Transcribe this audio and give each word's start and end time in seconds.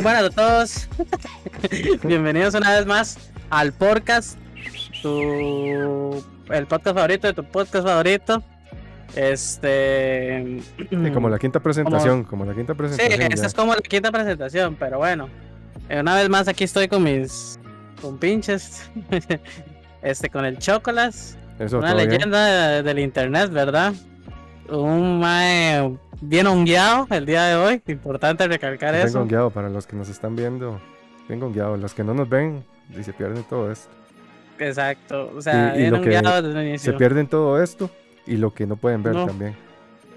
Muy 0.00 0.04
buenas 0.04 0.24
a 0.24 0.30
todos. 0.30 0.88
Bienvenidos 2.04 2.54
una 2.54 2.70
vez 2.74 2.86
más 2.86 3.18
al 3.50 3.70
podcast. 3.74 4.38
Tu, 5.02 6.24
el 6.48 6.66
podcast 6.66 6.96
favorito 6.96 7.26
de 7.26 7.34
tu 7.34 7.44
podcast 7.44 7.86
favorito. 7.86 8.42
Este. 9.14 10.62
como 11.12 11.28
la 11.28 11.38
quinta 11.38 11.60
presentación, 11.60 12.24
como, 12.24 12.46
la 12.46 12.54
quinta 12.54 12.74
presentación. 12.74 13.20
Sí, 13.20 13.28
esta 13.30 13.46
es 13.46 13.52
como 13.52 13.74
la 13.74 13.82
quinta 13.82 14.10
presentación, 14.10 14.74
pero 14.76 14.96
bueno. 14.96 15.28
Eh, 15.90 16.00
una 16.00 16.14
vez 16.14 16.30
más 16.30 16.48
aquí 16.48 16.64
estoy 16.64 16.88
con 16.88 17.02
mis 17.02 17.60
con 18.00 18.16
pinches. 18.16 18.90
este, 20.02 20.30
con 20.30 20.46
el 20.46 20.56
Chocolas. 20.56 21.36
una 21.74 21.94
leyenda 21.94 22.82
del 22.82 23.00
internet, 23.00 23.50
¿verdad? 23.50 23.92
Un 24.70 25.18
mae 25.18 25.96
bien 26.20 26.46
hongueado 26.46 27.06
el 27.10 27.26
día 27.26 27.44
de 27.44 27.56
hoy. 27.56 27.82
Importante 27.86 28.46
recalcar 28.46 28.94
eso. 28.94 29.06
Bien 29.06 29.22
hongueado 29.22 29.50
para 29.50 29.68
los 29.68 29.86
que 29.86 29.96
nos 29.96 30.08
están 30.08 30.36
viendo. 30.36 30.80
Bien 31.28 31.42
hongueado. 31.42 31.76
Los 31.76 31.94
que 31.94 32.04
no 32.04 32.14
nos 32.14 32.28
ven 32.28 32.64
y 32.96 33.02
se 33.02 33.12
pierden 33.12 33.42
todo 33.44 33.70
esto. 33.70 33.90
Exacto. 34.58 35.32
O 35.34 35.40
sea, 35.40 35.72
bien 35.72 35.92
desde 35.92 36.60
el 36.60 36.68
inicio. 36.68 36.92
Se 36.92 36.98
pierden 36.98 37.26
todo 37.26 37.62
esto 37.62 37.90
y 38.26 38.36
lo 38.36 38.52
que 38.52 38.66
no 38.66 38.76
pueden 38.76 39.02
ver 39.02 39.14
también. 39.14 39.56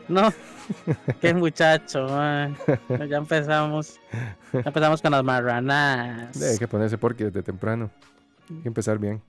No. 0.07 0.31
Qué 1.21 1.33
muchacho, 1.33 2.07
Ya 2.07 3.17
empezamos. 3.17 3.99
Ya 4.53 4.61
empezamos 4.65 5.01
con 5.01 5.11
las 5.11 5.23
marranas. 5.23 6.41
Hay 6.41 6.57
que 6.57 6.67
ponerse 6.67 6.97
porque 6.97 7.25
desde 7.25 7.41
temprano. 7.41 7.89
Hay 8.49 8.61
que 8.61 8.67
empezar 8.67 8.99
bien. 8.99 9.21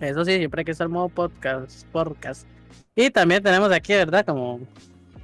Eso 0.00 0.24
sí, 0.24 0.36
siempre 0.36 0.60
hay 0.60 0.64
que 0.64 0.72
estar 0.72 0.88
modo 0.88 1.08
podcast. 1.08 1.86
podcast. 1.86 2.46
Y 2.94 3.10
también 3.10 3.42
tenemos 3.42 3.70
aquí, 3.72 3.92
¿verdad? 3.92 4.24
Como, 4.24 4.60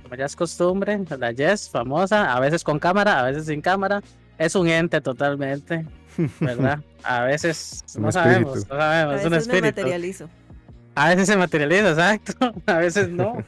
como 0.02 0.14
ya 0.14 0.26
es 0.26 0.36
costumbre, 0.36 1.00
la 1.18 1.32
Jess, 1.32 1.70
famosa, 1.70 2.34
a 2.34 2.40
veces 2.40 2.62
con 2.62 2.78
cámara, 2.78 3.20
a 3.20 3.22
veces 3.24 3.46
sin 3.46 3.60
cámara. 3.60 4.02
Es 4.38 4.54
un 4.54 4.68
ente 4.68 5.00
totalmente, 5.00 5.86
¿verdad? 6.40 6.80
A 7.02 7.22
veces 7.22 7.84
no 7.98 8.12
sabemos, 8.12 8.68
no 8.68 8.76
sabemos, 8.76 9.20
es 9.20 9.26
un 9.26 9.34
espíritu. 9.34 9.64
Me 9.64 9.82
materializo. 9.82 10.28
A 10.94 11.08
veces 11.08 11.26
se 11.26 11.36
materializa, 11.36 11.90
exacto. 11.90 12.52
A 12.66 12.78
veces 12.78 13.08
no. 13.08 13.38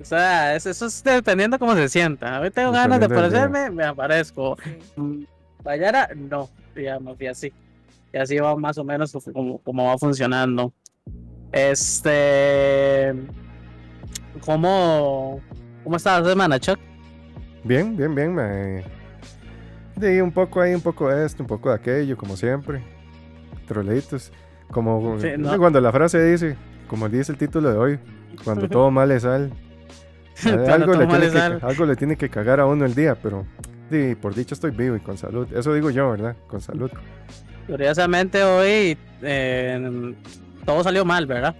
O 0.00 0.04
sea, 0.04 0.54
eso, 0.54 0.70
es 0.70 1.02
dependiendo 1.02 1.58
cómo 1.58 1.74
se 1.74 1.88
sienta. 1.88 2.36
A 2.36 2.40
veces 2.40 2.54
tengo 2.54 2.72
ganas 2.72 3.00
de 3.00 3.06
aparecerme, 3.06 3.70
me 3.70 3.84
aparezco. 3.84 4.56
Mm, 4.96 5.24
Vayara, 5.62 6.08
no, 6.14 6.48
digamos, 6.74 7.20
y 7.20 7.26
así. 7.26 7.52
Y 8.12 8.16
así 8.16 8.38
va 8.38 8.56
más 8.56 8.78
o 8.78 8.84
menos 8.84 9.12
como, 9.32 9.58
como 9.58 9.84
va 9.84 9.98
funcionando. 9.98 10.72
Este. 11.52 13.14
¿Cómo, 14.44 15.40
cómo 15.84 15.96
está 15.96 16.20
la 16.20 16.28
semana, 16.28 16.58
Chuck? 16.58 16.78
Bien, 17.64 17.96
bien, 17.96 18.14
bien. 18.14 18.34
Me... 18.34 18.84
Di 19.96 20.20
un 20.20 20.30
poco 20.30 20.60
ahí, 20.60 20.74
un 20.74 20.80
poco 20.80 21.08
de 21.08 21.26
esto, 21.26 21.42
un 21.42 21.48
poco 21.48 21.70
de 21.70 21.76
aquello, 21.76 22.16
como 22.16 22.36
siempre. 22.36 22.82
Troleitos. 23.66 24.32
Como 24.70 25.16
cuando 25.58 25.80
la 25.80 25.90
frase 25.90 26.22
dice, 26.22 26.56
como 26.88 27.08
dice 27.08 27.32
el 27.32 27.38
título 27.38 27.70
de 27.70 27.78
hoy, 27.78 27.98
cuando 28.44 28.68
todo 28.70 28.90
mal 28.90 29.08
le 29.08 29.18
sale. 29.18 29.50
algo, 30.70 30.94
le 30.94 31.06
tiene 31.06 31.30
que, 31.30 31.66
algo 31.66 31.86
le 31.86 31.96
tiene 31.96 32.16
que 32.16 32.28
cagar 32.28 32.60
a 32.60 32.66
uno 32.66 32.84
el 32.84 32.94
día, 32.94 33.16
pero 33.16 33.46
di, 33.90 34.14
por 34.14 34.34
dicho 34.34 34.54
estoy 34.54 34.70
vivo 34.70 34.94
y 34.96 35.00
con 35.00 35.16
salud. 35.16 35.48
Eso 35.54 35.72
digo 35.72 35.90
yo, 35.90 36.10
¿verdad? 36.10 36.36
Con 36.46 36.60
salud. 36.60 36.90
Curiosamente 37.66 38.42
hoy 38.44 38.96
eh, 39.22 40.14
todo 40.68 40.84
salió 40.84 41.02
mal, 41.02 41.24
¿verdad? 41.24 41.54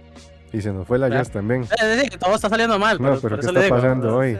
Y 0.53 0.61
se 0.61 0.71
nos 0.71 0.85
fue 0.85 0.99
la 0.99 1.09
jazz 1.09 1.31
también. 1.31 1.63
Es 1.63 1.97
decir, 1.97 2.19
todo 2.19 2.35
está 2.35 2.47
saliendo 2.47 2.77
mal. 2.77 3.01
No, 3.01 3.19
pero, 3.19 3.39
¿qué 3.39 3.47
está 3.47 3.67
pasando 3.67 4.17
hoy? 4.17 4.37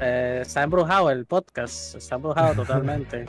Eh, 0.00 0.38
está 0.42 0.62
embrujado 0.62 1.10
el 1.10 1.26
podcast, 1.26 1.96
está 1.96 2.14
embrujado 2.14 2.54
totalmente. 2.64 3.26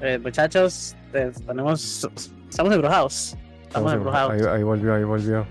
Eh, 0.00 0.18
muchachos, 0.18 0.96
tenemos, 1.12 2.08
estamos 2.48 2.72
embrujados. 2.72 3.36
Estamos 3.64 3.92
embrujados. 3.92 4.46
Ahí, 4.46 4.62
volvió, 4.62 4.94
ahí 4.94 5.04
volvió. 5.04 5.46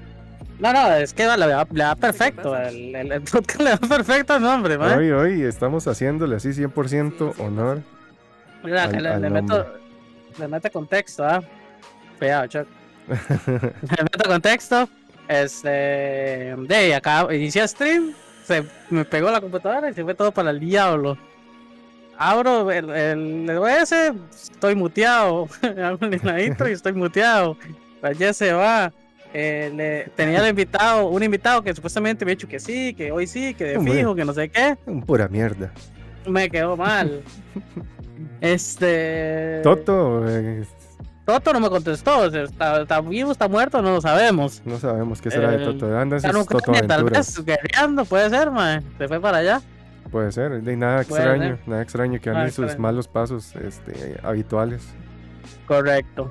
No, 0.58 0.73
no, 0.73 0.91
es 0.91 1.13
que 1.13 1.28
le 1.28 1.47
da, 1.84 1.96
perfecto. 1.96 2.58
El, 2.58 2.96
el, 2.96 3.22
podcast 3.22 3.62
le 3.62 3.69
da 3.69 3.78
perfecto 3.78 4.35
el 4.38 4.41
nombre, 4.41 4.75
¿vale? 4.75 4.96
Hoy, 4.96 5.12
hoy 5.12 5.41
estamos 5.44 5.88
haciéndole 5.88 6.38
así 6.38 6.50
100% 6.50 7.35
honor. 7.38 7.81
Mira, 8.63 8.88
le, 8.88 9.19
le, 9.19 9.29
meto, 9.29 9.68
le 10.40 10.47
meto 10.47 10.72
contexto, 10.72 11.23
¿ah? 11.23 11.44
Cuidado, 12.18 12.47
Chuck. 12.47 12.81
Le 13.08 14.04
meto 14.04 14.30
contexto. 14.30 14.90
Este. 15.28 16.56
De 16.68 16.96
acá 16.96 17.28
inicié 17.34 17.68
stream. 17.68 18.14
Se 18.46 18.64
me 18.90 19.06
pegó 19.06 19.32
la 19.32 19.40
computadora 19.40 19.90
y 19.90 19.94
se 19.94 20.04
fue 20.04 20.14
todo 20.14 20.32
para 20.32 20.52
el 20.52 20.60
diablo. 20.60 21.18
Abro 22.18 22.70
el, 22.70 22.90
el, 22.90 23.58
OS, 23.58 23.94
estoy 24.32 24.76
muteado. 24.76 25.48
Abro 25.84 26.10
la 26.24 26.44
intro 26.44 26.70
y 26.70 26.74
estoy 26.74 26.94
muteado. 26.94 27.58
Ya 28.18 28.34
se 28.34 28.54
va. 28.54 28.92
Eh, 29.34 29.72
le, 29.74 30.12
tenía 30.16 30.42
el 30.44 30.50
invitado, 30.50 31.08
un 31.08 31.24
invitado 31.24 31.64
que 31.64 31.74
supuestamente 31.74 32.26
me 32.26 32.32
ha 32.32 32.36
dicho 32.36 32.48
que 32.48 32.60
sí, 32.60 32.94
que 32.94 33.12
hoy 33.12 33.28
sí, 33.28 33.54
que 33.54 33.64
de 33.64 33.80
fijo, 33.80 34.14
que 34.14 34.26
no 34.26 34.34
sé 34.34 34.50
qué. 34.50 34.78
Un 34.86 35.02
pura 35.02 35.28
mierda. 35.30 35.72
Me 36.28 36.50
quedó 36.50 36.76
mal. 36.76 37.24
este. 38.42 39.62
Toto, 39.64 40.28
eh, 40.28 40.66
Toto 41.31 41.53
no 41.53 41.62
me 41.62 41.69
contestó. 41.69 42.25
¿Está, 42.25 43.00
vivo, 43.00 43.31
está 43.31 43.47
muerto? 43.47 43.81
No 43.81 43.92
lo 43.92 44.02
sabemos. 44.02 44.62
No 44.66 44.78
sabemos 44.78 45.22
qué 45.22 45.31
será 45.31 45.52
de 45.52 45.64
Toto. 45.64 45.97
Anda 45.97 46.18
en 46.18 46.22
sus 46.22 46.46
Toto 46.46 46.74
Tal 46.86 47.06
vez 47.06 47.42
guerreando, 47.46 48.03
puede 48.03 48.30
ser, 48.30 48.52
man. 48.52 48.84
Se 48.97 49.08
fue 49.08 49.22
para 49.22 49.38
allá. 49.38 49.62
Puede 50.12 50.34
ser, 50.34 50.62
de 50.62 50.75
nada 50.75 51.03
extraño, 51.03 51.58
nada 51.66 51.81
extraño 51.81 52.20
que 52.20 52.30
ande 52.30 52.52
sus 52.52 52.78
malos 52.78 53.08
pasos 53.08 53.56
este, 53.56 54.20
habituales. 54.24 54.84
Correcto. 55.66 56.30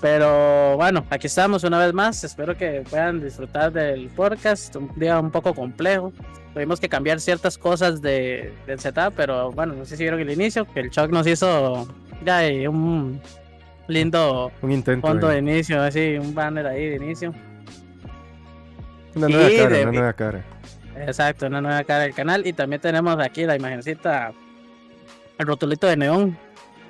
Pero 0.00 0.76
bueno, 0.76 1.04
aquí 1.10 1.26
estamos 1.26 1.64
una 1.64 1.80
vez 1.80 1.92
más. 1.92 2.22
Espero 2.22 2.56
que 2.56 2.84
puedan 2.88 3.20
disfrutar 3.20 3.72
del 3.72 4.10
podcast. 4.10 4.76
Un 4.76 4.92
día 4.94 5.18
un 5.18 5.32
poco 5.32 5.54
complejo. 5.54 6.12
Tuvimos 6.54 6.78
que 6.78 6.88
cambiar 6.88 7.18
ciertas 7.18 7.58
cosas 7.58 8.00
de, 8.00 8.52
del 8.68 8.78
setup, 8.78 9.12
pero 9.16 9.50
bueno, 9.50 9.74
no 9.74 9.84
sé 9.84 9.96
si 9.96 10.04
vieron 10.04 10.20
el 10.20 10.30
inicio, 10.30 10.64
que 10.72 10.80
el 10.80 10.90
Chuck 10.90 11.10
nos 11.10 11.26
hizo 11.26 11.88
ya 12.24 12.42
un, 12.68 13.20
lindo 13.90 14.52
un 14.62 14.72
intento 14.72 15.06
fondo 15.06 15.28
de 15.28 15.38
inicio, 15.38 15.82
así, 15.82 16.16
un 16.18 16.34
banner 16.34 16.66
ahí 16.66 16.88
de 16.88 16.96
inicio. 16.96 17.34
Una 19.14 19.28
nueva 19.28 19.50
cara, 19.56 19.82
una 19.82 19.92
nueva 19.92 20.12
cara. 20.12 20.44
Exacto, 20.96 21.46
una 21.46 21.60
nueva 21.60 21.84
cara 21.84 22.04
del 22.04 22.14
canal. 22.14 22.46
Y 22.46 22.52
también 22.52 22.80
tenemos 22.80 23.18
aquí 23.18 23.44
la 23.44 23.56
imagencita, 23.56 24.32
el 25.38 25.46
rotulito 25.46 25.86
de 25.86 25.96
neón, 25.96 26.38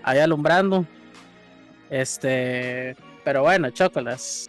ahí 0.03 0.19
alumbrando. 0.19 0.85
Este, 1.89 2.95
pero 3.25 3.43
bueno, 3.43 3.71
chocolas. 3.71 4.49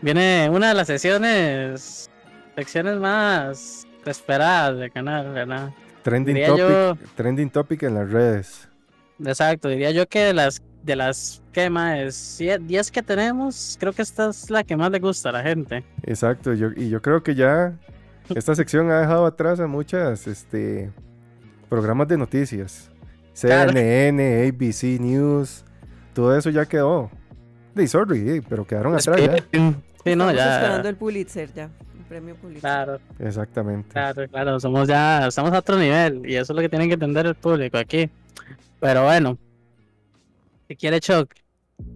Viene 0.00 0.48
una 0.50 0.68
de 0.68 0.74
las 0.74 0.86
sesiones, 0.86 2.08
secciones 2.54 2.98
más 2.98 3.86
esperadas 4.06 4.78
del 4.78 4.92
canal, 4.92 5.32
¿verdad? 5.32 5.70
Trending 6.02 6.46
topic, 6.46 7.14
trending 7.16 7.50
topic 7.50 7.82
en 7.82 7.94
las 7.94 8.10
redes. 8.10 8.68
Exacto, 9.24 9.68
diría 9.68 9.90
yo 9.90 10.06
que 10.06 10.20
de 10.20 10.34
las 10.34 10.62
de 10.82 10.96
las 10.96 11.42
que 11.52 11.68
más 11.70 12.38
10 12.38 12.90
que 12.90 13.02
tenemos, 13.02 13.76
creo 13.78 13.92
que 13.92 14.02
esta 14.02 14.30
es 14.30 14.50
la 14.50 14.64
que 14.64 14.76
más 14.76 14.90
le 14.90 14.98
gusta 14.98 15.30
a 15.30 15.32
la 15.32 15.42
gente. 15.42 15.84
Exacto, 16.04 16.54
yo, 16.54 16.68
y 16.76 16.88
yo 16.88 17.02
creo 17.02 17.22
que 17.22 17.34
ya 17.34 17.74
esta 18.34 18.54
sección 18.54 18.90
ha 18.90 19.00
dejado 19.00 19.26
atrás 19.26 19.60
a 19.60 19.66
muchas 19.66 20.26
este, 20.26 20.90
programas 21.68 22.08
de 22.08 22.16
noticias. 22.16 22.90
CNN, 23.32 24.48
ABC 24.48 25.00
News, 25.00 25.64
todo 26.12 26.36
eso 26.36 26.50
ya 26.50 26.66
quedó. 26.66 27.10
De 27.74 27.86
sorry, 27.86 28.42
pero 28.48 28.66
quedaron 28.66 28.94
atrás 28.94 29.20
ya. 29.20 29.36
Sí, 30.04 30.16
no, 30.16 30.32
ya. 30.32 30.56
esperando 30.56 30.88
el 30.88 30.96
Pulitzer 30.96 31.52
ya. 31.52 31.70
El 31.96 32.04
premio 32.08 32.34
Pulitzer. 32.34 32.60
Claro. 32.60 32.98
Exactamente. 33.18 33.90
Claro, 33.90 34.28
claro, 34.28 34.60
somos 34.60 34.88
ya, 34.88 35.28
estamos 35.28 35.52
a 35.52 35.58
otro 35.58 35.76
nivel 35.76 36.22
y 36.24 36.34
eso 36.34 36.52
es 36.52 36.56
lo 36.56 36.62
que 36.62 36.68
tienen 36.68 36.88
que 36.88 36.94
entender 36.94 37.26
el 37.26 37.34
público 37.34 37.78
aquí. 37.78 38.10
Pero 38.80 39.04
bueno, 39.04 39.38
si 40.68 40.76
quiere 40.76 41.00
Choc, 41.00 41.32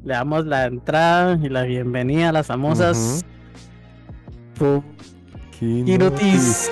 le 0.02 0.14
damos 0.14 0.46
la 0.46 0.64
entrada 0.64 1.38
y 1.42 1.50
la 1.50 1.64
bienvenida 1.64 2.30
a 2.30 2.32
las 2.32 2.46
famosas 2.46 3.22
uh 4.60 4.82
noticias. 5.60 6.70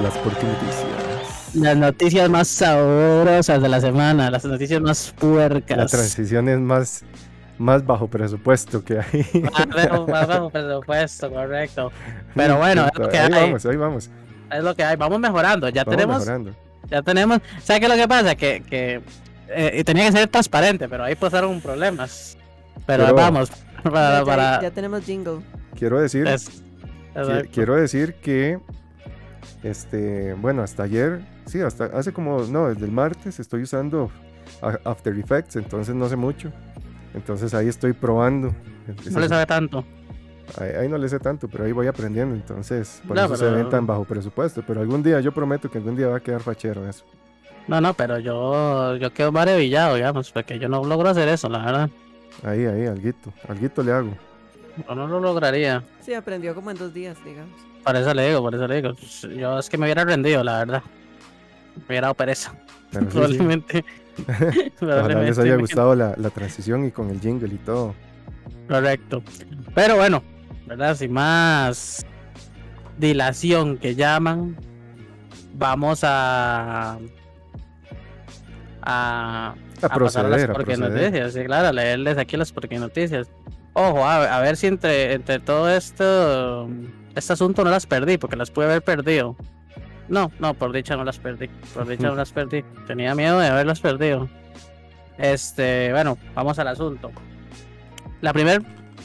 Las 0.00 0.14
noticias. 0.24 0.86
Las 1.54 1.76
noticias 1.76 2.30
más 2.30 2.46
sabrosas 2.46 3.60
de 3.60 3.68
la 3.68 3.80
semana, 3.80 4.30
las 4.30 4.44
noticias 4.44 4.80
más 4.80 5.12
puercas. 5.18 5.76
La 5.76 5.86
transición 5.86 6.48
es 6.48 6.60
más, 6.60 7.04
más 7.58 7.84
bajo 7.84 8.06
presupuesto 8.06 8.84
que 8.84 9.00
hay. 9.00 9.26
Más, 9.42 10.26
bajo 10.28 10.50
presupuesto, 10.52 11.30
correcto. 11.32 11.90
Pero 12.34 12.58
bueno, 12.58 12.86
es 12.86 12.96
lo 12.96 13.08
que 13.08 13.18
ahí 13.18 13.32
hay. 13.32 13.42
vamos, 13.42 13.66
ahí 13.66 13.76
vamos. 13.76 14.10
Es 14.52 14.62
lo 14.62 14.74
que 14.76 14.84
hay, 14.84 14.96
vamos 14.96 15.18
mejorando. 15.18 15.68
Ya 15.68 15.84
tenemos. 15.84 16.24
Ya 16.88 17.02
tenemos. 17.02 17.40
¿Sabes 17.64 17.80
qué 17.80 17.86
es 17.86 17.92
lo 17.92 17.96
que 17.96 18.08
pasa? 18.08 18.36
Que, 18.36 18.62
que 18.62 19.02
eh, 19.48 19.84
tenía 19.84 20.06
que 20.06 20.12
ser 20.12 20.28
transparente, 20.28 20.88
pero 20.88 21.04
ahí 21.04 21.14
pasaron 21.14 21.60
problemas. 21.60 22.36
Pero, 22.86 23.14
vamos, 23.14 23.50
para, 23.82 24.60
Ya, 24.60 24.70
tenemos 24.70 25.04
jingle. 25.04 25.40
Quiero 25.74 26.00
decir, 26.00 26.26
quiero 27.52 27.74
decir 27.76 28.14
que 28.14 28.58
Este, 29.62 30.34
bueno, 30.34 30.62
hasta 30.62 30.84
ayer, 30.84 31.20
sí, 31.46 31.60
hasta 31.60 31.86
hace 31.86 32.12
como, 32.12 32.42
no, 32.44 32.68
desde 32.68 32.84
el 32.84 32.92
martes 32.92 33.40
estoy 33.40 33.62
usando 33.62 34.10
After 34.84 35.18
Effects, 35.18 35.56
entonces 35.56 35.94
no 35.94 36.08
sé 36.08 36.16
mucho. 36.16 36.52
Entonces 37.14 37.54
ahí 37.54 37.68
estoy 37.68 37.92
probando. 37.92 38.54
No 39.10 39.20
le 39.20 39.28
sabe 39.28 39.46
tanto. 39.46 39.84
Ahí, 40.58 40.88
no 40.88 40.96
le 40.96 41.08
sé 41.08 41.18
tanto, 41.18 41.48
pero 41.48 41.64
ahí 41.64 41.72
voy 41.72 41.86
aprendiendo. 41.86 42.34
Entonces, 42.34 43.02
por 43.06 43.18
eso 43.18 43.36
se 43.36 43.50
ven 43.50 43.68
tan 43.68 43.86
bajo 43.86 44.04
presupuesto. 44.04 44.62
Pero 44.64 44.80
algún 44.80 45.02
día, 45.02 45.20
yo 45.20 45.32
prometo 45.32 45.70
que 45.70 45.78
algún 45.78 45.96
día 45.96 46.08
va 46.08 46.18
a 46.18 46.20
quedar 46.20 46.40
fachero 46.40 46.88
eso. 46.88 47.04
No, 47.68 47.80
no, 47.80 47.94
pero 47.94 48.18
yo, 48.18 48.96
yo 48.96 49.12
quedo 49.12 49.32
maravillado, 49.32 49.96
digamos, 49.96 50.30
porque 50.30 50.58
yo 50.58 50.68
no 50.68 50.84
logro 50.84 51.08
hacer 51.08 51.28
eso, 51.28 51.48
la 51.48 51.58
verdad. 51.58 51.90
Ahí, 52.44 52.64
ahí, 52.64 52.86
alguito, 52.86 53.32
alguito 53.48 53.82
le 53.82 53.92
hago. 53.92 54.16
Yo 54.86 54.94
no 54.94 55.06
lo 55.06 55.20
lograría. 55.20 55.82
Sí, 56.00 56.14
aprendió 56.14 56.54
como 56.54 56.70
en 56.70 56.76
dos 56.76 56.92
días, 56.92 57.16
digamos. 57.24 57.54
Por 57.82 57.96
eso 57.96 58.12
le 58.14 58.28
digo, 58.28 58.42
por 58.42 58.54
eso 58.54 58.68
le 58.68 58.82
digo. 58.82 58.94
Yo 59.36 59.58
es 59.58 59.68
que 59.68 59.78
me 59.78 59.86
hubiera 59.86 60.04
rendido, 60.04 60.44
la 60.44 60.58
verdad. 60.58 60.82
Me 61.76 61.84
hubiera 61.88 62.06
dado 62.06 62.14
pereza. 62.14 62.54
Probablemente. 63.10 63.84
Ojalá 64.80 65.22
les 65.22 65.38
haya 65.38 65.56
gustado 65.56 65.94
la, 65.94 66.14
la, 66.16 66.30
transición 66.30 66.86
y 66.86 66.90
con 66.90 67.10
el 67.10 67.20
jingle 67.20 67.52
y 67.54 67.58
todo. 67.58 67.94
Correcto. 68.68 69.22
Pero 69.74 69.96
bueno, 69.96 70.22
¿verdad? 70.66 70.96
Sin 70.96 71.12
más 71.12 72.04
dilación 72.98 73.76
que 73.78 73.94
llaman, 73.94 74.56
vamos 75.54 76.00
a. 76.02 76.98
a. 78.86 79.54
A, 79.82 79.88
proceder, 79.90 80.50
a 80.50 80.58
las 80.58 80.78
noticias, 80.78 81.34
sí, 81.34 81.44
claro, 81.44 81.68
a 81.68 81.72
leerles 81.72 82.16
aquí 82.16 82.38
las 82.38 82.50
porque 82.50 82.78
noticias. 82.78 83.30
Ojo, 83.74 84.06
a, 84.06 84.40
ver 84.40 84.56
si 84.56 84.68
entre, 84.68 85.12
entre 85.12 85.38
todo 85.38 85.68
esto, 85.68 86.66
este 87.14 87.34
asunto 87.34 87.62
no 87.62 87.70
las 87.70 87.84
perdí, 87.84 88.16
porque 88.16 88.36
las 88.36 88.50
pude 88.50 88.64
haber 88.64 88.82
perdido. 88.82 89.36
No, 90.08 90.30
no, 90.38 90.54
por 90.54 90.72
dicha 90.72 90.96
no 90.96 91.04
las 91.04 91.18
perdí. 91.18 91.48
Por 91.74 91.86
dicha 91.86 92.08
no 92.08 92.14
las 92.16 92.32
perdí. 92.32 92.64
Tenía 92.86 93.14
miedo 93.14 93.38
de 93.38 93.48
haberlas 93.48 93.80
perdido. 93.80 94.30
Este, 95.18 95.92
bueno, 95.92 96.16
vamos 96.34 96.58
al 96.58 96.68
asunto. 96.68 97.10
La 98.22 98.32
primer 98.32 98.62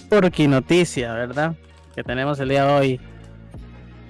porqui 0.10 0.48
noticia, 0.48 1.13
¿verdad? 1.13 1.56
Que 1.95 2.04
tenemos 2.04 2.39
el 2.39 2.50
día 2.50 2.66
de 2.66 2.72
hoy. 2.72 3.01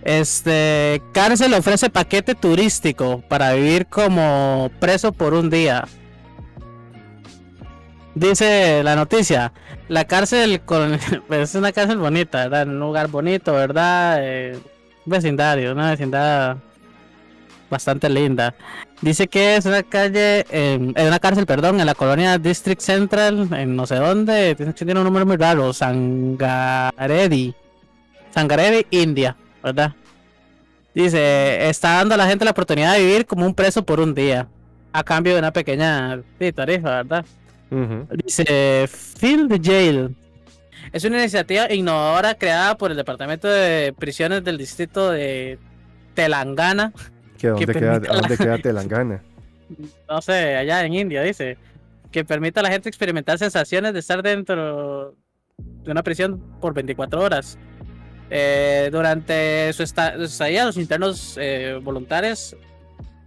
Este, 0.03 1.01
cárcel 1.13 1.53
ofrece 1.53 1.89
paquete 1.89 2.33
turístico 2.33 3.21
para 3.27 3.53
vivir 3.53 3.85
como 3.87 4.71
preso 4.79 5.11
por 5.11 5.33
un 5.33 5.49
día. 5.49 5.85
Dice 8.15 8.83
la 8.83 8.95
noticia, 8.95 9.53
la 9.87 10.05
cárcel 10.05 10.61
con, 10.61 10.97
es 11.29 11.55
una 11.55 11.71
cárcel 11.71 11.97
bonita, 11.97 12.47
¿verdad? 12.47 12.67
Un 12.67 12.79
lugar 12.79 13.07
bonito, 13.07 13.53
¿verdad? 13.53 14.17
Eh, 14.21 14.59
vecindario, 15.05 15.71
una 15.71 15.91
vecindad 15.91 16.57
bastante 17.69 18.09
linda. 18.09 18.53
Dice 19.01 19.27
que 19.27 19.55
es 19.55 19.65
una 19.65 19.81
calle, 19.81 20.45
en 20.51 20.93
una 20.97 21.19
cárcel, 21.19 21.45
perdón, 21.45 21.79
en 21.79 21.85
la 21.85 21.95
colonia 21.95 22.37
District 22.37 22.81
Central, 22.81 23.47
en 23.53 23.75
no 23.75 23.87
sé 23.87 23.95
dónde. 23.95 24.55
Tiene 24.75 24.99
un 24.99 25.05
número 25.05 25.25
muy 25.25 25.37
raro, 25.37 25.73
Sangaredi. 25.73 27.55
Sangaredi, 28.31 28.85
India, 28.91 29.35
¿verdad? 29.63 29.93
Dice, 30.93 31.69
está 31.69 31.97
dando 31.97 32.15
a 32.15 32.17
la 32.17 32.27
gente 32.27 32.45
la 32.45 32.51
oportunidad 32.51 32.93
de 32.93 33.05
vivir 33.05 33.25
como 33.25 33.45
un 33.45 33.55
preso 33.55 33.85
por 33.85 33.99
un 33.99 34.13
día, 34.13 34.47
a 34.91 35.03
cambio 35.03 35.33
de 35.33 35.39
una 35.39 35.53
pequeña 35.53 36.21
tarifa, 36.55 37.03
¿verdad? 37.03 37.25
Dice, 38.25 38.87
Field 38.87 39.49
the 39.49 39.59
Jail. 39.61 40.15
Es 40.91 41.05
una 41.05 41.19
iniciativa 41.19 41.71
innovadora 41.71 42.35
creada 42.35 42.77
por 42.77 42.91
el 42.91 42.97
Departamento 42.97 43.47
de 43.47 43.93
Prisiones 43.97 44.43
del 44.43 44.57
Distrito 44.57 45.11
de 45.11 45.57
Telangana 46.13 46.91
dónde, 47.49 47.73
queda, 47.73 47.99
¿Dónde 47.99 48.37
queda 48.37 48.57
Telangana? 48.57 49.21
No 50.09 50.21
sé, 50.21 50.55
allá 50.55 50.85
en 50.85 50.93
India, 50.93 51.21
dice. 51.21 51.57
Que 52.11 52.25
permite 52.25 52.59
a 52.59 52.63
la 52.63 52.69
gente 52.69 52.89
experimentar 52.89 53.37
sensaciones 53.37 53.93
de 53.93 53.99
estar 53.99 54.21
dentro 54.21 55.15
de 55.57 55.91
una 55.91 56.03
prisión 56.03 56.39
por 56.59 56.73
24 56.73 57.21
horas. 57.21 57.57
Eh, 58.33 58.87
durante 58.93 59.73
su 59.73 59.83
estadía, 59.83 60.63
los 60.63 60.77
internos 60.77 61.37
eh, 61.39 61.77
voluntarios 61.83 62.55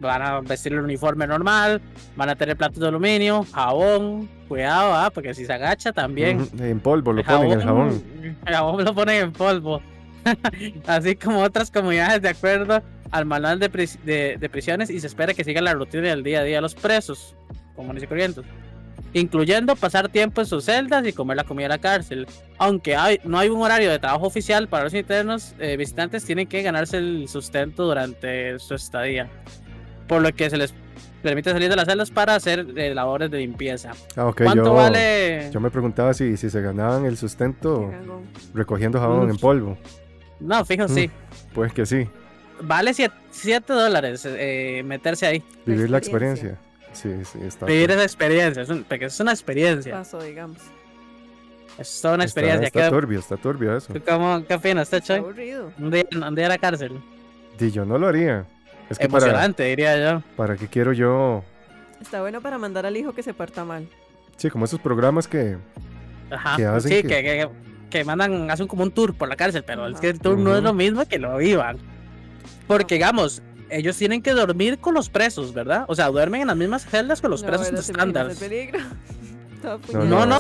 van 0.01 0.23
a 0.23 0.41
vestir 0.41 0.73
el 0.73 0.81
uniforme 0.81 1.27
normal, 1.27 1.83
van 2.17 2.31
a 2.31 2.37
tener 2.37 2.57
platos 2.57 2.81
de 2.81 2.89
aluminio, 2.89 3.47
jabón, 3.53 4.31
cuidado, 4.49 4.95
¿ah? 4.95 5.11
porque 5.13 5.35
si 5.35 5.45
se 5.45 5.53
agacha 5.53 5.93
también. 5.93 6.49
En 6.59 6.81
polvo 6.81 7.13
lo 7.13 7.23
ponen 7.23 7.53
el 7.53 7.63
jabón. 7.63 8.03
El 8.47 8.55
jabón 8.55 8.85
lo 8.85 8.95
ponen 8.95 9.25
en 9.25 9.33
polvo. 9.33 9.83
Así 10.87 11.17
como 11.17 11.41
otras 11.43 11.71
comunidades 11.71 12.23
de 12.23 12.31
acuerdo 12.31 12.83
al 13.11 13.27
manual 13.27 13.59
de, 13.59 14.49
prisiones 14.51 14.89
y 14.89 15.01
se 15.01 15.07
espera 15.07 15.35
que 15.35 15.45
sigan 15.45 15.65
la 15.65 15.75
rutina 15.75 16.09
del 16.09 16.23
día 16.23 16.41
a 16.41 16.45
día 16.45 16.57
de 16.57 16.63
los 16.63 16.75
presos, 16.75 17.37
comunes 17.77 18.03
y 18.03 18.07
corrientes, 18.07 18.43
incluyendo 19.15 19.77
pasar 19.77 20.09
tiempo 20.09 20.43
en 20.43 20.47
sus 20.47 20.65
celdas 20.65 21.07
y 21.07 21.13
comer 21.13 21.39
la 21.39 21.45
comida 21.45 21.65
de 21.65 21.69
la 21.71 21.79
cárcel. 21.79 22.27
Aunque 22.59 22.97
hay, 22.97 23.21
no 23.25 23.39
hay 23.39 23.49
un 23.49 23.63
horario 23.63 23.91
de 23.91 23.99
trabajo 23.99 24.27
oficial 24.27 24.69
para 24.69 24.85
los 24.85 24.95
internos, 24.95 25.55
eh, 25.59 25.77
visitantes 25.77 26.25
tienen 26.25 26.47
que 26.47 26.63
ganarse 26.63 26.99
el 26.99 27.29
sustento 27.29 27.85
durante 27.85 28.59
su 28.59 28.75
estadía, 28.75 29.31
por 30.07 30.21
lo 30.21 30.33
que 30.33 30.51
se 30.51 30.59
les 30.59 30.75
permite 31.23 31.51
salir 31.51 31.71
de 31.71 31.77
las 31.77 31.87
celdas 31.87 32.11
para 32.11 32.35
hacer 32.35 32.67
eh, 32.77 32.95
labores 32.95 33.31
de 33.31 33.39
limpieza. 33.39 33.93
Ah, 34.17 34.31
¿Cuánto 34.37 34.65
yo, 34.65 34.75
vale? 34.75 35.49
Yo 35.51 35.61
me 35.61 35.71
preguntaba 35.71 36.13
si, 36.13 36.37
si 36.37 36.51
se 36.51 36.61
ganaban 36.61 37.07
el 37.07 37.17
sustento 37.17 37.91
recogiendo 38.53 39.01
jabón 39.01 39.31
en 39.31 39.39
polvo. 39.39 39.79
No, 40.41 40.65
fijo, 40.65 40.89
sí. 40.89 41.09
Mm, 41.09 41.55
pues 41.55 41.73
que 41.73 41.87
sí. 41.87 42.07
Vale 42.61 42.93
7 42.95 43.73
dólares 43.73 44.27
eh, 44.27 44.83
meterse 44.85 45.27
ahí. 45.27 45.43
Vivir 45.65 45.91
la 45.91 45.99
experiencia. 45.99 46.59
Sí, 46.95 47.11
sí, 47.25 47.39
está. 47.43 47.67
Vivir 47.67 47.91
esa 47.91 48.03
experiencia, 48.03 48.63
es 48.63 48.69
porque 48.89 49.07
es 49.07 49.21
una 49.21 49.33
experiencia. 49.33 49.93
Paso, 49.93 50.23
digamos. 50.23 50.59
Es 51.79 52.01
toda 52.01 52.15
una 52.15 52.25
experiencia. 52.25 52.69
Está, 52.69 52.89
turbio, 52.89 53.19
está 53.19 53.37
turbio 53.37 53.77
eso. 53.77 53.93
¿Cómo, 54.07 54.45
¿Qué 54.47 54.55
opinas, 54.55 54.93
Está 54.93 55.17
aburrido. 55.17 55.73
Un 55.79 55.91
día, 55.91 56.05
un 56.13 56.35
día 56.35 56.47
a 56.47 56.51
la 56.51 56.59
cárcel. 56.59 57.01
Y 57.59 57.71
yo 57.71 57.85
no 57.85 57.99
lo 57.99 58.09
haría. 58.09 58.47
Es 58.89 58.99
que 58.99 59.07
Emocionante, 59.07 59.65
diría 59.65 59.97
yo. 60.13 60.23
¿Para 60.37 60.57
qué 60.57 60.69
quiero 60.69 60.93
yo? 60.93 61.43
Está 62.01 62.21
bueno 62.21 62.41
para 62.41 62.59
mandar 62.59 62.87
al 62.87 62.97
hijo 62.97 63.13
que 63.13 63.23
se 63.23 63.35
parta 63.35 63.65
mal. 63.65 63.89
Sí, 64.37 64.51
como 64.51 64.67
esos 64.67 64.81
programas 64.81 65.27
que, 65.27 65.57
Ajá. 66.31 66.57
que 66.57 66.67
hacen. 66.67 66.91
Sí, 66.91 67.03
que, 67.03 67.23
que, 67.23 67.49
que, 67.91 68.05
mandan, 68.05 68.51
hacen 68.51 68.67
como 68.67 68.83
un 68.83 68.91
tour 68.91 69.15
por 69.15 69.29
la 69.29 69.37
cárcel, 69.37 69.65
pero 69.67 69.87
es 69.89 69.99
que 69.99 70.11
el 70.11 70.21
tour 70.21 70.39
no 70.39 70.57
es 70.57 70.63
lo 70.63 70.75
mismo 70.75 71.05
que 71.07 71.19
lo 71.19 71.37
vivan. 71.39 71.79
Porque, 72.67 72.97
digamos, 72.97 73.43
ellos 73.75 73.97
tienen 73.97 74.23
que 74.23 74.33
dormir 74.33 74.79
con 74.79 74.95
los 74.95 75.09
presos, 75.09 75.53
¿verdad? 75.53 75.85
O 75.89 75.95
sea, 75.95 76.09
duermen 76.09 76.43
en 76.43 76.47
las 76.47 76.57
mismas 76.57 76.87
celdas 76.87 77.21
con 77.21 77.31
los 77.31 77.43
presos 77.43 77.73
estándar. 77.73 78.31
No, 79.95 80.27
no, 80.27 80.37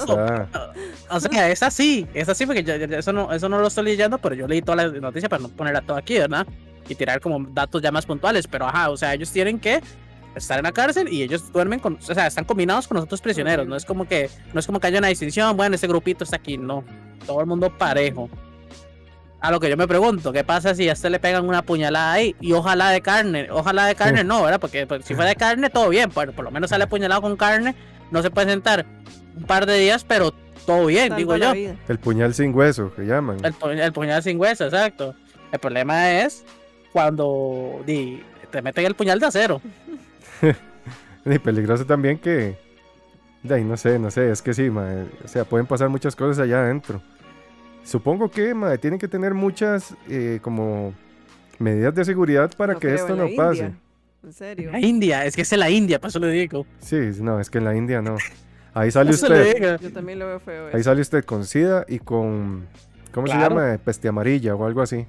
O 1.10 1.18
sea, 1.18 1.50
es 1.50 1.62
así, 1.62 2.06
es 2.12 2.28
así 2.28 2.44
porque 2.44 2.62
eso, 2.90 3.10
no, 3.10 3.32
eso 3.32 3.48
no 3.48 3.58
lo 3.58 3.68
estoy 3.68 3.84
leyendo, 3.84 4.18
pero 4.18 4.34
yo 4.34 4.46
leí 4.46 4.60
toda 4.60 4.84
la 4.84 4.88
noticia 5.00 5.30
para 5.30 5.42
no 5.42 5.48
ponerla 5.48 5.80
todo 5.80 5.96
aquí, 5.96 6.18
¿verdad? 6.18 6.46
Y 6.90 6.94
tirar 6.94 7.22
como 7.22 7.42
datos 7.50 7.80
ya 7.80 7.90
más 7.90 8.04
puntuales, 8.04 8.46
pero 8.46 8.66
ajá, 8.66 8.90
o 8.90 8.98
sea, 8.98 9.14
ellos 9.14 9.30
tienen 9.30 9.58
que 9.58 9.80
estar 10.34 10.58
en 10.58 10.64
la 10.64 10.72
cárcel 10.72 11.10
y 11.10 11.22
ellos 11.22 11.50
duermen 11.52 11.80
con, 11.80 11.94
o 11.94 12.14
sea, 12.14 12.26
están 12.26 12.44
combinados 12.44 12.86
con 12.86 12.96
los 12.96 13.04
otros 13.04 13.22
prisioneros, 13.22 13.66
no 13.66 13.76
es 13.76 13.86
como 13.86 14.06
que, 14.06 14.28
no 14.52 14.60
es 14.60 14.66
como 14.66 14.78
que 14.78 14.88
haya 14.88 14.98
una 14.98 15.08
distinción, 15.08 15.56
bueno, 15.56 15.74
este 15.74 15.86
grupito 15.86 16.24
está 16.24 16.36
aquí, 16.36 16.58
no, 16.58 16.84
todo 17.26 17.40
el 17.40 17.46
mundo 17.46 17.72
parejo 17.78 18.28
a 19.44 19.50
lo 19.50 19.60
que 19.60 19.68
yo 19.68 19.76
me 19.76 19.86
pregunto, 19.86 20.32
¿qué 20.32 20.42
pasa 20.42 20.74
si 20.74 20.88
a 20.88 20.94
este 20.94 21.10
le 21.10 21.20
pegan 21.20 21.46
una 21.46 21.60
puñalada 21.60 22.12
ahí? 22.12 22.34
Y 22.40 22.54
ojalá 22.54 22.88
de 22.88 23.02
carne, 23.02 23.48
ojalá 23.50 23.84
de 23.84 23.94
carne 23.94 24.24
no, 24.24 24.42
¿verdad? 24.42 24.58
Porque, 24.58 24.86
pues, 24.86 25.04
si 25.04 25.14
fuera 25.14 25.28
de 25.28 25.36
carne, 25.36 25.68
todo 25.68 25.90
bien, 25.90 26.08
pues, 26.08 26.30
por 26.30 26.46
lo 26.46 26.50
menos 26.50 26.70
sale 26.70 26.84
apuñalado 26.84 27.20
con 27.20 27.36
carne, 27.36 27.74
no 28.10 28.22
se 28.22 28.30
puede 28.30 28.48
sentar 28.48 28.86
un 29.36 29.42
par 29.42 29.66
de 29.66 29.76
días, 29.76 30.02
pero 30.02 30.32
todo 30.64 30.86
bien, 30.86 31.14
digo 31.14 31.36
yo. 31.36 31.52
El 31.52 31.98
puñal 31.98 32.32
sin 32.32 32.54
hueso, 32.54 32.90
que 32.94 33.02
llaman. 33.02 33.36
El, 33.44 33.92
puñal 33.92 34.22
sin 34.22 34.40
hueso, 34.40 34.64
exacto. 34.64 35.14
El 35.52 35.58
problema 35.58 36.22
es 36.22 36.42
cuando 36.90 37.82
te 37.84 38.62
meten 38.62 38.86
el 38.86 38.94
puñal 38.94 39.20
de 39.20 39.26
acero. 39.26 39.60
y 41.26 41.38
peligroso 41.38 41.84
también 41.84 42.16
que, 42.16 42.56
de 43.42 43.54
ahí 43.54 43.62
no 43.62 43.76
sé, 43.76 43.98
no 43.98 44.10
sé, 44.10 44.30
es 44.30 44.40
que 44.40 44.54
sí, 44.54 44.70
o 44.70 45.28
sea, 45.28 45.44
pueden 45.44 45.66
pasar 45.66 45.90
muchas 45.90 46.16
cosas 46.16 46.38
allá 46.38 46.60
adentro. 46.60 47.02
Supongo 47.84 48.30
que 48.30 48.54
tienen 48.80 48.98
que 48.98 49.08
tener 49.08 49.34
muchas 49.34 49.94
eh, 50.08 50.40
como 50.42 50.94
medidas 51.58 51.94
de 51.94 52.04
seguridad 52.04 52.50
para 52.56 52.74
que 52.76 52.94
esto 52.94 53.14
no 53.14 53.26
pase. 53.36 53.72
¿En 54.22 54.32
serio? 54.32 54.72
La 54.72 54.80
India, 54.80 55.26
es 55.26 55.36
que 55.36 55.42
es 55.42 55.52
en 55.52 55.60
la 55.60 55.70
India, 55.70 56.00
por 56.00 56.08
eso 56.08 56.18
lo 56.18 56.28
digo. 56.28 56.66
Sí, 56.78 56.96
no, 57.20 57.38
es 57.38 57.50
que 57.50 57.58
en 57.58 57.64
la 57.64 57.76
India 57.76 58.00
no. 58.00 58.16
Ahí 58.72 58.90
sale 58.90 59.10
usted. 59.10 59.78
Yo 59.80 59.92
también 59.92 60.18
lo 60.18 60.26
veo 60.26 60.40
feo. 60.40 60.70
Ahí 60.72 60.82
sale 60.82 61.02
usted 61.02 61.24
con 61.24 61.44
SIDA 61.44 61.84
y 61.86 61.98
con. 61.98 62.66
¿Cómo 63.12 63.26
se 63.26 63.34
llama? 63.34 63.78
Peste 63.84 64.08
amarilla 64.08 64.54
o 64.54 64.66
algo 64.66 64.80
así. 64.82 65.06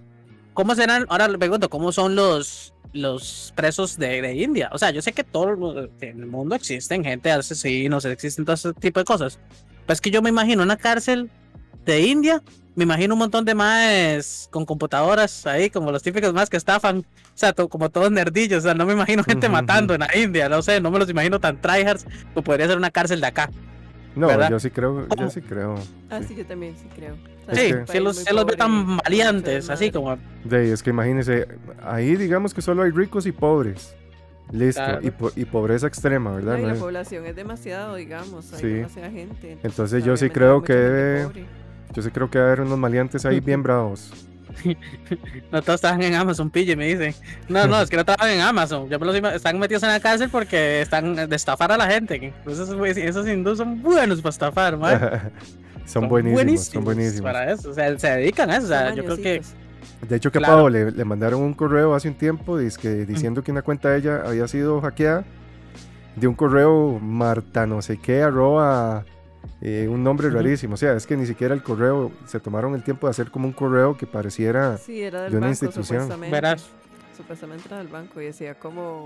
¿Cómo 0.53 0.75
serán? 0.75 1.05
Ahora 1.09 1.27
le 1.27 1.37
pregunto, 1.37 1.69
¿cómo 1.69 1.91
son 1.91 2.15
los, 2.15 2.73
los 2.93 3.51
presos 3.55 3.97
de, 3.97 4.21
de 4.21 4.35
India? 4.35 4.69
O 4.71 4.77
sea, 4.77 4.91
yo 4.91 5.01
sé 5.01 5.13
que 5.13 5.23
todo 5.23 5.89
en 6.01 6.19
el 6.19 6.27
mundo 6.27 6.55
existen 6.55 7.03
gente 7.03 7.31
asesinos, 7.31 8.05
existen 8.05 8.45
todo 8.45 8.53
ese 8.53 8.73
tipo 8.73 8.99
de 8.99 9.05
cosas. 9.05 9.39
Pero 9.85 9.93
es 9.93 10.01
que 10.01 10.11
yo 10.11 10.21
me 10.21 10.29
imagino 10.29 10.61
una 10.61 10.77
cárcel 10.77 11.31
de 11.85 12.01
India 12.01 12.43
me 12.75 12.83
imagino 12.83 13.13
un 13.15 13.19
montón 13.19 13.45
de 13.45 13.55
más 13.55 14.49
con 14.51 14.65
computadoras 14.65 15.47
ahí, 15.47 15.69
como 15.69 15.91
los 15.91 16.03
típicos 16.03 16.33
más 16.33 16.49
que 16.49 16.57
estafan, 16.57 16.99
o 16.99 17.03
sea, 17.33 17.53
como 17.53 17.89
todos 17.89 18.11
nerdillos, 18.11 18.59
o 18.59 18.61
sea, 18.61 18.73
no 18.73 18.85
me 18.85 18.93
imagino 18.93 19.23
gente 19.23 19.47
matando 19.49 19.93
en 19.93 20.01
la 20.01 20.15
India, 20.15 20.49
no 20.49 20.61
sé, 20.61 20.81
no 20.81 20.91
me 20.91 20.99
los 20.99 21.09
imagino 21.09 21.39
tan 21.39 21.59
tryhards, 21.61 22.05
como 22.33 22.43
podría 22.43 22.67
ser 22.67 22.77
una 22.77 22.91
cárcel 22.91 23.21
de 23.21 23.27
acá. 23.27 23.49
No, 24.15 24.49
yo 24.49 24.59
sí 24.59 24.69
creo, 24.69 25.07
yo 25.17 25.29
sí 25.29 25.41
creo. 25.41 25.75
Ah, 26.09 26.21
sí, 26.25 26.35
yo 26.35 26.45
también 26.45 26.75
sí 26.77 26.87
creo. 26.95 27.15
sí, 27.51 27.73
se 27.91 27.99
los, 27.99 28.17
se 28.17 28.33
los 28.33 28.45
ve 28.45 28.55
tan 28.55 28.97
valiantes, 28.97 29.69
así 29.69 29.91
como... 29.91 30.17
De, 30.43 30.71
es 30.71 30.83
que 30.83 30.89
imagínese, 30.89 31.47
ahí 31.83 32.15
digamos 32.15 32.53
que 32.53 32.61
solo 32.61 32.83
hay 32.83 32.91
ricos 32.91 33.25
y 33.25 33.31
pobres. 33.31 33.95
Listo, 34.51 34.99
y, 35.01 35.11
y, 35.41 35.45
pobreza 35.45 35.87
extrema, 35.87 36.31
¿verdad? 36.31 36.59
la 36.59 36.75
población 36.75 37.25
es 37.25 37.35
demasiado, 37.35 37.95
digamos, 37.95 38.53
hay 38.53 38.61
demasiada 38.61 39.09
gente. 39.09 39.57
Entonces 39.63 40.03
yo 40.03 40.15
sí 40.17 40.29
creo 40.29 40.61
que 40.61 40.73
debe, 40.73 41.47
yo 41.93 42.01
sí 42.01 42.09
creo 42.11 42.29
que 42.29 42.37
debe 42.37 42.51
haber 42.51 42.61
unos 42.61 42.77
maleantes 42.77 43.25
ahí 43.25 43.39
bien 43.39 43.63
bravos. 43.63 44.11
no 45.51 45.61
todos 45.61 45.75
estaban 45.75 46.01
en 46.01 46.13
Amazon, 46.13 46.49
pille, 46.49 46.75
me 46.75 46.87
dicen. 46.87 47.13
No, 47.49 47.67
no, 47.67 47.81
es 47.81 47.89
que 47.89 47.97
no 47.97 48.01
estaban 48.01 48.29
en 48.29 48.41
Amazon. 48.41 48.89
Yo 48.89 48.97
están 49.27 49.59
metidos 49.59 49.83
en 49.83 49.89
la 49.89 49.99
cárcel 49.99 50.29
porque 50.29 50.81
están 50.81 51.15
de 51.15 51.35
estafar 51.35 51.71
a 51.71 51.77
la 51.77 51.87
gente. 51.87 52.33
Esos, 52.45 52.69
esos 52.97 53.27
hindúes 53.27 53.57
son 53.57 53.81
buenos 53.81 54.21
para 54.21 54.29
estafar, 54.29 54.77
man. 54.77 55.31
son, 55.85 56.07
buenísimos, 56.07 56.67
son 56.67 56.83
buenísimos. 56.85 57.21
Para 57.21 57.51
eso, 57.51 57.69
o 57.69 57.73
sea, 57.73 57.97
se 57.99 58.07
dedican 58.07 58.49
a 58.49 58.57
eso. 58.57 58.65
O 58.65 58.69
sea, 58.69 58.93
yo 58.93 59.03
creo 59.03 59.17
que 59.17 59.41
de 60.07 60.15
hecho, 60.15 60.31
que 60.31 60.37
a 60.37 60.41
Pau 60.41 60.69
le, 60.69 60.91
mandaron 61.03 61.41
un 61.41 61.53
correo 61.53 61.95
hace 61.95 62.07
un 62.07 62.15
tiempo 62.15 62.57
diciendo 62.57 63.43
que 63.43 63.51
una 63.51 63.61
cuenta 63.61 63.89
de 63.89 63.99
ella 63.99 64.23
había 64.25 64.47
sido 64.47 64.79
hackeada 64.81 65.25
de 66.15 66.27
un 66.27 66.35
correo 66.35 66.99
marta 66.99 67.65
no 67.65 67.81
sé 67.81 67.97
qué, 67.97 68.21
arroba, 68.21 69.05
eh, 69.61 69.87
un 69.89 70.03
nombre 70.03 70.29
rarísimo. 70.29 70.75
O 70.75 70.77
sea, 70.77 70.93
es 70.93 71.05
que 71.05 71.15
ni 71.17 71.25
siquiera 71.25 71.53
el 71.53 71.63
correo, 71.63 72.11
se 72.27 72.39
tomaron 72.39 72.75
el 72.75 72.83
tiempo 72.83 73.07
de 73.07 73.11
hacer 73.11 73.31
como 73.31 73.47
un 73.47 73.53
correo 73.53 73.97
que 73.97 74.07
pareciera 74.07 74.77
de 74.77 75.37
una 75.37 75.49
institución. 75.49 76.03
Supuestamente, 76.03 76.63
supuestamente 77.15 77.67
era 77.67 77.77
del 77.77 77.87
banco 77.87 78.21
y 78.21 78.25
decía 78.25 78.55
como 78.55 79.05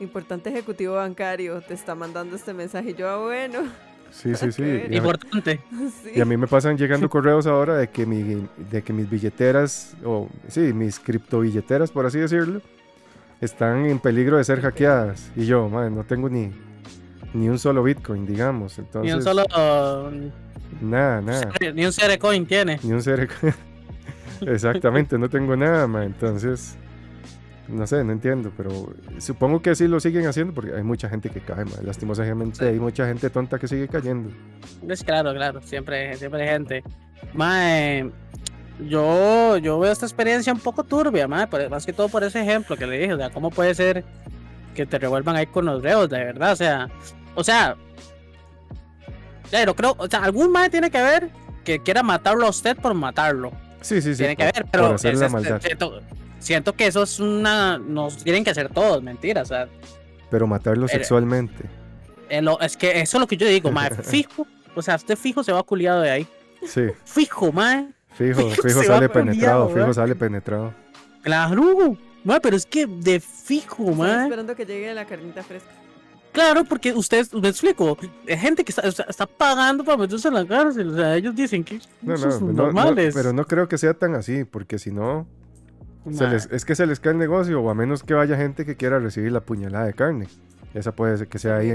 importante 0.00 0.50
ejecutivo 0.50 0.96
bancario 0.96 1.60
te 1.62 1.74
está 1.74 1.94
mandando 1.94 2.36
este 2.36 2.52
mensaje. 2.52 2.90
Y 2.90 2.94
yo, 2.94 3.08
ah, 3.08 3.18
bueno. 3.18 3.64
Sí, 4.10 4.34
sí, 4.34 4.52
sí. 4.52 4.82
Importante. 4.90 5.60
Y 6.14 6.20
a 6.20 6.24
mí 6.24 6.36
me 6.36 6.46
pasan 6.46 6.76
llegando 6.76 7.08
correos 7.10 7.46
ahora 7.46 7.76
de 7.76 7.88
que, 7.88 8.06
mi, 8.06 8.46
de 8.70 8.82
que 8.82 8.92
mis 8.92 9.08
billeteras, 9.08 9.94
o 10.04 10.28
sí, 10.48 10.72
mis 10.72 10.98
criptobilleteras, 10.98 11.90
por 11.90 12.06
así 12.06 12.18
decirlo, 12.18 12.62
están 13.40 13.84
en 13.86 13.98
peligro 13.98 14.38
de 14.38 14.44
ser 14.44 14.60
hackeadas. 14.60 15.30
Y 15.36 15.46
yo, 15.46 15.68
madre, 15.68 15.90
no 15.90 16.04
tengo 16.04 16.28
ni, 16.28 16.52
ni 17.34 17.48
un 17.48 17.58
solo 17.58 17.82
Bitcoin, 17.82 18.26
digamos. 18.26 18.78
Entonces, 18.78 19.10
ni 19.10 19.16
un 19.16 19.22
solo. 19.22 19.44
nada, 20.80 21.20
nada. 21.20 21.52
Ni 21.74 21.84
un 21.84 21.92
Cerecoin 21.92 22.46
tiene. 22.46 22.78
Ni 22.82 22.92
un 22.92 23.02
Cerecoin. 23.02 23.54
Exactamente, 24.40 25.18
no 25.18 25.28
tengo 25.28 25.56
nada, 25.56 25.86
ma. 25.86 26.04
Entonces, 26.04 26.76
no 27.68 27.86
sé, 27.86 28.04
no 28.04 28.12
entiendo, 28.12 28.52
pero 28.56 28.70
supongo 29.18 29.60
que 29.60 29.74
sí 29.74 29.88
lo 29.88 29.98
siguen 29.98 30.26
haciendo 30.26 30.52
porque 30.52 30.74
hay 30.74 30.82
mucha 30.82 31.08
gente 31.08 31.30
que 31.30 31.40
cae, 31.40 31.64
lastimosamente 31.82 32.68
hay 32.68 32.78
mucha 32.78 33.06
gente 33.06 33.28
tonta 33.30 33.58
que 33.58 33.66
sigue 33.66 33.88
cayendo. 33.88 34.30
Es 34.88 35.02
claro, 35.02 35.32
claro, 35.34 35.60
siempre, 35.62 36.16
siempre 36.16 36.42
hay 36.42 36.48
gente. 36.48 36.84
Mae, 37.34 38.10
yo, 38.86 39.56
yo 39.56 39.80
veo 39.80 39.90
esta 39.90 40.06
experiencia 40.06 40.52
un 40.52 40.60
poco 40.60 40.84
turbia, 40.84 41.26
mae, 41.26 41.48
más 41.68 41.86
que 41.86 41.92
todo 41.92 42.08
por 42.08 42.22
ese 42.22 42.40
ejemplo 42.40 42.76
que 42.76 42.86
le 42.86 42.98
dije, 42.98 43.14
o 43.14 43.16
sea, 43.16 43.30
¿cómo 43.30 43.50
puede 43.50 43.74
ser 43.74 44.04
que 44.76 44.86
te 44.86 44.98
revuelvan 44.98 45.34
ahí 45.34 45.46
con 45.46 45.64
los 45.64 45.82
reos, 45.82 46.08
de 46.08 46.18
verdad? 46.18 46.52
O 46.52 46.56
sea, 46.56 46.88
o 47.34 47.42
sea, 47.42 47.76
pero 49.50 49.74
creo, 49.74 49.96
o 49.98 50.06
sea, 50.06 50.22
algún 50.22 50.52
mae 50.52 50.70
tiene 50.70 50.90
que 50.90 51.02
ver 51.02 51.30
que 51.64 51.80
quiera 51.80 52.02
matarlo 52.02 52.46
a 52.46 52.50
usted 52.50 52.76
por 52.76 52.94
matarlo. 52.94 53.50
Sí, 53.80 54.00
sí, 54.00 54.14
sí. 54.14 54.18
Tiene 54.18 54.36
que 54.36 54.44
ver, 54.44 54.66
pero 54.70 54.96
siento 56.38 56.72
que 56.74 56.86
eso 56.86 57.02
es 57.02 57.18
una. 57.20 57.78
Nos 57.78 58.18
tienen 58.18 58.44
que 58.44 58.50
hacer 58.50 58.68
todos, 58.68 59.02
mentira, 59.02 59.42
o 59.42 59.44
sea. 59.44 59.68
Pero 60.30 60.46
matarlo 60.46 60.88
sexualmente. 60.88 61.64
es 62.60 62.76
que 62.76 63.00
eso 63.00 63.16
es 63.16 63.20
lo 63.20 63.26
que 63.26 63.36
yo 63.36 63.46
digo, 63.46 63.70
mae, 63.70 63.90
fijo. 64.02 64.46
O 64.74 64.82
sea, 64.82 64.96
usted 64.96 65.16
fijo 65.16 65.42
se 65.42 65.52
va 65.52 65.62
culiado 65.62 66.02
de 66.02 66.10
ahí. 66.10 66.26
Sí. 66.66 66.88
Fijo, 67.04 67.52
mae. 67.52 67.88
Fijo, 68.12 68.50
fijo, 68.62 68.82
sale 68.82 69.08
penetrado, 69.08 69.68
fijo 69.68 69.92
sale 69.94 70.14
penetrado. 70.14 70.74
Claro, 71.22 71.96
mae, 72.26 72.40
pero 72.40 72.56
es 72.56 72.66
que 72.66 72.86
de 72.86 73.20
fijo. 73.20 73.90
Estoy 73.90 74.22
esperando 74.24 74.56
que 74.56 74.66
llegue 74.66 74.94
la 74.94 75.06
carnita 75.06 75.42
fresca. 75.42 75.70
Claro, 76.32 76.64
porque 76.64 76.92
ustedes, 76.92 77.32
me 77.32 77.48
explico, 77.48 77.96
hay 78.28 78.36
gente 78.36 78.62
que 78.62 78.70
está, 78.70 78.82
está, 78.86 79.26
pagando 79.26 79.82
para 79.84 79.96
meterse 79.96 80.28
en 80.28 80.34
la 80.34 80.46
cárcel, 80.46 80.90
o 80.90 80.94
sea, 80.94 81.16
ellos 81.16 81.34
dicen 81.34 81.64
que 81.64 81.80
no, 82.02 82.12
no, 82.12 82.30
son 82.30 82.54
normales. 82.54 83.14
pero 83.14 83.32
no 83.32 83.46
creo 83.46 83.68
que 83.68 83.78
sea 83.78 83.94
tan 83.94 84.14
así, 84.14 84.44
porque 84.44 84.78
si 84.78 84.90
no, 84.90 85.26
es 86.50 86.64
que 86.66 86.74
se 86.74 86.86
les 86.86 87.00
cae 87.00 87.12
el 87.12 87.18
negocio, 87.18 87.62
o 87.62 87.70
a 87.70 87.74
menos 87.74 88.02
que 88.02 88.12
vaya 88.12 88.36
gente 88.36 88.66
que 88.66 88.76
quiera 88.76 88.98
recibir 88.98 89.32
la 89.32 89.40
puñalada 89.40 89.86
de 89.86 89.94
carne. 89.94 90.28
Esa 90.74 90.92
puede 90.92 91.16
ser 91.16 91.28
que 91.28 91.38
sea 91.38 91.56
ahí, 91.56 91.74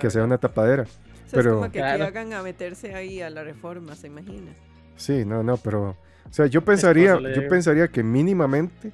que 0.00 0.10
sea 0.10 0.22
una 0.22 0.36
tapadera. 0.36 0.84
pero, 1.30 1.50
es 1.50 1.56
como 1.56 1.72
que 1.72 1.82
hagan 1.82 2.34
a 2.34 2.42
meterse 2.42 2.94
ahí 2.94 3.22
a 3.22 3.30
la 3.30 3.42
reforma, 3.42 3.94
¿se 3.96 4.08
imagina? 4.08 4.52
Sí, 4.96 5.24
no, 5.24 5.42
no, 5.42 5.56
pero, 5.56 5.96
o 6.28 6.32
sea, 6.32 6.44
yo 6.44 6.62
pensaría, 6.62 7.18
yo 7.18 7.48
pensaría 7.48 7.88
que 7.88 8.02
mínimamente 8.02 8.92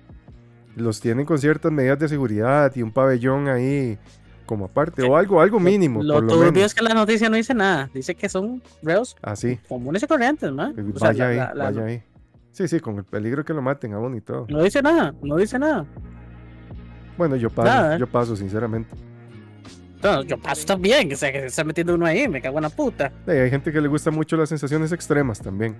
los 0.76 1.00
tienen 1.00 1.26
con 1.26 1.38
ciertas 1.38 1.72
medidas 1.72 1.98
de 1.98 2.08
seguridad 2.08 2.72
y 2.74 2.82
un 2.82 2.92
pabellón 2.92 3.48
ahí 3.48 3.98
como 4.46 4.64
aparte, 4.64 5.04
o 5.04 5.16
algo, 5.16 5.40
algo 5.40 5.60
mínimo. 5.60 6.02
Lo, 6.02 6.14
por 6.14 6.24
lo 6.24 6.60
es 6.60 6.74
que 6.74 6.82
la 6.82 6.92
noticia 6.92 7.30
no 7.30 7.36
dice 7.36 7.54
nada, 7.54 7.88
dice 7.94 8.16
que 8.16 8.28
son 8.28 8.60
reos 8.82 9.16
así 9.22 9.60
ah, 9.62 9.66
comunes 9.68 10.02
y 10.02 10.06
corrientes, 10.08 10.50
¿no? 10.50 10.72
Vaya 10.74 11.28
ahí, 11.28 11.38
vaya 11.56 11.84
ahí. 11.84 12.02
Sí, 12.50 12.66
sí, 12.66 12.80
con 12.80 12.96
el 12.96 13.04
peligro 13.04 13.44
que 13.44 13.54
lo 13.54 13.62
maten 13.62 13.94
aún 13.94 14.16
y 14.16 14.20
todo. 14.20 14.46
No 14.48 14.60
dice 14.62 14.82
nada, 14.82 15.14
no 15.22 15.36
dice 15.36 15.56
nada. 15.56 15.86
Bueno, 17.16 17.36
yo 17.36 17.48
paso, 17.48 17.92
¿eh? 17.92 17.98
yo 18.00 18.08
paso, 18.08 18.34
sinceramente. 18.34 18.90
No, 20.02 20.22
yo 20.22 20.38
paso 20.38 20.64
también, 20.64 21.12
o 21.12 21.16
sea, 21.16 21.30
que 21.30 21.40
se 21.40 21.46
está 21.46 21.64
metiendo 21.64 21.94
uno 21.94 22.06
ahí, 22.06 22.26
me 22.26 22.40
cago 22.40 22.58
en 22.58 22.62
la 22.62 22.70
puta. 22.70 23.12
hay 23.26 23.50
gente 23.50 23.70
que 23.70 23.80
le 23.80 23.88
gusta 23.88 24.10
mucho 24.10 24.36
las 24.36 24.48
sensaciones 24.48 24.92
extremas 24.92 25.40
también. 25.40 25.76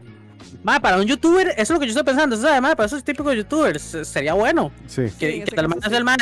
Ma, 0.62 0.80
para 0.80 0.98
un 0.98 1.04
youtuber, 1.04 1.48
eso 1.48 1.60
es 1.60 1.70
lo 1.70 1.80
que 1.80 1.86
yo 1.86 1.90
estoy 1.90 2.04
pensando, 2.04 2.36
¿sabes? 2.36 2.60
Ma, 2.60 2.76
para 2.76 2.86
esos 2.86 3.02
típicos 3.02 3.34
youtubers, 3.34 3.82
sería 4.02 4.34
bueno. 4.34 4.72
Sí. 4.86 5.06
Que, 5.18 5.44
que 5.44 5.52
te 5.52 5.62
lo 5.62 5.68
mandes 5.68 5.90
el 5.92 6.04
man, 6.04 6.18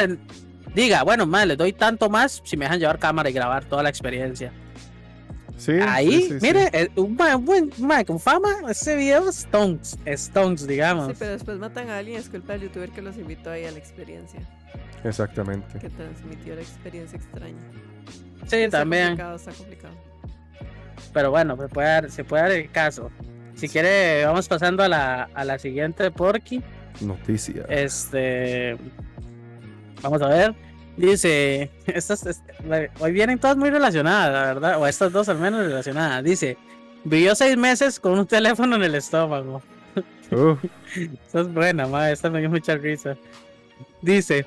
diga, 0.74 1.02
bueno, 1.02 1.26
ma, 1.26 1.44
le 1.44 1.56
doy 1.56 1.72
tanto 1.72 2.08
más 2.08 2.40
si 2.44 2.56
me 2.56 2.66
dejan 2.66 2.78
llevar 2.78 2.98
cámara 2.98 3.30
y 3.30 3.32
grabar 3.32 3.64
toda 3.64 3.82
la 3.82 3.88
experiencia. 3.88 4.52
Ahí, 5.88 6.38
mire, 6.40 6.70
eh, 6.72 6.88
un 6.96 7.16
buen, 7.44 7.70
con 8.06 8.20
fama, 8.20 8.48
ese 8.68 8.94
video 8.94 9.28
Stones, 9.30 9.98
Stones, 10.04 10.66
digamos. 10.66 11.08
Sí, 11.08 11.14
pero 11.18 11.32
después 11.32 11.58
matan 11.58 11.90
a 11.90 11.98
alguien, 11.98 12.20
es 12.20 12.28
culpa 12.28 12.52
del 12.52 12.62
youtuber 12.62 12.90
que 12.90 13.02
los 13.02 13.16
invitó 13.16 13.50
ahí 13.50 13.64
a 13.64 13.72
la 13.72 13.78
experiencia. 13.78 14.40
Exactamente. 15.08 15.78
Que 15.78 15.90
transmitió 15.90 16.54
la 16.54 16.60
experiencia 16.60 17.16
extraña. 17.16 17.58
Sí, 18.46 18.68
también. 18.70 19.12
Está 19.12 19.24
complicado, 19.24 19.36
está 19.36 19.52
complicado. 19.52 19.94
Pero 21.12 21.30
bueno, 21.30 21.56
se 21.56 21.68
puede 21.68 21.88
dar, 21.88 22.10
se 22.10 22.24
puede 22.24 22.42
dar 22.42 22.52
el 22.52 22.70
caso. 22.70 23.10
Si 23.54 23.68
quiere, 23.68 24.24
vamos 24.24 24.46
pasando 24.48 24.82
a 24.82 24.88
la, 24.88 25.28
a 25.34 25.44
la 25.44 25.58
siguiente 25.58 26.10
Porky. 26.10 26.62
Noticia. 27.00 27.64
Este. 27.68 28.76
Vamos 30.02 30.22
a 30.22 30.28
ver. 30.28 30.54
Dice, 30.96 31.70
estas, 31.86 32.42
hoy 32.98 33.12
vienen 33.12 33.38
todas 33.38 33.56
muy 33.56 33.70
relacionadas, 33.70 34.32
la 34.32 34.42
verdad, 34.54 34.80
o 34.80 34.86
estas 34.86 35.12
dos 35.12 35.28
al 35.28 35.38
menos 35.38 35.64
relacionadas. 35.64 36.24
Dice, 36.24 36.56
vivió 37.04 37.34
seis 37.36 37.56
meses 37.56 38.00
con 38.00 38.18
un 38.18 38.26
teléfono 38.26 38.76
en 38.76 38.82
el 38.82 38.94
estómago. 38.96 39.62
Uh. 40.32 40.56
Esta 41.26 41.40
es 41.40 41.52
buena, 41.54 41.86
ma, 41.86 42.10
esta 42.10 42.28
me 42.30 42.40
dio 42.40 42.50
mucha 42.50 42.76
risa. 42.76 43.16
Dice, 44.02 44.44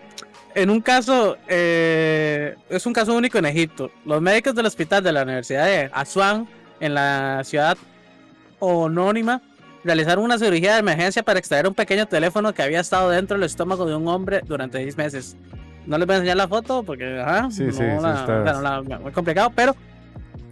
en 0.55 0.69
un 0.69 0.81
caso, 0.81 1.37
eh, 1.47 2.55
es 2.69 2.85
un 2.85 2.93
caso 2.93 3.15
único 3.15 3.37
en 3.37 3.45
Egipto. 3.45 3.91
Los 4.05 4.21
médicos 4.21 4.55
del 4.55 4.65
hospital 4.65 5.03
de 5.03 5.11
la 5.11 5.23
Universidad 5.23 5.65
de 5.65 5.89
Asuán, 5.93 6.47
en 6.79 6.93
la 6.93 7.41
ciudad 7.43 7.77
anónima, 8.61 9.41
realizaron 9.83 10.23
una 10.23 10.37
cirugía 10.37 10.73
de 10.73 10.79
emergencia 10.79 11.23
para 11.23 11.39
extraer 11.39 11.67
un 11.67 11.73
pequeño 11.73 12.05
teléfono 12.05 12.53
que 12.53 12.61
había 12.61 12.79
estado 12.79 13.09
dentro 13.09 13.37
del 13.37 13.45
estómago 13.45 13.85
de 13.85 13.95
un 13.95 14.07
hombre 14.07 14.41
durante 14.45 14.77
seis 14.77 14.97
meses. 14.97 15.35
No 15.85 15.97
les 15.97 16.05
voy 16.05 16.13
a 16.13 16.17
enseñar 16.17 16.37
la 16.37 16.47
foto 16.47 16.83
porque, 16.83 17.19
ajá, 17.19 17.49
sí, 17.49 17.63
no, 17.63 17.71
sí, 17.71 17.83
la, 17.83 18.83
muy 19.01 19.11
complicado, 19.11 19.51
pero 19.55 19.75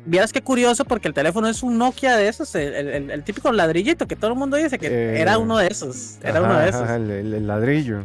vieras 0.10 0.34
qué 0.34 0.42
curioso 0.42 0.86
porque 0.86 1.08
el 1.08 1.14
teléfono 1.14 1.48
es 1.48 1.64
un 1.64 1.78
Nokia 1.78 2.18
de 2.18 2.28
esos, 2.28 2.54
el, 2.56 3.24
típico 3.24 3.52
ladrillito 3.52 4.08
que 4.08 4.16
todo 4.16 4.32
el 4.32 4.38
mundo 4.38 4.58
dice 4.58 4.78
que 4.80 4.88
eh, 4.88 5.22
era 5.22 5.38
uno 5.38 5.58
de 5.58 5.68
esos, 5.68 6.18
era 6.24 6.42
uno 6.42 6.58
de 6.60 6.70
esos. 6.70 6.90
el, 6.90 7.48
ladrillo. 7.48 8.02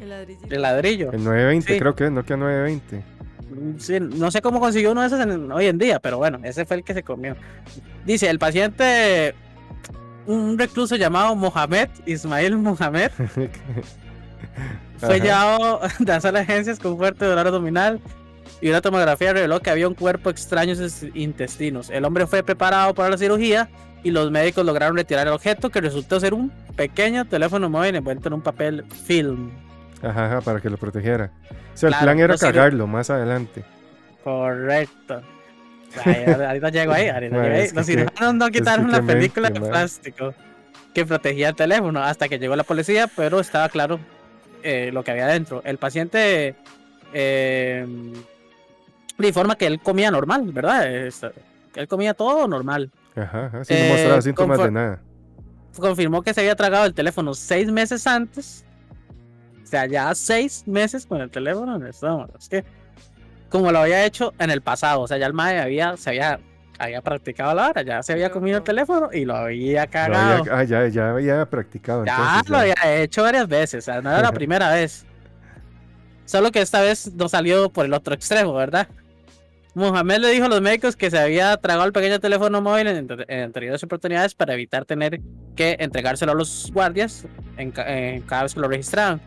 El 0.50 0.62
ladrillo. 0.62 1.12
El 1.12 1.24
920 1.24 1.78
creo 1.78 1.94
que 1.94 2.04
es 2.04 2.10
Nokia 2.10 2.36
920. 2.36 3.14
Sí, 3.78 4.00
no 4.00 4.30
sé 4.30 4.42
cómo 4.42 4.60
consiguió 4.60 4.92
uno 4.92 5.00
de 5.02 5.06
esos 5.06 5.20
hoy 5.52 5.66
en 5.66 5.78
día, 5.78 6.00
pero 6.00 6.18
bueno, 6.18 6.40
ese 6.42 6.64
fue 6.64 6.78
el 6.78 6.84
que 6.84 6.94
se 6.94 7.02
comió. 7.02 7.36
Dice, 8.04 8.28
el 8.28 8.38
paciente, 8.38 9.34
un 10.26 10.58
recluso 10.58 10.96
llamado 10.96 11.34
Mohamed, 11.36 11.88
Ismail 12.06 12.56
Mohamed, 12.56 13.10
Fue 14.98 15.20
llevado 15.20 15.80
a 15.82 15.90
las 16.06 16.24
agencias 16.24 16.78
con 16.78 16.96
fuerte 16.96 17.24
dolor 17.24 17.46
abdominal 17.46 18.00
y 18.64 18.70
una 18.70 18.80
tomografía 18.80 19.34
reveló 19.34 19.60
que 19.60 19.68
había 19.68 19.86
un 19.86 19.92
cuerpo 19.92 20.30
extraño 20.30 20.72
en 20.72 20.88
sus 20.88 21.02
intestinos. 21.14 21.90
El 21.90 22.02
hombre 22.06 22.26
fue 22.26 22.42
preparado 22.42 22.94
para 22.94 23.10
la 23.10 23.18
cirugía 23.18 23.68
y 24.02 24.10
los 24.10 24.30
médicos 24.30 24.64
lograron 24.64 24.96
retirar 24.96 25.26
el 25.26 25.34
objeto 25.34 25.68
que 25.68 25.82
resultó 25.82 26.18
ser 26.18 26.32
un 26.32 26.50
pequeño 26.74 27.26
teléfono 27.26 27.68
móvil 27.68 27.94
envuelto 27.94 28.28
en 28.28 28.32
un 28.32 28.40
papel 28.40 28.86
film. 29.04 29.50
Ajá, 30.02 30.28
ajá 30.28 30.40
para 30.40 30.62
que 30.62 30.70
lo 30.70 30.78
protegiera. 30.78 31.30
O 31.74 31.76
sea, 31.76 31.90
el 31.90 31.94
plan 31.96 32.18
era 32.18 32.38
cagarlo 32.38 32.86
más 32.86 33.10
adelante. 33.10 33.64
Correcto. 34.22 35.20
ahorita 36.02 36.70
llego 36.70 36.94
ahí, 36.94 37.08
ahorita 37.10 37.42
llego 37.42 37.56
ahí. 37.56 37.68
Los 37.70 37.84
cirujanos 37.84 38.34
no 38.34 38.48
quitaron 38.48 38.90
la 38.90 39.02
película 39.02 39.50
de 39.50 39.60
plástico 39.60 40.32
que 40.94 41.04
protegía 41.04 41.50
el 41.50 41.54
teléfono 41.54 42.02
hasta 42.02 42.30
que 42.30 42.38
llegó 42.38 42.56
la 42.56 42.64
policía, 42.64 43.10
pero 43.14 43.40
estaba 43.40 43.68
claro 43.68 44.00
eh, 44.62 44.88
lo 44.90 45.04
que 45.04 45.10
había 45.10 45.26
dentro. 45.26 45.60
El 45.66 45.76
paciente 45.76 46.54
eh, 47.12 47.86
informa 49.18 49.56
que 49.56 49.66
él 49.66 49.80
comía 49.80 50.10
normal, 50.10 50.50
¿verdad? 50.52 50.86
él 50.86 51.88
comía 51.88 52.14
todo 52.14 52.46
normal. 52.48 52.90
Ajá, 53.16 53.46
ajá 53.46 53.58
no 53.58 53.88
mostraba 53.88 54.18
eh, 54.18 54.22
síntomas 54.22 54.58
de 54.58 54.70
nada. 54.70 55.00
Confirmó 55.76 56.22
que 56.22 56.32
se 56.34 56.40
había 56.40 56.54
tragado 56.54 56.84
el 56.86 56.94
teléfono 56.94 57.34
seis 57.34 57.70
meses 57.70 58.06
antes. 58.06 58.64
O 59.62 59.66
sea, 59.66 59.86
ya 59.86 60.14
seis 60.14 60.64
meses 60.66 61.06
con 61.06 61.20
el 61.20 61.30
teléfono 61.30 61.76
en 61.76 61.82
el 61.82 61.88
estómago. 61.88 62.32
Es 62.38 62.48
que, 62.48 62.64
como 63.48 63.72
lo 63.72 63.80
había 63.80 64.04
hecho 64.04 64.32
en 64.38 64.50
el 64.50 64.62
pasado, 64.62 65.00
o 65.00 65.08
sea, 65.08 65.16
ya 65.18 65.26
el 65.26 65.32
MAE 65.32 65.60
había, 65.60 65.96
se 65.96 66.10
había 66.10 66.38
había 66.78 67.00
practicado 67.00 67.54
la 67.54 67.68
hora, 67.68 67.82
ya 67.82 68.02
se 68.02 68.12
había 68.12 68.30
comido 68.30 68.58
el 68.58 68.64
teléfono 68.64 69.08
y 69.12 69.24
lo 69.24 69.36
había 69.36 69.86
cagado. 69.86 70.44
ah, 70.50 70.64
ya, 70.64 70.88
ya 70.88 71.10
había 71.10 71.46
practicado. 71.46 72.04
Ya 72.04 72.42
lo 72.48 72.58
había 72.58 72.74
hecho 72.96 73.22
varias 73.22 73.48
veces, 73.48 73.84
o 73.84 73.92
sea, 73.92 74.00
no 74.00 74.10
era 74.10 74.22
la 74.22 74.32
primera 74.32 74.70
vez. 74.72 75.06
Solo 76.24 76.50
que 76.50 76.60
esta 76.60 76.80
vez 76.80 77.12
no 77.14 77.28
salió 77.28 77.70
por 77.70 77.84
el 77.84 77.92
otro 77.92 78.14
extremo, 78.14 78.54
¿verdad? 78.54 78.88
Mohamed 79.74 80.18
le 80.18 80.30
dijo 80.30 80.44
a 80.44 80.48
los 80.48 80.60
médicos 80.60 80.94
que 80.94 81.10
se 81.10 81.18
había 81.18 81.56
tragado 81.56 81.86
el 81.86 81.92
pequeño 81.92 82.20
teléfono 82.20 82.62
móvil 82.62 82.86
en, 82.86 83.42
anteriores 83.42 83.82
oportunidades 83.82 84.34
para 84.34 84.54
evitar 84.54 84.84
tener 84.84 85.20
que 85.56 85.76
entregárselo 85.80 86.32
a 86.32 86.34
los 86.34 86.70
guardias 86.72 87.26
en, 87.56 87.72
cada 87.72 88.44
vez 88.44 88.54
que 88.54 88.60
lo 88.60 88.68
registraban. 88.68 89.20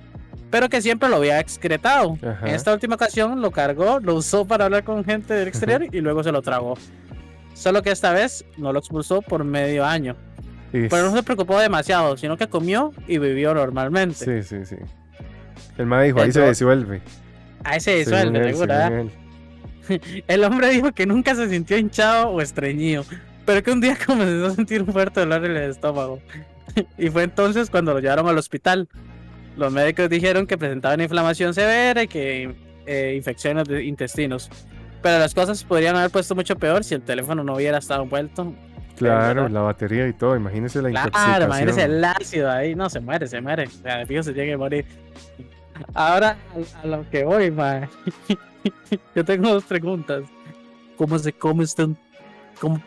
Pero 0.49 0.69
que 0.69 0.81
siempre 0.81 1.09
lo 1.09 1.17
había 1.17 1.41
excretado. 1.41 2.17
En 2.21 2.55
esta 2.55 2.71
última 2.71 2.95
ocasión 2.95 3.41
lo 3.41 3.51
cargó, 3.51 3.99
lo 3.99 4.15
usó 4.15 4.45
para 4.45 4.65
hablar 4.65 4.85
con 4.85 5.03
gente 5.03 5.33
del 5.33 5.49
exterior 5.49 5.83
y 5.91 5.99
luego 5.99 6.23
se 6.23 6.31
lo 6.31 6.41
tragó. 6.41 6.77
Solo 7.53 7.81
que 7.81 7.91
esta 7.91 8.13
vez 8.13 8.45
no 8.55 8.71
lo 8.71 8.79
expulsó 8.79 9.21
por 9.21 9.43
medio 9.43 9.83
año. 9.85 10.15
Pero 10.71 11.03
no 11.03 11.13
se 11.13 11.23
preocupó 11.23 11.59
demasiado, 11.59 12.15
sino 12.15 12.37
que 12.37 12.47
comió 12.47 12.93
y 13.07 13.17
vivió 13.17 13.53
normalmente. 13.53 14.43
Sí, 14.43 14.43
sí, 14.43 14.65
sí. 14.65 14.77
El 15.77 15.85
mae 15.85 16.05
dijo, 16.05 16.21
ahí 16.21 16.31
se 16.31 16.47
disuelve. 16.47 17.01
Ahí 17.63 17.79
se 17.81 17.95
disuelve, 17.97 18.53
seguro. 18.53 19.09
El 20.27 20.43
hombre 20.43 20.69
dijo 20.69 20.91
que 20.91 21.05
nunca 21.05 21.35
se 21.35 21.49
sintió 21.49 21.77
hinchado 21.77 22.29
o 22.29 22.41
estreñido, 22.41 23.05
pero 23.45 23.63
que 23.63 23.71
un 23.71 23.81
día 23.81 23.97
comenzó 24.05 24.47
a 24.47 24.51
sentir 24.51 24.81
un 24.83 24.93
fuerte 24.93 25.21
dolor 25.21 25.45
en 25.45 25.51
el 25.51 25.71
estómago. 25.71 26.19
Y 26.95 27.09
fue 27.09 27.23
entonces 27.23 27.71
cuando 27.71 27.91
lo 27.91 27.99
llevaron 27.99 28.27
al 28.27 28.37
hospital. 28.37 28.87
Los 29.55 29.73
médicos 29.73 30.09
dijeron 30.09 30.45
que 30.45 30.59
presentaba 30.59 30.93
una 30.93 31.05
inflamación 31.05 31.51
severa 31.55 32.03
y 32.03 32.07
que 32.07 32.53
eh, 32.85 33.15
infecciones 33.17 33.67
de 33.67 33.83
intestinos. 33.83 34.51
Pero 35.01 35.17
las 35.17 35.33
cosas 35.33 35.63
podrían 35.63 35.95
haber 35.95 36.11
puesto 36.11 36.35
mucho 36.35 36.55
peor 36.55 36.83
si 36.83 36.93
el 36.93 37.01
teléfono 37.01 37.43
no 37.43 37.55
hubiera 37.55 37.79
estado 37.79 38.03
envuelto. 38.03 38.53
Claro, 38.97 39.47
la 39.47 39.61
batería 39.61 40.07
y 40.07 40.13
todo, 40.13 40.35
imagínese 40.35 40.81
la 40.81 40.89
claro, 40.89 41.07
intoxicación. 41.07 41.35
Claro, 41.35 41.45
imagínese 41.45 41.83
el 41.83 42.03
ácido 42.03 42.51
ahí, 42.51 42.75
no, 42.75 42.89
se 42.89 42.99
muere, 42.99 43.27
se 43.27 43.41
muere. 43.41 43.65
O 43.65 43.69
sea, 43.69 44.01
el 44.01 44.23
se 44.23 44.33
tiene 44.33 44.51
que 44.51 44.57
morir. 44.57 44.85
Ahora, 45.93 46.37
a, 46.83 46.87
lo 46.87 47.07
que 47.09 47.23
voy, 47.23 47.51
mae. 47.51 47.87
Yo 49.15 49.25
tengo 49.25 49.49
dos 49.49 49.63
preguntas. 49.63 50.23
¿Cómo 50.97 51.17
se 51.19 51.33
come 51.33 51.63
usted? 51.63 51.89
¿Cómo, 52.59 52.81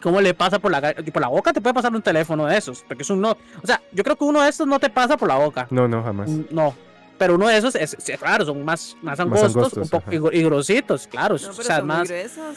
¿Cómo 0.00 0.20
le 0.20 0.34
pasa 0.34 0.58
por 0.58 0.70
la, 0.70 0.94
por 0.94 1.20
la 1.20 1.28
boca? 1.28 1.52
Te 1.52 1.60
puede 1.60 1.74
pasar 1.74 1.94
un 1.94 2.02
teléfono 2.02 2.46
de 2.46 2.56
esos. 2.56 2.84
Porque 2.86 3.02
es 3.02 3.10
un 3.10 3.20
no. 3.20 3.36
O 3.62 3.66
sea, 3.66 3.80
yo 3.92 4.04
creo 4.04 4.16
que 4.16 4.24
uno 4.24 4.42
de 4.42 4.48
estos 4.48 4.66
no 4.66 4.78
te 4.78 4.90
pasa 4.90 5.16
por 5.16 5.28
la 5.28 5.36
boca. 5.36 5.66
No, 5.70 5.88
no, 5.88 6.02
jamás. 6.02 6.28
No. 6.28 6.74
Pero 7.18 7.34
uno 7.36 7.48
de 7.48 7.56
esos 7.56 7.74
es, 7.74 7.96
claro, 8.18 8.44
son 8.44 8.64
más, 8.64 8.96
más 9.02 9.18
angostos, 9.18 9.72
un 9.72 9.88
poco 9.88 10.30
y, 10.32 10.42
grositos, 10.42 11.06
claro. 11.06 11.36
No, 11.36 11.40
pero 11.40 11.52
o 11.52 11.62
sea, 11.62 11.78
son 11.78 11.86
más. 11.86 12.08
gruesos. 12.08 12.56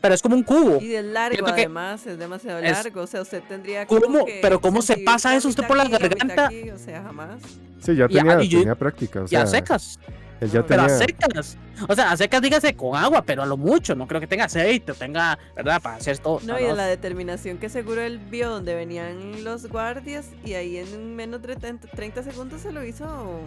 Pero 0.00 0.14
es 0.14 0.22
como 0.22 0.36
un 0.36 0.42
cubo. 0.42 0.80
Y 0.80 0.88
de 0.88 1.02
largo, 1.02 1.46
además, 1.46 2.06
es 2.06 2.18
demasiado 2.18 2.60
largo. 2.60 3.02
O 3.02 3.06
sea, 3.06 3.22
usted 3.22 3.42
tendría 3.48 3.86
¿Cómo? 3.86 4.24
Que 4.24 4.38
pero 4.40 4.60
¿cómo 4.60 4.80
se 4.82 4.96
pasa 4.98 5.36
eso 5.36 5.48
usted 5.48 5.66
por 5.66 5.76
la 5.76 5.88
garganta? 5.88 6.50
o 6.74 6.78
sea, 6.78 7.02
jamás. 7.02 7.42
Sí, 7.80 7.96
ya 7.96 8.08
tenía, 8.08 8.38
tenía 8.38 8.74
práctica. 8.74 9.22
O 9.22 9.28
sea, 9.28 9.40
ya 9.40 9.46
secas. 9.46 9.98
Pero 10.40 10.82
a 10.82 10.88
secas. 10.88 11.58
O 11.88 11.94
sea, 11.94 12.12
a 12.12 12.16
secas 12.16 12.40
dígase 12.40 12.74
con 12.74 12.96
agua, 12.96 13.22
pero 13.22 13.42
a 13.42 13.46
lo 13.46 13.56
mucho. 13.56 13.94
No 13.94 14.06
creo 14.06 14.20
que 14.20 14.26
tenga 14.26 14.44
aceite 14.44 14.92
o 14.92 14.94
tenga, 14.94 15.38
¿verdad? 15.54 15.80
Para 15.82 15.96
hacer 15.96 16.18
todo. 16.18 16.40
No, 16.44 16.58
y 16.58 16.64
en 16.64 16.76
la 16.76 16.86
determinación 16.86 17.58
que 17.58 17.68
seguro 17.68 18.00
él 18.00 18.18
vio 18.18 18.50
donde 18.50 18.74
venían 18.74 19.44
los 19.44 19.68
guardias 19.68 20.30
y 20.44 20.54
ahí 20.54 20.78
en 20.78 21.14
menos 21.14 21.42
de 21.42 21.56
30 21.56 22.22
segundos 22.22 22.62
se 22.62 22.72
lo 22.72 22.84
hizo. 22.84 23.40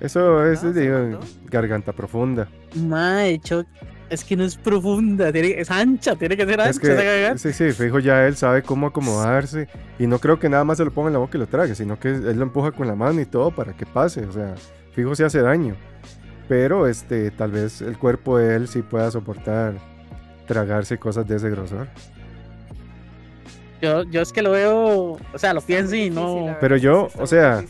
Eso 0.00 0.44
es, 0.44 0.62
digo, 0.74 1.20
garganta 1.50 1.92
profunda. 1.92 2.48
hecho 3.24 3.64
es 4.10 4.24
que 4.24 4.36
no 4.36 4.44
es 4.44 4.56
profunda, 4.56 5.30
es 5.30 5.70
ancha, 5.70 6.14
tiene 6.14 6.36
que 6.36 6.46
ser 6.46 6.60
ancha. 6.60 7.38
sí, 7.38 7.52
sí, 7.52 7.72
fijo, 7.72 7.98
ya 7.98 8.26
él 8.26 8.36
sabe 8.36 8.62
cómo 8.62 8.86
acomodarse. 8.86 9.68
Y 9.98 10.06
no 10.06 10.18
creo 10.18 10.38
que 10.38 10.48
nada 10.48 10.64
más 10.64 10.78
se 10.78 10.84
lo 10.84 10.90
ponga 10.92 11.08
en 11.08 11.14
la 11.14 11.18
boca 11.18 11.36
y 11.36 11.40
lo 11.40 11.46
trague, 11.46 11.74
sino 11.74 11.98
que 11.98 12.08
él 12.08 12.36
lo 12.36 12.42
empuja 12.42 12.72
con 12.72 12.86
la 12.86 12.94
mano 12.94 13.20
y 13.20 13.26
todo 13.26 13.50
para 13.50 13.72
que 13.72 13.86
pase. 13.86 14.24
O 14.26 14.32
sea, 14.32 14.54
fijo, 14.92 15.14
se 15.14 15.24
hace 15.24 15.40
daño. 15.40 15.76
Pero 16.48 16.86
este, 16.86 17.30
tal 17.30 17.50
vez 17.50 17.82
el 17.82 17.98
cuerpo 17.98 18.38
de 18.38 18.56
él 18.56 18.68
sí 18.68 18.82
pueda 18.82 19.10
soportar 19.10 19.74
tragarse 20.46 20.98
cosas 20.98 21.26
de 21.26 21.36
ese 21.36 21.50
grosor. 21.50 21.88
Yo, 23.82 24.04
yo 24.04 24.22
es 24.22 24.32
que 24.32 24.42
lo 24.42 24.52
veo, 24.52 25.18
o 25.32 25.38
sea, 25.38 25.52
lo 25.52 25.60
pienso 25.60 25.94
y 25.94 26.08
no. 26.08 26.56
Pero 26.60 26.76
yo, 26.76 27.08
o 27.18 27.26
sea, 27.26 27.62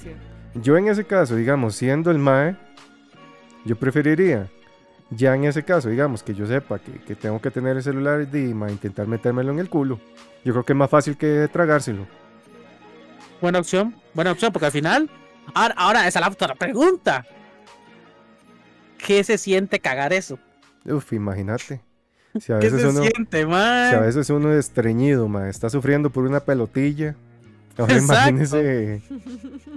yo 0.55 0.77
en 0.77 0.89
ese 0.89 1.05
caso, 1.05 1.35
digamos, 1.35 1.75
siendo 1.75 2.11
el 2.11 2.19
MAE, 2.19 2.57
yo 3.65 3.77
preferiría, 3.77 4.49
ya 5.11 5.35
en 5.35 5.45
ese 5.45 5.65
caso, 5.65 5.89
digamos, 5.89 6.23
que 6.23 6.35
yo 6.35 6.47
sepa 6.47 6.79
que, 6.79 7.17
tengo 7.17 7.41
que 7.41 7.51
tener 7.51 7.77
el 7.77 7.83
celular 7.83 8.29
y 8.33 8.39
intentar 8.39 9.07
metérmelo 9.07 9.53
en 9.53 9.59
el 9.59 9.69
culo. 9.69 9.99
Yo 10.45 10.53
creo 10.53 10.65
que 10.65 10.73
es 10.73 10.77
más 10.77 10.91
fácil 10.91 11.17
que 11.17 11.49
tragárselo. 11.53 12.07
Buena 13.41 13.59
opción, 13.59 13.95
buena 14.15 14.33
opción, 14.33 14.53
porque 14.53 14.67
al 14.67 14.73
final, 14.73 15.11
ahora, 15.55 15.75
ahora 15.77 16.07
esa 16.07 16.21
es 16.21 16.25
la 16.25 16.33
otra 16.33 16.55
pregunta. 16.55 17.27
¿Qué 19.07 19.23
se 19.23 19.39
siente 19.39 19.79
cagar 19.79 20.13
eso? 20.13 20.39
Uf, 20.85 21.13
imagínate. 21.13 21.81
Si 22.41 22.53
a 22.53 22.57
veces 22.57 22.73
¿Qué 22.73 22.81
se 22.81 22.89
uno, 22.89 23.01
siente, 23.01 23.47
man? 23.47 23.91
Si 23.91 23.97
a 23.97 24.01
veces 24.01 24.29
uno 24.29 24.53
es 24.53 24.67
estreñido, 24.67 25.29
man, 25.29 25.47
está 25.47 25.71
sufriendo 25.71 26.11
por 26.11 26.25
una 26.25 26.41
pelotilla. 26.41 27.15
Ahora 27.79 27.97
imagínese, 27.99 29.03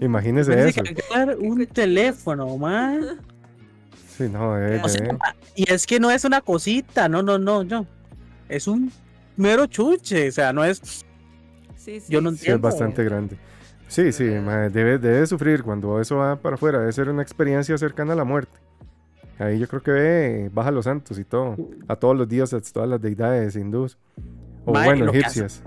imagínese 0.01 0.69
eso. 0.69 0.81
Cagar 1.09 1.37
un 1.37 1.65
teléfono, 1.67 2.57
man. 2.57 3.19
Sí, 4.17 4.27
no, 4.29 4.57
eh, 4.57 4.81
Y 5.55 5.71
es 5.71 5.85
que 5.85 5.99
no 5.99 6.09
es 6.09 6.25
una 6.25 6.41
cosita, 6.41 7.07
no, 7.07 7.21
no, 7.21 7.37
no, 7.37 7.63
no. 7.63 7.85
Es 8.49 8.67
un 8.67 8.91
mero 9.37 9.67
chuche, 9.67 10.29
o 10.29 10.31
sea, 10.31 10.51
no 10.51 10.63
es. 10.63 11.05
Sí, 11.77 11.99
sí. 11.99 12.05
Yo 12.09 12.19
no 12.19 12.29
entiendo. 12.29 12.55
es 12.55 12.61
bastante 12.73 13.03
grande. 13.03 13.37
Sí, 13.87 14.11
sí, 14.11 14.25
debe, 14.25 14.97
debe 14.97 15.27
sufrir 15.27 15.63
cuando 15.63 15.99
eso 16.01 16.17
va 16.17 16.35
para 16.35 16.55
afuera, 16.55 16.79
debe 16.79 16.91
ser 16.91 17.09
una 17.09 17.21
experiencia 17.21 17.77
cercana 17.77 18.13
a 18.13 18.15
la 18.15 18.23
muerte. 18.23 18.59
Ahí 19.39 19.57
yo 19.57 19.67
creo 19.67 19.81
que 19.81 19.91
ve, 19.91 20.49
baja 20.53 20.69
los 20.69 20.83
santos 20.85 21.17
y 21.17 21.23
todo. 21.23 21.55
A 21.87 21.95
todos 21.95 22.15
los 22.15 22.27
dioses, 22.27 22.71
todas 22.73 22.89
las 22.89 23.01
deidades 23.01 23.55
hindús. 23.55 23.97
O 24.65 24.73
bueno, 24.73 25.11
egipcias. 25.13 25.63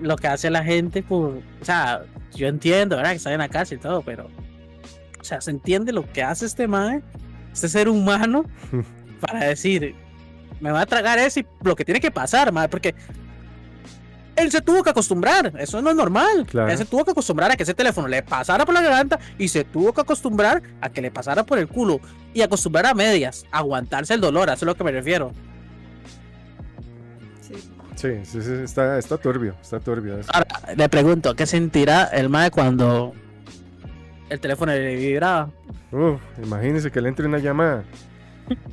lo 0.00 0.16
que 0.16 0.28
hace 0.28 0.50
la 0.50 0.64
gente 0.64 1.02
por. 1.02 1.34
O 1.60 1.64
sea, 1.64 2.04
yo 2.34 2.48
entiendo, 2.48 2.96
¿verdad? 2.96 3.10
Que 3.10 3.16
está 3.16 3.32
en 3.32 3.38
la 3.38 3.48
casa 3.48 3.74
y 3.74 3.78
todo, 3.78 4.00
pero. 4.02 4.28
O 5.20 5.24
sea, 5.24 5.40
se 5.40 5.50
entiende 5.50 5.92
lo 5.92 6.10
que 6.10 6.22
hace 6.22 6.46
este 6.46 6.66
mae, 6.66 7.02
este 7.52 7.68
ser 7.68 7.88
humano, 7.88 8.44
para 9.20 9.44
decir, 9.44 9.94
me 10.60 10.72
va 10.72 10.80
a 10.80 10.86
tragar 10.86 11.18
eso 11.18 11.40
y 11.40 11.46
lo 11.62 11.76
que 11.76 11.84
tiene 11.84 12.00
que 12.00 12.10
pasar, 12.10 12.50
mae, 12.50 12.68
porque 12.68 12.94
él 14.36 14.50
se 14.50 14.60
tuvo 14.60 14.82
que 14.82 14.90
acostumbrar, 14.90 15.52
eso 15.58 15.82
no 15.82 15.90
es 15.90 15.96
normal. 15.96 16.46
Él 16.68 16.78
se 16.78 16.84
tuvo 16.84 17.04
que 17.04 17.10
acostumbrar 17.10 17.50
a 17.50 17.56
que 17.56 17.62
ese 17.62 17.74
teléfono 17.74 18.08
le 18.08 18.22
pasara 18.22 18.64
por 18.64 18.74
la 18.74 18.82
garganta 18.82 19.18
y 19.38 19.48
se 19.48 19.64
tuvo 19.64 19.92
que 19.92 20.00
acostumbrar 20.00 20.62
a 20.80 20.88
que 20.88 21.02
le 21.02 21.10
pasara 21.10 21.44
por 21.44 21.58
el 21.58 21.68
culo 21.68 22.00
y 22.32 22.42
acostumbrar 22.42 22.86
a 22.86 22.94
medias, 22.94 23.44
aguantarse 23.50 24.14
el 24.14 24.20
dolor, 24.20 24.48
a 24.50 24.54
eso 24.54 24.64
es 24.64 24.66
lo 24.66 24.74
que 24.74 24.84
me 24.84 24.92
refiero. 24.92 25.32
Sí, 27.94 28.20
sí, 28.24 28.42
sí, 28.42 28.52
está, 28.64 28.98
está 28.98 29.16
turbio, 29.16 29.54
está 29.60 29.78
turbio. 29.78 30.18
Ahora, 30.32 30.46
le 30.76 30.88
pregunto, 30.88 31.36
¿qué 31.36 31.46
sentirá 31.46 32.04
el 32.04 32.28
mae 32.28 32.50
cuando 32.50 33.12
el 34.28 34.40
teléfono 34.40 34.72
le 34.72 34.96
vibraba? 34.96 35.50
Uf, 35.92 36.20
imagínese 36.42 36.90
que 36.90 37.00
le 37.00 37.10
entre 37.10 37.26
una 37.26 37.38
llamada. 37.38 37.84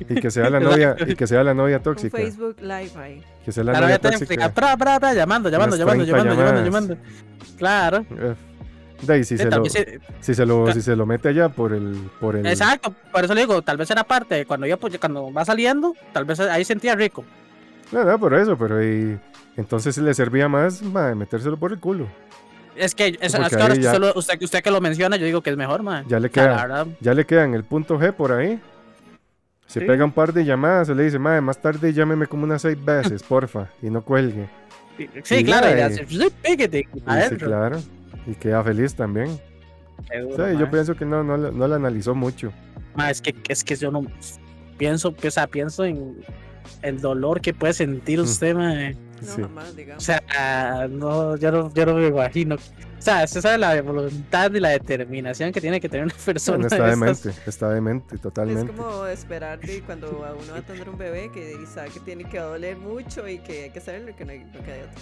Y 0.08 0.14
que 0.14 0.30
sea 0.30 0.50
la 0.50 0.60
novia, 0.60 0.96
y 1.06 1.14
que 1.14 1.26
sea 1.26 1.44
la 1.44 1.54
novia 1.54 1.80
tóxica. 1.80 2.16
Facebook 2.16 2.56
Live 2.60 2.92
ahí. 2.96 3.22
Que 3.44 3.52
sea 3.52 3.64
la 3.64 3.80
novia 3.80 3.98
tóxica. 3.98 4.34
llamando, 5.14 5.48
llamando, 5.48 5.76
llamando, 5.76 6.04
llamando, 6.04 6.34
llamando, 6.34 6.64
llamando, 6.64 6.96
Claro. 7.56 8.04
De 9.02 9.14
ahí, 9.14 9.24
si, 9.24 9.38
se 9.38 9.46
lo, 9.46 9.64
si, 9.64 10.34
se 10.34 10.44
lo, 10.44 10.72
si 10.72 10.82
se 10.82 10.94
lo 10.94 11.06
mete 11.06 11.28
allá 11.28 11.48
por 11.48 11.72
el, 11.72 12.10
por 12.20 12.36
el. 12.36 12.46
Exacto, 12.46 12.94
por 13.10 13.24
eso 13.24 13.34
le 13.34 13.40
digo, 13.40 13.62
tal 13.62 13.78
vez 13.78 13.90
era 13.90 14.04
parte, 14.04 14.44
cuando 14.44 14.66
yo 14.66 14.78
pues, 14.78 14.98
cuando 14.98 15.32
va 15.32 15.44
saliendo, 15.44 15.94
tal 16.12 16.26
vez 16.26 16.38
ahí 16.40 16.64
sentía 16.64 16.94
rico. 16.94 17.24
No, 17.92 18.04
no, 18.04 18.18
por 18.18 18.34
eso, 18.34 18.58
pero 18.58 18.78
ahí, 18.78 19.18
entonces 19.56 19.96
le 19.96 20.12
servía 20.12 20.48
más 20.48 20.82
metérselo 20.82 21.56
por 21.56 21.72
el 21.72 21.80
culo. 21.80 22.08
Es 22.76 22.94
que, 22.94 23.18
es, 23.20 23.34
es 23.34 23.48
que 23.48 23.62
ahora 23.62 23.74
usted, 24.14 24.42
usted, 24.42 24.62
que 24.62 24.70
lo 24.70 24.80
menciona, 24.80 25.16
yo 25.16 25.26
digo 25.26 25.42
que 25.42 25.50
es 25.50 25.56
mejor, 25.56 25.82
man. 25.82 26.04
Ya 26.08 26.20
le 26.20 26.30
queda, 26.30 26.86
ya 27.00 27.14
le 27.14 27.26
queda 27.26 27.44
en 27.44 27.54
el 27.54 27.64
punto 27.64 27.98
G 27.98 28.12
por 28.12 28.32
ahí. 28.32 28.60
Se 29.70 29.80
pega 29.80 30.04
un 30.04 30.10
par 30.10 30.32
de 30.32 30.44
llamadas, 30.44 30.88
se 30.88 30.96
le 30.96 31.04
dice, 31.04 31.16
madre, 31.20 31.40
más 31.40 31.62
tarde 31.62 31.92
llámeme 31.92 32.26
como 32.26 32.42
unas 32.42 32.62
seis 32.62 32.76
veces, 32.84 33.22
porfa, 33.28 33.68
y 33.80 33.88
no 33.88 34.02
cuelgue. 34.02 34.48
Sí, 35.22 35.44
claro, 35.44 35.68
y 35.70 35.94
sí, 37.28 37.36
claro. 37.36 37.78
Y 38.26 38.34
queda 38.34 38.64
feliz 38.64 38.96
también. 38.96 39.38
yo 40.58 40.70
pienso 40.72 40.96
que 40.96 41.04
no, 41.04 41.22
no, 41.22 41.36
no 41.36 41.68
la 41.68 41.76
analizó 41.76 42.16
mucho. 42.16 42.52
es 43.08 43.22
que 43.22 43.32
es 43.48 43.62
que 43.62 43.76
yo 43.76 43.92
no 43.92 44.02
pienso, 44.76 45.14
o 45.22 45.30
sea, 45.30 45.46
pienso 45.46 45.84
en 45.84 46.16
el 46.82 47.00
dolor 47.00 47.40
que 47.40 47.54
puede 47.54 47.72
sentir 47.72 48.18
mm. 48.18 48.22
usted, 48.22 48.56
No, 49.22 49.32
jamás, 49.34 49.76
digamos. 49.76 50.02
O 50.02 50.06
sea, 50.06 50.88
no, 50.90 51.36
yo 51.36 51.52
no, 51.52 51.74
yo 51.74 51.86
no 51.86 51.94
me 51.94 52.08
imagino. 52.08 52.56
O 52.56 53.02
sea, 53.02 53.22
esa 53.22 53.54
es 53.54 53.58
la 53.58 53.80
voluntad 53.80 54.52
y 54.52 54.60
la 54.60 54.70
determinación 54.70 55.52
que 55.52 55.60
tiene 55.60 55.80
que 55.80 55.88
tener 55.88 56.04
una 56.04 56.14
persona. 56.24 56.66
está 56.66 56.86
demente, 56.86 57.32
está 57.46 57.70
demente, 57.70 58.18
totalmente. 58.18 58.72
Es 58.72 58.78
como 58.78 59.06
esperar 59.06 59.58
de 59.60 59.82
cuando 59.82 60.24
a 60.24 60.34
uno 60.34 60.52
va 60.52 60.58
a 60.58 60.62
tener 60.62 60.88
un 60.88 60.98
bebé 60.98 61.30
que 61.32 61.64
sabe 61.66 61.90
que 61.90 62.00
tiene 62.00 62.24
que 62.24 62.38
doler 62.38 62.76
mucho 62.76 63.26
y 63.26 63.38
que 63.38 63.64
hay 63.64 63.70
que 63.70 63.80
saber 63.80 64.14
que 64.14 64.24
no 64.24 64.32
hay, 64.32 64.44
que 64.44 64.72
hay 64.72 64.80
otro. 64.82 65.00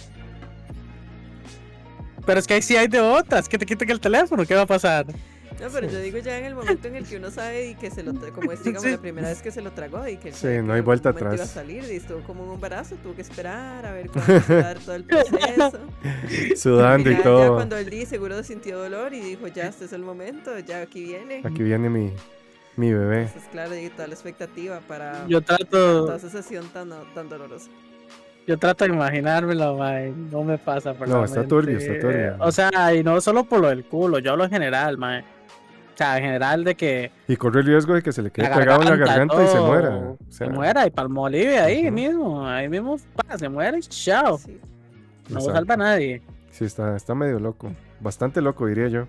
Pero 2.25 2.39
es 2.39 2.47
que 2.47 2.53
ahí 2.53 2.61
sí 2.61 2.77
hay 2.77 2.87
de 2.87 2.99
otras, 2.99 3.49
que 3.49 3.57
te 3.57 3.65
quiten 3.65 3.89
el 3.89 3.99
teléfono, 3.99 4.45
¿qué 4.45 4.55
va 4.55 4.61
a 4.61 4.67
pasar? 4.67 5.05
No, 5.59 5.67
pero 5.69 5.89
yo 5.89 5.99
digo 5.99 6.17
ya 6.19 6.37
en 6.37 6.45
el 6.45 6.55
momento 6.55 6.87
en 6.87 6.95
el 6.95 7.05
que 7.05 7.17
uno 7.17 7.31
sabe 7.31 7.67
y 7.67 7.75
que 7.75 7.91
se 7.91 8.01
lo, 8.01 8.13
como 8.31 8.51
es 8.53 8.63
digamos 8.63 8.89
la 8.89 8.97
primera 8.97 9.27
vez 9.27 9.41
que 9.41 9.51
se 9.51 9.61
lo 9.61 9.71
tragó 9.71 10.07
y 10.07 10.15
que 10.15 10.31
sí, 10.31 10.47
no 10.63 10.73
hay 10.73 10.81
vuelta 10.81 11.09
atrás. 11.09 11.33
Iba 11.33 11.43
a 11.43 11.47
salir 11.47 11.83
y 11.83 11.97
estuvo 11.97 12.21
como 12.21 12.45
un 12.45 12.53
embarazo, 12.53 12.95
tuvo 13.03 13.13
que 13.13 13.23
esperar 13.23 13.85
a 13.85 13.91
ver 13.91 14.07
cómo 14.11 14.23
iba 14.25 14.75
todo 14.75 14.95
el 14.95 15.03
proceso. 15.05 15.79
Sudando 16.55 17.11
y, 17.11 17.15
todo. 17.15 17.41
Ya 17.41 17.55
cuando 17.55 17.77
él 17.77 17.89
di 17.89 18.05
seguro 18.05 18.41
sintió 18.43 18.79
dolor 18.79 19.13
y 19.13 19.19
dijo, 19.19 19.47
ya 19.47 19.67
este 19.67 19.85
es 19.85 19.93
el 19.93 20.01
momento, 20.01 20.57
ya 20.59 20.81
aquí 20.81 21.03
viene. 21.03 21.41
Aquí 21.43 21.61
viene 21.61 21.89
mi, 21.89 22.13
mi 22.77 22.93
bebé. 22.93 23.23
Entonces, 23.23 23.49
claro, 23.51 23.77
y 23.77 23.89
toda 23.89 24.07
la 24.07 24.13
expectativa 24.13 24.79
para 24.87 25.27
yo 25.27 25.41
trato... 25.41 26.05
toda 26.05 26.15
esa 26.15 26.29
sesión 26.29 26.69
tan, 26.69 26.89
tan 27.13 27.27
dolorosa. 27.27 27.69
Yo 28.47 28.57
trato 28.57 28.85
de 28.85 28.93
imaginármelo, 28.93 29.75
mae. 29.75 30.11
No 30.11 30.43
me 30.43 30.57
pasa 30.57 30.93
por 30.93 31.07
No, 31.07 31.25
está 31.25 31.45
turbio, 31.45 31.77
está 31.77 31.99
turbio. 31.99 32.35
O 32.39 32.51
sea, 32.51 32.95
y 32.95 33.03
no 33.03 33.19
solo 33.19 33.43
por 33.43 33.59
lo 33.59 33.67
del 33.67 33.83
culo, 33.83 34.19
yo 34.19 34.31
hablo 34.31 34.45
en 34.45 34.51
general, 34.51 34.97
mae 34.97 35.38
sea, 35.99 36.17
en 36.17 36.23
general 36.23 36.63
de 36.63 36.75
que... 36.75 37.11
Y 37.27 37.35
corre 37.35 37.59
el 37.61 37.67
riesgo 37.67 37.93
de 37.93 38.01
que 38.01 38.11
se 38.11 38.21
le 38.21 38.31
quede 38.31 38.49
pegado 38.49 38.81
en 38.81 38.89
la 38.89 38.95
garganta 38.95 39.43
y 39.43 39.47
se 39.47 39.59
muera. 39.59 40.15
Se 40.29 40.49
muera 40.49 40.87
y 40.87 40.89
palmolive 40.91 41.59
ahí 41.59 41.91
mismo, 41.91 42.47
ahí 42.47 42.69
mismo 42.69 42.97
se 43.37 43.49
muere 43.49 43.79
y 43.79 43.81
chao. 43.81 44.39
No 45.29 45.41
salva 45.41 45.75
a 45.75 45.77
nadie. 45.77 46.21
Sí, 46.51 46.65
está, 46.65 46.95
está 46.95 47.13
medio 47.13 47.39
loco. 47.39 47.71
Bastante 47.99 48.41
loco, 48.41 48.65
diría 48.65 48.87
yo. 48.87 49.07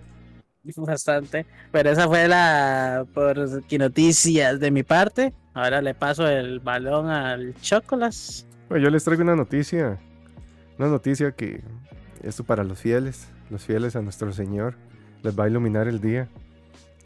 Bastante. 0.77 1.47
Pero 1.71 1.91
esa 1.91 2.07
fue 2.07 2.29
la 2.29 3.07
por 3.15 3.37
noticias 3.79 4.61
de 4.61 4.71
mi 4.71 4.83
parte. 4.83 5.33
Ahora 5.55 5.81
le 5.81 5.95
paso 5.95 6.29
el 6.29 6.61
balón 6.61 7.09
al 7.09 7.55
Chocolas. 7.61 8.47
Bueno, 8.69 8.85
yo 8.85 8.91
les 8.91 9.05
traigo 9.05 9.23
una 9.23 9.37
noticia. 9.37 9.99
Una 10.79 10.89
noticia 10.89 11.33
que 11.33 11.63
esto 12.23 12.45
para 12.45 12.65
los 12.65 12.79
fieles, 12.79 13.29
los 13.51 13.65
fieles 13.65 13.97
a 13.97 14.03
nuestro 14.03 14.33
Señor, 14.33 14.77
les 15.23 15.39
va 15.39 15.45
a 15.45 15.49
iluminar 15.49 15.89
el 15.89 16.01
día. 16.01 16.29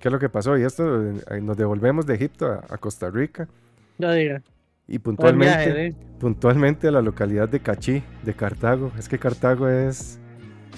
¿Qué 0.04 0.08
es 0.08 0.12
lo 0.12 0.18
que 0.18 0.28
pasó? 0.28 0.58
Y 0.58 0.62
esto 0.62 1.02
eh, 1.12 1.40
nos 1.40 1.56
devolvemos 1.56 2.04
de 2.04 2.16
Egipto 2.16 2.60
a, 2.68 2.76
Costa 2.76 3.08
Rica. 3.08 3.48
Ya 3.96 4.12
diga. 4.12 4.42
Y 4.86 4.98
puntualmente, 4.98 5.86
¿eh? 5.86 5.94
puntualmente 6.20 6.88
a 6.88 6.90
la 6.90 7.00
localidad 7.00 7.48
de 7.48 7.60
Cachí, 7.60 8.02
de 8.22 8.34
Cartago. 8.34 8.92
Es 8.98 9.08
que 9.08 9.18
Cartago 9.18 9.66
es. 9.66 10.18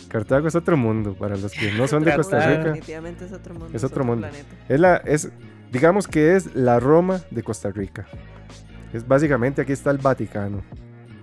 Cartago 0.06 0.46
es 0.46 0.54
otro 0.54 0.76
mundo 0.76 1.16
para 1.18 1.36
los 1.36 1.50
que 1.50 1.72
no 1.72 1.88
son 1.88 2.04
de 2.04 2.14
Costa 2.14 2.38
Rica. 2.38 2.64
Definitivamente 2.66 3.24
es 3.24 3.32
otro 3.32 3.54
mundo. 3.54 3.70
Es 3.76 3.82
otro, 3.82 4.04
mundo. 4.04 4.28
Es 4.68 4.78
la, 4.78 4.98
es, 4.98 5.32
digamos 5.72 6.06
que 6.06 6.36
es 6.36 6.54
la 6.54 6.78
Roma 6.78 7.20
de 7.32 7.42
Costa 7.42 7.72
Rica. 7.72 8.06
Es 8.92 9.08
básicamente 9.08 9.60
aquí 9.60 9.72
está 9.72 9.90
el 9.90 9.98
Vaticano. 9.98 10.62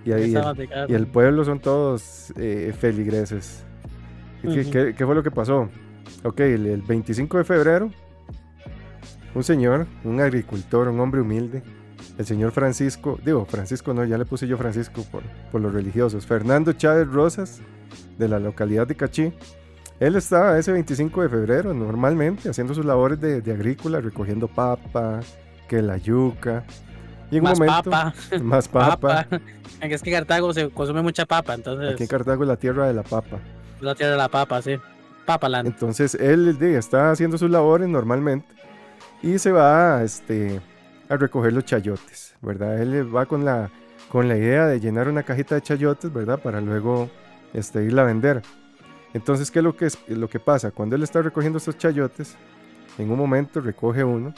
Y 0.04 0.12
ahí 0.12 0.34
el, 0.34 0.68
y 0.90 0.92
el 0.92 1.06
pueblo 1.06 1.42
son 1.42 1.58
todos 1.58 2.34
eh, 2.36 2.74
feligreses. 2.78 3.64
¿Qué, 4.42 4.94
¿Qué, 4.94 5.06
fue 5.06 5.14
lo 5.14 5.22
que 5.22 5.30
pasó? 5.30 5.70
Ok, 6.22 6.40
el, 6.40 6.82
25 6.82 7.38
de 7.38 7.44
febrero, 7.44 7.90
un 9.34 9.44
señor, 9.44 9.86
un 10.04 10.20
agricultor, 10.20 10.88
un 10.88 11.00
hombre 11.00 11.20
humilde, 11.20 11.62
el 12.18 12.26
señor 12.26 12.52
Francisco, 12.52 13.18
digo, 13.24 13.44
Francisco 13.44 13.92
no, 13.92 14.04
ya 14.04 14.16
le 14.16 14.24
puse 14.24 14.46
yo 14.46 14.56
Francisco 14.56 15.04
por, 15.10 15.22
por 15.50 15.60
los 15.60 15.72
religiosos, 15.72 16.26
Fernando 16.26 16.72
Chávez 16.72 17.08
Rosas, 17.08 17.60
de 18.18 18.28
la 18.28 18.38
localidad 18.38 18.86
de 18.86 18.94
Cachí. 18.94 19.32
Él 20.00 20.16
estaba 20.16 20.58
ese 20.58 20.72
25 20.72 21.22
de 21.22 21.28
febrero 21.28 21.72
normalmente 21.72 22.48
haciendo 22.48 22.74
sus 22.74 22.84
labores 22.84 23.20
de, 23.20 23.52
agrícola, 23.52 24.00
recogiendo 24.00 24.48
papa, 24.48 25.20
que 25.68 25.82
la 25.82 25.98
yuca. 25.98 26.64
Y 27.30 27.38
en 27.38 27.44
más 27.44 27.58
un 27.58 27.66
momento, 27.66 27.90
papa. 27.90 28.14
Más 28.42 28.68
papa. 28.68 29.24
papa. 29.24 29.40
Es 29.80 30.02
que 30.02 30.10
Cartago 30.10 30.52
se 30.52 30.68
consume 30.70 31.02
mucha 31.02 31.26
papa, 31.26 31.54
entonces. 31.54 31.94
Aquí 31.94 32.02
en 32.04 32.08
Cartago 32.08 32.42
es 32.42 32.48
la 32.48 32.56
tierra 32.56 32.86
de 32.86 32.94
la 32.94 33.02
papa. 33.02 33.38
La 33.80 33.94
tierra 33.94 34.12
de 34.12 34.18
la 34.18 34.28
papa, 34.28 34.62
sí. 34.62 34.76
Papaland. 35.24 35.66
Entonces 35.66 36.14
él 36.14 36.56
está 36.60 37.10
haciendo 37.10 37.38
sus 37.38 37.50
labores 37.50 37.88
normalmente 37.88 38.54
y 39.22 39.38
se 39.38 39.52
va 39.52 40.02
este, 40.02 40.60
a 41.08 41.16
recoger 41.16 41.52
los 41.52 41.64
chayotes, 41.64 42.34
¿verdad? 42.42 42.80
Él 42.80 43.14
va 43.14 43.26
con 43.26 43.44
la, 43.44 43.70
con 44.10 44.28
la 44.28 44.36
idea 44.36 44.66
de 44.66 44.80
llenar 44.80 45.08
una 45.08 45.22
cajita 45.22 45.54
de 45.54 45.62
chayotes, 45.62 46.12
¿verdad? 46.12 46.38
Para 46.40 46.60
luego 46.60 47.10
este, 47.52 47.82
irla 47.84 48.02
a 48.02 48.04
vender. 48.06 48.42
Entonces, 49.14 49.50
¿qué 49.50 49.60
es 49.60 49.64
lo 49.64 49.76
que, 49.76 49.86
es, 49.86 49.98
lo 50.08 50.28
que 50.28 50.40
pasa? 50.40 50.70
Cuando 50.72 50.96
él 50.96 51.02
está 51.02 51.22
recogiendo 51.22 51.58
estos 51.58 51.78
chayotes, 51.78 52.36
en 52.98 53.10
un 53.10 53.18
momento 53.18 53.60
recoge 53.60 54.04
uno 54.04 54.34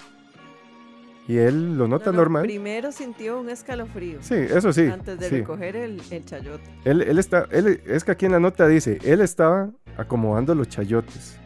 y 1.27 1.39
él 1.39 1.77
lo 1.77 1.89
nota 1.89 2.13
normal. 2.13 2.45
Primero 2.45 2.93
sintió 2.93 3.41
un 3.41 3.49
escalofrío. 3.49 4.19
Sí, 4.21 4.35
eso 4.35 4.73
sí. 4.73 4.87
Antes 4.87 5.19
de 5.19 5.29
recoger 5.31 5.77
el, 5.77 6.01
el 6.11 6.25
chayote. 6.25 6.71
Él, 6.85 7.03
él 7.03 7.19
está, 7.19 7.49
él, 7.51 7.81
es 7.87 8.05
que 8.05 8.13
aquí 8.13 8.27
en 8.27 8.33
la 8.33 8.41
nota 8.41 8.69
dice, 8.69 8.99
él 9.03 9.21
estaba 9.21 9.71
acomodando 9.97 10.55
los 10.55 10.69
chayotes. 10.69 11.39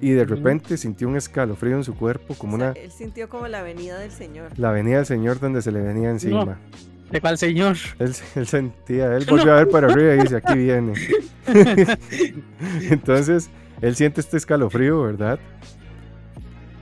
Y 0.00 0.12
de 0.12 0.24
repente 0.24 0.76
sintió 0.78 1.08
un 1.08 1.16
escalofrío 1.16 1.76
en 1.76 1.84
su 1.84 1.94
cuerpo, 1.94 2.34
como 2.34 2.54
una... 2.54 2.70
Él 2.70 2.90
sintió 2.90 3.28
como 3.28 3.48
la 3.48 3.62
venida 3.62 3.98
del 3.98 4.10
Señor. 4.10 4.50
La 4.58 4.70
venida 4.70 4.96
del 4.96 5.06
Señor 5.06 5.40
donde 5.40 5.60
se 5.60 5.70
le 5.72 5.80
venía 5.80 6.10
encima. 6.10 6.58
¿De 7.10 7.20
cuál 7.20 7.36
Señor? 7.36 7.76
Él, 7.98 8.14
sentía, 8.46 9.14
él 9.16 9.26
volvió 9.28 9.52
a 9.52 9.56
ver 9.56 9.68
para 9.68 9.88
arriba 9.88 10.14
y 10.14 10.20
dice, 10.20 10.36
aquí 10.36 10.54
viene. 10.58 10.94
Entonces, 12.88 13.50
él 13.82 13.96
siente 13.96 14.20
este 14.20 14.36
escalofrío, 14.36 15.02
¿verdad? 15.02 15.38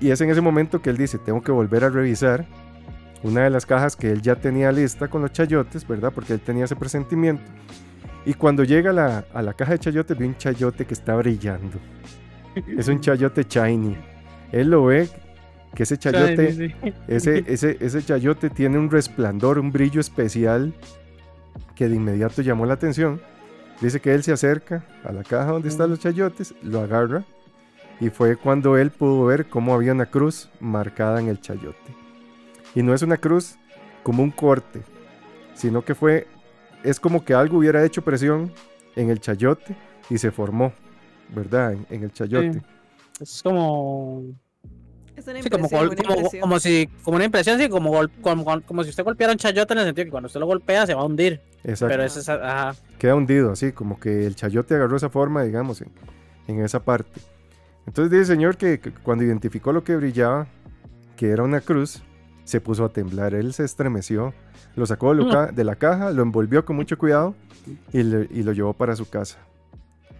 Y 0.00 0.10
es 0.10 0.20
en 0.20 0.30
ese 0.30 0.40
momento 0.40 0.80
que 0.80 0.90
él 0.90 0.96
dice, 0.96 1.18
tengo 1.18 1.42
que 1.42 1.50
volver 1.50 1.84
a 1.84 1.88
revisar 1.88 2.46
una 3.22 3.42
de 3.42 3.50
las 3.50 3.66
cajas 3.66 3.96
que 3.96 4.12
él 4.12 4.22
ya 4.22 4.36
tenía 4.36 4.70
lista 4.70 5.08
con 5.08 5.22
los 5.22 5.32
chayotes, 5.32 5.86
¿verdad? 5.86 6.12
Porque 6.14 6.34
él 6.34 6.40
tenía 6.40 6.66
ese 6.66 6.76
presentimiento. 6.76 7.42
Y 8.24 8.34
cuando 8.34 8.64
llega 8.64 8.90
a 8.90 9.42
la, 9.42 9.54
caja 9.54 9.72
de 9.72 9.78
chayote, 9.78 10.14
ve 10.14 10.26
un 10.26 10.36
chayote 10.36 10.84
que 10.84 10.94
está 10.94 11.16
brillando. 11.16 11.78
Es 12.76 12.88
un 12.88 13.00
chayote 13.00 13.44
shiny. 13.44 13.96
Él 14.52 14.70
lo 14.70 14.84
ve 14.84 15.08
que 15.74 15.84
ese 15.84 15.96
chayote, 15.98 16.74
ese, 17.06 17.44
ese, 17.46 17.76
ese 17.80 18.02
chayote 18.02 18.50
tiene 18.50 18.78
un 18.78 18.90
resplandor, 18.90 19.58
un 19.58 19.70
brillo 19.70 20.00
especial 20.00 20.74
que 21.74 21.88
de 21.88 21.96
inmediato 21.96 22.42
llamó 22.42 22.66
la 22.66 22.74
atención. 22.74 23.20
Dice 23.80 24.00
que 24.00 24.12
él 24.12 24.24
se 24.24 24.32
acerca 24.32 24.84
a 25.04 25.12
la 25.12 25.22
caja 25.22 25.52
donde 25.52 25.68
están 25.68 25.90
los 25.90 26.00
chayotes, 26.00 26.54
lo 26.62 26.80
agarra 26.80 27.24
y 28.00 28.10
fue 28.10 28.36
cuando 28.36 28.76
él 28.76 28.90
pudo 28.90 29.24
ver 29.26 29.46
cómo 29.46 29.74
había 29.74 29.92
una 29.92 30.06
cruz 30.06 30.48
marcada 30.60 31.20
en 31.20 31.28
el 31.28 31.40
chayote. 31.40 31.94
Y 32.74 32.82
no 32.82 32.94
es 32.94 33.02
una 33.02 33.16
cruz 33.16 33.56
como 34.02 34.22
un 34.22 34.30
corte, 34.30 34.82
sino 35.54 35.82
que 35.82 35.94
fue 35.94 36.26
es 36.82 37.00
como 37.00 37.24
que 37.24 37.34
algo 37.34 37.58
hubiera 37.58 37.84
hecho 37.84 38.02
presión 38.02 38.52
en 38.96 39.10
el 39.10 39.20
chayote 39.20 39.76
y 40.10 40.18
se 40.18 40.30
formó, 40.30 40.72
¿verdad? 41.34 41.76
En, 41.90 42.02
el 42.02 42.12
chayote. 42.12 42.62
Es 43.20 43.42
como... 43.42 44.24
Es 45.16 45.26
una 45.26 45.40
impresión, 45.40 45.96
como, 45.96 46.30
como, 46.40 46.60
si, 46.60 46.88
como 47.02 47.16
una 47.16 47.24
impresión, 47.24 47.58
sí, 47.58 47.68
como, 47.68 47.92
como, 48.22 48.84
si 48.84 48.90
usted 48.90 49.02
golpeara 49.02 49.32
un 49.32 49.38
chayote 49.38 49.72
en 49.72 49.80
el 49.80 49.86
sentido 49.86 50.04
que 50.04 50.10
cuando 50.12 50.28
usted 50.28 50.38
lo 50.38 50.46
golpea 50.46 50.86
se 50.86 50.94
va 50.94 51.00
a 51.00 51.04
hundir. 51.04 51.40
Exacto. 51.64 51.88
Pero 51.88 52.04
es 52.04 52.28
ajá. 52.28 52.76
Queda 53.00 53.16
hundido, 53.16 53.50
así, 53.50 53.72
como 53.72 53.98
que 53.98 54.26
el 54.26 54.36
chayote 54.36 54.76
agarró 54.76 54.96
esa 54.96 55.10
forma, 55.10 55.42
digamos, 55.42 55.80
en, 55.80 55.90
en 56.46 56.64
esa 56.64 56.84
parte. 56.84 57.20
Entonces 57.84 58.12
dice 58.12 58.20
el 58.32 58.38
Señor 58.38 58.56
que 58.56 58.78
cuando 59.02 59.24
identificó 59.24 59.72
lo 59.72 59.82
que 59.82 59.96
brillaba, 59.96 60.46
que 61.16 61.30
era 61.30 61.42
una 61.42 61.60
cruz, 61.62 62.02
se 62.48 62.62
puso 62.62 62.86
a 62.86 62.88
temblar. 62.88 63.34
Él 63.34 63.52
se 63.52 63.62
estremeció 63.62 64.32
lo 64.74 64.86
sacó 64.86 65.14
de 65.14 65.64
la 65.64 65.76
caja, 65.76 66.10
lo 66.10 66.22
envolvió 66.22 66.64
con 66.64 66.76
mucho 66.76 66.96
cuidado 66.96 67.34
y, 67.92 68.02
lo 68.02 68.52
llevó 68.52 68.72
para 68.72 68.96
su 68.96 69.08
casa. 69.08 69.38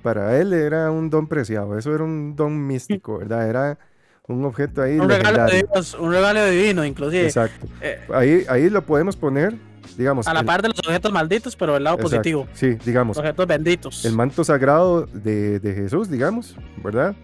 para 0.03 0.39
él 0.39 0.53
era 0.53 0.91
un 0.91 1.09
don 1.09 1.27
preciado, 1.27 1.79
eso 1.79 1.95
era 1.95 2.05
un 2.05 2.37
don 2.37 2.67
místico, 2.67 3.19
¿verdad? 3.21 3.49
Era 3.49 3.79
un 4.27 4.45
objeto 4.45 4.83
ahí. 4.83 4.99
Un 4.99 5.09
regalo, 5.09 5.47
de 5.47 5.65
Dios, 5.73 5.97
un 5.99 6.13
regalo 6.13 6.45
divino, 6.45 6.85
inclusive. 6.85 7.25
Exacto. 7.25 7.67
Eh, 7.81 7.99
ahí, 8.13 8.45
ahí 8.51 8.69
lo 8.69 8.83
podemos 8.83 9.17
poner, 9.17 9.55
digamos. 9.97 10.29
A 10.29 10.35
la 10.35 10.43
par 10.43 10.61
de 10.61 10.69
los 10.69 10.79
objetos 10.81 11.11
malditos, 11.11 11.57
pero 11.57 11.79
el 11.79 11.85
lado 11.85 11.97
positivo. 11.97 12.47
Sí, 12.53 12.75
digamos. 12.85 13.17
objetos 13.17 13.47
benditos. 13.47 14.05
El 14.05 14.13
manto 14.13 14.45
sagrado 14.45 15.07
de, 15.07 15.61
de 15.61 15.73
Jesús, 15.73 16.11
digamos, 16.11 16.57
¿verdad? 16.85 17.17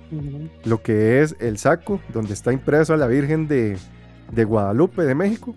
Lo 0.65 0.81
que 0.81 1.21
es 1.21 1.37
el 1.41 1.59
saco, 1.59 2.01
donde 2.09 2.33
está 2.33 2.55
impreso 2.55 2.95
a 2.95 2.97
la 2.97 3.07
Virgen 3.07 3.49
de, 3.49 3.77
de 4.35 4.45
Guadalupe, 4.45 5.03
de 5.03 5.15
México. 5.15 5.55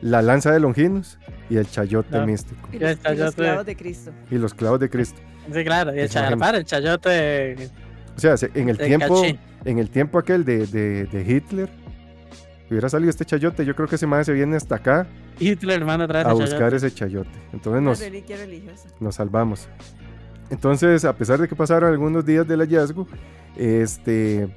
La 0.00 0.22
lanza 0.22 0.52
de 0.52 0.60
Longinos 0.60 1.18
y 1.50 1.56
el 1.56 1.68
chayote 1.68 2.18
místico. 2.24 2.68
Y 2.72 2.78
los, 2.78 3.34
clavos 3.34 3.66
de 3.66 3.76
Cristo. 3.76 4.10
Y 4.30 4.38
los 4.38 4.54
clavos 4.54 4.80
de 4.80 4.88
Cristo. 4.88 5.20
Sí, 5.52 5.64
claro, 5.64 5.94
y 5.94 6.00
el, 6.00 6.08
chayote, 6.08 6.56
el 6.56 6.64
chayote. 6.64 7.70
O 8.16 8.20
sea, 8.20 8.36
en 8.54 8.70
el 8.70 8.78
tiempo 8.78 9.22
en 9.64 9.78
el 9.78 9.90
tiempo 9.90 10.18
aquel 10.18 10.44
de, 10.44 10.66
de, 10.66 11.24
Hitler, 11.26 11.68
hubiera 12.70 12.88
salido 12.88 13.10
este 13.10 13.24
chayote, 13.24 13.64
yo 13.64 13.74
creo 13.74 13.88
que 13.88 13.96
ese 13.96 14.06
madre 14.06 14.24
se 14.24 14.32
viene 14.32 14.56
hasta 14.56 14.76
acá. 14.76 15.06
Hitler 15.38 15.84
manda 15.84 16.20
a 16.20 16.32
buscar 16.32 16.74
ese 16.74 16.92
chayote. 16.92 17.30
Entonces 17.52 17.82
nos, 17.82 19.00
nos 19.00 19.14
salvamos. 19.14 19.68
Entonces, 20.50 21.04
a 21.04 21.16
pesar 21.16 21.40
de 21.40 21.48
que 21.48 21.56
pasaron 21.56 21.90
algunos 21.90 22.24
días 22.24 22.46
del 22.46 22.60
hallazgo, 22.60 23.08
este, 23.56 24.48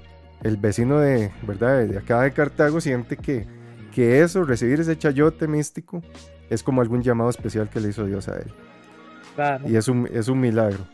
el 0.43 0.57
vecino 0.57 0.99
de, 0.99 1.31
¿verdad? 1.43 1.85
de 1.85 1.97
acá 1.97 2.21
de 2.21 2.31
Cartago 2.31 2.79
siente 2.81 3.17
que, 3.17 3.45
que 3.93 4.21
eso, 4.21 4.43
recibir 4.43 4.79
ese 4.79 4.97
chayote 4.97 5.47
místico, 5.47 6.01
es 6.49 6.63
como 6.63 6.81
algún 6.81 7.01
llamado 7.01 7.29
especial 7.29 7.69
que 7.69 7.79
le 7.79 7.89
hizo 7.89 8.05
Dios 8.05 8.27
a 8.27 8.37
él. 8.37 8.51
Y 9.67 9.75
es 9.75 9.87
un, 9.87 10.09
es 10.11 10.27
un 10.27 10.39
milagro. 10.39 10.85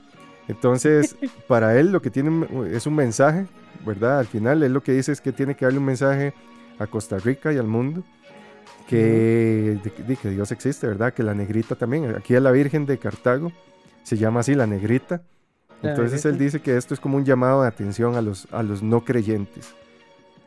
Entonces, 0.47 1.15
para 1.47 1.79
él 1.79 1.91
lo 1.91 2.01
que 2.01 2.09
tiene 2.09 2.47
es 2.71 2.85
un 2.85 2.95
mensaje 2.95 3.45
¿verdad? 3.85 4.19
Al 4.19 4.27
final 4.27 4.63
él 4.63 4.73
lo 4.73 4.81
que 4.81 4.93
dice 4.93 5.11
es 5.11 5.21
que 5.21 5.31
tiene 5.31 5.55
que 5.55 5.65
darle 5.65 5.79
un 5.79 5.85
mensaje 5.85 6.33
a 6.79 6.87
Costa 6.87 7.17
Rica 7.17 7.53
y 7.53 7.57
al 7.57 7.67
mundo 7.67 8.03
que, 8.87 9.79
que 10.21 10.29
Dios 10.29 10.51
existe, 10.51 10.87
¿verdad? 10.87 11.13
Que 11.13 11.23
la 11.23 11.33
negrita 11.33 11.75
también, 11.75 12.15
aquí 12.15 12.35
a 12.35 12.39
la 12.39 12.51
Virgen 12.51 12.85
de 12.85 12.97
Cartago 12.97 13.51
se 14.03 14.17
llama 14.17 14.41
así 14.41 14.55
la 14.55 14.67
negrita. 14.67 15.23
Entonces 15.83 16.25
él 16.25 16.37
dice 16.37 16.61
que 16.61 16.77
esto 16.77 16.93
es 16.93 16.99
como 16.99 17.17
un 17.17 17.25
llamado 17.25 17.61
de 17.61 17.67
atención 17.67 18.15
a 18.15 18.21
los, 18.21 18.47
a 18.51 18.63
los 18.63 18.81
no 18.81 19.03
creyentes, 19.03 19.73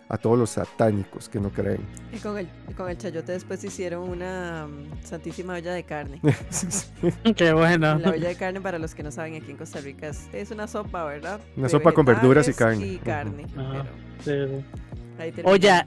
a 0.08 0.16
todos 0.16 0.38
los 0.38 0.50
satánicos 0.50 1.28
que 1.28 1.38
no 1.38 1.50
creen. 1.50 1.80
Y 2.12 2.18
con 2.18 2.38
el, 2.38 2.48
con 2.76 2.88
el 2.88 2.96
chayote 2.96 3.32
después 3.32 3.62
hicieron 3.62 4.08
una 4.08 4.66
mm, 4.66 5.04
santísima 5.04 5.54
olla 5.54 5.74
de 5.74 5.84
carne. 5.84 6.20
Qué 7.36 7.52
bueno. 7.52 7.98
La 7.98 8.10
olla 8.10 8.28
de 8.28 8.36
carne, 8.36 8.60
para 8.60 8.78
los 8.78 8.94
que 8.94 9.02
no 9.02 9.10
saben, 9.10 9.34
aquí 9.34 9.50
en 9.50 9.56
Costa 9.56 9.80
Rica 9.80 10.10
es, 10.32 10.50
una 10.50 10.66
sopa, 10.66 11.04
¿verdad? 11.04 11.40
Una 11.56 11.68
sopa 11.68 11.92
con 11.92 12.06
verduras 12.06 12.48
y 12.48 12.54
carne. 12.54 12.86
Y 12.86 12.98
carne. 12.98 13.46
Olla, 15.44 15.86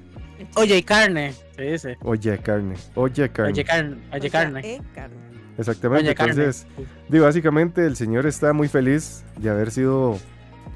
olla 0.56 0.76
y 0.76 0.84
carne, 0.84 1.34
se 1.56 1.62
dice. 1.64 1.98
Olla 2.02 2.36
y 2.36 2.40
carne. 2.40 2.76
Olla 2.96 3.26
y 3.26 3.30
carne. 3.30 3.52
Olla 3.52 3.64
carne. 3.64 3.98
Olla 4.12 4.30
carne. 4.30 4.60
E 4.64 4.82
carne. 4.94 5.29
Exactamente. 5.60 6.10
Entonces, 6.10 6.66
digo, 7.10 7.26
básicamente 7.26 7.86
el 7.86 7.96
Señor 7.96 8.26
está 8.26 8.54
muy 8.54 8.68
feliz 8.68 9.24
de 9.38 9.50
haber 9.52 9.70
sido 9.70 10.18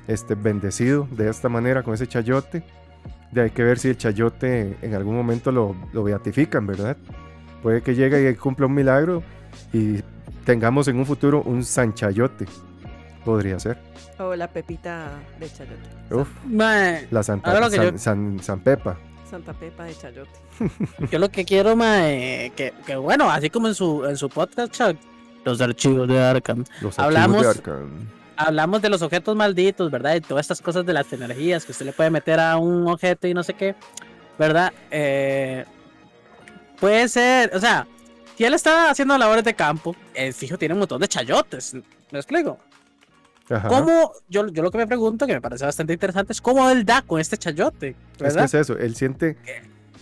este, 0.08 0.36
bendecido 0.36 1.08
de 1.12 1.30
esta 1.30 1.50
manera 1.50 1.82
con 1.82 1.96
ese 1.96 2.06
chayote 2.06 2.64
hay 3.42 3.50
que 3.50 3.64
ver 3.64 3.80
si 3.80 3.90
el 3.90 3.98
chayote 3.98 4.78
en 4.82 4.94
algún 4.94 5.16
momento 5.16 5.52
lo, 5.52 5.76
lo 5.92 6.04
beatifican, 6.04 6.68
¿verdad? 6.68 6.98
Puede 7.62 7.82
que 7.82 7.96
llegue 7.96 8.30
y 8.30 8.36
cumpla 8.36 8.66
un 8.66 8.74
milagro 8.74 9.24
y 9.72 10.02
tengamos 10.46 10.88
en 10.88 10.98
un 10.98 11.06
futuro 11.06 11.42
un 11.44 11.64
San 11.64 11.94
Chayote. 11.94 12.46
Podría 13.24 13.60
ser. 13.60 13.78
O 14.20 14.36
la 14.36 14.50
Pepita 14.50 15.12
de 15.40 15.50
Chayote. 15.50 16.14
Uf. 16.14 16.28
la 17.10 17.24
Santa 17.24 17.98
San, 17.98 18.40
San, 18.40 18.60
Pepa. 18.60 18.98
Santa 19.34 19.54
Pepa 19.54 19.86
de 19.86 19.96
Chayote. 19.96 20.30
yo 21.12 21.18
lo 21.18 21.30
que 21.30 21.44
quiero, 21.44 21.76
mae, 21.76 22.52
que, 22.56 22.72
que, 22.86 22.96
bueno, 22.96 23.32
así 23.32 23.50
como 23.50 23.68
en 23.68 23.74
su, 23.74 24.06
en 24.06 24.16
su 24.16 24.30
podcast, 24.30 24.80
los 25.44 25.60
archivos 25.60 26.08
de 26.08 26.22
Arkham. 26.22 26.64
Los 26.82 27.00
archivos 27.00 27.00
hablamos, 27.00 27.42
de 27.42 27.48
Arkham 27.48 28.08
hablamos 28.38 28.82
de 28.84 28.90
los 28.90 29.02
objetos 29.02 29.36
malditos, 29.36 29.90
¿verdad? 29.90 30.18
Y 30.18 30.22
todas 30.22 30.44
estas 30.44 30.62
cosas 30.62 30.86
de 30.86 30.94
las 30.94 31.12
energías 31.12 31.66
que 31.66 31.72
usted 31.72 31.88
le 31.88 31.94
puede 31.94 32.12
meter 32.12 32.40
a 32.40 32.58
un 32.58 32.88
objeto 32.88 33.28
y 33.28 33.34
no 33.34 33.42
sé 33.42 33.56
qué, 33.56 33.74
¿verdad? 34.38 34.72
Eh, 34.92 35.66
puede 36.80 37.08
ser, 37.08 37.56
o 37.56 37.60
sea, 37.60 37.88
si 38.38 38.46
él 38.46 38.54
está 38.54 38.92
haciendo 38.92 39.18
labores 39.18 39.44
de 39.44 39.56
campo, 39.56 39.96
el 40.14 40.32
fijo 40.36 40.60
tiene 40.60 40.74
un 40.74 40.80
montón 40.80 41.02
de 41.02 41.08
chayotes, 41.08 41.74
¿me 42.12 42.20
explico? 42.20 42.60
¿Cómo? 43.68 44.14
Yo, 44.30 44.48
yo 44.48 44.64
lo 44.64 44.72
que 44.72 44.78
me 44.78 44.88
pregunto, 44.88 45.28
que 45.28 45.34
me 45.34 45.42
parece 45.42 45.66
bastante 45.66 45.94
interesante, 45.94 46.34
es 46.34 46.42
cómo 46.42 46.70
él 46.70 46.86
da 46.86 47.02
con 47.02 47.20
este 47.20 47.38
chayote. 47.38 47.96
¿verdad? 48.20 48.46
Es 48.46 48.52
que 48.52 48.58
es 48.58 48.70
eso, 48.70 48.78
él 48.78 48.96
siente. 48.96 49.38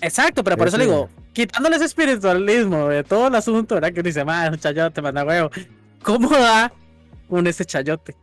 Exacto, 0.01 0.43
pero 0.43 0.58
por 0.58 0.67
eso 0.67 0.77
le 0.77 0.86
digo, 0.86 1.10
quitándole 1.34 1.75
ese 1.75 1.86
espiritualismo 1.86 2.88
de 2.88 3.04
todo 3.04 3.27
el 3.27 3.36
asunto, 3.36 3.75
¿verdad? 3.75 3.91
Que 3.93 3.99
uno 3.99 4.08
dice, 4.08 4.23
más 4.23 4.49
un 4.49 4.58
chayote, 4.58 5.01
manda 5.01 5.25
huevo. 5.25 5.49
¿Cómo 6.04 6.30
da 6.30 6.71
con 7.32 7.47
ese 7.47 7.63
chayote. 7.63 8.13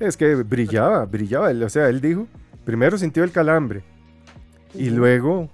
Es 0.00 0.16
que 0.16 0.34
brillaba, 0.36 1.04
brillaba. 1.04 1.50
O 1.50 1.68
sea, 1.68 1.88
él 1.90 2.00
dijo, 2.00 2.26
primero 2.64 2.96
sintió 2.96 3.22
el 3.22 3.30
calambre 3.30 3.84
y 4.72 4.88
luego 4.88 5.50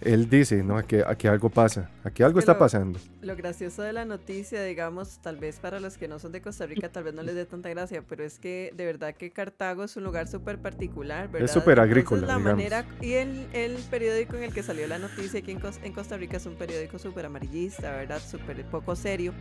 él 0.00 0.28
dice, 0.28 0.62
no, 0.62 0.76
aquí, 0.76 0.96
aquí 1.06 1.26
algo 1.26 1.50
pasa, 1.50 1.90
aquí 2.04 2.22
algo 2.22 2.38
está 2.38 2.58
pasando. 2.58 2.98
Lo 3.20 3.36
gracioso 3.36 3.82
de 3.82 3.92
la 3.92 4.04
noticia, 4.04 4.62
digamos, 4.62 5.18
tal 5.18 5.36
vez 5.36 5.58
para 5.58 5.80
los 5.80 5.96
que 5.96 6.08
no 6.08 6.18
son 6.18 6.32
de 6.32 6.40
Costa 6.40 6.66
Rica, 6.66 6.88
tal 6.90 7.04
vez 7.04 7.14
no 7.14 7.22
les 7.22 7.34
dé 7.34 7.46
tanta 7.46 7.68
gracia, 7.68 8.02
pero 8.08 8.24
es 8.24 8.38
que 8.38 8.72
de 8.76 8.86
verdad 8.86 9.14
que 9.14 9.30
Cartago 9.30 9.84
es 9.84 9.96
un 9.96 10.04
lugar 10.04 10.28
súper 10.28 10.58
particular, 10.58 11.28
¿verdad? 11.28 11.46
Es 11.46 11.52
súper 11.52 11.80
agrícola, 11.80 12.26
la 12.26 12.38
manera 12.38 12.84
Y 13.00 13.14
el, 13.14 13.46
el, 13.52 13.76
periódico 13.90 14.36
en 14.36 14.44
el 14.44 14.54
que 14.54 14.62
salió 14.62 14.86
la 14.86 14.98
noticia 14.98 15.40
aquí 15.40 15.52
en, 15.52 15.60
en 15.82 15.92
Costa 15.92 16.16
Rica 16.16 16.36
es 16.36 16.46
un 16.46 16.54
periódico 16.54 16.98
súper 16.98 17.26
amarillista, 17.26 17.90
¿verdad? 17.92 18.20
Súper 18.20 18.64
poco 18.66 18.94
serio. 18.96 19.32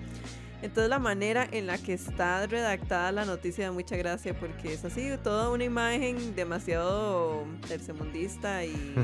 Entonces 0.61 0.89
la 0.89 0.99
manera 0.99 1.47
en 1.51 1.67
la 1.67 1.77
que 1.77 1.93
está 1.93 2.45
redactada 2.47 3.11
la 3.11 3.25
noticia 3.25 3.65
da 3.65 3.71
mucha 3.71 3.95
gracia 3.95 4.37
porque 4.37 4.73
es 4.73 4.83
así, 4.83 5.11
toda 5.23 5.51
una 5.51 5.63
imagen 5.63 6.35
demasiado 6.35 7.45
tercermundista 7.67 8.65
y 8.65 8.95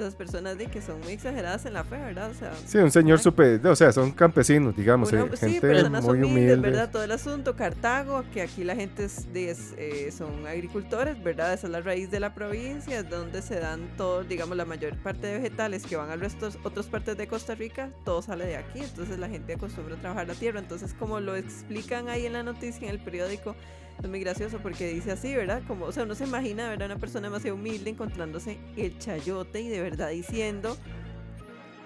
esas 0.00 0.14
personas 0.14 0.58
de 0.58 0.66
que 0.66 0.80
son 0.82 1.00
muy 1.00 1.12
exageradas 1.12 1.66
en 1.66 1.74
la 1.74 1.84
fe, 1.84 1.96
¿verdad? 1.98 2.30
O 2.30 2.34
sea, 2.34 2.52
sí, 2.66 2.78
un 2.78 2.90
señor 2.90 3.18
súper, 3.18 3.64
o 3.66 3.76
sea, 3.76 3.92
son 3.92 4.12
campesinos, 4.12 4.74
digamos, 4.76 5.12
eh, 5.12 5.24
gente 5.38 5.88
muy 6.02 6.22
humilde. 6.22 6.56
¿verdad? 6.56 6.90
Todo 6.90 7.04
el 7.04 7.12
asunto, 7.12 7.56
Cartago, 7.56 8.24
que 8.32 8.42
aquí 8.42 8.64
la 8.64 8.74
gente 8.74 9.04
es, 9.04 9.26
eh, 9.34 10.10
son 10.16 10.46
agricultores, 10.46 11.22
¿verdad? 11.22 11.52
Esa 11.52 11.66
es 11.66 11.72
la 11.72 11.80
raíz 11.80 12.10
de 12.10 12.20
la 12.20 12.34
provincia, 12.34 13.00
es 13.00 13.08
donde 13.08 13.42
se 13.42 13.60
dan 13.60 13.88
todo, 13.96 14.24
digamos, 14.24 14.56
la 14.56 14.64
mayor 14.64 14.96
parte 14.96 15.26
de 15.26 15.38
vegetales 15.38 15.84
que 15.86 15.96
van 15.96 16.10
a 16.10 16.16
resto, 16.16 16.50
otras 16.64 16.86
partes 16.86 17.16
de 17.16 17.26
Costa 17.26 17.54
Rica, 17.54 17.90
todo 18.04 18.22
sale 18.22 18.46
de 18.46 18.56
aquí, 18.56 18.80
entonces 18.80 19.18
la 19.18 19.28
gente 19.28 19.54
acostumbra 19.54 19.96
a 19.96 19.98
trabajar 19.98 20.26
la 20.26 20.34
tierra, 20.34 20.60
entonces 20.60 20.94
como 20.94 21.20
lo 21.20 21.36
explican 21.36 22.08
ahí 22.08 22.26
en 22.26 22.32
la 22.32 22.42
noticia, 22.42 22.88
en 22.88 22.94
el 22.94 23.00
periódico, 23.00 23.54
es 24.02 24.08
muy 24.08 24.20
gracioso 24.20 24.58
porque 24.62 24.88
dice 24.88 25.12
así, 25.12 25.34
¿verdad? 25.34 25.62
Como, 25.66 25.86
o 25.86 25.92
sea, 25.92 26.04
uno 26.04 26.14
se 26.14 26.24
imagina, 26.24 26.68
¿verdad? 26.68 26.86
Una 26.86 26.98
persona 26.98 27.28
demasiado 27.28 27.56
humilde 27.56 27.90
encontrándose 27.90 28.58
el 28.76 28.98
chayote 28.98 29.60
y 29.60 29.68
de 29.68 29.80
verdad 29.80 30.10
diciendo, 30.10 30.76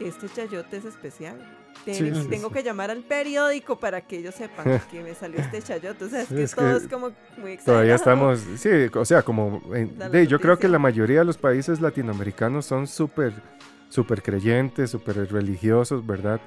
este 0.00 0.29
chayote 0.29 0.77
es 0.77 0.85
especial. 0.85 1.37
tengo 1.85 2.50
que 2.50 2.62
llamar 2.62 2.90
al 2.90 3.03
periódico 3.03 3.79
para 3.79 4.00
que 4.00 4.18
ellos 4.18 4.35
sepan 4.35 4.81
que 4.90 5.03
me 5.03 5.14
salió 5.14 5.40
este 5.40 5.61
chayote. 5.61 6.05
O 6.05 6.09
sea, 6.09 6.22
es 6.22 6.29
que 6.29 6.46
todo 6.46 6.77
es 6.77 6.88
como 6.88 7.12
muy 7.37 7.53
exagerado. 7.53 7.64
Todavía 7.64 7.94
estamos, 7.94 8.40
sí, 8.57 8.68
o 8.94 9.05
sea, 9.05 9.22
como, 9.22 9.62
yo 10.29 10.40
creo 10.40 10.59
que 10.59 10.68
la 10.68 10.79
mayoría 10.79 11.20
de 11.20 11.24
los 11.24 11.37
países 11.37 11.81
latinoamericanos 11.81 12.64
son 12.66 12.87
súper, 12.87 13.33
súper 13.88 14.22
creyentes, 14.22 14.90
súper 14.90 15.31
religiosos, 15.31 16.07
¿verdad? 16.07 16.40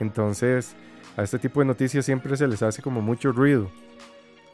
Entonces, 0.00 0.74
a 1.16 1.22
este 1.22 1.38
tipo 1.38 1.60
de 1.60 1.66
noticias 1.66 2.04
siempre 2.04 2.36
se 2.36 2.48
les 2.48 2.62
hace 2.62 2.80
como 2.80 3.02
mucho 3.02 3.30
ruido. 3.32 3.70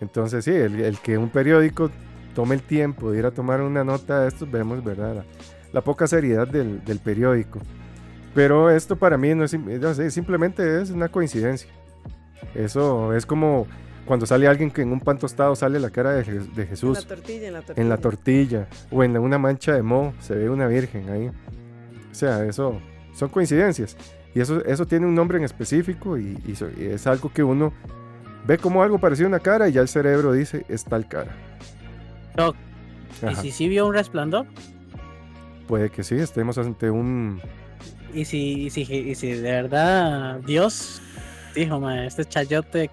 Entonces, 0.00 0.44
sí, 0.44 0.52
el, 0.52 0.98
que 1.00 1.18
un 1.18 1.28
periódico 1.28 1.90
tome 2.34 2.54
el 2.54 2.62
tiempo 2.62 3.11
de 3.11 3.18
ir 3.18 3.26
a 3.26 3.30
tomar 3.30 3.61
una 3.61 3.82
nota 3.82 4.20
de 4.20 4.28
estos, 4.28 4.50
vemos, 4.50 4.84
¿verdad? 4.84 5.24
La, 5.72 5.80
poca 5.80 6.06
seriedad 6.06 6.46
del, 6.46 7.00
periódico. 7.02 7.58
Pero 8.34 8.70
esto 8.70 8.96
para 8.96 9.16
mí 9.16 9.34
no 9.34 9.44
es, 9.44 9.56
simplemente 10.14 10.80
es 10.80 10.90
una 10.90 11.08
coincidencia. 11.08 11.68
Eso 12.54 13.12
es 13.14 13.26
como 13.26 13.66
cuando 14.04 14.24
sale 14.24 14.46
alguien 14.46 14.70
que 14.70 14.82
en 14.82 14.92
un 14.92 15.00
pan 15.00 15.18
tostado 15.18 15.56
sale 15.56 15.80
la 15.80 15.90
cara 15.90 16.12
de, 16.12 16.66
Jesús. 16.66 16.98
En 16.98 17.02
la 17.02 17.08
tortilla, 17.08 17.48
en 17.48 17.52
la 17.52 17.61
tortilla. 17.62 17.82
En 17.82 17.88
la 17.88 17.96
tortilla. 17.96 18.68
O 18.90 19.02
en 19.02 19.18
una 19.18 19.38
mancha 19.38 19.74
de 19.74 19.82
moho 19.82 20.14
se 20.20 20.34
ve 20.34 20.48
una 20.48 20.68
virgen 20.68 21.11
ahí. 21.11 21.28
O 22.11 22.14
sea, 22.14 22.44
eso 22.44 22.80
son 23.12 23.28
coincidencias. 23.28 23.96
Y 24.34 24.40
eso, 24.40 24.64
eso 24.64 24.87
tiene 24.87 25.06
un 25.06 25.14
nombre 25.14 25.38
en 25.38 25.44
específico 25.44 26.16
y 26.16 26.38
es 26.78 27.06
algo 27.06 27.32
que 27.32 27.42
uno 27.42 27.72
ve 28.48 28.56
como 28.56 28.82
algo 28.82 28.98
parecido 28.98 29.26
a 29.26 29.28
una 29.28 29.40
cara 29.40 29.68
y 29.68 29.72
ya 29.72 29.82
el 29.82 29.88
cerebro 29.88 30.32
dice, 30.32 30.64
es 30.70 30.82
tal 30.82 31.06
cara. 31.06 31.30
¿y 33.30 33.34
si 33.34 33.50
sí 33.50 33.68
vio 33.68 33.87
un 33.87 33.92
resplandor? 33.92 34.46
Puede 35.66 35.90
que 35.90 36.02
sí, 36.02 36.14
estemos 36.14 36.56
ante 36.56 36.90
un... 36.90 37.42
¿Y 38.14 38.24
si, 38.24 38.70
si, 38.70 39.14
si 39.14 39.32
de 39.32 39.42
verdad 39.42 40.40
Dios 40.46 41.02
dijo, 41.54 41.90
este 41.90 42.24
chayote 42.24 42.90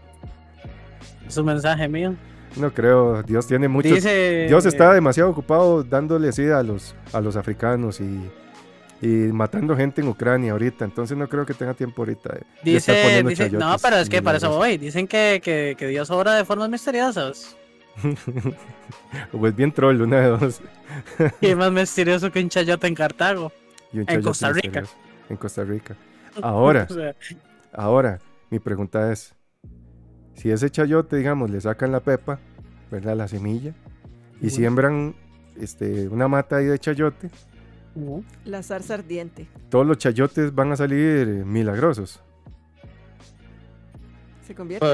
es 1.25 1.37
un 1.37 1.45
mensaje 1.45 1.87
mío? 1.87 2.15
No 2.57 2.73
creo, 2.73 3.23
Dios 3.23 3.47
tiene 3.47 3.69
mucho. 3.69 3.95
Dios 3.95 4.65
está 4.65 4.93
demasiado 4.93 5.29
ocupado 5.29 5.85
dándole 5.85 6.27
así 6.29 6.49
a 6.49 6.63
los, 6.63 6.95
a 7.13 7.21
los 7.21 7.37
africanos 7.37 8.01
y, 8.01 8.29
y 9.05 9.31
matando 9.31 9.75
gente 9.75 10.01
en 10.01 10.07
Ucrania 10.07 10.53
ahorita. 10.53 10.83
Entonces 10.83 11.15
no 11.15 11.29
creo 11.29 11.45
que 11.45 11.53
tenga 11.53 11.75
tiempo 11.75 12.01
ahorita. 12.01 12.33
De, 12.33 12.41
dice, 12.63 13.23
dice 13.23 13.51
no, 13.51 13.75
pero 13.79 13.97
es 13.97 14.09
que 14.09 14.23
para 14.23 14.37
eso 14.39 14.49
voy. 14.49 14.77
Dicen 14.77 15.07
que, 15.07 15.41
que, 15.43 15.75
que 15.77 15.87
Dios 15.87 16.09
obra 16.09 16.33
de 16.33 16.43
formas 16.43 16.69
misteriosas. 16.69 17.55
pues 19.31 19.55
bien 19.55 19.71
troll, 19.71 20.01
una 20.01 20.21
de 20.21 20.27
dos. 20.29 20.61
y 21.41 21.47
es 21.47 21.55
más 21.55 21.71
misterioso 21.71 22.31
que 22.31 22.39
un 22.39 22.49
chayote 22.49 22.87
en 22.87 22.95
Cartago. 22.95 23.51
en 23.93 24.21
Costa 24.23 24.51
Rica. 24.51 24.83
En 25.29 25.37
Costa 25.37 25.63
Rica. 25.63 25.95
Ahora, 26.41 26.87
ahora, 27.73 28.19
mi 28.49 28.57
pregunta 28.57 29.11
es: 29.11 29.35
si 30.33 30.49
ese 30.49 30.71
chayote, 30.71 31.15
digamos, 31.15 31.51
le 31.51 31.61
sacan 31.61 31.91
la 31.91 31.99
pepa, 31.99 32.39
¿verdad? 32.89 33.15
La 33.15 33.27
semilla, 33.27 33.73
y 34.41 34.49
siembran 34.49 35.15
este, 35.57 36.07
una 36.09 36.27
mata 36.27 36.57
ahí 36.57 36.65
de 36.65 36.79
chayote. 36.79 37.29
La 38.45 38.61
zarza 38.61 38.95
ardiente. 38.95 39.47
Todos 39.69 39.85
los 39.85 39.97
chayotes 39.97 40.53
van 40.53 40.71
a 40.71 40.75
salir 40.75 41.27
milagrosos. 41.45 42.21
Se 44.45 44.53
convierte 44.53 44.85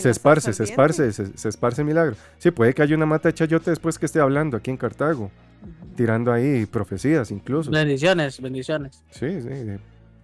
se 0.00 0.10
esparce, 0.10 0.52
se 0.52 0.64
esparce, 0.64 1.12
se, 1.12 1.48
esparce 1.48 1.82
milagro. 1.82 2.14
Sí, 2.36 2.50
puede 2.50 2.74
que 2.74 2.82
haya 2.82 2.94
una 2.94 3.06
mata 3.06 3.28
de 3.28 3.34
chayote 3.34 3.70
después 3.70 3.98
que 3.98 4.04
esté 4.04 4.20
hablando 4.20 4.56
aquí 4.58 4.70
en 4.70 4.76
Cartago, 4.76 5.30
tirando 5.96 6.30
ahí 6.30 6.66
profecías 6.66 7.30
incluso. 7.30 7.70
Bendiciones, 7.70 8.38
bendiciones. 8.40 9.02
Sí, 9.10 9.40
sí. 9.40 9.48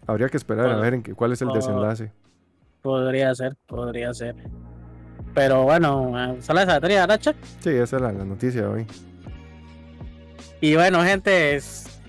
Habría 0.06 0.28
que 0.28 0.36
esperar 0.36 0.66
a 0.70 0.76
ver 0.76 0.94
en 0.94 1.02
qué, 1.02 1.14
cuál 1.14 1.32
es 1.32 1.40
el 1.40 1.48
desenlace. 1.48 2.12
Podría 2.82 3.34
ser, 3.34 3.56
podría 3.66 4.12
ser. 4.12 4.34
Pero 5.34 5.62
bueno, 5.62 6.36
solo 6.40 6.60
esa 6.60 6.74
batería, 6.74 7.06
¿verdad, 7.06 7.34
Sí, 7.60 7.70
esa 7.70 7.96
es 7.96 8.02
la, 8.02 8.12
noticia 8.12 8.62
de 8.62 8.66
hoy. 8.66 8.86
Y 10.60 10.74
bueno, 10.74 11.02
gente, 11.04 11.60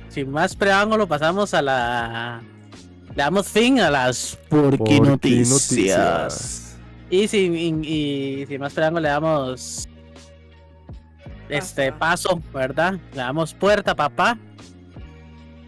sin 0.09 0.31
más 0.31 0.55
preámbulo, 0.55 1.07
pasamos 1.07 1.53
a 1.53 1.61
la 1.61 2.41
le 3.15 3.23
damos 3.23 3.47
fin 3.47 3.79
a 3.79 3.89
las 3.89 4.37
Porqui, 4.49 4.99
noticias. 5.01 6.77
Y 7.09 7.27
sin, 7.27 7.83
y, 7.83 8.45
sin 8.47 8.61
más 8.61 8.73
preámbulo, 8.73 9.01
le 9.01 9.09
damos 9.09 9.89
este 11.49 11.91
paso, 11.91 12.41
¿verdad? 12.53 12.93
Le 13.11 13.17
damos 13.17 13.53
puerta, 13.53 13.95
papá. 13.95 14.37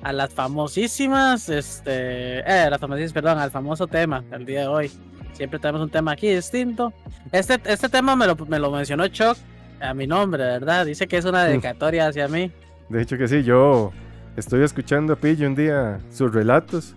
A 0.03 0.13
las 0.13 0.33
famosísimas, 0.33 1.47
este, 1.49 2.39
eh, 2.39 2.69
las 2.69 2.79
famosísimas, 2.79 3.13
perdón, 3.13 3.37
al 3.37 3.51
famoso 3.51 3.85
tema 3.85 4.21
del 4.31 4.45
día 4.45 4.61
de 4.61 4.67
hoy. 4.67 4.91
Siempre 5.33 5.59
tenemos 5.59 5.81
un 5.81 5.89
tema 5.89 6.13
aquí 6.13 6.27
distinto. 6.33 6.91
Este, 7.31 7.59
este 7.65 7.87
tema 7.87 8.15
me 8.15 8.25
lo, 8.25 8.35
me 8.47 8.59
lo 8.59 8.71
mencionó 8.71 9.07
Chuck 9.07 9.37
a 9.79 9.93
mi 9.93 10.07
nombre, 10.07 10.43
¿verdad? 10.43 10.85
Dice 10.85 11.07
que 11.07 11.17
es 11.17 11.25
una 11.25 11.43
dedicatoria 11.43 12.07
hacia 12.07 12.27
mí. 12.27 12.51
De 12.89 13.01
hecho 13.01 13.17
que 13.17 13.27
sí, 13.27 13.43
yo 13.43 13.91
estoy 14.35 14.63
escuchando 14.63 15.13
a 15.13 15.15
Pillo 15.15 15.47
un 15.47 15.55
día 15.55 15.99
sus 16.11 16.33
relatos 16.33 16.95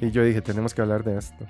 y 0.00 0.10
yo 0.10 0.24
dije, 0.24 0.40
tenemos 0.40 0.74
que 0.74 0.82
hablar 0.82 1.04
de 1.04 1.18
esto. 1.18 1.46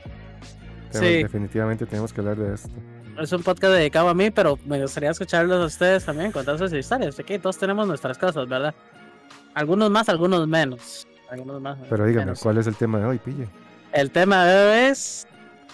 sí. 0.91 1.23
Definitivamente 1.23 1.87
tenemos 1.87 2.13
que 2.13 2.21
hablar 2.21 2.37
de 2.37 2.55
esto. 2.55 2.71
Es 3.19 3.33
un 3.33 3.43
podcast 3.43 3.75
dedicado 3.75 4.09
a 4.09 4.15
mí, 4.15 4.31
pero 4.31 4.59
me 4.65 4.81
gustaría 4.81 5.11
escucharlos 5.11 5.61
a 5.61 5.67
ustedes 5.67 6.05
también, 6.05 6.31
contar 6.31 6.57
sus 6.57 6.73
historias. 6.73 7.17
Que 7.17 7.39
todos 7.39 7.59
tenemos 7.59 7.87
nuestras 7.87 8.17
cosas, 8.17 8.49
¿verdad? 8.49 8.75
Algunos 9.55 9.91
más, 9.91 10.09
algunos 10.09 10.47
menos. 10.47 11.07
Algunos 11.29 11.61
más. 11.61 11.79
Pero 11.91 12.07
dígame, 12.07 12.35
¿cuál 12.41 12.59
es 12.59 12.67
el 12.69 12.77
tema 12.77 13.01
de 13.01 13.07
hoy, 13.07 13.19
Pille? 13.19 13.49
El 13.93 14.11
tema 14.11 14.47
de 14.47 14.57
hoy 14.57 14.91
es 14.91 15.27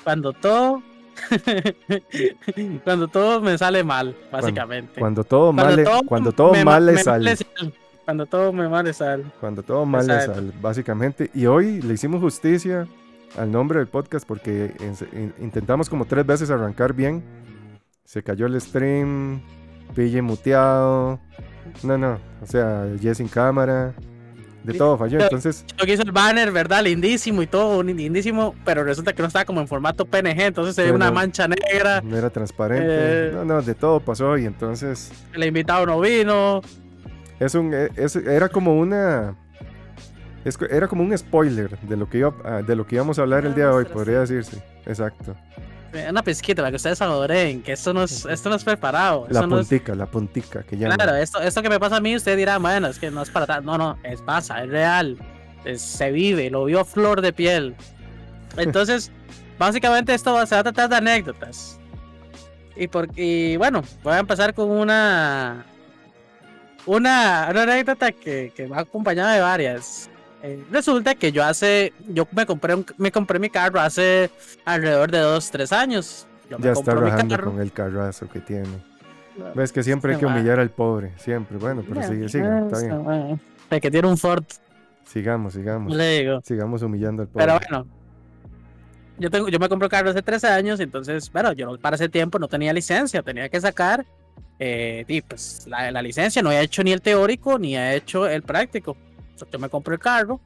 cuando 0.02 0.32
todo 0.32 0.82
cuando 2.84 3.08
todo 3.08 3.40
me 3.40 3.56
sale 3.58 3.84
mal, 3.84 4.16
básicamente. 4.32 4.98
Cuando, 4.98 5.22
todo 5.22 5.52
mal, 5.52 5.84
cuando 6.06 6.32
todo 6.32 6.54
mal 6.64 6.86
le 6.86 6.98
sale. 6.98 7.36
Cuando 8.04 8.26
todo 8.26 8.52
me 8.52 8.68
mal 8.68 8.92
sal. 8.92 9.32
Cuando 9.40 9.62
todo 9.62 9.86
mal 9.86 10.06
le 10.06 10.20
sale, 10.20 10.52
básicamente. 10.60 11.30
Y 11.34 11.46
hoy 11.46 11.80
le 11.80 11.94
hicimos 11.94 12.20
justicia 12.20 12.86
al 13.38 13.50
nombre 13.50 13.78
del 13.78 13.88
podcast 13.88 14.26
porque 14.26 14.74
intentamos 15.38 15.88
como 15.88 16.04
tres 16.04 16.26
veces 16.26 16.50
arrancar 16.50 16.92
bien. 16.92 17.24
Se 18.04 18.22
cayó 18.22 18.46
el 18.46 18.60
stream, 18.60 19.40
pille 19.94 20.20
muteado. 20.20 21.18
No, 21.82 21.96
no, 21.96 22.18
o 22.42 22.46
sea, 22.46 22.86
Jess 23.00 23.16
sin 23.18 23.28
cámara. 23.28 23.94
De 24.64 24.72
todo 24.72 24.96
falló, 24.96 25.20
entonces... 25.20 25.62
Yo 25.76 25.92
hice 25.92 26.02
el 26.02 26.12
banner, 26.12 26.50
¿verdad? 26.50 26.82
Lindísimo 26.84 27.42
y 27.42 27.46
todo, 27.46 27.82
lindísimo, 27.82 28.54
pero 28.64 28.82
resulta 28.82 29.12
que 29.12 29.20
no 29.20 29.28
estaba 29.28 29.44
como 29.44 29.60
en 29.60 29.68
formato 29.68 30.06
PNG, 30.06 30.40
entonces 30.40 30.74
se 30.74 30.84
ve 30.84 30.92
una 30.92 31.10
mancha 31.10 31.46
negra. 31.46 32.00
No 32.00 32.16
era 32.16 32.30
transparente. 32.30 32.86
Eh, 32.88 33.30
no, 33.34 33.44
no, 33.44 33.60
de 33.60 33.74
todo 33.74 34.00
pasó 34.00 34.38
y 34.38 34.46
entonces... 34.46 35.12
El 35.34 35.44
invitado 35.44 35.84
no 35.84 36.00
vino, 36.00 36.62
es 37.40 37.54
un, 37.54 37.74
e, 37.74 37.90
era 38.26 38.48
como 38.48 38.78
una... 38.78 39.34
era 40.70 40.88
como 40.88 41.02
un 41.02 41.16
spoiler 41.16 41.78
de 41.80 41.96
lo 41.96 42.08
que 42.08 42.18
iba, 42.18 42.34
ah, 42.44 42.62
de 42.62 42.76
lo 42.76 42.86
que 42.86 42.96
íbamos 42.96 43.18
a 43.18 43.22
hablar 43.22 43.44
el 43.46 43.54
día 43.54 43.66
de 43.66 43.72
hoy, 43.72 43.84
podría 43.84 44.20
decirse. 44.20 44.62
Exacto. 44.86 45.34
Una 46.08 46.22
pesquita 46.24 46.60
para 46.60 46.70
que 46.70 46.76
ustedes 46.76 47.00
adoren, 47.00 47.62
que 47.62 47.72
esto 47.72 47.94
no 47.94 48.02
es, 48.02 48.26
esto 48.26 48.48
no 48.48 48.56
es 48.56 48.64
preparado. 48.64 49.26
La 49.30 49.46
puntica, 49.46 49.94
la 49.94 50.06
puntica 50.06 50.64
que 50.64 50.76
llama. 50.76 50.96
Claro, 50.96 51.14
esto, 51.14 51.40
esto 51.40 51.62
que 51.62 51.68
me 51.68 51.78
pasa 51.78 51.96
a 51.96 52.00
mí, 52.00 52.16
usted 52.16 52.36
dirá, 52.36 52.58
bueno, 52.58 52.88
es 52.88 52.98
que 52.98 53.12
no 53.12 53.22
es 53.22 53.30
para 53.30 53.60
No, 53.60 53.78
no, 53.78 53.96
es 54.02 54.20
pasa, 54.20 54.64
es 54.64 54.70
real. 54.70 55.16
se 55.76 56.10
vive, 56.10 56.50
lo 56.50 56.64
vio 56.64 56.84
flor 56.84 57.20
de 57.20 57.32
piel. 57.32 57.76
Entonces, 58.56 59.12
básicamente 59.58 60.14
esto 60.14 60.44
se 60.46 60.54
va 60.56 60.60
a 60.60 60.64
tratar 60.64 60.88
de 60.88 60.96
anécdotas. 60.96 61.78
Y, 62.74 62.88
por, 62.88 63.08
y 63.14 63.56
bueno, 63.56 63.82
voy 64.02 64.14
a 64.14 64.18
empezar 64.18 64.52
con 64.52 64.68
una 64.68 65.64
una, 66.86 67.46
anécdota 67.48 68.12
que, 68.12 68.52
que 68.54 68.66
me 68.66 68.76
ha 68.76 68.80
acompañado 68.80 69.32
de 69.32 69.40
varias. 69.40 70.10
Eh, 70.42 70.62
resulta 70.70 71.14
que 71.14 71.32
yo 71.32 71.42
hace, 71.42 71.94
yo 72.06 72.28
me 72.32 72.44
compré 72.44 72.76
me 72.98 73.10
compré 73.10 73.38
mi 73.38 73.48
carro 73.48 73.80
hace 73.80 74.30
alrededor 74.66 75.10
de 75.10 75.20
dos, 75.20 75.50
tres 75.50 75.72
años. 75.72 76.26
ya 76.58 76.72
está 76.72 76.94
rajando 76.94 77.40
con 77.40 77.60
el 77.62 77.72
carrazo 77.72 78.28
que 78.28 78.40
tiene. 78.40 78.68
Ves 79.54 79.72
que 79.72 79.82
siempre 79.82 80.12
hay 80.12 80.18
que 80.20 80.26
humillar 80.26 80.60
al 80.60 80.68
pobre, 80.68 81.12
siempre. 81.16 81.56
Bueno, 81.56 81.82
pero 81.88 82.02
sigue, 82.02 82.28
sigue, 82.28 82.46
está 82.64 82.78
bien. 82.78 83.40
El 83.70 83.80
que 83.80 83.90
tiene 83.90 84.06
un 84.06 84.18
Ford. 84.18 84.44
Sigamos, 85.06 85.54
sigamos. 85.54 85.94
Le 85.94 86.20
digo. 86.20 86.40
Sigamos 86.42 86.82
humillando 86.82 87.22
al 87.22 87.28
pobre. 87.28 87.46
Pero 87.46 87.58
bueno, 87.58 87.86
yo 89.18 89.30
tengo, 89.30 89.48
yo 89.48 89.58
me 89.58 89.68
compré 89.70 89.88
carro 89.88 90.10
hace 90.10 90.20
tres 90.20 90.44
años, 90.44 90.78
entonces, 90.78 91.32
bueno, 91.32 91.52
yo 91.52 91.78
para 91.78 91.96
ese 91.96 92.10
tiempo 92.10 92.38
no 92.38 92.48
tenía 92.48 92.72
licencia, 92.74 93.22
tenía 93.22 93.48
que 93.48 93.60
sacar 93.62 94.04
eh, 94.58 95.04
y 95.08 95.20
pues 95.22 95.66
la, 95.66 95.90
la, 95.90 96.02
licencia 96.02 96.42
no 96.42 96.52
he 96.52 96.60
hecho 96.60 96.84
ni 96.84 96.92
el 96.92 97.02
teórico 97.02 97.58
ni 97.58 97.76
he 97.76 97.96
hecho 97.96 98.26
el 98.26 98.42
práctico. 98.42 98.96
yo 99.50 99.58
me 99.58 99.68
compro 99.68 99.94
el 99.94 100.00
carro, 100.00 100.40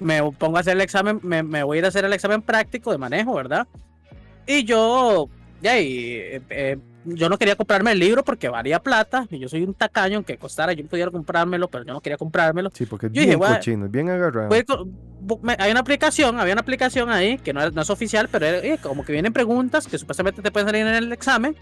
me 0.00 0.22
pongo 0.32 0.56
a 0.56 0.60
hacer 0.60 0.74
el 0.74 0.82
examen, 0.82 1.20
me, 1.22 1.42
me, 1.42 1.62
voy 1.62 1.76
a 1.76 1.80
ir 1.80 1.84
a 1.84 1.88
hacer 1.88 2.04
el 2.04 2.12
examen 2.12 2.42
práctico 2.42 2.92
de 2.92 2.98
manejo, 2.98 3.34
¿verdad? 3.34 3.66
Y 4.46 4.64
yo, 4.64 5.28
ya, 5.60 5.78
y, 5.78 6.14
eh, 6.14 6.42
eh, 6.50 6.78
yo 7.06 7.28
no 7.28 7.38
quería 7.38 7.56
comprarme 7.56 7.92
el 7.92 7.98
libro 7.98 8.24
porque 8.24 8.48
valía 8.48 8.82
plata 8.82 9.26
y 9.30 9.38
yo 9.38 9.48
soy 9.48 9.62
un 9.62 9.74
tacaño, 9.74 10.16
aunque 10.16 10.36
costara, 10.36 10.72
yo 10.72 10.84
pudiera 10.86 11.10
comprármelo, 11.10 11.68
pero 11.68 11.84
yo 11.84 11.92
no 11.92 12.00
quería 12.00 12.16
comprármelo. 12.16 12.70
Sí, 12.74 12.86
porque 12.86 13.06
es 13.06 13.12
bien 13.12 13.38
cochino, 13.38 13.88
bien 13.88 14.10
agarrado. 14.10 14.52
hay 14.52 15.70
una 15.70 15.80
aplicación, 15.80 16.38
había 16.40 16.54
una 16.54 16.62
aplicación 16.62 17.10
ahí 17.10 17.38
que 17.38 17.52
no 17.52 17.62
es, 17.62 17.72
no 17.72 17.82
es 17.82 17.90
oficial, 17.90 18.28
pero 18.30 18.46
como 18.82 19.04
que 19.04 19.12
vienen 19.12 19.32
preguntas 19.32 19.86
que 19.86 19.98
supuestamente 19.98 20.42
te 20.42 20.50
pueden 20.50 20.68
salir 20.68 20.86
en 20.86 20.94
el 20.94 21.12
examen 21.12 21.56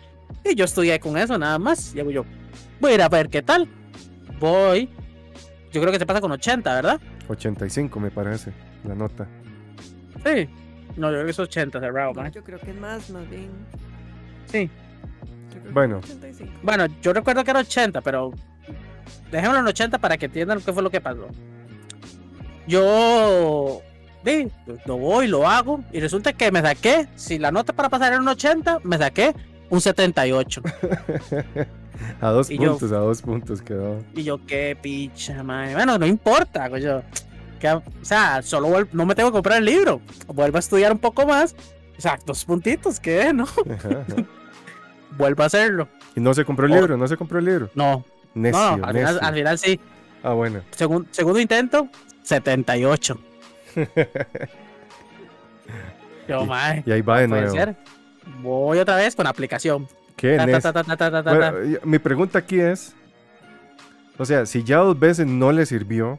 y 0.44 0.54
yo 0.54 0.64
estudié 0.64 0.98
con 1.00 1.16
eso 1.16 1.38
nada 1.38 1.58
más. 1.58 1.94
Y 1.94 2.00
hago 2.00 2.10
yo, 2.10 2.24
voy 2.80 2.92
a 2.92 2.94
ir 2.94 3.02
a 3.02 3.08
ver 3.08 3.28
qué 3.28 3.42
tal. 3.42 3.68
Voy. 4.40 4.88
Yo 5.72 5.80
creo 5.80 5.92
que 5.92 5.98
se 5.98 6.06
pasa 6.06 6.20
con 6.20 6.32
80, 6.32 6.74
¿verdad? 6.74 7.00
85 7.28 8.00
me 8.00 8.10
parece, 8.10 8.52
la 8.84 8.94
nota. 8.94 9.26
Sí. 10.24 10.48
No, 10.96 11.08
yo 11.08 11.14
creo 11.14 11.24
que 11.24 11.30
es 11.32 11.38
80 11.38 11.80
cerrado, 11.80 12.12
¿no? 12.14 12.28
Yo 12.28 12.44
creo 12.44 12.60
que 12.60 12.70
es 12.70 12.80
más, 12.80 13.10
más 13.10 13.28
bien. 13.28 13.50
Sí. 14.46 14.70
Bueno. 15.72 16.00
Bueno, 16.62 16.86
yo 17.02 17.12
recuerdo 17.12 17.44
que 17.44 17.50
era 17.50 17.60
80, 17.60 18.00
pero 18.00 18.32
dejémoslo 19.30 19.60
en 19.60 19.66
80 19.66 19.98
para 19.98 20.16
que 20.16 20.26
entiendan 20.26 20.60
qué 20.60 20.72
fue 20.72 20.82
lo 20.82 20.90
que 20.90 21.00
pasó. 21.00 21.28
Yo 22.66 23.82
vi, 24.24 24.48
lo 24.86 24.96
voy, 24.96 25.26
lo 25.26 25.46
hago 25.46 25.84
y 25.92 26.00
resulta 26.00 26.32
que 26.32 26.50
me 26.50 26.62
saqué, 26.62 27.08
si 27.14 27.38
la 27.38 27.50
nota 27.50 27.72
para 27.72 27.88
pasar 27.88 28.12
era 28.12 28.20
un 28.20 28.28
80, 28.28 28.80
me 28.84 28.98
saqué 28.98 29.34
un 29.68 29.80
78. 29.80 30.62
a 32.20 32.30
dos 32.30 32.48
puntos, 32.48 32.92
a 32.92 32.98
dos 32.98 33.22
puntos 33.22 33.62
quedó. 33.62 34.02
Y 34.14 34.22
yo, 34.22 34.44
qué 34.46 34.76
picha, 34.80 35.42
madre. 35.42 35.74
Bueno, 35.74 35.98
no 35.98 36.06
importa, 36.06 36.68
yo. 36.78 37.02
Que, 37.60 37.70
o 37.70 37.82
sea, 38.02 38.42
solo 38.42 38.86
no 38.92 39.06
me 39.06 39.14
tengo 39.14 39.30
que 39.30 39.34
comprar 39.34 39.58
el 39.58 39.64
libro. 39.64 40.00
Vuelvo 40.26 40.56
a 40.56 40.60
estudiar 40.60 40.92
un 40.92 40.98
poco 40.98 41.26
más. 41.26 41.54
O 41.96 42.00
sea, 42.00 42.18
dos 42.24 42.44
puntitos, 42.44 42.98
¿qué? 42.98 43.32
¿No? 43.32 43.46
Vuelvo 45.16 45.42
a 45.42 45.46
hacerlo. 45.46 45.88
¿Y 46.16 46.20
no 46.20 46.34
se 46.34 46.44
compró 46.44 46.66
el 46.66 46.72
libro? 46.72 46.96
¿No 46.96 47.08
se 47.08 47.16
compró 47.16 47.38
el 47.38 47.44
libro? 47.44 47.70
No. 47.74 48.04
Necio, 48.34 48.76
no, 48.78 48.84
al, 48.84 48.94
Final, 48.94 49.18
al 49.22 49.34
final 49.34 49.58
sí. 49.58 49.80
Ah, 50.22 50.32
bueno. 50.32 50.62
segundo 50.70 51.38
intento, 51.38 51.88
78. 52.22 53.20
yo, 56.28 56.46
madre. 56.46 56.82
Y 56.86 56.92
ahí 56.92 57.02
va 57.02 57.20
de 57.20 57.28
nuevo. 57.28 57.76
voy 58.40 58.78
otra 58.78 58.96
vez 58.96 59.14
con 59.14 59.26
aplicación. 59.26 59.86
¿Qué 60.16 60.38
mi 61.84 61.98
pregunta 61.98 62.38
aquí 62.38 62.60
es, 62.60 62.94
o 64.16 64.24
sea, 64.24 64.46
si 64.46 64.62
ya 64.62 64.78
dos 64.78 64.98
veces 64.98 65.26
no 65.26 65.52
le 65.52 65.66
sirvió, 65.66 66.18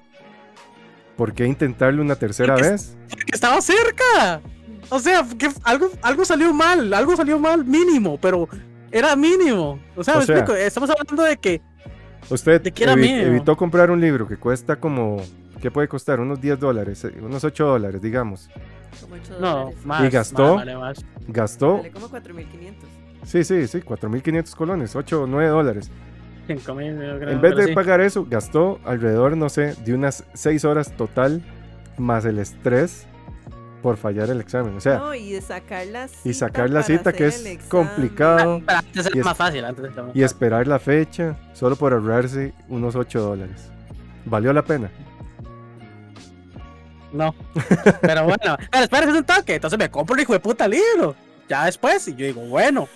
¿por 1.16 1.34
qué 1.34 1.46
intentarlo 1.48 2.02
una 2.02 2.16
tercera 2.16 2.56
vez? 2.56 2.96
Porque 3.10 3.32
estaba 3.34 3.62
cerca. 3.62 4.42
O 4.90 5.00
sea, 5.00 5.26
que 5.40 5.50
algo, 5.64 5.90
algo 6.02 6.26
salió 6.26 6.54
mal, 6.54 6.94
algo 6.94 7.16
salió 7.16 7.40
mal 7.40 7.66
mínimo, 7.66 8.20
pero 8.20 8.48
era 8.96 9.16
mínimo. 9.16 9.78
O 9.96 10.04
sea, 10.04 10.16
me 10.16 10.24
explico, 10.24 10.54
estamos 10.54 10.90
hablando 10.90 11.24
de 11.24 11.36
que... 11.38 11.62
Usted 12.30 12.66
evitó 12.66 13.58
comprar 13.58 13.92
un 13.92 14.00
libro 14.00 14.26
que 14.28 14.38
cuesta 14.38 14.78
como... 14.78 15.18
¿Qué 15.62 15.70
puede 15.70 15.88
costar? 15.88 16.20
Unos 16.20 16.40
10 16.40 16.60
dólares, 16.60 17.04
eh, 17.04 17.14
unos 17.22 17.44
8 17.44 17.66
dólares, 17.66 18.02
digamos. 18.02 18.50
no, 19.40 19.72
más. 19.84 20.04
Y 20.06 20.10
gastó... 20.10 20.58
Más, 20.58 21.06
Gastó... 21.28 21.78
Vale 21.78 21.92
como 21.92 22.10
4.500. 22.10 22.46
Sí, 23.26 23.44
sí, 23.44 23.68
sí, 23.68 23.80
4.500 23.80 24.56
colones, 24.56 24.96
8 24.96 25.24
o 25.24 25.28
9 25.28 25.50
dólares. 25.50 25.92
5, 26.48 26.76
mil, 26.76 26.96
creo, 26.96 27.30
en 27.32 27.42
vez 27.42 27.56
de 27.56 27.74
pagar 27.74 28.00
eso, 28.00 28.26
gastó 28.30 28.80
alrededor, 28.86 29.36
no 29.36 29.50
sé, 29.50 29.74
de 29.84 29.94
unas 29.96 30.24
6 30.36 30.64
horas 30.64 30.96
total, 30.96 31.42
más 31.98 32.24
el 32.26 32.38
estrés 32.38 33.08
por 33.86 33.98
fallar 33.98 34.32
el 34.32 34.42
examen. 34.42 34.76
O 34.76 34.82
sea, 34.82 34.98
no, 34.98 35.14
y 35.14 35.40
sacar 35.40 35.86
la 35.86 36.08
cita, 36.08 36.28
y 36.28 36.34
sacar 36.34 36.72
la 36.72 36.82
cita 36.82 37.14
que 37.14 37.28
es 37.28 37.60
complicado. 37.70 38.60
Ah, 38.66 38.80
antes 38.80 39.06
era 39.06 39.24
más 39.24 39.38
fácil. 39.38 39.64
Antes 39.64 39.92
y 40.16 40.24
esperar 40.24 40.66
la 40.66 40.80
fecha 40.80 41.38
solo 41.54 41.76
por 41.76 41.94
ahorrarse 41.94 42.56
unos 42.68 42.96
8 42.96 43.22
dólares. 43.22 43.70
¿Valió 44.26 44.52
la 44.54 44.64
pena? 44.64 44.90
No. 47.14 47.36
Pero 48.02 48.24
bueno, 48.24 48.58
pero 48.72 48.84
espérate 48.86 49.12
un 49.12 49.24
toque. 49.24 49.54
Entonces 49.54 49.78
me 49.78 49.92
compro 49.92 50.16
el 50.16 50.24
hijo 50.24 50.34
de 50.34 50.40
puta 50.40 50.68
libro. 50.68 51.16
Ya 51.48 51.66
después, 51.66 52.08
y 52.08 52.16
yo 52.16 52.26
digo, 52.26 52.42
bueno. 52.42 52.90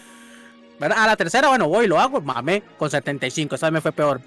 A 0.82 1.06
la 1.06 1.16
tercera, 1.16 1.50
bueno, 1.50 1.68
voy, 1.68 1.86
lo 1.86 2.00
hago, 2.00 2.20
mame, 2.20 2.64
con 2.80 2.90
75. 2.90 3.54
Esa 3.54 3.68
vez 3.68 3.74
me 3.74 3.82
fue 3.82 3.92
peor. 3.92 4.22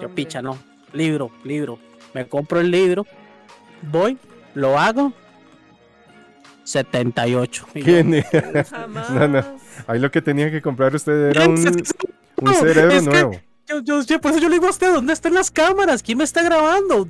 yo, 0.00 0.08
picha, 0.14 0.40
no. 0.40 0.56
Libro, 0.94 1.30
libro. 1.44 1.78
Me 2.14 2.26
compro 2.26 2.60
el 2.60 2.70
libro, 2.70 3.06
voy, 3.82 4.16
lo 4.54 4.78
hago, 4.78 5.12
78. 6.66 7.66
¿Quién 7.72 8.10
No, 9.14 9.28
no. 9.28 9.44
Ahí 9.86 9.98
lo 9.98 10.10
que 10.10 10.20
tenía 10.20 10.50
que 10.50 10.60
comprar 10.60 10.94
usted 10.94 11.30
era 11.30 11.48
un, 11.48 11.84
un 12.36 12.54
cerebro 12.54 13.02
nuevo. 13.02 13.32
Yo, 13.68 14.02
yo, 14.02 14.20
por 14.20 14.30
eso 14.30 14.40
yo 14.40 14.48
le 14.48 14.56
digo 14.56 14.66
a 14.68 14.70
usted, 14.70 14.92
¿dónde 14.92 15.12
están 15.12 15.34
las 15.34 15.50
cámaras? 15.50 16.02
¿Quién 16.02 16.18
me 16.18 16.24
está 16.24 16.42
grabando? 16.42 17.08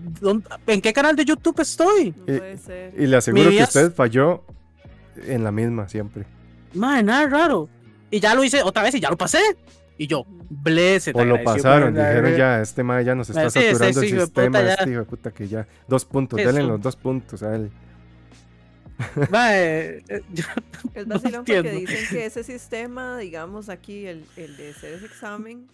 ¿En 0.67 0.81
qué 0.81 0.93
canal 0.93 1.15
de 1.15 1.25
YouTube 1.25 1.61
estoy? 1.61 2.15
y, 2.27 3.03
y, 3.03 3.07
le 3.07 3.17
aseguro 3.17 3.51
que 3.51 3.63
usted 3.63 3.93
falló 3.93 4.43
en 5.17 5.45
la 5.45 5.53
misma 5.53 5.89
siempre. 5.89 6.25
Madre, 6.73 7.03
nada 7.03 7.27
raro. 7.27 7.69
Y 8.11 8.21
ya 8.21 8.35
lo 8.35 8.43
hice 8.43 8.63
otra 8.63 8.83
vez 8.83 8.95
y 8.95 9.01
ya 9.01 9.11
lo 9.11 9.19
pasé. 9.19 9.41
Y 9.99 10.07
yo, 10.07 10.25
blessed. 10.49 11.15
O 11.15 11.25
lo 11.25 11.43
pasaron, 11.43 11.95
dijeron 11.95 12.37
ya, 12.37 12.61
este 12.61 12.83
madre 12.83 13.05
ya 13.05 13.15
nos 13.15 13.29
está 13.31 13.51
saturando 13.51 14.01
el 14.01 14.21
sistema, 14.21 14.61
este 14.61 14.91
hijo 14.91 15.01
de 15.01 15.07
puta 15.07 15.31
que 15.31 15.49
ya. 15.49 15.67
Dos 15.89 16.05
puntos, 16.05 16.39
denle 16.39 16.63
los 16.63 16.81
dos 16.81 16.97
puntos 16.97 17.43
a 17.43 17.55
él. 17.55 17.71
Eh, 19.51 20.03
es 20.95 21.07
vacilón 21.07 21.45
porque 21.45 21.63
dicen 21.63 22.05
que 22.11 22.27
ese 22.27 22.43
sistema, 22.43 23.19
digamos 23.19 23.69
aquí, 23.69 24.07
el, 24.07 24.25
el 24.37 24.57
de 24.57 24.71
hacer 24.71 24.95
ese 24.95 25.07
examen, 25.07 25.69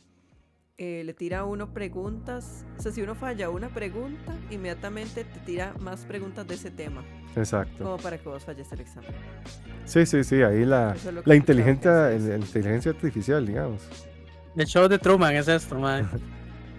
eh, 0.79 1.03
le 1.05 1.15
tira 1.15 1.41
a 1.41 1.45
uno 1.45 1.73
preguntas. 1.73 2.65
O 2.79 2.83
sea, 2.83 2.91
si 2.91 3.03
uno 3.03 3.15
falla 3.15 3.51
una 3.51 3.73
pregunta, 3.73 4.37
inmediatamente 4.51 5.25
te 5.25 5.41
tira 5.41 5.75
más 5.79 6.05
preguntas 6.05 6.47
de 6.49 6.55
ese 6.55 6.71
tema. 6.71 7.05
Exacto. 7.37 7.85
Como 7.85 7.97
para 7.99 8.19
que 8.19 8.29
vos 8.29 8.45
falles 8.45 8.71
el 8.73 8.81
examen. 8.81 9.11
Sí, 9.85 10.05
sí, 10.07 10.25
sí, 10.25 10.43
ahí 10.43 10.65
la, 10.65 10.97
la 11.25 11.37
inteligencia, 11.37 12.11
la 12.11 12.37
inteligencia 12.37 12.91
artificial, 12.91 13.47
digamos. 13.47 13.83
El 14.57 14.67
show 14.67 14.89
de 14.89 14.99
Truman 14.99 15.35
es 15.37 15.49
esto, 15.49 15.79
man. 15.79 16.09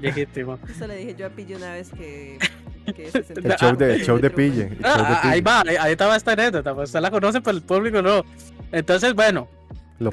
Legítimo. 0.02 0.60
Eso 0.70 0.86
le 0.86 0.98
dije 0.98 1.16
yo 1.16 1.28
a 1.28 1.30
Pillo 1.30 1.58
una 1.58 1.74
vez 1.74 1.90
que 1.92 2.38
el, 2.86 3.56
show 3.58 3.76
de, 3.76 4.00
show 4.06 4.20
de 4.20 4.30
Pille. 4.30 4.78
Ah, 4.84 5.22
ahí 5.24 5.42
va, 5.42 5.62
ahí, 5.62 5.92
estaba 5.92 6.16
esta 6.16 6.34
anécdota, 6.34 6.74
pues 6.74 6.90
usted 6.90 7.00
la 7.00 7.12
conoce, 7.12 7.42
pero 7.42 7.58
el 7.58 7.64
público 7.64 8.02
no. 8.02 8.24
Entonces, 8.72 9.14
bueno, 9.14 9.48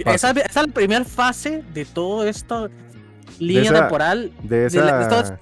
esa, 0.07 0.31
es 0.31 0.55
la 0.55 0.66
primera 0.68 1.05
fase 1.05 1.62
de 1.73 1.85
todo 1.85 2.27
esto, 2.27 2.68
línea 3.39 3.73
temporal. 3.73 4.33
De 4.43 4.66
esa 4.66 5.39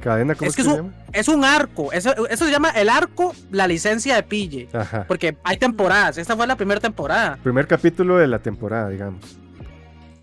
cadena, 0.00 0.34
¿cómo 0.34 0.48
es 0.48 0.56
que, 0.56 0.62
es, 0.62 0.68
un, 0.68 0.94
es 1.12 1.28
un 1.28 1.44
arco, 1.44 1.92
eso, 1.92 2.26
eso, 2.28 2.46
se 2.46 2.50
llama 2.50 2.70
el 2.70 2.88
arco, 2.88 3.34
la 3.50 3.66
licencia 3.66 4.16
de 4.16 4.22
Pille. 4.22 4.68
Porque 5.06 5.36
hay 5.44 5.58
temporadas, 5.58 6.16
esta 6.18 6.36
fue 6.36 6.46
la 6.46 6.56
primera 6.56 6.80
temporada. 6.80 7.38
Primer 7.42 7.66
capítulo 7.66 8.16
de 8.16 8.26
la 8.26 8.38
temporada, 8.38 8.88
digamos. 8.88 9.38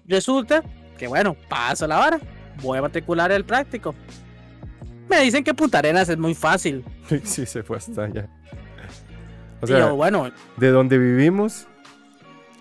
Resulta 0.08 0.64
que, 0.97 1.08
bueno, 1.08 1.36
paso 1.47 1.86
la 1.86 1.99
hora, 1.99 2.20
voy 2.62 2.80
a 2.80 2.82
matricular 2.82 3.32
el 3.32 3.45
práctico. 3.45 3.93
Me 5.10 5.22
dicen 5.22 5.43
que 5.43 5.53
Punta 5.53 5.80
Arenas 5.80 6.10
es 6.10 6.18
muy 6.18 6.36
fácil. 6.36 6.84
sí, 7.24 7.45
se 7.45 7.64
fue 7.64 7.78
hasta 7.78 8.03
allá. 8.03 8.28
O 9.62 9.68
sea, 9.68 9.91
bueno, 9.91 10.32
de 10.58 10.70
donde 10.70 10.97
vivimos 10.97 11.68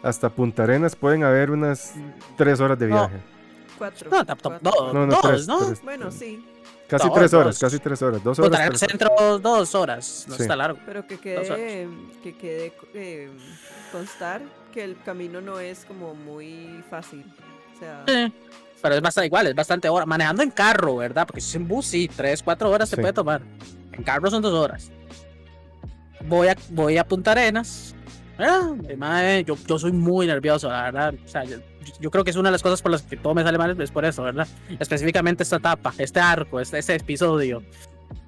hasta 0.03 0.31
Punta 0.31 0.63
Arenas 0.63 0.97
pueden 0.97 1.25
haber 1.25 1.51
unas 1.51 1.95
tres 2.37 2.61
horas 2.61 2.79
de 2.79 2.87
viaje. 2.87 3.17
Cuatro. 3.77 4.11
No, 4.11 4.23
no, 4.63 4.93
no, 4.93 5.07
no, 5.07 5.21
tres, 5.21 5.47
¿no? 5.47 5.59
Bueno, 5.83 6.11
sí. 6.11 6.43
Casi 6.89 7.11
tres 7.11 7.35
horas, 7.35 7.59
casi 7.59 7.79
tres 7.79 8.01
horas. 8.01 8.23
Dos 8.23 8.39
horas. 8.39 8.71
Punta 8.71 8.79
centro, 8.79 9.39
dos 9.39 9.75
horas. 9.75 10.25
No 10.29 10.37
está 10.37 10.57
largo. 10.57 10.79
Pero 10.87 11.07
que 11.07 11.19
quede, 11.19 11.89
que 12.23 12.37
quede 12.37 12.73
eh, 12.95 13.31
constar 13.93 14.41
que 14.73 14.85
el 14.85 14.97
camino 15.03 15.41
no 15.41 15.59
es 15.61 15.85
como 15.85 16.15
muy 16.15 16.83
fácil. 16.89 17.25
O 17.75 17.79
sea 17.79 18.05
pero 18.83 18.95
es 18.95 19.01
bastante 19.01 19.27
igual, 19.27 19.47
es 19.47 19.55
bastante 19.55 19.89
hora. 19.89 20.07
Manejando 20.07 20.43
en 20.43 20.51
carro, 20.51 20.97
¿verdad? 20.97 21.27
Porque 21.27 21.41
si 21.41 21.51
es 21.51 21.55
en 21.57 21.69
bus, 21.69 21.87
sí, 21.87 22.11
3, 22.15 22.43
4 22.43 22.71
horas 22.71 22.89
se 22.89 22.97
puede 22.97 23.13
tomar. 23.13 23.43
En 23.93 24.03
carro 24.03 24.31
son 24.31 24.43
2 24.43 24.53
horas. 24.53 24.91
Voy 26.29 26.49
a, 26.49 26.57
voy 26.71 26.99
a 26.99 27.07
Punta 27.07 27.33
Arenas. 27.33 27.95
Ah, 28.39 28.75
yo, 29.47 29.57
yo 29.67 29.79
soy 29.79 29.93
muy 29.93 30.27
nervioso, 30.27 30.69
la 30.69 30.83
verdad. 30.83 31.15
O 31.25 31.29
sea, 31.29 31.45
yo, 31.45 32.11
creo 32.11 32.25
que 32.25 32.31
es 32.31 32.37
una 32.37 32.49
de 32.49 32.53
las 32.53 32.63
cosas 32.63 32.83
por 32.83 32.91
las 32.91 33.03
que 33.03 33.17
todo 33.17 33.35
me 33.35 33.43
sale 33.43 33.57
mal, 33.57 33.81
es 33.81 33.91
por 33.91 34.05
eso, 34.05 34.23
¿verdad? 34.23 34.47
Específicamente 34.79 35.43
esta 35.43 35.57
etapa, 35.57 35.95
este 35.97 36.21
arco, 36.21 36.61
este, 36.61 36.79
este 36.79 36.95
episodio. 36.97 37.63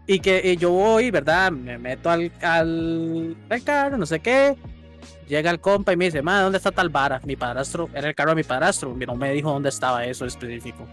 Y 0.06 0.20
que 0.20 0.56
yo 0.56 0.70
voy, 0.70 1.10
¿verdad? 1.10 1.52
Me 1.52 1.76
meto 1.76 2.08
al, 2.08 2.32
al, 2.40 3.36
al 3.50 3.62
carro, 3.62 3.98
no 3.98 4.06
sé 4.06 4.20
qué 4.20 4.56
Llega 5.28 5.50
el 5.50 5.60
compa 5.60 5.92
y 5.92 5.96
me 5.96 6.06
dice, 6.06 6.22
madre, 6.22 6.44
¿dónde 6.44 6.58
está 6.58 6.72
tal 6.72 6.88
vara? 6.88 7.20
Mi 7.24 7.36
padrastro, 7.36 7.90
era 7.92 8.08
el 8.08 8.14
carro 8.14 8.30
de 8.30 8.36
mi 8.36 8.44
padrastro, 8.44 8.96
no 9.06 9.14
me 9.14 9.32
dijo 9.32 9.50
dónde 9.50 9.68
estaba 9.68 10.04
eso 10.06 10.24
específico. 10.24 10.86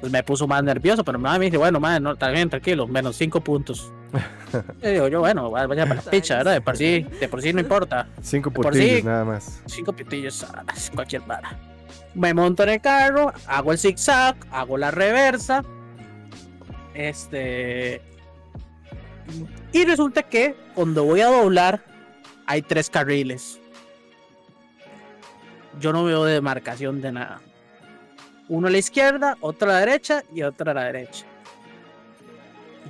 Pues 0.00 0.12
me 0.12 0.22
puso 0.22 0.46
más 0.46 0.62
nervioso, 0.62 1.04
pero 1.04 1.18
me 1.18 1.38
dice, 1.40 1.56
bueno, 1.58 1.80
madre, 1.80 2.00
no, 2.00 2.12
está 2.12 2.30
bien, 2.30 2.48
tranquilo, 2.48 2.86
menos 2.86 3.16
cinco 3.16 3.40
puntos. 3.40 3.92
y 4.82 4.88
digo 4.90 5.08
yo, 5.08 5.20
bueno, 5.20 5.50
vaya 5.50 5.68
para 5.86 5.96
la 5.96 6.02
picha, 6.02 6.36
¿verdad? 6.38 6.52
De 6.54 6.60
por 6.60 6.76
sí, 6.76 7.04
de 7.20 7.28
por 7.28 7.42
sí 7.42 7.52
no 7.52 7.60
importa. 7.60 8.08
Cinco 8.22 8.50
puntillos 8.50 9.04
nada 9.04 9.24
más. 9.24 9.60
Cinco 9.66 9.92
puntillos, 9.92 10.44
ah, 10.44 10.64
cualquier 10.94 11.22
vara. 11.22 11.58
Me 12.14 12.32
monto 12.32 12.62
en 12.62 12.70
el 12.70 12.80
carro, 12.80 13.32
hago 13.46 13.72
el 13.72 13.78
zigzag, 13.78 14.36
hago 14.52 14.78
la 14.78 14.90
reversa. 14.90 15.64
Este. 16.94 18.00
Y 19.72 19.84
resulta 19.84 20.22
que 20.22 20.56
cuando 20.74 21.04
voy 21.04 21.20
a 21.20 21.26
doblar, 21.26 21.84
hay 22.46 22.62
tres 22.62 22.88
carriles 22.88 23.59
yo 25.80 25.92
no 25.92 26.04
veo 26.04 26.24
demarcación 26.24 27.00
de 27.00 27.12
nada. 27.12 27.40
Uno 28.48 28.68
a 28.68 28.70
la 28.70 28.78
izquierda, 28.78 29.36
otro 29.40 29.70
a 29.70 29.74
la 29.74 29.80
derecha 29.80 30.22
y 30.32 30.42
otro 30.42 30.70
a 30.70 30.74
la 30.74 30.84
derecha. 30.84 31.24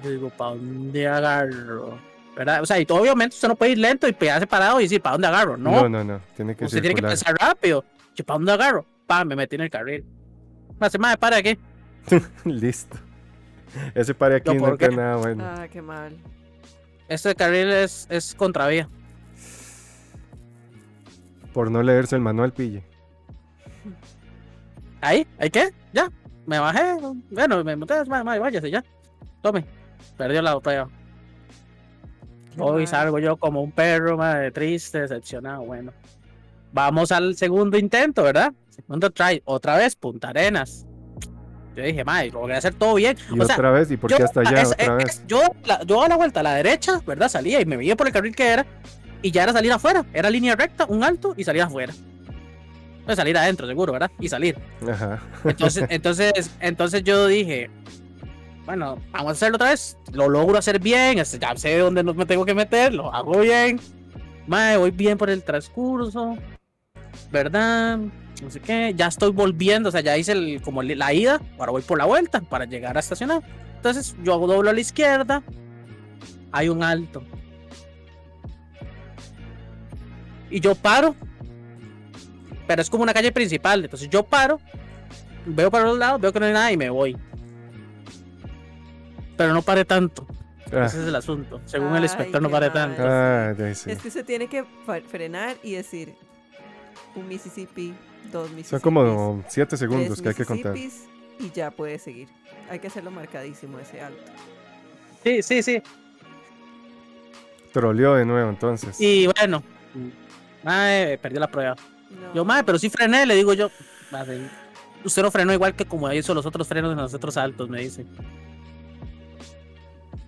Yo 0.02 0.10
digo, 0.10 0.30
¿para 0.30 0.50
dónde 0.50 1.06
agarro? 1.06 1.98
¿Verdad? 2.36 2.62
O 2.62 2.66
sea, 2.66 2.80
y 2.80 2.86
obviamente 2.88 3.34
usted 3.34 3.48
no 3.48 3.54
puede 3.54 3.72
ir 3.72 3.78
lento 3.78 4.08
y 4.08 4.12
pegarse 4.12 4.46
parado 4.46 4.80
y 4.80 4.84
decir, 4.84 5.00
¿para 5.00 5.12
dónde 5.12 5.26
agarro? 5.26 5.56
No, 5.56 5.82
no, 5.82 5.88
no, 5.88 6.04
no. 6.04 6.20
Tiene 6.36 6.56
que 6.56 6.64
usted 6.64 6.80
tiene 6.80 6.94
que 6.94 7.02
pensar 7.02 7.34
rápido. 7.38 7.84
¿Para 8.24 8.38
dónde 8.38 8.52
agarro? 8.52 8.86
Pa, 9.06 9.24
me 9.24 9.36
metí 9.36 9.56
en 9.56 9.62
el 9.62 9.70
carril. 9.70 10.04
Más, 10.78 10.98
más, 10.98 11.16
para 11.16 11.38
aquí. 11.38 11.58
Listo. 12.44 12.96
Ese 13.94 14.14
pare 14.14 14.36
aquí 14.36 14.54
no, 14.54 14.76
no 14.76 14.88
nada 14.88 15.16
bueno. 15.16 15.44
Ah, 15.44 15.68
qué 15.70 15.80
mal. 15.80 16.16
Este 17.08 17.34
carril 17.34 17.70
es, 17.70 18.06
es 18.10 18.34
contravía. 18.34 18.88
Por 21.52 21.70
no 21.70 21.82
leerse 21.82 22.16
el 22.16 22.22
manual, 22.22 22.52
pille. 22.52 22.82
¿Ahí? 25.00 25.26
¿Ahí 25.38 25.50
qué? 25.50 25.70
Ya. 25.92 26.10
Me 26.46 26.58
bajé. 26.58 26.96
Bueno, 27.30 27.64
me 27.64 27.76
monté. 27.76 27.94
Váyase 28.04 28.70
ya. 28.70 28.84
Tome. 29.42 29.64
Perdió 30.16 30.42
la 30.42 30.54
botella. 30.54 30.88
Hoy 32.58 32.86
salgo 32.86 33.18
yo 33.18 33.36
como 33.36 33.62
un 33.62 33.72
perro, 33.72 34.16
madre, 34.16 34.50
triste, 34.50 35.00
decepcionado. 35.00 35.62
Bueno. 35.64 35.92
Vamos 36.72 37.10
al 37.10 37.36
segundo 37.36 37.78
intento, 37.78 38.22
¿verdad? 38.22 38.52
Segundo 38.68 39.10
try. 39.10 39.42
Otra 39.44 39.76
vez, 39.76 39.96
Punta 39.96 40.28
Arenas. 40.28 40.86
Yo 41.76 41.84
dije, 41.84 42.04
madre, 42.04 42.30
lo 42.30 42.40
voy 42.40 42.52
a 42.52 42.58
hacer 42.58 42.74
todo 42.74 42.94
bien. 42.94 43.16
Y 43.32 43.40
otra 43.40 43.70
vez, 43.70 43.90
¿y 43.90 43.96
por 43.96 44.12
qué 44.12 44.22
hasta 44.22 44.40
allá? 44.40 44.66
otra 44.66 44.94
vez? 44.96 45.24
yo, 45.26 45.40
yo 45.86 46.02
a 46.02 46.08
la 46.08 46.16
vuelta 46.16 46.40
a 46.40 46.42
la 46.42 46.54
derecha, 46.54 47.00
¿verdad? 47.06 47.28
Salía 47.28 47.60
y 47.60 47.64
me 47.64 47.76
veía 47.76 47.96
por 47.96 48.06
el 48.06 48.12
carril 48.12 48.34
que 48.34 48.48
era 48.48 48.66
y 49.22 49.30
ya 49.30 49.42
era 49.42 49.52
salir 49.52 49.72
afuera. 49.72 50.04
Era 50.12 50.30
línea 50.30 50.56
recta, 50.56 50.86
un 50.86 51.04
alto 51.04 51.34
y 51.36 51.44
salía 51.44 51.64
afuera. 51.64 51.92
Pues 53.04 53.16
salir 53.16 53.36
adentro, 53.36 53.66
seguro, 53.66 53.92
¿verdad? 53.92 54.10
Y 54.20 54.28
salir. 54.28 54.56
Ajá. 54.88 55.20
Entonces, 55.44 55.84
entonces, 55.90 56.50
entonces 56.60 57.02
yo 57.02 57.26
dije, 57.26 57.70
bueno, 58.66 58.98
vamos 59.10 59.28
a 59.28 59.32
hacerlo 59.32 59.56
otra 59.56 59.70
vez. 59.70 59.96
Lo 60.12 60.28
logro 60.28 60.58
hacer 60.58 60.78
bien, 60.78 61.18
este, 61.18 61.38
ya 61.38 61.56
sé 61.56 61.78
dónde 61.78 62.02
me 62.02 62.26
tengo 62.26 62.44
que 62.44 62.54
meter, 62.54 62.94
lo 62.94 63.12
hago 63.12 63.40
bien. 63.40 63.80
Mae, 64.46 64.76
voy 64.76 64.90
bien 64.90 65.18
por 65.18 65.30
el 65.30 65.42
transcurso, 65.42 66.36
¿verdad? 67.30 67.98
No 68.42 68.50
sé 68.50 68.60
qué, 68.60 68.94
ya 68.96 69.06
estoy 69.06 69.32
volviendo, 69.32 69.90
o 69.90 69.92
sea, 69.92 70.00
ya 70.00 70.16
hice 70.16 70.32
el, 70.32 70.62
como 70.62 70.82
la 70.82 71.12
ida, 71.12 71.40
ahora 71.58 71.72
voy 71.72 71.82
por 71.82 71.98
la 71.98 72.06
vuelta 72.06 72.40
para 72.40 72.64
llegar 72.64 72.96
a 72.96 73.00
estacionar. 73.00 73.42
Entonces 73.76 74.16
yo 74.22 74.34
hago 74.34 74.46
doblo 74.46 74.70
a 74.70 74.72
la 74.72 74.80
izquierda, 74.80 75.42
hay 76.52 76.68
un 76.68 76.82
alto. 76.82 77.22
Y 80.50 80.60
yo 80.60 80.74
paro, 80.74 81.14
pero 82.66 82.82
es 82.82 82.90
como 82.90 83.02
una 83.02 83.14
calle 83.14 83.32
principal, 83.32 83.84
entonces 83.84 84.08
yo 84.10 84.22
paro, 84.22 84.60
veo 85.46 85.70
para 85.70 85.84
los 85.84 85.98
lados, 85.98 86.20
veo 86.20 86.32
que 86.32 86.40
no 86.40 86.46
hay 86.46 86.52
nada 86.52 86.72
y 86.72 86.76
me 86.76 86.90
voy. 86.90 87.16
Pero 89.36 89.54
no 89.54 89.62
pare 89.62 89.84
tanto. 89.84 90.26
Ah. 90.72 90.84
Ese 90.84 91.00
es 91.00 91.08
el 91.08 91.16
asunto. 91.16 91.60
Según 91.64 91.96
el 91.96 92.02
inspector, 92.02 92.40
no 92.42 92.48
mal. 92.48 92.72
tanto. 92.72 93.02
Ah, 93.04 93.54
sí. 93.74 93.90
Es 93.90 93.98
que 93.98 94.08
usted 94.08 94.24
tiene 94.24 94.48
que 94.48 94.64
frenar 95.08 95.56
y 95.62 95.72
decir 95.72 96.14
un 97.14 97.26
Mississippi, 97.26 97.94
dos 98.30 98.50
Mississippi. 98.50 98.70
Son 98.70 98.80
como 98.80 99.42
7 99.48 99.76
segundos 99.76 100.20
que 100.20 100.28
hay 100.28 100.34
que 100.34 100.44
contar. 100.44 100.76
Y 100.76 101.50
ya 101.54 101.70
puede 101.70 101.98
seguir. 101.98 102.28
Hay 102.70 102.78
que 102.78 102.88
hacerlo 102.88 103.10
marcadísimo 103.10 103.78
ese 103.78 104.00
alto. 104.00 104.30
Sí, 105.24 105.42
sí, 105.42 105.62
sí. 105.62 105.82
Troleó 107.72 108.14
de 108.14 108.24
nuevo 108.24 108.50
entonces. 108.50 109.00
Y 109.00 109.26
bueno, 109.26 109.62
mae, 110.62 111.18
perdió 111.18 111.40
la 111.40 111.50
prueba. 111.50 111.76
No. 112.10 112.34
Yo, 112.34 112.44
mae, 112.44 112.64
pero 112.64 112.78
sí 112.78 112.90
frené, 112.90 113.24
le 113.26 113.34
digo 113.34 113.52
yo. 113.54 113.70
"Mae, 114.10 114.48
Usted 115.04 115.22
no 115.22 115.30
frenó 115.30 115.52
igual 115.54 115.74
que 115.74 115.86
como 115.86 116.12
hizo 116.12 116.34
los 116.34 116.44
otros 116.44 116.68
frenos 116.68 116.92
en 116.92 116.98
los 116.98 117.14
otros 117.14 117.36
altos, 117.38 117.68
me 117.70 117.80
dice. 117.80 118.04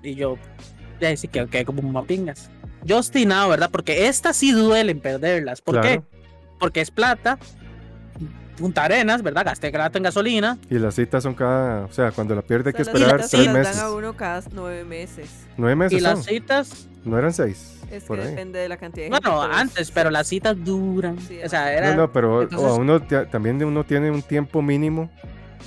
Y 0.03 0.15
yo, 0.15 0.37
ya 1.01 1.15
sí 1.17 1.29
que 1.29 1.47
que 1.47 1.65
como 1.65 1.83
mapingas. 1.83 2.51
Yo 2.85 2.99
obstinado, 2.99 3.49
¿verdad? 3.51 3.71
Porque 3.71 4.07
estas 4.09 4.37
sí 4.37 4.51
duelen 4.53 5.01
perderlas. 5.01 5.61
¿Por 5.61 5.81
Claro. 5.81 5.89
qué? 5.89 6.19
Porque 6.59 6.81
es 6.81 6.91
plata. 6.91 7.39
Punta 8.63 8.85
Arenas, 8.85 9.23
¿verdad? 9.25 9.45
Gasté 9.45 9.73
plata 9.73 9.99
en 9.99 10.05
gasolina. 10.05 10.57
Y 10.71 10.79
las 10.79 10.95
citas 10.95 11.25
son 11.25 11.35
cada. 11.35 11.85
O 11.87 11.93
sea, 11.93 12.13
cuando 12.13 12.33
la 12.37 12.43
pierde 12.43 12.71
hay 12.71 12.75
que 12.75 12.83
O 12.83 12.85
sea, 12.85 12.95
las 12.95 13.03
esperar 13.03 13.23
citas 13.25 13.31
tres 13.31 13.41
se 13.41 13.47
las 13.47 13.55
meses. 13.55 13.77
dan 13.77 13.87
a 13.87 13.91
uno 13.91 14.17
cada 14.17 14.43
nueve 14.53 14.85
meses. 14.85 15.31
Nueve 15.57 15.73
Y 15.73 15.77
meses 15.77 16.03
las 16.03 16.13
son. 16.15 16.23
citas, 16.25 16.89
No 17.05 17.19
eran 17.19 17.33
seis. 17.33 17.81
Es 17.91 18.05
por 18.05 18.19
que 18.19 18.23
ahí. 18.23 18.31
depende 18.31 18.61
de 18.61 18.69
la 18.69 18.77
cantidad 18.77 19.07
de 19.07 19.11
gente, 19.13 19.29
bueno, 19.29 19.43
pero 19.49 19.55
antes, 19.59 19.91
pero 19.91 20.11
las 20.11 20.29
citas 20.29 20.57
duran. 20.65 21.19
Sí, 21.19 21.41
o 21.45 21.49
sea, 21.49 21.73
era. 21.75 21.91
No, 21.91 22.03
no, 22.03 22.13
pero 22.13 22.43
entonces- 22.43 22.69
a 22.69 22.73
uno 22.75 23.03
también 23.03 23.63
uno 23.65 23.83
tiene 23.85 24.11
un 24.13 24.23
tiempo 24.23 24.63
mínimo. 24.63 25.11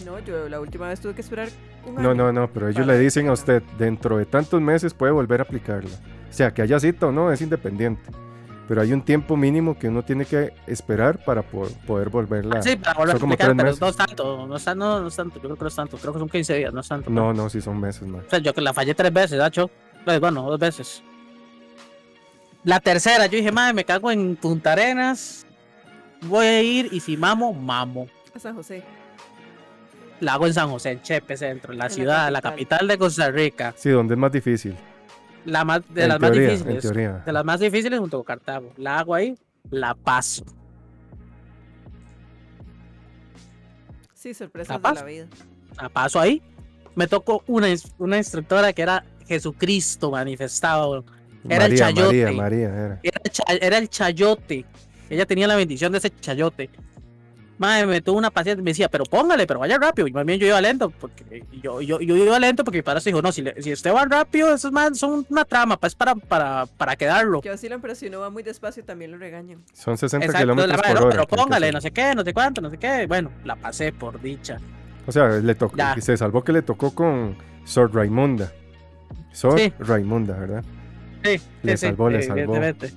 No, 0.05 0.17
yo 0.19 0.47
la 0.47 0.59
última 0.61 0.87
vez 0.87 0.99
tuve 1.01 1.13
que 1.13 1.21
esperar 1.21 1.49
un 1.85 1.95
No, 1.95 2.11
año. 2.11 2.15
no, 2.15 2.31
no, 2.31 2.49
pero 2.51 2.69
ellos 2.69 2.87
le 2.87 2.97
dicen 2.97 3.27
a 3.27 3.33
usted, 3.33 3.61
dentro 3.77 4.17
de 4.17 4.25
tantos 4.25 4.59
meses 4.61 4.93
puede 4.93 5.11
volver 5.11 5.41
a 5.41 5.43
aplicarla. 5.43 5.91
O 6.29 6.33
sea, 6.33 6.53
que 6.53 6.61
haya 6.61 6.79
cita 6.79 7.07
o 7.07 7.11
no, 7.11 7.29
es 7.31 7.41
independiente. 7.41 8.01
Pero 8.67 8.81
hay 8.81 8.93
un 8.93 9.01
tiempo 9.03 9.37
mínimo 9.37 9.77
que 9.77 9.87
uno 9.89 10.03
tiene 10.03 10.25
que 10.25 10.53
esperar 10.65 11.23
para 11.23 11.43
po- 11.43 11.67
poder 11.85 12.09
volverla. 12.09 12.61
Sí, 12.63 12.75
para 12.75 12.93
volver 12.97 13.09
a 13.15 13.19
son 13.19 13.21
como 13.21 13.37
tres 13.37 13.49
pero 13.49 13.63
meses. 13.63 13.79
no 13.81 13.87
es 13.89 13.95
tanto, 13.95 14.47
no 14.47 14.55
es, 14.55 14.65
no, 14.75 15.01
no 15.01 15.07
es 15.07 15.15
tanto, 15.15 15.35
yo 15.35 15.41
creo 15.41 15.55
que 15.55 15.61
no 15.61 15.67
es 15.67 15.75
tanto, 15.75 15.97
creo 15.97 16.13
que 16.13 16.19
son 16.19 16.29
15 16.29 16.55
días, 16.57 16.73
no 16.73 16.79
es 16.81 16.87
tanto. 16.87 17.09
No, 17.11 17.31
no, 17.33 17.47
si 17.49 17.61
son 17.61 17.79
meses, 17.79 18.03
no. 18.07 18.17
O 18.17 18.23
sea, 18.29 18.39
yo 18.39 18.53
que 18.53 18.61
la 18.61 18.73
fallé 18.73 18.95
tres 18.95 19.13
veces, 19.13 19.37
¿dacho? 19.37 19.69
Pues, 20.03 20.19
bueno, 20.19 20.41
dos 20.49 20.59
veces. 20.59 21.03
La 22.63 22.79
tercera, 22.79 23.27
yo 23.27 23.37
dije, 23.37 23.51
madre, 23.51 23.73
me 23.73 23.85
cago 23.85 24.09
en 24.11 24.35
Punta 24.35 24.71
Arenas, 24.71 25.45
voy 26.21 26.45
a 26.47 26.61
ir 26.63 26.89
y 26.91 26.99
si 26.99 27.15
mamo, 27.15 27.53
mamo. 27.53 28.07
A 28.35 28.39
San 28.39 28.55
José. 28.55 28.83
La 30.21 30.33
hago 30.33 30.47
en 30.47 30.53
San 30.53 30.69
José, 30.69 30.91
en 30.91 31.01
Chepe 31.01 31.37
Centro, 31.37 31.71
en 31.73 31.77
la 31.77 31.85
En 31.85 31.89
la 31.89 31.95
ciudad, 31.95 32.31
la 32.31 32.41
capital. 32.41 32.79
capital 32.79 32.87
de 32.87 32.97
Costa 32.97 33.29
Rica, 33.31 33.73
Sí, 33.77 33.89
donde 33.89 34.15
es 34.15 34.19
más 34.19 34.31
difícil. 34.31 34.75
La 35.45 35.63
más, 35.63 35.81
de 35.93 36.03
en 36.03 36.09
las 36.09 36.19
teoría, 36.19 36.41
más 36.41 36.49
en 36.51 36.57
difíciles. 36.57 36.81
teoría. 36.83 37.11
De 37.25 37.31
las 37.33 37.45
más 37.45 37.59
difíciles 37.59 37.99
junto 37.99 38.17
con 38.17 38.25
Cartago. 38.25 38.73
La 38.77 38.99
hago 38.99 39.15
ahí, 39.15 39.37
la 39.69 39.93
paso. 39.95 40.43
Sí, 44.13 44.33
sorpresas 44.33 44.77
de 44.77 44.81
Capaz. 44.81 44.95
la 44.95 45.03
vida. 45.03 45.27
La 45.81 45.89
paso 45.89 46.19
ahí. 46.19 46.41
Me 46.95 47.07
tocó 47.07 47.43
una, 47.47 47.67
una 47.97 48.17
instructora 48.17 48.73
que 48.73 48.81
era 48.81 49.05
Jesucristo 49.27 50.11
manifestado. 50.11 51.03
Era 51.47 51.65
el 51.65 51.77
chayote. 51.77 52.23
María, 52.31 52.31
María, 52.31 52.67
era. 52.69 52.99
Era, 53.03 53.21
el 53.23 53.31
cha- 53.31 53.43
era 53.61 53.77
el 53.77 53.89
chayote. 53.89 54.65
Ella 55.09 55.25
tenía 55.25 55.47
la 55.47 55.55
bendición 55.55 55.91
de 55.91 55.99
ese 55.99 56.09
chayote. 56.19 56.69
Madre, 57.57 57.85
me 57.85 58.01
tuvo 58.01 58.17
una 58.17 58.31
paciente, 58.31 58.61
me 58.61 58.71
decía, 58.71 58.89
pero 58.89 59.05
póngale, 59.05 59.47
pero 59.47 59.61
vaya 59.61 59.77
rápido. 59.77 60.07
Y 60.07 60.11
más 60.11 60.25
bien 60.25 60.39
yo 60.39 60.47
iba 60.47 60.59
lento, 60.59 60.89
porque 60.89 61.43
y 61.53 61.61
yo, 61.61 61.81
yo, 61.81 62.01
yo 62.01 62.15
iba 62.17 62.37
lento 62.37 62.65
porque 62.65 62.79
mi 62.79 62.81
padre 62.83 62.99
dijo, 63.05 63.21
no, 63.21 63.31
si, 63.31 63.43
le- 63.43 63.61
si 63.61 63.71
usted 63.71 63.93
va 63.93 64.03
rápido, 64.05 64.53
esos 64.53 64.71
man 64.73 64.93
son 64.93 65.25
una 65.29 65.45
trama, 65.45 65.77
pues 65.79 65.95
para, 65.95 66.15
para, 66.15 66.65
para 66.65 66.95
quedarlo. 66.97 67.39
Pero 67.41 67.95
si 67.95 68.07
uno 68.07 68.19
va 68.19 68.29
muy 68.29 68.43
despacio 68.43 68.83
también 68.83 69.11
lo 69.11 69.17
regañan. 69.17 69.63
Son 69.73 69.97
60 69.97 70.25
Exacto, 70.25 70.43
kilómetros 70.43 70.77
madre, 70.77 70.91
por 70.91 70.99
no, 71.01 71.07
hora. 71.07 71.15
pero 71.25 71.27
póngale, 71.43 71.71
no 71.71 71.79
sé 71.79 71.91
qué, 71.91 72.13
no 72.13 72.23
sé 72.23 72.33
cuánto, 72.33 72.59
no 72.59 72.69
sé 72.69 72.77
qué. 72.77 73.05
Bueno, 73.07 73.31
la 73.45 73.55
pasé 73.55 73.93
por 73.93 74.21
dicha. 74.21 74.57
O 75.07 75.11
sea, 75.13 75.27
le 75.29 75.55
tocó, 75.55 75.77
Ya. 75.77 75.93
y 75.97 76.01
se 76.01 76.17
salvó 76.17 76.43
que 76.43 76.51
le 76.51 76.61
tocó 76.61 76.93
con 76.93 77.37
Sor 77.63 77.93
Raimunda. 77.95 78.51
Sor 79.31 79.57
Sí. 79.59 79.71
Raimunda, 79.79 80.37
¿verdad? 80.37 80.63
Sí, 81.23 81.39
Le 81.63 81.71
sí, 81.71 81.77
sí, 81.77 81.87
salvó, 81.87 82.09
le 82.09 82.21
sí, 82.21 82.27
salvó. 82.27 82.55
evidentemente. 82.55 82.91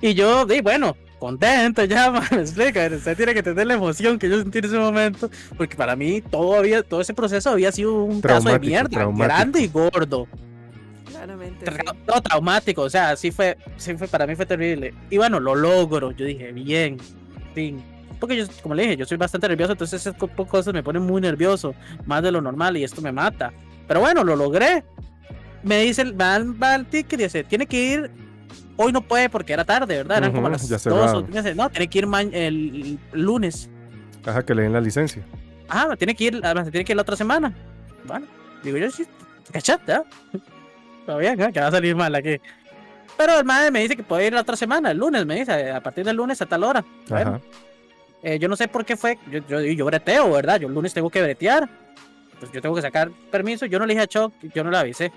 Y 0.00 0.14
yo, 0.14 0.44
di, 0.46 0.60
bueno, 0.60 0.96
contento 1.18 1.84
ya, 1.84 2.10
man, 2.12 2.22
me 2.30 2.40
explica, 2.40 2.86
usted 2.86 3.16
tiene 3.16 3.34
que 3.34 3.42
tener 3.42 3.66
la 3.66 3.74
emoción 3.74 4.18
que 4.18 4.28
yo 4.28 4.38
sentí 4.38 4.58
en 4.58 4.64
ese 4.66 4.78
momento, 4.78 5.30
porque 5.56 5.76
para 5.76 5.96
mí 5.96 6.20
todo 6.22 6.54
había, 6.56 6.82
todo 6.82 7.00
ese 7.00 7.14
proceso 7.14 7.50
había 7.50 7.72
sido 7.72 8.04
un 8.04 8.20
pedazo 8.20 8.48
de 8.50 8.58
mierda, 8.58 8.88
traumático. 8.90 9.24
grande 9.24 9.60
y 9.62 9.68
gordo, 9.68 10.26
Claramente. 11.08 11.64
Tra- 11.64 11.92
sí. 11.92 11.98
no, 12.06 12.20
traumático, 12.20 12.82
o 12.82 12.90
sea, 12.90 13.16
sí 13.16 13.30
fue, 13.30 13.56
sí 13.76 13.96
fue, 13.96 14.06
para 14.08 14.26
mí 14.26 14.34
fue 14.36 14.44
terrible. 14.44 14.92
Y 15.08 15.16
bueno, 15.16 15.40
lo 15.40 15.54
logro, 15.54 16.10
yo 16.12 16.26
dije, 16.26 16.52
bien, 16.52 16.98
fin. 17.54 17.82
Porque 18.20 18.36
yo, 18.36 18.44
como 18.62 18.74
le 18.74 18.82
dije, 18.82 18.96
yo 18.96 19.04
soy 19.06 19.16
bastante 19.16 19.48
nervioso, 19.48 19.72
entonces 19.72 20.00
esas 20.00 20.14
co- 20.16 20.28
cosas 20.46 20.74
me 20.74 20.82
ponen 20.82 21.02
muy 21.02 21.20
nervioso, 21.20 21.74
más 22.06 22.22
de 22.22 22.32
lo 22.32 22.40
normal, 22.40 22.76
y 22.76 22.84
esto 22.84 23.00
me 23.02 23.12
mata. 23.12 23.52
Pero 23.86 24.00
bueno, 24.00 24.24
lo 24.24 24.36
logré. 24.36 24.84
Me 25.62 25.80
dice, 25.82 26.02
el- 26.02 26.20
va, 26.20 26.38
va 26.62 26.74
al 26.74 26.86
ticket 26.86 27.20
y 27.20 27.22
dice, 27.24 27.44
tiene 27.44 27.66
que 27.66 27.82
ir, 27.82 28.10
hoy 28.76 28.92
no 28.92 29.00
puede 29.00 29.28
porque 29.28 29.52
era 29.52 29.64
tarde, 29.64 29.96
¿verdad? 29.96 30.18
Eran 30.18 30.32
como 30.32 30.48
las 30.48 30.68
ya 30.68 30.76
2 30.76 30.82
cerrado. 30.82 31.18
o 31.18 31.22
dice, 31.22 31.54
no, 31.54 31.70
tiene 31.70 31.88
que 31.88 31.98
ir 31.98 32.08
el, 32.32 32.98
lunes. 33.12 33.70
Ajá, 34.24 34.44
que 34.44 34.54
le 34.54 34.62
den 34.62 34.72
la 34.72 34.80
licencia. 34.80 35.22
Ah, 35.68 35.94
tiene 35.96 36.14
que 36.14 36.24
ir, 36.24 36.40
además 36.42 36.70
tiene 36.70 36.84
que 36.84 36.92
ir 36.92 36.96
la 36.96 37.02
otra 37.02 37.16
semana. 37.16 37.54
Bueno, 38.04 38.26
digo 38.62 38.76
yo, 38.76 38.90
sí, 38.90 39.04
cachate, 39.52 39.92
¿ah? 39.92 40.04
Está 41.00 41.16
bien, 41.16 41.40
¿eh? 41.40 41.52
que 41.52 41.60
va 41.60 41.68
a 41.68 41.70
salir 41.70 41.94
mal 41.94 42.14
aquí. 42.14 42.40
Pero 43.16 43.38
el 43.38 43.44
madre 43.44 43.70
me 43.70 43.80
dice 43.80 43.96
que 43.96 44.02
puede 44.02 44.26
ir 44.26 44.32
la 44.32 44.42
otra 44.42 44.56
semana, 44.56 44.90
el 44.90 44.98
lunes, 44.98 45.24
me 45.24 45.36
dice, 45.36 45.70
a 45.70 45.80
partir 45.80 46.04
del 46.04 46.16
lunes 46.16 46.40
a 46.42 46.46
tal 46.46 46.64
hora. 46.64 46.84
Bueno, 47.08 47.30
Ajá. 47.30 47.40
eh, 48.22 48.38
yo 48.38 48.48
no 48.48 48.56
sé 48.56 48.68
por 48.68 48.84
qué 48.84 48.96
fue, 48.96 49.18
yo, 49.30 49.40
yo, 49.48 49.60
yo 49.60 49.84
breteo, 49.86 50.30
¿verdad? 50.32 50.60
Yo 50.60 50.68
el 50.68 50.74
lunes 50.74 50.92
tengo 50.92 51.10
que 51.10 51.22
bretear. 51.22 51.68
Pues 52.38 52.52
yo 52.52 52.60
tengo 52.60 52.74
que 52.74 52.82
sacar 52.82 53.10
permiso. 53.30 53.66
Yo 53.66 53.78
no 53.78 53.86
le 53.86 53.94
dije 53.94 54.04
a 54.04 54.06
Choc, 54.06 54.34
yo 54.54 54.62
no 54.62 54.70
la 54.70 54.80
avisé. 54.80 55.10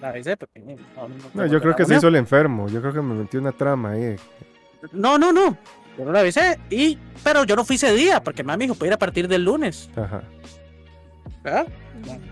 La 0.00 0.08
avisé 0.10 0.36
porque. 0.36 0.60
No, 0.60 1.08
no 1.08 1.14
No, 1.34 1.46
yo 1.46 1.60
creo 1.60 1.76
que 1.76 1.84
se 1.84 1.96
hizo 1.96 2.08
el 2.08 2.16
enfermo. 2.16 2.68
Yo 2.68 2.80
creo 2.80 2.92
que 2.92 3.02
me 3.02 3.14
metí 3.14 3.36
una 3.36 3.52
trama 3.52 3.90
ahí. 3.90 4.16
No, 4.92 5.18
no, 5.18 5.32
no. 5.32 5.56
Yo 5.98 6.04
no 6.04 6.12
la 6.12 6.20
avisé. 6.20 6.58
Y, 6.70 6.98
pero 7.22 7.44
yo 7.44 7.56
no 7.56 7.64
fui 7.64 7.76
ese 7.76 7.92
día 7.94 8.22
porque 8.22 8.42
mami 8.42 8.64
dijo, 8.64 8.74
puede 8.74 8.90
ir 8.90 8.94
a 8.94 8.98
partir 8.98 9.28
del 9.28 9.44
lunes. 9.44 9.90
Ajá. 9.96 10.22
¿verdad? 11.42 11.66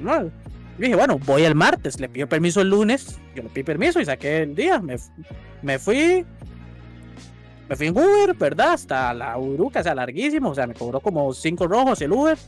No, 0.01 0.23
Yo 0.23 0.31
dije, 0.79 0.95
bueno, 0.95 1.19
voy 1.19 1.45
el 1.45 1.55
martes, 1.55 2.01
le 2.01 2.09
pido 2.09 2.29
permiso 2.29 2.61
el 2.61 2.71
lunes, 2.71 3.19
yo 3.35 3.43
le 3.43 3.49
pedí 3.49 3.65
permiso 3.65 4.01
y 4.01 4.05
saqué 4.05 4.43
el 4.43 4.55
día, 4.55 4.81
me, 4.81 4.97
me 5.63 5.79
fui, 5.79 6.25
me 7.69 7.77
fui 7.77 7.87
en 7.89 7.97
Uber, 7.97 8.35
¿verdad? 8.35 8.73
Hasta 8.73 9.13
la 9.15 9.39
Uruca, 9.39 9.81
o 9.81 9.83
sea, 9.83 9.95
larguísimo, 9.95 10.51
o 10.51 10.55
sea, 10.55 10.67
me 10.67 10.75
cobró 10.75 11.01
como 11.01 11.33
cinco 11.33 11.67
rojos 11.67 12.01
el 12.01 12.13
Uber. 12.13 12.39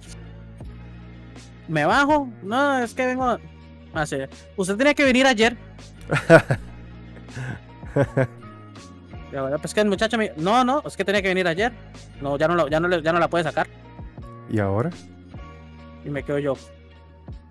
Me 1.68 1.84
bajo, 1.84 2.28
no, 2.42 2.78
es 2.80 2.94
que 2.94 3.06
vengo 3.06 3.38
a 3.94 4.02
hacer, 4.02 4.28
usted 4.56 4.76
tenía 4.76 4.94
que 4.94 5.04
venir 5.04 5.26
ayer. 5.26 5.56
Pues 9.60 9.74
que 9.74 9.80
el 9.80 9.88
muchacho 9.88 10.18
me 10.18 10.32
no, 10.36 10.64
no, 10.64 10.82
es 10.84 10.96
que 10.96 11.04
tenía 11.04 11.22
que 11.22 11.28
venir 11.28 11.46
ayer. 11.46 11.72
No, 12.20 12.36
ya 12.36 12.48
no, 12.48 12.54
lo- 12.56 12.68
ya 12.68 12.80
no, 12.80 12.88
le- 12.88 13.00
ya 13.02 13.12
no 13.12 13.20
la 13.20 13.28
puede 13.28 13.44
sacar. 13.44 13.68
¿Y 14.50 14.58
ahora? 14.58 14.90
Y 16.04 16.10
me 16.10 16.24
quedo 16.24 16.38
yo. 16.40 16.54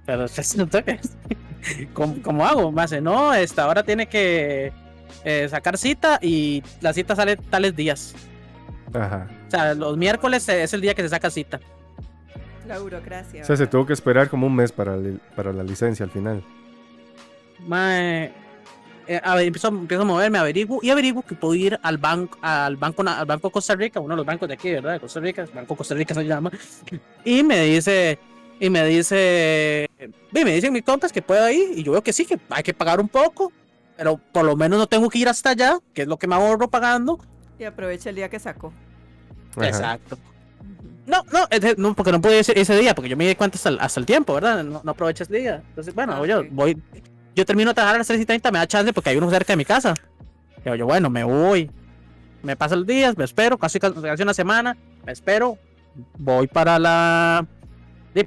Pero. 0.05 0.25
¿Cómo, 1.93 2.21
cómo 2.21 2.45
hago? 2.45 2.71
Me 2.71 2.81
hace, 2.81 2.99
no, 2.99 3.33
esta 3.33 3.63
ahora 3.63 3.83
tiene 3.83 4.07
que 4.07 4.73
eh, 5.23 5.47
sacar 5.49 5.77
cita 5.77 6.19
y 6.21 6.61
la 6.81 6.91
cita 6.93 7.15
sale 7.15 7.37
tales 7.37 7.75
días. 7.75 8.13
Ajá. 8.93 9.27
O 9.47 9.51
sea, 9.51 9.73
los 9.73 9.95
miércoles 9.97 10.47
eh, 10.49 10.63
es 10.63 10.73
el 10.73 10.81
día 10.81 10.93
que 10.95 11.01
se 11.03 11.09
saca 11.09 11.29
cita. 11.29 11.59
La 12.69 12.79
burocracia. 12.79 13.41
O 13.41 13.45
sea, 13.45 13.55
se 13.57 13.63
¿verdad? 13.63 13.71
tuvo 13.71 13.85
que 13.87 13.93
esperar 13.93 14.29
como 14.29 14.47
un 14.47 14.55
mes 14.55 14.71
para, 14.71 14.95
li- 14.95 15.19
para 15.35 15.51
la 15.51 15.63
licencia 15.63 16.03
al 16.05 16.11
final. 16.11 16.43
Mae, 17.67 18.25
eh, 19.07 19.21
empiezo, 19.41 19.67
empiezo, 19.69 20.03
a 20.03 20.05
moverme, 20.05 20.37
averiguo 20.37 20.79
y 20.81 20.89
averiguo 20.91 21.23
que 21.23 21.35
puedo 21.35 21.55
ir 21.55 21.79
al 21.83 21.97
banco, 21.97 22.37
al 22.41 22.77
banco, 22.77 23.03
al 23.05 23.25
banco 23.25 23.49
Costa 23.49 23.75
Rica, 23.75 23.99
uno 23.99 24.13
de 24.13 24.17
los 24.17 24.25
bancos 24.25 24.47
de 24.47 24.53
aquí, 24.53 24.69
¿verdad? 24.71 24.93
De 24.93 24.99
Costa 24.99 25.19
Rica, 25.19 25.41
el 25.41 25.49
Banco 25.49 25.75
Costa 25.75 25.95
Rica 25.95 26.13
se 26.13 26.23
llama. 26.25 26.51
Y 27.25 27.43
me 27.43 27.59
dice, 27.65 28.19
y 28.59 28.69
me 28.69 28.85
dice, 28.85 29.89
y 30.33 30.43
me 30.45 30.53
dicen 30.53 30.71
mis 30.71 30.83
compas 30.83 31.11
que 31.11 31.21
puedo 31.21 31.49
ir 31.49 31.77
y 31.77 31.83
yo 31.83 31.91
veo 31.93 32.03
que 32.03 32.13
sí, 32.13 32.25
que 32.25 32.39
hay 32.49 32.63
que 32.63 32.73
pagar 32.73 33.01
un 33.01 33.09
poco, 33.09 33.51
pero 33.97 34.17
por 34.31 34.45
lo 34.45 34.55
menos 34.55 34.77
no 34.79 34.87
tengo 34.87 35.09
que 35.09 35.17
ir 35.17 35.27
hasta 35.27 35.49
allá, 35.49 35.79
que 35.93 36.03
es 36.03 36.07
lo 36.07 36.17
que 36.17 36.27
me 36.27 36.35
ahorro 36.35 36.69
pagando. 36.69 37.19
Y 37.57 37.63
aprovecha 37.63 38.09
el 38.11 38.15
día 38.15 38.29
que 38.29 38.39
sacó. 38.39 38.71
Exacto. 39.57 40.17
No, 41.09 41.25
no, 41.33 41.47
no, 41.77 41.95
porque 41.95 42.11
no 42.11 42.21
pude 42.21 42.39
ir 42.39 42.45
ese, 42.55 42.77
día, 42.77 42.93
porque 42.93 43.09
yo 43.09 43.17
me 43.17 43.27
di 43.27 43.33
cuenta 43.33 43.57
hasta 43.79 43.99
el, 43.99 44.05
tiempo, 44.05 44.35
¿verdad? 44.35 44.63
No, 44.63 44.81
no 44.83 44.91
aprovecho 44.91 45.23
ese 45.23 45.37
día. 45.37 45.63
Entonces, 45.69 45.95
bueno, 45.95 46.13
ah, 46.13 46.27
yo 46.27 46.43
voy, 46.51 46.79
yo 47.35 47.45
termino 47.45 47.71
de 47.71 47.73
trabajar 47.73 47.95
a 47.95 47.97
las 47.97 48.07
3 48.07 48.21
y 48.21 48.25
30, 48.27 48.51
me 48.51 48.59
da 48.59 48.67
chance 48.67 48.93
porque 48.93 49.09
hay 49.09 49.17
uno 49.17 49.27
cerca 49.31 49.53
de 49.53 49.57
mi 49.57 49.65
casa. 49.65 49.95
Y 50.63 50.77
yo, 50.77 50.85
bueno, 50.85 51.09
me 51.09 51.23
voy. 51.23 51.71
Me 52.43 52.55
paso 52.55 52.75
los 52.75 52.85
días, 52.85 53.17
me 53.17 53.23
espero, 53.23 53.57
casi, 53.57 53.79
casi 53.79 54.21
una 54.21 54.35
semana, 54.35 54.77
me 55.03 55.11
espero, 55.11 55.57
voy 56.19 56.45
para 56.45 56.77
la. 56.77 57.45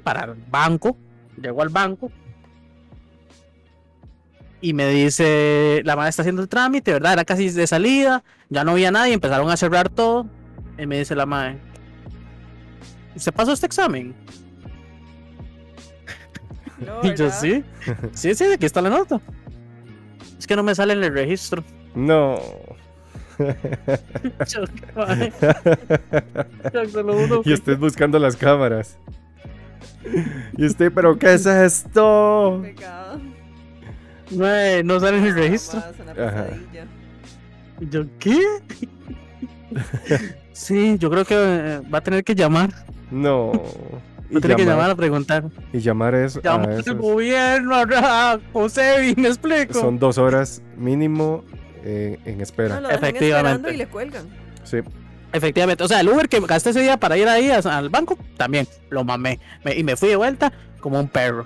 para 0.03 0.25
el 0.25 0.35
banco, 0.51 0.97
llego 1.41 1.61
al 1.61 1.69
banco. 1.69 2.11
Y 4.59 4.73
me 4.73 4.89
dice, 4.89 5.81
la 5.85 5.95
madre 5.95 6.09
está 6.09 6.21
haciendo 6.21 6.41
el 6.41 6.49
trámite, 6.49 6.91
¿verdad? 6.91 7.13
Era 7.13 7.23
casi 7.23 7.49
de 7.49 7.65
salida, 7.65 8.23
ya 8.49 8.65
no 8.65 8.71
había 8.71 8.91
nadie, 8.91 9.13
empezaron 9.13 9.49
a 9.49 9.55
cerrar 9.55 9.89
todo. 9.89 10.27
Y 10.77 10.85
me 10.85 10.99
dice 10.99 11.15
la 11.15 11.25
madre, 11.25 11.59
¿se 13.15 13.31
pasó 13.31 13.53
este 13.53 13.65
examen? 13.65 14.13
y 17.03 17.13
yo 17.15 17.29
sí. 17.29 17.63
Sí, 18.13 18.33
sí, 18.35 18.45
aquí 18.45 18.65
está 18.65 18.81
la 18.81 18.89
nota. 18.89 19.21
Es 20.37 20.47
que 20.47 20.55
no 20.55 20.63
me 20.63 20.73
sale 20.75 20.93
en 20.93 21.03
el 21.03 21.13
registro. 21.13 21.63
No. 21.95 22.39
y 27.45 27.53
usted 27.53 27.77
buscando 27.77 28.19
las 28.19 28.35
cámaras. 28.35 28.97
Y 30.57 30.65
usted, 30.65 30.91
pero 30.93 31.17
¿qué 31.17 31.33
es 31.33 31.45
esto? 31.45 32.61
No, 34.31 34.83
no 34.83 34.99
sale 34.99 35.17
en 35.17 35.25
el 35.25 35.33
registro. 35.33 35.81
¿Y 37.79 37.89
yo 37.89 38.05
qué? 38.19 38.39
Sí, 40.53 40.97
yo 40.97 41.09
creo 41.09 41.25
que 41.25 41.35
eh, 41.35 41.81
va 41.93 41.97
a 41.97 42.01
tener 42.01 42.23
que 42.23 42.35
llamar. 42.35 42.69
No. 43.11 43.51
No 44.29 44.41
tiene 44.41 44.55
que 44.55 44.65
llamar 44.65 44.89
a 44.89 44.95
preguntar. 44.95 45.43
Y 45.71 45.79
llamar 45.79 46.15
es. 46.15 46.41
Llamar 46.41 46.71
al 46.71 46.95
gobierno, 46.95 47.75
a 47.95 48.39
José, 48.51 49.13
me 49.15 49.27
explico. 49.27 49.79
Son 49.79 49.99
dos 49.99 50.17
horas 50.17 50.63
mínimo 50.75 51.43
eh, 51.83 52.17
en 52.25 52.41
espera. 52.41 52.81
Efectivamente. 52.89 53.71
Y 53.71 53.77
le 53.77 53.85
cuelgan. 53.85 54.25
Sí. 54.63 54.79
Efectivamente. 55.33 55.83
O 55.83 55.87
sea, 55.87 55.99
el 55.99 56.09
Uber 56.09 56.27
que 56.27 56.39
gasté 56.39 56.71
ese 56.71 56.81
día 56.81 56.97
para 56.97 57.15
ir 57.15 57.27
ahí 57.27 57.51
al 57.51 57.89
banco, 57.89 58.17
también 58.35 58.67
lo 58.89 59.03
mamé. 59.03 59.39
y 59.75 59.83
me 59.83 59.95
fui 59.95 60.09
de 60.09 60.15
vuelta 60.15 60.51
como 60.79 60.99
un 60.99 61.07
perro. 61.07 61.45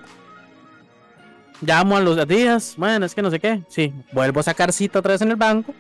Llamo 1.62 1.98
a 1.98 2.02
los 2.02 2.28
días. 2.28 2.76
Bueno, 2.78 3.06
es 3.06 3.16
que 3.16 3.22
no 3.22 3.32
sé 3.32 3.40
qué. 3.40 3.64
Sí, 3.68 3.94
vuelvo 4.12 4.40
a 4.40 4.44
sacar 4.44 4.72
cita 4.72 5.00
otra 5.00 5.14
vez 5.14 5.22
en 5.22 5.32
el 5.32 5.36
banco. 5.36 5.74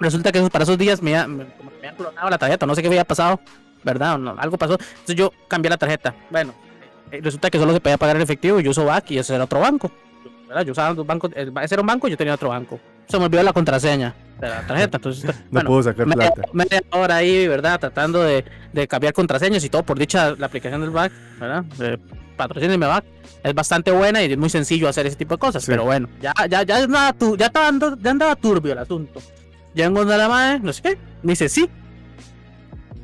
Resulta 0.00 0.32
que 0.32 0.42
para 0.50 0.64
esos 0.64 0.78
días 0.78 1.00
me, 1.02 1.12
me, 1.26 1.46
habían 1.78 1.96
clonado 1.96 2.30
la 2.30 2.38
tarjeta, 2.38 2.66
no 2.66 2.74
sé 2.74 2.82
qué 2.82 2.88
había 2.88 3.04
pasado, 3.04 3.40
¿verdad? 3.82 4.18
algo 4.38 4.58
pasó. 4.58 4.74
Entonces 4.74 5.16
yo 5.16 5.32
cambié 5.48 5.70
la 5.70 5.76
tarjeta. 5.76 6.14
Bueno, 6.30 6.54
eh, 7.10 7.20
resulta 7.22 7.50
que 7.50 7.58
solo 7.58 7.72
se 7.72 7.80
podía 7.80 7.98
pagar 7.98 8.16
en 8.16 8.22
efectivo 8.22 8.60
y 8.60 8.64
yo 8.64 8.70
uso 8.70 8.84
BAC 8.84 9.12
y 9.12 9.18
ese 9.18 9.34
era 9.34 9.44
otro 9.44 9.60
banco. 9.60 9.90
¿verdad? 10.48 10.64
Yo 10.64 10.72
usaba 10.72 10.94
dos 10.94 11.06
bancos, 11.06 11.30
ese 11.34 11.74
era 11.74 11.80
un 11.80 11.86
banco 11.86 12.08
y 12.08 12.10
yo 12.10 12.16
tenía 12.16 12.34
otro 12.34 12.48
banco. 12.48 12.78
Se 13.08 13.18
me 13.18 13.26
olvidó 13.26 13.42
la 13.42 13.52
contraseña 13.52 14.14
de 14.40 14.48
la 14.48 14.66
tarjeta. 14.66 14.96
Entonces, 14.96 15.34
no 15.50 15.60
puedo 15.62 15.82
sacar 15.82 16.06
plata. 16.06 16.42
Media 16.52 16.82
hora 16.90 17.16
ahí, 17.16 17.46
¿verdad? 17.46 17.78
Tratando 17.78 18.22
de, 18.22 18.44
de, 18.72 18.88
cambiar 18.88 19.12
contraseñas 19.12 19.64
y 19.64 19.68
todo 19.68 19.82
por 19.82 19.98
dicha 19.98 20.34
la 20.36 20.46
aplicación 20.46 20.80
del 20.80 20.90
BAC, 20.90 21.12
¿verdad? 21.38 21.64
De 21.64 21.98
patrocinio 22.36 22.78
BAC. 22.78 23.04
Es 23.42 23.54
bastante 23.54 23.90
buena 23.90 24.22
y 24.22 24.32
es 24.32 24.38
muy 24.38 24.48
sencillo 24.48 24.88
hacer 24.88 25.06
ese 25.06 25.16
tipo 25.16 25.34
de 25.34 25.38
cosas. 25.38 25.64
Pero 25.66 25.84
bueno, 25.84 26.08
ya, 26.20 26.32
ya, 26.48 26.62
ya, 26.62 26.76
andaba, 26.78 27.14
ya, 27.36 27.46
estaba, 27.46 27.70
ya 28.00 28.10
andaba 28.10 28.36
turbio 28.36 28.72
el 28.72 28.78
asunto. 28.78 29.20
Encontré 29.82 30.14
a 30.14 30.18
la 30.18 30.28
madre, 30.28 30.60
no 30.60 30.72
sé 30.72 30.82
qué. 30.82 30.98
Me 31.22 31.32
dice, 31.32 31.48
sí. 31.48 31.68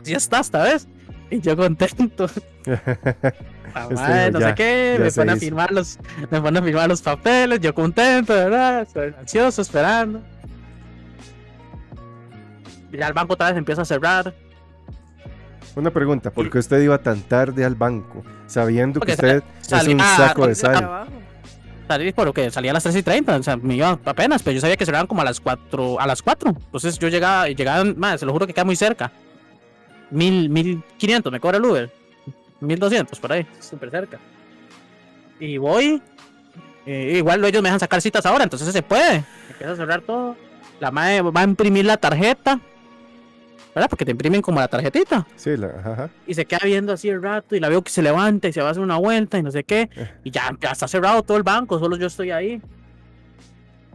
Ya 0.05 0.17
está 0.17 0.41
esta 0.41 0.63
vez. 0.63 0.87
Y 1.31 1.41
yo 1.41 1.57
contento. 1.57 2.29
La 3.75 3.89
madre, 3.89 4.31
no 4.33 4.41
sé 4.41 4.55
qué, 4.55 4.97
me 5.01 5.13
pone 5.13 5.33
a 5.33 5.37
firmar 5.37 5.71
los, 5.71 5.99
me 6.31 6.41
pone 6.41 6.59
a 6.59 6.63
firmar 6.63 6.89
los 6.89 7.03
papeles, 7.03 7.61
yo 7.61 7.75
contento, 7.75 8.33
¿verdad? 8.33 8.83
Estoy 8.83 9.15
ansioso, 9.19 9.63
esperando. 9.63 10.23
Y 12.93 12.97
ya 12.97 13.09
el 13.09 13.13
banco 13.13 13.35
otra 13.35 13.49
vez 13.49 13.59
empieza 13.59 13.83
a 13.83 13.85
cerrar. 13.85 14.35
Una 15.77 15.91
pregunta, 15.91 16.33
¿por 16.33 16.51
qué 16.51 16.59
usted 16.59 16.81
iba 16.81 16.99
tan 16.99 17.21
tarde 17.23 17.65
al 17.65 17.77
banco? 17.77 18.25
Sabiendo 18.47 18.99
que 19.01 19.13
usted 19.13 19.43
es 19.71 19.87
un 19.87 20.01
saco 20.01 20.47
de 20.49 20.55
sal 20.57 21.07
salí 21.95 22.13
por 22.13 22.27
lo 22.27 22.33
que 22.33 22.51
salía 22.51 22.71
a 22.71 22.75
las 22.75 22.83
3 22.85 22.97
y 22.97 23.03
30, 23.03 23.37
o 23.37 23.43
sea, 23.43 23.57
me 23.57 23.75
iba 23.75 23.99
apenas, 24.05 24.43
pero 24.43 24.55
yo 24.55 24.61
sabía 24.61 24.77
que 24.77 24.85
cerraban 24.85 25.07
como 25.07 25.23
a 25.23 25.25
las 25.25 25.41
4, 25.41 26.01
a 26.01 26.07
las 26.07 26.23
4. 26.23 26.51
Entonces 26.51 26.99
yo 26.99 27.09
llegaba, 27.09 27.49
y 27.49 27.55
llegaban, 27.55 27.99
más, 27.99 28.21
se 28.21 28.27
lo 28.27 28.33
juro 28.33 28.47
que 28.47 28.55
queda 28.55 28.65
muy 28.65 28.77
cerca. 28.77 29.11
Mil, 30.11 30.49
mil 30.49 30.83
quinientos 30.99 31.33
me 31.33 31.41
cobra 31.41 31.59
el 31.59 31.65
Uber. 31.65 31.91
Mil 32.61 32.79
doscientos 32.79 33.19
por 33.19 33.33
ahí, 33.33 33.47
súper 33.59 33.91
cerca. 33.91 34.19
Y 35.41 35.57
voy, 35.59 36.01
eh, 36.87 37.15
igual 37.17 37.45
ellos 37.45 37.63
me 37.63 37.69
dejan 37.69 37.81
sacar 37.81 38.01
citas 38.01 38.25
ahora, 38.27 38.45
entonces 38.45 38.73
se 38.73 38.83
puede. 38.83 39.25
Empieza 39.49 39.73
a 39.73 39.77
cerrar 39.77 40.03
todo. 40.03 40.37
La 40.79 40.91
madre 40.91 41.23
va 41.23 41.41
a 41.41 41.45
imprimir 41.45 41.85
la 41.87 41.97
tarjeta 41.97 42.61
¿verdad? 43.75 43.89
Porque 43.89 44.05
te 44.05 44.11
imprimen 44.11 44.43
como 44.43 44.61
la 44.61 44.69
tarjetita. 44.69 45.27
Sí, 45.37 45.57
la, 45.57 45.69
ajá. 45.69 46.11
Y 46.27 46.35
se 46.35 46.45
queda 46.45 46.61
viendo 46.65 46.93
así 46.93 47.09
el 47.09 47.23
rato 47.23 47.55
y 47.55 47.61
la 47.61 47.69
veo 47.69 47.83
que 47.83 47.91
se 47.91 48.03
levanta 48.03 48.49
y 48.49 48.53
se 48.53 48.61
va 48.61 48.69
a 48.69 48.71
hacer 48.71 48.83
una 48.83 48.97
vuelta 48.97 49.39
y 49.39 49.43
no 49.43 49.51
sé 49.51 49.65
qué. 49.65 49.89
Eh. 49.95 50.11
Y 50.25 50.31
ya, 50.31 50.51
está 50.61 50.89
cerrado 50.89 51.23
todo 51.23 51.37
el 51.37 51.43
banco, 51.43 51.79
solo 51.79 51.97
yo 51.97 52.07
estoy 52.07 52.31
ahí. 52.31 52.61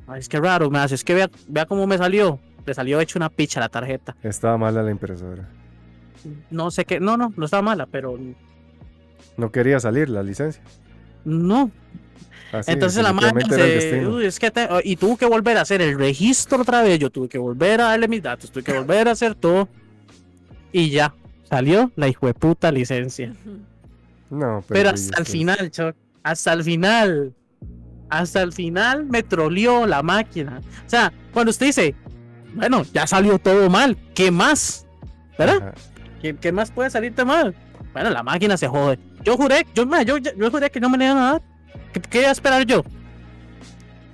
Ay, 0.07 0.19
es 0.19 0.29
que 0.29 0.39
raro, 0.39 0.69
me 0.69 0.79
hace, 0.79 0.95
es 0.95 1.03
que 1.03 1.13
vea, 1.13 1.29
vea 1.47 1.65
cómo 1.65 1.87
me 1.87 1.97
salió. 1.97 2.39
Le 2.65 2.73
salió 2.73 2.99
hecho 2.99 3.19
una 3.19 3.29
picha 3.29 3.59
la 3.59 3.69
tarjeta. 3.69 4.15
Estaba 4.23 4.57
mala 4.57 4.81
la 4.81 4.91
impresora. 4.91 5.47
No 6.49 6.71
sé 6.71 6.85
qué, 6.85 6.99
no, 6.99 7.17
no, 7.17 7.33
no 7.35 7.45
estaba 7.45 7.61
mala, 7.61 7.85
pero... 7.85 8.17
No 9.37 9.51
quería 9.51 9.79
salir 9.79 10.09
la 10.09 10.23
licencia. 10.23 10.63
No, 11.25 11.69
entonces 12.67 13.03
la 13.03 13.13
madre 13.13 13.43
dice, 13.43 14.25
es 14.25 14.39
que 14.39 14.51
y 14.83 14.95
tuvo 14.95 15.17
que 15.17 15.25
volver 15.25 15.57
a 15.57 15.61
hacer 15.61 15.81
el 15.81 15.97
registro 15.97 16.61
otra 16.61 16.81
vez, 16.81 16.99
yo 16.99 17.09
tuve 17.09 17.27
que 17.27 17.37
volver 17.37 17.81
a 17.81 17.85
darle 17.85 18.07
mis 18.07 18.21
datos, 18.21 18.51
tuve 18.51 18.63
que 18.63 18.73
volver 18.73 19.07
a 19.07 19.11
hacer 19.11 19.35
todo. 19.35 19.67
Y 20.71 20.89
ya, 20.89 21.13
salió 21.49 21.91
la 21.95 22.07
hijo 22.07 22.27
de 22.27 22.33
puta 22.33 22.71
licencia. 22.71 23.33
No, 24.29 24.63
pero, 24.67 24.89
hasta 24.89 25.19
el 25.19 25.25
final, 25.25 25.71
Chuck, 25.71 25.95
hasta 26.23 26.53
el 26.53 26.63
final, 26.63 27.33
hasta 28.09 28.41
el 28.41 28.51
final 28.51 29.05
me 29.05 29.23
troleó 29.23 29.85
la 29.85 30.03
máquina. 30.03 30.61
O 30.85 30.89
sea, 30.89 31.13
cuando 31.31 31.51
usted 31.51 31.67
dice, 31.67 31.95
bueno, 32.53 32.83
ya 32.93 33.05
salió 33.07 33.37
todo 33.39 33.69
mal, 33.69 33.97
¿qué 34.13 34.31
más? 34.31 34.85
¿Verdad? 35.37 35.75
¿Qué, 36.21 36.51
más 36.51 36.71
puede 36.71 36.89
salirte 36.89 37.23
mal? 37.23 37.55
Bueno, 37.93 38.09
la 38.09 38.23
máquina 38.23 38.57
se 38.57 38.67
jode. 38.67 38.97
Yo 39.23 39.37
juré, 39.37 39.65
yo, 39.73 39.85
yo, 40.03 40.17
yo, 40.17 40.51
juré 40.51 40.69
que 40.69 40.79
no 40.79 40.89
me 40.89 40.97
le 40.97 41.05
iban 41.05 41.17
a 41.17 41.31
dar. 41.33 41.41
¿Qué, 42.09 42.19
iba 42.19 42.29
a 42.29 42.31
esperar 42.31 42.65
yo? 42.65 42.83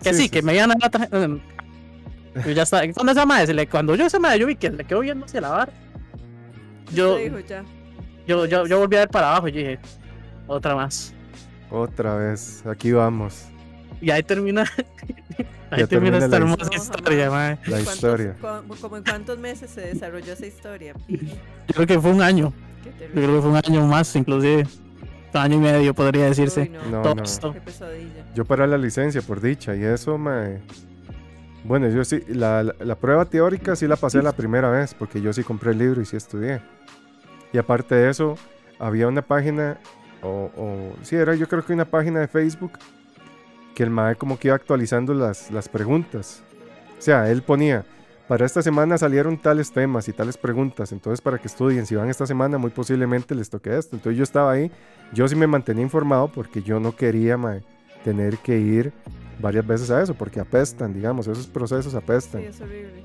Que 0.03 0.13
sí, 0.13 0.29
que 0.29 0.41
me 0.41 0.55
iban 0.55 0.71
a 0.71 0.75
la 0.79 0.89
tarjeta. 0.89 1.27
Yo 2.45 2.51
ya 2.51 2.63
está. 2.63 2.81
¿Dónde 2.87 3.11
esa 3.11 3.25
madre? 3.25 3.67
Cuando 3.67 3.95
yo 3.95 4.05
esa 4.05 4.19
madre, 4.19 4.39
yo 4.39 4.47
vi 4.47 4.55
que 4.55 4.69
le 4.69 4.83
quedó 4.83 5.01
viendo 5.01 5.25
hacia 5.25 5.41
la 5.41 5.49
barra. 5.49 5.73
Yo, 6.93 7.17
yo, 8.27 8.45
yo, 8.45 8.65
yo 8.65 8.79
volví 8.79 8.95
a 8.97 8.99
ver 8.99 9.09
para 9.09 9.31
abajo 9.31 9.47
y 9.47 9.51
dije, 9.51 9.79
otra 10.47 10.75
más. 10.75 11.13
Otra 11.69 12.15
vez, 12.15 12.65
aquí 12.65 12.91
vamos. 12.91 13.45
Y 14.01 14.11
ahí 14.11 14.23
termina. 14.23 14.65
ahí 15.71 15.85
termina, 15.87 16.17
esta 16.17 16.37
hermosa 16.37 16.69
historia, 16.73 17.29
madre. 17.29 17.59
La 17.67 17.79
historia. 17.79 18.35
¿Cómo 18.81 18.97
en 18.97 19.03
cuántos 19.03 19.37
meses 19.37 19.71
se 19.71 19.81
desarrolló 19.81 20.33
esa 20.33 20.45
historia? 20.45 20.93
Yo 21.07 21.73
creo 21.73 21.87
que 21.87 21.99
fue 21.99 22.11
un 22.11 22.21
año. 22.21 22.53
Yo 22.83 23.13
creo 23.13 23.35
que 23.35 23.41
fue 23.41 23.51
un 23.51 23.57
año 23.57 23.85
más, 23.85 24.15
inclusive 24.15 24.65
año 25.33 25.57
y 25.57 25.59
medio 25.59 25.93
podría 25.93 26.25
decirse. 26.25 26.71
no. 26.89 27.03
No, 27.03 27.23
Yo 28.35 28.45
para 28.45 28.67
la 28.67 28.77
licencia, 28.77 29.21
por 29.21 29.41
dicha, 29.41 29.75
y 29.75 29.83
eso 29.83 30.17
me... 30.17 30.59
Bueno, 31.63 31.87
yo 31.89 32.03
sí, 32.03 32.23
la, 32.27 32.63
la, 32.63 32.95
prueba 32.95 33.25
teórica 33.25 33.75
sí 33.75 33.87
la 33.87 33.95
pasé 33.95 34.21
la 34.23 34.31
primera 34.31 34.71
vez, 34.71 34.95
porque 34.95 35.21
yo 35.21 35.31
sí 35.31 35.43
compré 35.43 35.71
el 35.71 35.77
libro 35.77 36.01
y 36.01 36.05
sí 36.05 36.17
estudié. 36.17 36.59
Y 37.53 37.59
aparte 37.59 37.93
de 37.93 38.09
eso, 38.09 38.35
había 38.79 39.07
una 39.07 39.21
página, 39.21 39.77
o, 40.23 40.49
o 40.57 40.95
sí, 41.03 41.15
era 41.15 41.35
yo 41.35 41.47
creo 41.47 41.63
que 41.63 41.73
una 41.73 41.85
página 41.85 42.19
de 42.19 42.27
Facebook, 42.27 42.71
que 43.75 43.83
el 43.83 43.91
MAE 43.91 44.15
como 44.15 44.39
que 44.39 44.47
iba 44.47 44.55
actualizando 44.55 45.13
las, 45.13 45.51
las 45.51 45.69
preguntas. 45.69 46.41
O 46.97 47.01
sea, 47.01 47.29
él 47.29 47.43
ponía, 47.43 47.85
para 48.31 48.45
esta 48.45 48.61
semana 48.61 48.97
salieron 48.97 49.37
tales 49.37 49.73
temas 49.73 50.07
y 50.07 50.13
tales 50.13 50.37
preguntas, 50.37 50.93
entonces 50.93 51.19
para 51.19 51.37
que 51.37 51.49
estudien, 51.49 51.85
si 51.85 51.95
van 51.95 52.07
esta 52.07 52.25
semana 52.25 52.57
muy 52.57 52.71
posiblemente 52.71 53.35
les 53.35 53.49
toque 53.49 53.77
esto. 53.77 53.97
Entonces 53.97 54.17
yo 54.17 54.23
estaba 54.23 54.53
ahí, 54.53 54.71
yo 55.11 55.27
sí 55.27 55.35
me 55.35 55.47
mantenía 55.47 55.83
informado 55.83 56.29
porque 56.29 56.63
yo 56.63 56.79
no 56.79 56.95
quería 56.95 57.37
tener 58.05 58.37
que 58.37 58.57
ir 58.57 58.93
varias 59.41 59.67
veces 59.67 59.91
a 59.91 60.01
eso, 60.01 60.13
porque 60.13 60.39
apestan, 60.39 60.93
digamos, 60.93 61.27
esos 61.27 61.45
procesos 61.45 61.93
apestan. 61.93 62.39
Sí, 62.39 62.47
es 62.47 62.61
horrible. 62.61 63.03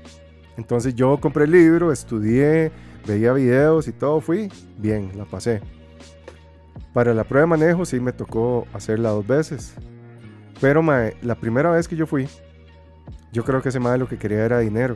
Entonces 0.55 0.95
yo 0.95 1.19
compré 1.19 1.43
el 1.43 1.51
libro, 1.51 1.91
estudié, 1.91 2.71
veía 3.05 3.33
videos 3.33 3.89
y 3.89 3.91
todo, 3.91 4.21
fui 4.21 4.49
bien, 4.77 5.11
la 5.17 5.25
pasé. 5.25 5.59
Para 6.93 7.13
la 7.13 7.25
prueba 7.25 7.41
de 7.41 7.47
manejo 7.47 7.83
sí 7.83 7.99
me 7.99 8.13
tocó 8.13 8.65
hacerla 8.71 9.09
dos 9.09 9.27
veces. 9.27 9.73
Pero 10.61 10.81
mae, 10.81 11.17
la 11.21 11.35
primera 11.35 11.69
vez 11.69 11.85
que 11.85 11.97
yo 11.97 12.07
fui, 12.07 12.29
yo 13.33 13.43
creo 13.43 13.61
que 13.61 13.67
ese 13.67 13.81
mae 13.81 13.97
lo 13.97 14.07
que 14.07 14.17
quería 14.17 14.45
era 14.45 14.59
dinero. 14.59 14.95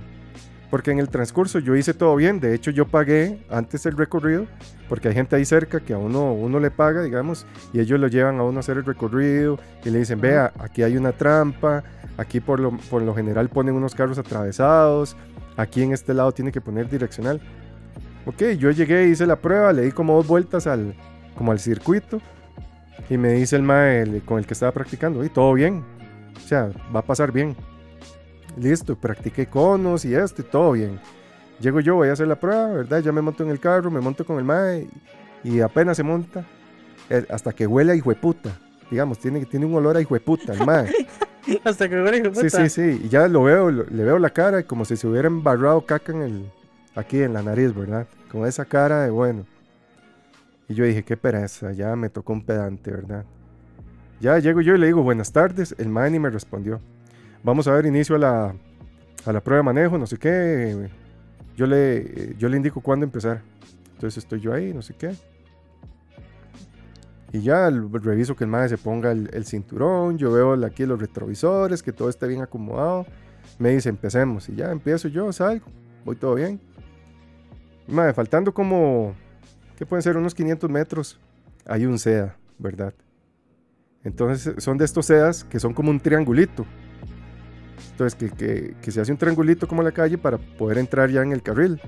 Porque 0.71 0.89
en 0.89 0.99
el 0.99 1.09
transcurso 1.09 1.59
yo 1.59 1.75
hice 1.75 1.93
todo 1.93 2.15
bien. 2.15 2.39
De 2.39 2.55
hecho, 2.55 2.71
yo 2.71 2.87
pagué 2.87 3.37
antes 3.49 3.85
el 3.85 3.97
recorrido. 3.97 4.47
Porque 4.87 5.09
hay 5.09 5.13
gente 5.13 5.35
ahí 5.35 5.43
cerca 5.43 5.81
que 5.81 5.93
a 5.93 5.97
uno, 5.97 6.33
uno 6.33 6.61
le 6.61 6.71
paga, 6.71 7.03
digamos. 7.03 7.45
Y 7.73 7.81
ellos 7.81 7.99
lo 7.99 8.07
llevan 8.07 8.39
a 8.39 8.43
uno 8.43 8.57
a 8.57 8.61
hacer 8.61 8.77
el 8.77 8.85
recorrido. 8.85 9.59
Y 9.83 9.89
le 9.89 9.99
dicen, 9.99 10.21
vea, 10.21 10.53
aquí 10.59 10.81
hay 10.81 10.95
una 10.95 11.11
trampa. 11.11 11.83
Aquí 12.17 12.39
por 12.39 12.61
lo, 12.61 12.71
por 12.89 13.01
lo 13.01 13.13
general 13.13 13.49
ponen 13.49 13.75
unos 13.75 13.93
carros 13.93 14.17
atravesados. 14.17 15.17
Aquí 15.57 15.83
en 15.83 15.91
este 15.91 16.13
lado 16.13 16.31
tiene 16.31 16.53
que 16.53 16.61
poner 16.61 16.89
direccional. 16.89 17.41
Ok, 18.25 18.41
yo 18.57 18.71
llegué, 18.71 19.09
hice 19.09 19.25
la 19.25 19.35
prueba. 19.35 19.73
Le 19.73 19.81
di 19.81 19.91
como 19.91 20.15
dos 20.15 20.27
vueltas 20.27 20.67
al, 20.67 20.95
como 21.37 21.51
al 21.51 21.59
circuito. 21.59 22.21
Y 23.09 23.17
me 23.17 23.33
dice 23.33 23.57
el 23.57 23.63
mae 23.63 24.21
con 24.23 24.39
el 24.39 24.45
que 24.45 24.53
estaba 24.53 24.71
practicando. 24.71 25.25
Y 25.25 25.29
todo 25.29 25.53
bien. 25.53 25.83
O 26.37 26.47
sea, 26.47 26.69
va 26.95 27.01
a 27.01 27.05
pasar 27.05 27.33
bien. 27.33 27.57
Listo, 28.57 28.95
practiqué 28.95 29.47
conos 29.47 30.05
y 30.05 30.13
esto 30.13 30.41
y 30.41 30.45
todo 30.45 30.73
bien. 30.73 30.99
Llego 31.59 31.79
yo, 31.79 31.95
voy 31.95 32.09
a 32.09 32.13
hacer 32.13 32.27
la 32.27 32.39
prueba, 32.39 32.67
¿verdad? 32.67 32.99
Ya 32.99 33.11
me 33.11 33.21
monto 33.21 33.43
en 33.43 33.49
el 33.49 33.59
carro, 33.59 33.91
me 33.91 34.01
monto 34.01 34.25
con 34.25 34.37
el 34.37 34.43
mae 34.43 34.87
y, 35.43 35.59
apenas 35.61 35.97
se 35.97 36.03
monta, 36.03 36.45
eh, 37.09 37.25
hasta 37.29 37.53
que 37.53 37.67
huele 37.67 37.93
a 37.93 37.95
hijueputa. 37.95 38.57
Digamos, 38.89 39.19
tiene, 39.19 39.45
tiene 39.45 39.65
un 39.65 39.75
olor 39.75 39.95
a 39.95 40.01
hijueputa 40.01 40.53
el 40.53 40.65
mae. 40.65 40.91
hasta 41.63 41.87
que 41.87 41.95
huele 41.95 42.17
a 42.17 42.19
hijueputa. 42.19 42.49
Sí, 42.49 42.69
sí, 42.69 42.69
sí. 42.69 43.01
Y 43.05 43.09
ya 43.09 43.27
lo 43.27 43.43
veo, 43.43 43.71
le 43.71 44.03
veo 44.03 44.19
la 44.19 44.31
cara 44.31 44.63
como 44.63 44.85
si 44.85 44.97
se 44.97 45.07
hubiera 45.07 45.27
embarrado 45.27 45.85
caca 45.85 46.11
en 46.11 46.21
el, 46.21 46.51
aquí 46.95 47.21
en 47.21 47.33
la 47.33 47.41
nariz, 47.43 47.73
¿verdad? 47.73 48.07
Con 48.31 48.45
esa 48.45 48.65
cara 48.65 49.03
de 49.03 49.11
bueno. 49.11 49.45
Y 50.67 50.73
yo 50.73 50.83
dije, 50.83 51.03
qué 51.03 51.15
pereza, 51.15 51.71
ya 51.73 51.95
me 51.95 52.09
tocó 52.09 52.33
un 52.33 52.43
pedante, 52.43 52.91
¿verdad? 52.91 53.25
Ya 54.19 54.39
llego 54.39 54.61
yo 54.61 54.75
y 54.75 54.77
le 54.77 54.87
digo, 54.87 55.03
buenas 55.03 55.31
tardes. 55.31 55.75
El 55.77 55.89
mae 55.89 56.09
ni 56.09 56.19
me 56.19 56.29
respondió 56.29 56.81
vamos 57.43 57.67
a 57.67 57.73
ver 57.73 57.85
inicio 57.85 58.15
a 58.15 58.19
la, 58.19 58.55
a 59.25 59.33
la 59.33 59.41
prueba 59.41 59.59
de 59.59 59.63
manejo, 59.63 59.97
no 59.97 60.07
sé 60.07 60.17
qué. 60.17 60.89
Yo 61.55 61.65
le, 61.67 62.35
yo 62.37 62.49
le 62.49 62.57
indico 62.57 62.81
cuándo 62.81 63.05
empezar. 63.05 63.41
Entonces 63.93 64.23
estoy 64.23 64.39
yo 64.39 64.53
ahí, 64.53 64.73
no 64.73 64.81
sé 64.81 64.93
qué. 64.95 65.11
Y 67.33 67.41
ya 67.41 67.69
reviso 67.69 68.35
que 68.35 68.43
el 68.43 68.49
madre 68.49 68.69
se 68.69 68.77
ponga 68.77 69.11
el, 69.11 69.45
cinturón. 69.45 70.17
Yo 70.17 70.31
veo 70.31 70.53
aquí 70.65 70.85
los 70.85 70.99
retrovisores, 70.99 71.81
que 71.81 71.93
todo 71.93 72.09
esté 72.09 72.27
bien 72.27 72.41
acomodado. 72.41 73.05
Me 73.57 73.69
dice, 73.69 73.89
empecemos. 73.89 74.49
Y 74.49 74.55
ya 74.55 74.71
empiezo 74.71 75.07
yo, 75.07 75.31
salgo. 75.31 75.65
Voy 76.03 76.15
todo 76.15 76.35
bien. 76.35 76.59
Faltando 78.13 78.53
como, 78.53 79.13
¿qué 79.77 79.85
pueden 79.85 80.01
ser? 80.01 80.17
Unos 80.17 80.35
500 80.35 80.69
metros. 80.69 81.19
Hay 81.65 81.85
un 81.85 81.99
SEDA, 81.99 82.35
¿verdad? 82.57 82.93
Entonces 84.03 84.61
son 84.63 84.77
de 84.77 84.85
estos 84.85 85.05
SEDAs 85.05 85.43
que 85.43 85.59
son 85.59 85.73
como 85.73 85.89
un 85.89 85.99
triangulito. 85.99 86.65
Entonces, 87.91 88.31
que, 88.81 88.91
se 88.91 89.01
hace 89.01 89.11
un 89.11 89.17
triangulito 89.17 89.67
como 89.67 89.83
la 89.83 89.91
calle 89.91 90.17
para 90.17 90.37
poder 90.37 90.77
entrar 90.77 91.09
ya 91.09 91.21
en 91.21 91.31
el 91.31 91.41
carril. 91.41 91.81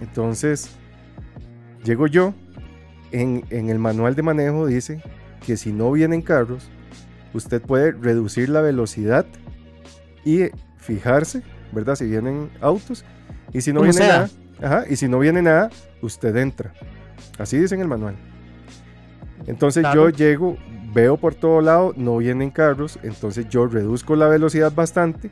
Entonces, 0.00 0.70
llego 1.84 2.06
yo, 2.06 2.34
en, 3.12 3.44
el 3.50 3.78
manual 3.78 4.14
de 4.14 4.22
manejo 4.22 4.66
dice 4.66 5.02
que 5.46 5.56
si 5.56 5.72
no 5.72 5.92
vienen 5.92 6.22
carros, 6.22 6.68
usted 7.32 7.62
puede 7.62 7.92
reducir 7.92 8.48
la 8.48 8.60
velocidad 8.60 9.26
y 10.24 10.50
fijarse, 10.76 11.42
¿verdad? 11.72 11.94
Si 11.94 12.06
vienen 12.06 12.50
autos. 12.60 13.04
Y 13.52 13.60
si 13.60 13.72
no 13.72 13.82
viene 13.82 14.00
nada, 14.00 14.30
ajá, 14.60 14.84
y 14.88 14.96
si 14.96 15.08
no 15.08 15.18
viene 15.18 15.42
nada, 15.42 15.70
usted 16.02 16.34
entra. 16.36 16.72
Así 17.38 17.58
dice 17.58 17.74
en 17.74 17.82
el 17.82 17.88
manual. 17.88 18.16
Entonces 19.46 19.84
yo 19.94 20.08
llego, 20.08 20.56
veo 20.94 21.16
por 21.16 21.34
todo 21.34 21.60
lado, 21.60 21.92
no 21.96 22.16
vienen 22.18 22.50
carros, 22.50 22.98
entonces 23.02 23.48
yo 23.48 23.66
reduzco 23.66 24.16
la 24.16 24.28
velocidad 24.28 24.72
bastante. 24.72 25.30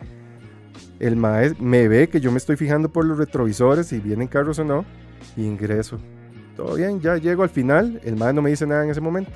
El 0.99 1.17
maestro 1.17 1.65
me 1.65 1.89
ve 1.89 2.09
que 2.09 2.21
yo 2.21 2.31
me 2.31 2.39
estoy 2.39 2.57
fijando 2.57 2.89
por 2.89 3.05
los 3.05 3.17
retrovisores 3.17 3.87
si 3.87 4.01
vienen 4.01 4.29
carros 4.29 4.59
o 4.59 4.65
no, 4.65 4.85
ingreso. 5.37 5.99
Todo 6.57 6.75
bien, 6.75 7.01
ya 7.01 7.17
llego 7.17 7.45
al 7.45 7.49
final, 7.49 8.01
el 8.05 8.17
maestro 8.17 8.35
no 8.35 8.43
me 8.43 8.51
dice 8.51 8.67
nada 8.67 8.85
en 8.85 8.91
ese 8.91 9.01
momento. 9.01 9.33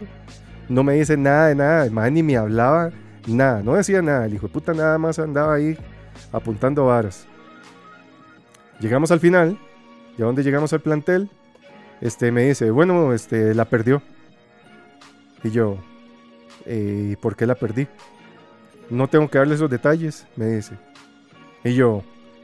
No 0.68 0.82
me 0.82 0.94
dice 0.94 1.16
nada 1.16 1.48
de 1.48 1.54
nada, 1.54 1.84
el 1.86 1.92
maestro 1.92 2.14
ni 2.14 2.22
me 2.24 2.36
hablaba, 2.36 2.90
nada, 3.26 3.62
no 3.62 3.74
decía 3.74 4.02
nada, 4.02 4.26
el 4.26 4.34
hijo 4.34 4.48
de 4.48 4.52
puta 4.52 4.74
nada 4.74 4.98
más 4.98 5.18
andaba 5.18 5.54
ahí 5.54 5.78
apuntando 6.32 6.86
varas. 6.86 7.26
Llegamos 8.80 9.10
al 9.10 9.20
final, 9.20 9.58
ya 10.18 10.24
donde 10.24 10.42
llegamos 10.42 10.72
al 10.72 10.80
plantel, 10.80 11.30
este 12.00 12.32
me 12.32 12.46
dice, 12.46 12.70
bueno, 12.70 13.12
este 13.12 13.54
la 13.54 13.64
perdió. 13.64 14.02
Y 15.42 15.50
yo, 15.50 15.78
¿y 16.66 17.12
eh, 17.12 17.16
por 17.20 17.36
qué 17.36 17.46
la 17.46 17.54
perdí? 17.54 17.86
No 18.90 19.08
tengo 19.08 19.28
que 19.28 19.38
darle 19.38 19.54
esos 19.54 19.70
detalles, 19.70 20.26
me 20.36 20.46
dice. 20.46 20.74
Y 21.64 21.74
yo, 21.74 22.02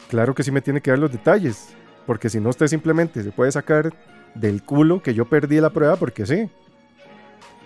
claro 0.09 0.35
que 0.35 0.43
sí 0.43 0.51
me 0.51 0.61
tiene 0.61 0.81
que 0.81 0.91
dar 0.91 0.99
los 0.99 1.13
detalles, 1.13 1.75
porque 2.07 2.29
si 2.29 2.41
no 2.41 2.51
usted 2.51 2.67
simplemente 2.67 3.23
se 3.23 3.33
puede 3.33 3.53
sacar 3.53 3.93
del 4.35 4.63
culo 4.63 5.03
que 5.03 5.15
yo 5.15 5.27
perdí 5.27 5.61
la 5.61 5.71
prueba 5.71 5.97
porque 5.97 6.27
sí. 6.27 6.51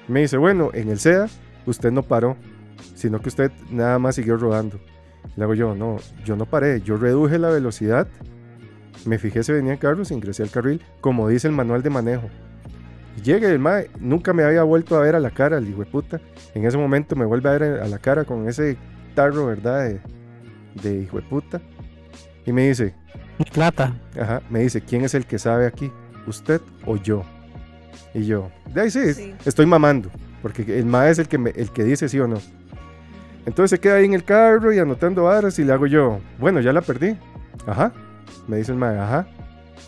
Me 0.08 0.20
dice, 0.20 0.36
bueno, 0.36 0.70
en 0.72 0.88
el 0.88 0.98
SEA 0.98 1.26
usted 1.66 1.90
no 1.90 2.02
paró, 2.02 2.36
sino 2.94 3.20
que 3.20 3.28
usted 3.28 3.50
nada 3.70 3.98
más 3.98 4.14
siguió 4.14 4.36
rodando. 4.36 4.78
Le 5.36 5.44
hago 5.44 5.54
yo, 5.54 5.74
no, 5.74 5.96
yo 6.24 6.36
no 6.36 6.46
paré, 6.46 6.80
yo 6.82 6.96
reduje 6.96 7.38
la 7.38 7.50
velocidad, 7.50 8.06
me 9.04 9.18
fijé 9.18 9.42
si 9.42 9.52
venían 9.52 9.76
carros, 9.76 10.10
ingresé 10.10 10.42
al 10.42 10.50
carril, 10.50 10.82
como 11.00 11.28
dice 11.28 11.48
el 11.48 11.54
manual 11.54 11.82
de 11.82 11.90
manejo. 11.90 12.28
Llegue 13.22 13.50
el 13.50 13.58
mae, 13.58 13.90
nunca 13.98 14.32
me 14.32 14.44
había 14.44 14.62
vuelto 14.62 14.96
a 14.96 15.00
ver 15.00 15.14
a 15.14 15.20
la 15.20 15.30
cara, 15.30 15.58
el 15.58 15.68
hijo 15.68 15.80
de 15.80 15.86
puta. 15.86 16.20
En 16.54 16.64
ese 16.64 16.76
momento 16.76 17.16
me 17.16 17.24
vuelve 17.24 17.48
a 17.48 17.52
ver 17.52 17.62
a 17.80 17.88
la 17.88 17.98
cara 17.98 18.24
con 18.24 18.48
ese 18.48 18.76
tarro, 19.14 19.46
¿verdad? 19.46 19.88
De, 19.88 20.00
de 20.82 21.02
hijo 21.02 21.16
de 21.16 21.22
puta. 21.22 21.60
Y 22.44 22.52
me 22.52 22.68
dice: 22.68 22.94
Plata. 23.52 23.94
Ajá, 24.20 24.42
me 24.50 24.60
dice: 24.60 24.80
¿Quién 24.80 25.04
es 25.04 25.14
el 25.14 25.26
que 25.26 25.38
sabe 25.38 25.66
aquí? 25.66 25.90
¿Usted 26.26 26.60
o 26.84 26.96
yo? 26.96 27.24
Y 28.14 28.24
yo, 28.24 28.50
de 28.72 28.82
ahí 28.82 28.90
sí, 28.90 29.34
estoy 29.44 29.66
mamando. 29.66 30.10
Porque 30.42 30.78
el 30.78 30.86
mae 30.86 31.10
es 31.10 31.18
el 31.18 31.28
que, 31.28 31.36
el 31.54 31.70
que 31.70 31.84
dice 31.84 32.08
sí 32.08 32.18
o 32.20 32.28
no. 32.28 32.38
Entonces 33.46 33.70
se 33.70 33.80
queda 33.80 33.96
ahí 33.96 34.04
en 34.04 34.14
el 34.14 34.24
carro 34.24 34.72
y 34.72 34.78
anotando 34.78 35.24
varas 35.24 35.58
y 35.58 35.64
le 35.64 35.72
hago 35.72 35.86
yo, 35.86 36.20
bueno, 36.38 36.60
ya 36.60 36.72
la 36.72 36.82
perdí. 36.82 37.16
Ajá. 37.66 37.92
Me 38.46 38.56
dice 38.58 38.72
el 38.72 38.78
mae, 38.78 38.98
ajá. 38.98 39.26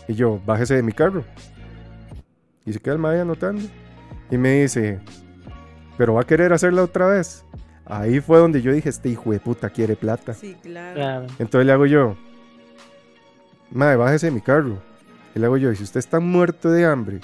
Y 0.07 0.13
yo, 0.13 0.39
bájese 0.45 0.75
de 0.75 0.83
mi 0.83 0.91
carro. 0.91 1.23
Y 2.65 2.73
se 2.73 2.79
queda 2.79 2.93
el 2.93 2.99
mae 2.99 3.19
anotando. 3.19 3.63
Y 4.31 4.37
me 4.37 4.61
dice, 4.61 4.99
¿pero 5.97 6.13
va 6.13 6.21
a 6.21 6.25
querer 6.25 6.53
hacerla 6.53 6.83
otra 6.83 7.07
vez? 7.07 7.45
Ahí 7.85 8.19
fue 8.19 8.37
donde 8.37 8.61
yo 8.61 8.71
dije, 8.71 8.89
este 8.89 9.09
hijo 9.09 9.31
de 9.31 9.39
puta 9.39 9.69
quiere 9.69 9.95
plata. 9.95 10.33
Sí, 10.33 10.55
claro. 10.61 11.25
Entonces 11.39 11.65
le 11.65 11.71
hago 11.71 11.87
yo, 11.87 12.15
mae, 13.71 13.95
bájese 13.95 14.27
de 14.27 14.31
mi 14.31 14.41
carro. 14.41 14.77
Y 15.35 15.39
le 15.39 15.45
hago 15.45 15.57
yo, 15.57 15.71
y 15.71 15.75
si 15.75 15.83
usted 15.83 15.99
está 15.99 16.19
muerto 16.19 16.69
de 16.69 16.85
hambre, 16.85 17.19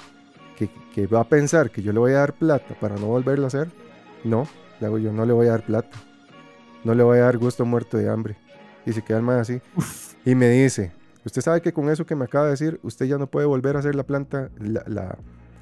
que, 0.94 1.06
va 1.06 1.20
a 1.20 1.24
pensar 1.24 1.70
que 1.70 1.82
yo 1.82 1.92
le 1.92 1.98
voy 1.98 2.12
a 2.12 2.18
dar 2.18 2.32
plata 2.32 2.74
para 2.80 2.96
no 2.96 3.06
volverlo 3.06 3.44
a 3.44 3.48
hacer, 3.48 3.68
no, 4.24 4.48
le 4.80 4.86
hago 4.86 4.98
yo, 4.98 5.12
no 5.12 5.24
le 5.24 5.32
voy 5.32 5.46
a 5.46 5.50
dar 5.50 5.62
plata. 5.62 5.96
No 6.84 6.94
le 6.94 7.02
voy 7.02 7.18
a 7.18 7.22
dar 7.22 7.38
gusto 7.38 7.64
muerto 7.64 7.96
de 7.96 8.08
hambre. 8.08 8.36
Y 8.84 8.92
se 8.92 9.02
queda 9.02 9.18
el 9.18 9.24
mae 9.24 9.40
así. 9.40 9.60
Y 10.24 10.34
me 10.34 10.48
dice, 10.48 10.92
usted 11.26 11.42
sabe 11.42 11.60
que 11.60 11.72
con 11.72 11.90
eso 11.90 12.06
que 12.06 12.14
me 12.14 12.24
acaba 12.24 12.46
de 12.46 12.52
decir, 12.52 12.80
usted 12.82 13.06
ya 13.06 13.18
no 13.18 13.26
puede 13.26 13.46
volver 13.46 13.76
a 13.76 13.80
hacer 13.80 13.94
la 13.94 14.04
planta, 14.04 14.48
la, 14.58 15.18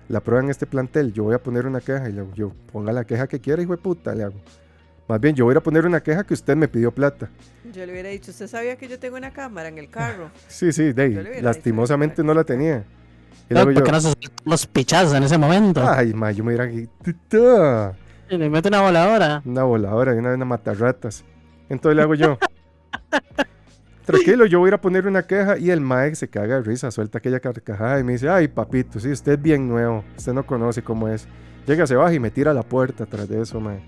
la 0.08 0.20
prueba 0.20 0.42
en 0.42 0.50
este 0.50 0.66
plantel, 0.66 1.12
yo 1.12 1.24
voy 1.24 1.34
a 1.34 1.42
poner 1.42 1.66
una 1.66 1.80
queja 1.80 2.08
y 2.08 2.12
le 2.12 2.20
hago, 2.20 2.32
yo 2.34 2.52
ponga 2.72 2.92
la 2.92 3.04
queja 3.04 3.26
que 3.26 3.40
quiera, 3.40 3.62
hijo 3.62 3.72
de 3.72 3.78
puta, 3.78 4.14
le 4.14 4.24
hago. 4.24 4.36
Más 5.08 5.20
bien, 5.20 5.34
yo 5.34 5.44
voy 5.44 5.54
a 5.54 5.60
poner 5.60 5.84
una 5.84 6.02
queja 6.02 6.24
que 6.24 6.32
usted 6.32 6.56
me 6.56 6.66
pidió 6.66 6.90
plata. 6.90 7.28
Yo 7.72 7.84
le 7.84 7.92
hubiera 7.92 8.08
dicho, 8.08 8.30
¿usted 8.30 8.46
sabía 8.46 8.76
que 8.76 8.88
yo 8.88 8.98
tengo 8.98 9.16
una 9.16 9.32
cámara 9.32 9.68
en 9.68 9.78
el 9.78 9.90
carro? 9.90 10.30
sí, 10.48 10.72
sí, 10.72 10.92
Dave, 10.92 11.42
lastimosamente 11.42 12.22
no 12.22 12.32
la 12.32 12.44
tenía. 12.44 12.84
Y 13.50 13.54
no, 13.54 13.64
porque 13.64 13.92
no 13.92 14.00
se 14.00 14.14
los 14.44 14.66
pichazos 14.66 15.14
en 15.14 15.22
ese 15.22 15.36
momento. 15.36 15.86
Ay, 15.86 16.14
ma, 16.14 16.32
yo 16.32 16.42
me 16.42 16.54
hubiera 16.54 16.70
Y 16.70 16.88
le 18.38 18.48
mete 18.48 18.68
una 18.68 18.80
voladora. 18.80 19.42
Una 19.44 19.64
voladora 19.64 20.14
y 20.14 20.18
una, 20.18 20.32
una 20.32 20.44
matarratas. 20.46 21.24
Entonces 21.68 21.96
le 21.96 22.02
hago 22.02 22.14
yo. 22.14 22.38
Tranquilo, 24.04 24.44
yo 24.44 24.58
voy 24.58 24.68
a 24.68 24.70
ir 24.70 24.74
a 24.74 24.80
poner 24.80 25.06
una 25.06 25.22
queja 25.22 25.56
y 25.58 25.70
el 25.70 25.80
Mike 25.80 26.14
se 26.14 26.28
caga 26.28 26.56
de 26.56 26.62
risa, 26.62 26.90
suelta 26.90 27.18
aquella 27.18 27.40
carcajada 27.40 27.98
y 27.98 28.04
me 28.04 28.12
dice, 28.12 28.28
ay 28.28 28.48
papito, 28.48 29.00
sí, 29.00 29.10
usted 29.10 29.32
es 29.32 29.42
bien 29.42 29.66
nuevo, 29.66 30.04
usted 30.16 30.34
no 30.34 30.44
conoce 30.44 30.82
cómo 30.82 31.08
es. 31.08 31.26
Llega, 31.66 31.86
se 31.86 31.94
baja 31.94 32.12
y 32.12 32.20
me 32.20 32.30
tira 32.30 32.50
a 32.50 32.54
la 32.54 32.62
puerta 32.62 33.06
tras 33.06 33.28
de 33.28 33.40
eso, 33.40 33.60
Mae. 33.60 33.80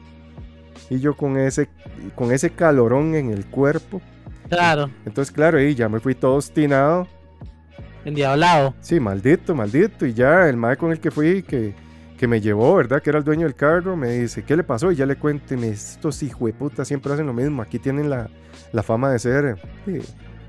Y 0.88 1.00
yo 1.00 1.14
con 1.14 1.36
ese, 1.36 1.68
con 2.14 2.32
ese 2.32 2.50
calorón 2.50 3.14
en 3.14 3.30
el 3.30 3.44
cuerpo. 3.44 4.00
Claro. 4.48 4.90
Entonces, 5.04 5.34
claro, 5.34 5.60
y 5.60 5.74
ya 5.74 5.88
me 5.88 6.00
fui 6.00 6.14
todo 6.14 6.36
obstinado. 6.36 7.06
Endiablado. 8.04 8.74
Sí, 8.80 9.00
maldito, 9.00 9.54
maldito. 9.54 10.06
Y 10.06 10.14
ya 10.14 10.48
el 10.48 10.56
Mae 10.56 10.76
con 10.76 10.92
el 10.92 11.00
que 11.00 11.10
fui, 11.10 11.42
que, 11.42 11.74
que 12.18 12.26
me 12.26 12.40
llevó, 12.40 12.74
¿verdad? 12.76 13.02
Que 13.02 13.10
era 13.10 13.18
el 13.18 13.24
dueño 13.24 13.44
del 13.44 13.54
carro, 13.54 13.96
me 13.96 14.10
dice, 14.10 14.42
¿qué 14.42 14.56
le 14.56 14.64
pasó? 14.64 14.90
Y 14.90 14.96
ya 14.96 15.06
le 15.06 15.16
cuento, 15.16 15.54
y 15.54 15.56
me 15.56 15.70
dice, 15.70 15.94
estos 15.94 16.22
hijueputas 16.22 16.88
siempre 16.88 17.12
hacen 17.12 17.26
lo 17.26 17.32
mismo. 17.32 17.62
Aquí 17.62 17.78
tienen 17.78 18.08
la, 18.08 18.28
la 18.72 18.82
fama 18.82 19.10
de 19.10 19.18
ser, 19.18 19.58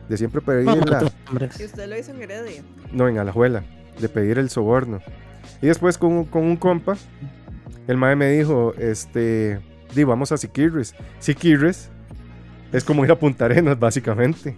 de 0.07 0.17
siempre 0.17 0.41
pedir 0.41 0.65
la... 0.87 1.11
¿Y 1.59 1.65
usted 1.65 1.87
lo 1.87 1.97
hizo 1.97 2.11
en 2.11 2.21
Heredia? 2.21 2.63
No, 2.91 3.07
en 3.07 3.17
Alajuela, 3.17 3.63
de 3.99 4.09
pedir 4.09 4.37
el 4.37 4.49
soborno. 4.49 5.01
Y 5.61 5.67
después 5.67 5.97
con, 5.97 6.25
con 6.25 6.43
un 6.43 6.55
compa, 6.55 6.95
el 7.87 7.97
mae 7.97 8.15
me 8.15 8.29
dijo, 8.31 8.73
este, 8.77 9.59
di, 9.93 10.03
vamos 10.03 10.31
a 10.31 10.37
Siquirres. 10.37 10.95
Siquirres 11.19 11.89
es 12.71 12.83
como 12.83 13.03
ir 13.03 13.11
a 13.11 13.15
Punta 13.15 13.45
Arenas, 13.45 13.79
básicamente. 13.79 14.55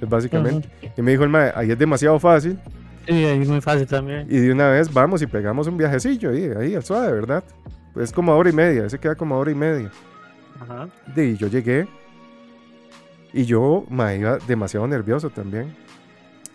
Es 0.00 0.08
básicamente. 0.08 0.68
Y 0.96 1.02
me 1.02 1.10
dijo 1.10 1.24
el 1.24 1.30
mae, 1.30 1.52
ahí 1.54 1.70
es 1.70 1.78
demasiado 1.78 2.18
fácil. 2.18 2.58
Sí, 3.06 3.12
ahí 3.12 3.42
es 3.42 3.48
muy 3.48 3.60
fácil 3.60 3.86
también. 3.86 4.26
Y 4.28 4.38
de 4.38 4.52
una 4.52 4.68
vez 4.68 4.92
vamos 4.92 5.22
y 5.22 5.26
pegamos 5.26 5.66
un 5.66 5.76
viajecillo 5.76 6.30
ahí, 6.30 6.50
ahí 6.56 6.74
al 6.74 6.84
suave, 6.84 7.12
¿verdad? 7.12 7.44
Es 7.96 8.12
como 8.12 8.34
hora 8.36 8.50
y 8.50 8.52
media, 8.52 8.86
ese 8.86 8.98
queda 8.98 9.14
como 9.14 9.36
hora 9.38 9.50
y 9.50 9.54
media. 9.54 9.90
Ajá. 10.60 10.88
Y 11.16 11.36
yo 11.36 11.48
llegué 11.48 11.88
y 13.32 13.44
yo 13.44 13.84
me 13.88 14.16
iba 14.16 14.38
demasiado 14.46 14.86
nervioso 14.86 15.30
también. 15.30 15.74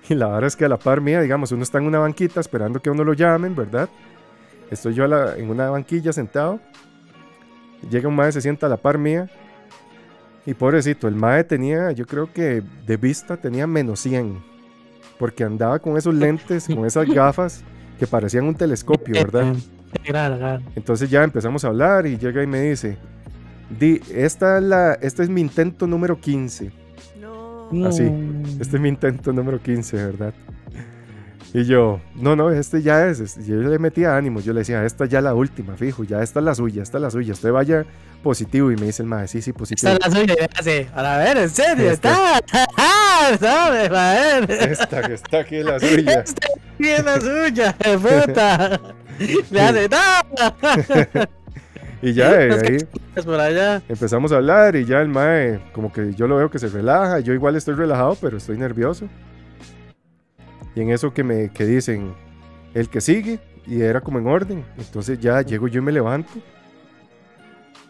Y 0.07 0.13
la 0.13 0.27
verdad 0.27 0.45
es 0.45 0.55
que 0.55 0.65
a 0.65 0.69
la 0.69 0.77
par 0.77 1.01
mía, 1.01 1.19
digamos, 1.19 1.51
uno 1.51 1.63
está 1.63 1.79
en 1.79 1.87
una 1.87 1.97
banquita 1.97 2.39
esperando 2.39 2.79
que 2.79 2.91
uno 2.91 3.03
lo 3.03 3.13
llamen, 3.13 3.55
¿verdad? 3.55 3.89
Estoy 4.69 4.93
yo 4.93 5.05
en 5.05 5.49
una 5.49 5.71
banquilla 5.71 6.13
sentado. 6.13 6.59
Llega 7.89 8.07
un 8.07 8.15
mae, 8.15 8.31
se 8.31 8.39
sienta 8.39 8.67
a 8.67 8.69
la 8.69 8.77
par 8.77 8.99
mía. 8.99 9.27
Y 10.45 10.53
pobrecito, 10.53 11.07
el 11.07 11.15
mae 11.15 11.43
tenía, 11.43 11.91
yo 11.91 12.05
creo 12.05 12.31
que 12.31 12.61
de 12.85 12.97
vista 12.97 13.37
tenía 13.37 13.65
menos 13.65 13.99
100. 14.01 14.54
Porque 15.17 15.43
andaba 15.43 15.79
con 15.79 15.97
esos 15.97 16.13
lentes, 16.13 16.67
con 16.67 16.85
esas 16.85 17.07
gafas 17.07 17.63
que 17.97 18.07
parecían 18.07 18.45
un 18.45 18.55
telescopio, 18.55 19.13
¿verdad? 19.13 19.55
Entonces 20.75 21.09
ya 21.09 21.23
empezamos 21.23 21.63
a 21.63 21.69
hablar 21.69 22.05
y 22.05 22.17
llega 22.17 22.43
y 22.43 22.47
me 22.47 22.61
dice, 22.61 22.97
Di, 23.69 24.01
esta, 24.13 24.57
es 24.57 24.63
la, 24.63 24.93
este 25.01 25.23
es 25.23 25.29
mi 25.29 25.41
intento 25.41 25.87
número 25.87 26.19
15. 26.19 26.71
No. 27.19 27.87
Así, 27.87 28.03
este 28.59 28.77
es 28.77 28.81
mi 28.81 28.89
intento 28.89 29.33
número 29.33 29.59
15, 29.59 29.97
¿verdad? 29.97 30.33
Y 31.53 31.63
yo, 31.63 32.01
no, 32.15 32.35
no, 32.35 32.51
este 32.51 32.81
ya 32.81 33.07
es. 33.07 33.45
Yo 33.45 33.55
le 33.55 33.79
metía 33.79 34.17
ánimo, 34.17 34.41
yo 34.41 34.53
le 34.53 34.59
decía, 34.59 34.85
esta 34.85 35.05
ya 35.05 35.19
es 35.19 35.23
la 35.23 35.33
última, 35.33 35.75
fijo, 35.75 36.03
ya 36.03 36.21
esta 36.21 36.39
es 36.39 36.45
la 36.45 36.53
suya, 36.53 36.83
esta 36.83 36.97
es 36.97 37.01
la 37.01 37.09
suya. 37.09 37.33
Usted 37.33 37.51
vaya 37.51 37.85
positivo. 38.25 38.71
Y 38.71 38.75
me 38.75 38.87
dice 38.87 39.03
el 39.03 39.07
maestro, 39.07 39.39
sí, 39.39 39.43
sí, 39.43 39.53
positivo. 39.53 39.91
Esta 39.91 40.07
es 40.07 40.13
la 40.13 40.19
suya, 40.19 40.35
me 40.95 41.07
a 41.07 41.17
ver, 41.19 41.37
en 41.37 41.49
serio, 41.49 41.91
está. 41.91 42.41
¿Sabes, 43.39 44.49
Esta 44.49 45.01
que 45.03 45.13
está 45.13 45.39
aquí 45.39 45.57
es 45.57 45.65
la 45.65 45.79
suya. 45.79 46.11
Esta 46.25 46.47
aquí 46.73 46.87
es 46.89 47.05
la 47.05 47.21
suya, 47.21 47.75
puta. 48.25 48.81
Me 49.51 49.61
hace, 49.61 49.87
no. 49.87 49.97
Y 52.01 52.13
ya 52.13 52.31
ahí 52.31 52.77
empezamos 53.87 54.31
a 54.31 54.35
hablar 54.35 54.75
y 54.75 54.85
ya 54.85 55.01
el 55.01 55.07
mae, 55.07 55.61
como 55.71 55.93
que 55.93 56.13
yo 56.13 56.27
lo 56.27 56.35
veo 56.35 56.49
que 56.49 56.59
se 56.59 56.67
relaja. 56.67 57.19
Yo 57.19 57.33
igual 57.33 57.55
estoy 57.55 57.75
relajado, 57.75 58.17
pero 58.19 58.37
estoy 58.37 58.57
nervioso. 58.57 59.07
Y 60.75 60.81
en 60.81 60.89
eso 60.89 61.13
que 61.13 61.23
me 61.23 61.49
que 61.51 61.65
dicen, 61.65 62.13
el 62.73 62.89
que 62.89 62.99
sigue, 63.01 63.39
y 63.65 63.81
era 63.81 64.01
como 64.01 64.19
en 64.19 64.27
orden. 64.27 64.65
Entonces 64.77 65.19
ya 65.19 65.41
llego 65.41 65.67
yo 65.67 65.79
y 65.79 65.83
me 65.83 65.91
levanto. 65.91 66.31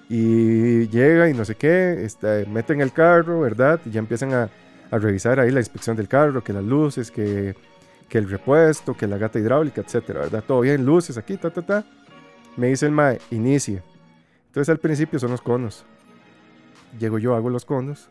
Y 0.09 0.87
llega 0.89 1.29
y 1.29 1.33
no 1.33 1.45
sé 1.45 1.55
qué, 1.55 2.03
está, 2.03 2.43
meten 2.47 2.81
el 2.81 2.91
carro, 2.91 3.39
¿verdad? 3.39 3.79
Y 3.85 3.91
ya 3.91 3.99
empiezan 3.99 4.33
a, 4.33 4.49
a, 4.91 4.99
revisar 4.99 5.39
ahí 5.39 5.49
la 5.49 5.59
inspección 5.59 5.97
del 5.97 6.07
carro, 6.07 6.43
que 6.43 6.53
las 6.53 6.63
luces, 6.63 7.09
que, 7.09 7.55
que 8.07 8.17
el 8.17 8.29
repuesto, 8.29 8.95
que 8.95 9.07
la 9.07 9.17
gata 9.17 9.39
hidráulica, 9.39 9.81
etcétera, 9.81 10.21
¿verdad? 10.21 10.43
Todo 10.45 10.61
bien, 10.61 10.85
luces 10.85 11.17
aquí, 11.17 11.37
ta, 11.37 11.49
ta, 11.49 11.61
ta. 11.61 11.85
Me 12.55 12.67
dice 12.67 12.85
el 12.85 12.91
mae, 12.91 13.19
inicie. 13.31 13.81
Entonces 14.47 14.69
al 14.69 14.79
principio 14.79 15.19
son 15.19 15.31
los 15.31 15.41
conos. 15.41 15.85
Llego 16.99 17.19
yo, 17.19 17.35
hago 17.35 17.49
los 17.49 17.65
conos, 17.65 18.09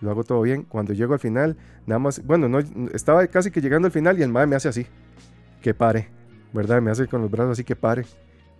lo 0.00 0.10
hago 0.10 0.24
todo 0.24 0.42
bien. 0.42 0.62
Cuando 0.64 0.92
llego 0.92 1.12
al 1.12 1.20
final, 1.20 1.56
nada 1.86 1.98
más, 1.98 2.24
bueno, 2.24 2.48
no, 2.48 2.58
estaba 2.92 3.26
casi 3.28 3.50
que 3.50 3.60
llegando 3.60 3.86
al 3.86 3.92
final 3.92 4.18
y 4.18 4.22
el 4.22 4.30
mae 4.30 4.46
me 4.46 4.56
hace 4.56 4.68
así, 4.68 4.86
que 5.62 5.74
pare, 5.74 6.08
¿verdad? 6.52 6.82
Me 6.82 6.90
hace 6.90 7.06
con 7.06 7.22
los 7.22 7.30
brazos 7.30 7.52
así 7.52 7.64
que 7.64 7.76
pare. 7.76 8.04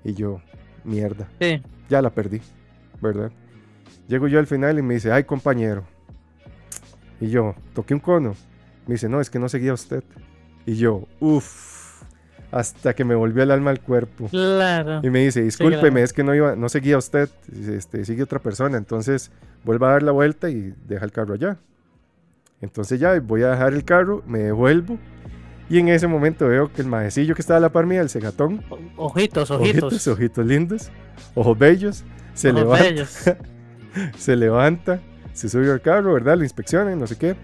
Y 0.04 0.14
yo, 0.14 0.40
mierda, 0.84 1.28
sí. 1.40 1.60
ya 1.88 2.00
la 2.00 2.10
perdí, 2.10 2.40
¿verdad? 3.00 3.30
Llego 4.08 4.28
yo 4.28 4.38
al 4.38 4.46
final 4.46 4.78
y 4.78 4.82
me 4.82 4.94
dice, 4.94 5.12
ay 5.12 5.24
compañero. 5.24 5.84
Y 7.20 7.28
yo, 7.28 7.54
toqué 7.74 7.94
un 7.94 8.00
cono. 8.00 8.34
Me 8.86 8.94
dice, 8.94 9.08
no, 9.08 9.20
es 9.20 9.30
que 9.30 9.38
no 9.38 9.48
seguía 9.48 9.72
usted. 9.72 10.04
Y 10.64 10.76
yo, 10.76 11.04
uff 11.20 11.76
hasta 12.50 12.94
que 12.94 13.04
me 13.04 13.14
volvió 13.14 13.42
el 13.42 13.50
alma 13.50 13.70
al 13.70 13.80
cuerpo. 13.80 14.28
Claro. 14.28 15.00
Y 15.02 15.10
me 15.10 15.24
dice, 15.24 15.42
discúlpeme, 15.42 16.02
es 16.02 16.12
que 16.12 16.24
no 16.24 16.34
iba, 16.34 16.56
no 16.56 16.68
seguía 16.68 16.96
usted, 16.96 17.28
este, 17.68 18.04
sigue 18.04 18.22
otra 18.22 18.38
persona, 18.38 18.78
entonces 18.78 19.30
vuelva 19.64 19.88
a 19.88 19.92
dar 19.92 20.02
la 20.02 20.12
vuelta 20.12 20.48
y 20.48 20.72
deja 20.86 21.04
el 21.04 21.12
carro 21.12 21.34
allá. 21.34 21.58
Entonces 22.60 22.98
ya 22.98 23.18
voy 23.20 23.42
a 23.42 23.50
dejar 23.50 23.74
el 23.74 23.84
carro, 23.84 24.22
me 24.26 24.38
devuelvo 24.38 24.96
y 25.68 25.78
en 25.78 25.88
ese 25.88 26.06
momento 26.06 26.48
veo 26.48 26.72
que 26.72 26.80
el 26.80 26.88
maecillo 26.88 27.34
que 27.34 27.42
estaba 27.42 27.58
a 27.58 27.60
la 27.60 27.70
par 27.70 27.86
mía, 27.86 28.00
el 28.00 28.08
cegatón. 28.08 28.64
Ojitos, 28.96 29.50
ojitos. 29.50 29.82
Ojitos, 29.82 30.08
ojitos 30.08 30.46
lindos, 30.46 30.90
ojos 31.34 31.58
bellos, 31.58 32.04
se 32.36 32.52
levanta. 32.52 33.06
se 34.18 34.36
levanta, 34.36 35.00
se 35.32 35.48
sube 35.48 35.70
al 35.72 35.80
carro, 35.80 36.14
¿verdad? 36.14 36.36
Lo 36.36 36.44
inspeccionan, 36.44 36.98
no 36.98 37.06
sé 37.06 37.16
qué. 37.16 37.34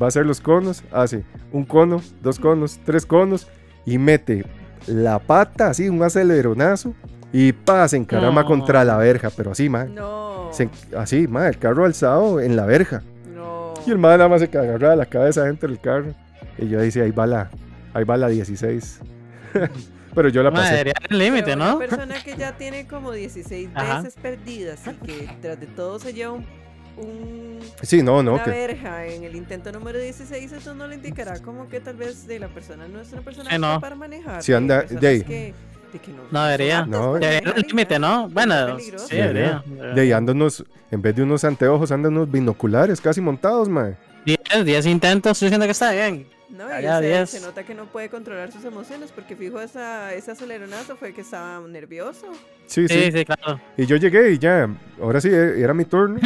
Va 0.00 0.06
a 0.06 0.08
hacer 0.08 0.26
los 0.26 0.40
conos, 0.40 0.82
hace 0.90 1.24
un 1.52 1.64
cono, 1.64 2.02
dos 2.22 2.38
conos, 2.38 2.80
tres 2.84 3.06
conos 3.06 3.46
y 3.84 3.98
mete 3.98 4.44
la 4.86 5.18
pata 5.18 5.68
así, 5.68 5.88
un 5.88 6.02
aceleronazo 6.02 6.94
y 7.32 7.52
pasa 7.52 7.96
en 7.96 8.04
caramba 8.04 8.44
contra 8.44 8.84
la 8.84 8.96
verja, 8.96 9.30
pero 9.36 9.52
así, 9.52 9.68
ma. 9.68 9.84
No. 9.84 10.50
así, 10.96 11.26
ma, 11.28 11.48
el 11.48 11.58
carro 11.58 11.84
alzado 11.84 12.40
en 12.40 12.56
la 12.56 12.66
verja. 12.66 13.02
No. 13.34 13.74
Y 13.86 13.90
el 13.90 13.98
ma 13.98 14.16
nada 14.16 14.28
más 14.28 14.40
se 14.40 14.58
agarra 14.58 14.96
la 14.96 15.06
cabeza 15.06 15.44
dentro 15.44 15.68
del 15.68 15.80
carro. 15.80 16.14
Y 16.58 16.68
yo 16.68 16.80
dice, 16.80 17.02
ahí 17.02 17.10
va 17.10 17.26
la, 17.26 17.50
ahí 17.94 18.04
va 18.04 18.16
la 18.16 18.28
16. 18.28 19.00
pero 20.14 20.28
yo 20.28 20.42
la 20.42 20.50
pasé. 20.50 20.72
Madre, 20.76 20.92
el 21.08 21.18
límite, 21.18 21.56
¿no? 21.56 21.76
Una 21.76 21.86
persona 21.86 22.22
que 22.22 22.36
ya 22.36 22.52
tiene 22.56 22.86
como 22.86 23.12
16 23.12 23.70
veces 23.74 24.14
perdidas 24.20 24.80
y 24.86 25.06
que 25.06 25.30
tras 25.40 25.60
de 25.60 25.66
todo 25.66 25.98
se 25.98 26.12
lleva 26.12 26.32
un 26.32 26.46
un, 26.96 27.58
sí, 27.82 28.02
no, 28.02 28.22
no, 28.22 28.34
una 28.34 28.44
verja 28.44 29.06
en 29.06 29.24
el 29.24 29.34
intento 29.34 29.72
número 29.72 29.98
16, 29.98 30.52
eso 30.52 30.74
no 30.74 30.86
le 30.86 30.96
indicará 30.96 31.40
como 31.40 31.68
que 31.68 31.80
tal 31.80 31.96
vez 31.96 32.26
de 32.26 32.38
la 32.38 32.48
persona 32.48 32.86
no 32.86 33.00
es 33.00 33.12
una 33.12 33.22
persona 33.22 33.80
para 33.80 33.94
manejar. 33.94 34.42
Si 34.42 34.52
anda 34.52 34.82
de 34.82 35.08
ahí. 35.08 35.54
no, 36.30 36.44
debería. 36.44 36.84
No, 36.84 37.14
debería 37.14 37.52
el 37.56 37.62
límite, 37.62 37.98
¿no? 37.98 38.28
Bueno, 38.28 38.78
sí, 38.78 39.16
debería. 39.16 39.62
De 39.94 40.00
ahí 40.02 40.12
andan 40.12 40.36
unos, 40.36 40.64
en 40.90 41.00
vez 41.00 41.16
de 41.16 41.22
unos 41.22 41.44
anteojos, 41.44 41.90
andan 41.92 42.12
unos 42.14 42.30
binoculares 42.30 43.00
casi 43.00 43.20
montados, 43.20 43.68
mae. 43.68 43.96
10, 44.26 44.64
10 44.64 44.86
intentos, 44.86 45.32
estoy 45.32 45.46
diciendo 45.46 45.66
que 45.66 45.72
está 45.72 45.92
bien. 45.92 46.26
No, 46.52 46.66
y 46.68 46.82
se, 46.82 47.26
se, 47.26 47.40
nota 47.40 47.64
que 47.64 47.74
no 47.74 47.86
puede 47.86 48.10
controlar 48.10 48.52
sus 48.52 48.64
emociones 48.64 49.10
porque 49.10 49.34
fijo 49.34 49.58
esa, 49.58 50.12
ese 50.12 50.32
aceleronazo 50.32 50.96
fue 50.96 51.14
que 51.14 51.22
estaba 51.22 51.66
nervioso. 51.66 52.26
Sí, 52.66 52.86
sí, 52.88 53.10
sí, 53.10 53.24
claro. 53.24 53.58
Y 53.76 53.86
yo 53.86 53.96
llegué 53.96 54.32
y 54.32 54.38
ya, 54.38 54.68
ahora 55.00 55.20
sí, 55.20 55.30
era 55.30 55.72
mi 55.72 55.86
turno. 55.86 56.20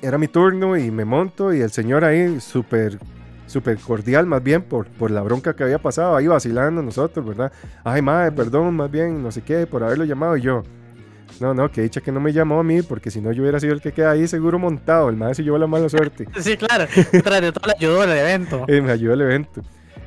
era 0.00 0.16
mi 0.16 0.28
turno 0.28 0.76
y 0.76 0.90
me 0.90 1.04
monto 1.04 1.52
y 1.52 1.60
el 1.60 1.70
señor 1.70 2.04
ahí 2.04 2.40
súper 2.40 2.98
súper 3.46 3.78
cordial 3.78 4.26
más 4.26 4.42
bien 4.42 4.62
por, 4.62 4.86
por 4.86 5.10
la 5.10 5.22
bronca 5.22 5.54
que 5.54 5.62
había 5.62 5.78
pasado, 5.78 6.16
ahí 6.16 6.26
vacilando 6.26 6.82
nosotros, 6.82 7.26
¿verdad? 7.26 7.52
Ay, 7.84 8.02
madre, 8.02 8.32
perdón, 8.32 8.74
más 8.74 8.90
bien, 8.90 9.22
no 9.22 9.30
sé 9.30 9.42
qué, 9.42 9.66
por 9.66 9.84
haberlo 9.84 10.04
llamado 10.04 10.36
y 10.36 10.42
yo. 10.42 10.62
No, 11.40 11.52
no, 11.52 11.70
que 11.70 11.82
dicha 11.82 12.00
que 12.00 12.12
no 12.12 12.20
me 12.20 12.32
llamó 12.32 12.60
a 12.60 12.64
mí, 12.64 12.82
porque 12.82 13.10
si 13.10 13.20
no 13.20 13.32
yo 13.32 13.42
hubiera 13.42 13.58
sido 13.58 13.74
el 13.74 13.80
que 13.80 13.92
queda 13.92 14.12
ahí 14.12 14.26
seguro 14.28 14.58
montado, 14.58 15.08
el 15.08 15.16
madre 15.16 15.34
se 15.34 15.42
llevó 15.42 15.58
la 15.58 15.66
mala 15.66 15.88
suerte. 15.88 16.28
sí, 16.40 16.56
claro, 16.56 16.86
tras 17.22 17.40
de 17.40 17.52
todo 17.52 17.66
le 17.66 17.74
ayudó 17.76 18.04
el 18.04 18.10
evento. 18.10 18.64
y 18.68 18.80
me 18.80 18.92
ayudó 18.92 19.14
el 19.14 19.20
evento. 19.22 19.62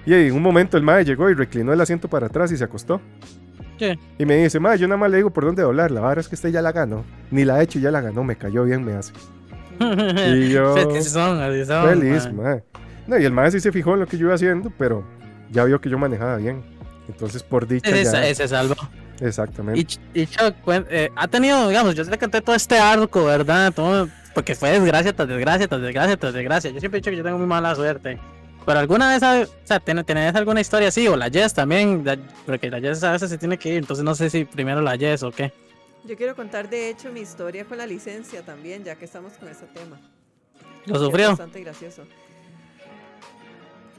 Y 0.05 0.13
en 0.13 0.34
un 0.34 0.41
momento 0.41 0.78
el 0.78 0.84
madre 0.84 1.03
llegó 1.03 1.30
y 1.30 1.34
reclinó 1.34 1.74
el 1.74 1.82
asiento 1.82 2.07
para 2.07 2.28
atrás 2.28 2.51
y 2.51 2.57
se 2.57 2.63
acostó. 2.63 3.01
¿Qué? 3.78 3.99
Y 4.18 4.26
me 4.26 4.38
dice, 4.38 4.59
madre, 4.59 4.80
yo 4.80 4.88
nada 4.88 4.97
más 4.97 5.11
le 5.11 5.18
digo 5.18 5.32
por 5.32 5.45
dónde 5.45 5.61
doblar, 5.61 5.91
la 5.91 6.01
verdad 6.01 6.20
es 6.20 6.30
que 6.30 6.36
usted 6.36 6.49
ya 6.49 6.61
la 6.61 6.72
ganó. 6.72 7.03
Ni 7.30 7.43
la 7.43 7.55
ha 7.55 7.61
hecho, 7.61 7.78
ya 7.78 7.91
la 7.91 7.99
ganó, 7.99 8.24
me 8.24 8.38
cayó 8.38 8.63
bien, 8.63 8.84
me 8.84 8.93
hace. 8.93 9.11
y 9.80 10.49
yo. 10.49 10.76
feliz, 10.76 12.30
No, 13.05 13.18
y 13.20 13.26
el 13.26 13.32
maestro 13.32 13.59
sí 13.59 13.63
se 13.63 13.72
fijó 13.72 13.93
en 13.93 13.99
lo 13.99 14.07
que 14.07 14.18
yo 14.18 14.28
iba 14.28 14.36
haciendo, 14.36 14.72
pero 14.78 15.03
ya 15.51 15.65
vio 15.65 15.80
que 15.82 15.89
yo 15.89 15.97
manejaba 15.97 16.38
bien. 16.38 16.63
Entonces, 17.07 17.43
por 17.43 17.68
dicha. 17.68 17.89
Ese, 17.89 18.34
ya... 18.34 18.47
salvo. 18.47 18.76
Exactamente. 19.20 19.97
Y, 20.13 20.26
Chuck, 20.28 20.55
pues, 20.63 20.84
eh, 20.89 21.09
ha 21.15 21.28
tenido, 21.28 21.68
digamos, 21.68 21.95
yo 21.95 22.03
le 22.03 22.18
canté 22.18 22.41
todo 22.41 22.55
este 22.55 22.78
arco, 22.78 23.26
¿verdad? 23.26 23.74
Todo, 23.74 24.09
porque 24.34 24.55
fue 24.55 24.72
desgracia 24.72 25.13
tras 25.13 25.28
desgracia, 25.28 25.68
tras 25.68 25.82
desgracia, 25.82 26.18
tras 26.18 26.34
desgracia. 26.34 26.72
Yo 26.72 26.80
siempre 26.80 26.97
he 26.97 27.01
dicho 27.01 27.11
que 27.11 27.18
yo 27.18 27.24
tengo 27.24 27.38
muy 27.38 27.47
mala 27.47 27.74
suerte. 27.76 28.20
Pero 28.65 28.80
alguna 28.80 29.09
vez, 29.09 29.24
o 29.24 29.51
sea, 29.63 29.80
¿tenés 29.80 30.36
alguna 30.36 30.59
historia 30.59 30.89
así? 30.89 31.07
O 31.07 31.15
la 31.15 31.30
Jess 31.30 31.53
también, 31.53 32.03
porque 32.45 32.70
la 32.70 32.82
Jess 32.82 33.01
a 33.03 33.13
veces 33.13 33.30
se 33.30 33.38
tiene 33.38 33.57
que 33.57 33.70
ir, 33.70 33.78
entonces 33.78 34.03
no 34.03 34.13
sé 34.13 34.30
si 34.30 34.43
primero 34.43 34.82
la 34.82 34.97
Jess 34.97 35.24
o 35.24 35.32
qué. 35.32 35.53
Yo 36.03 36.18
quiero 36.18 36.36
contar 36.36 36.70
de 36.70 36.89
hecho 36.89 37.11
mi 37.11 37.22
historia 37.22 37.65
con 37.65 37.78
la 37.78 37.88
licencia 37.88 38.41
también, 38.43 38.84
ya 38.84 38.95
que 38.95 39.05
estamos 39.05 39.34
con 39.34 39.47
ese 39.47 39.65
tema. 39.68 39.99
¿Lo 40.86 40.99
sufrió? 40.99 41.30
bastante 41.30 41.61
gracioso. 41.61 42.03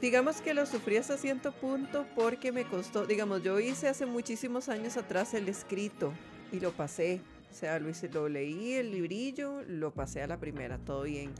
Digamos 0.01 0.41
que 0.41 0.53
lo 0.53 0.65
sufrí 0.65 0.97
hasta 0.97 1.17
cierto 1.17 1.51
punto 1.51 2.05
porque 2.15 2.51
me 2.51 2.65
costó, 2.65 3.05
digamos, 3.05 3.43
yo 3.43 3.59
hice 3.59 3.87
hace 3.87 4.05
muchísimos 4.05 4.69
años 4.69 4.97
atrás 4.97 5.33
el 5.33 5.47
escrito 5.49 6.13
y 6.51 6.59
lo 6.59 6.71
pasé. 6.71 7.21
O 7.51 7.53
sea, 7.53 7.79
lo, 7.79 7.89
hice, 7.89 8.09
lo 8.09 8.29
leí 8.29 8.73
el 8.73 8.91
librillo, 8.91 9.63
lo 9.67 9.91
pasé 9.91 10.21
a 10.21 10.27
la 10.27 10.37
primera, 10.37 10.77
todo 10.77 11.03
bien. 11.03 11.31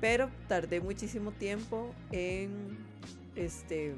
Pero 0.00 0.30
tardé 0.48 0.80
muchísimo 0.80 1.32
tiempo 1.32 1.94
en 2.10 2.76
este 3.36 3.94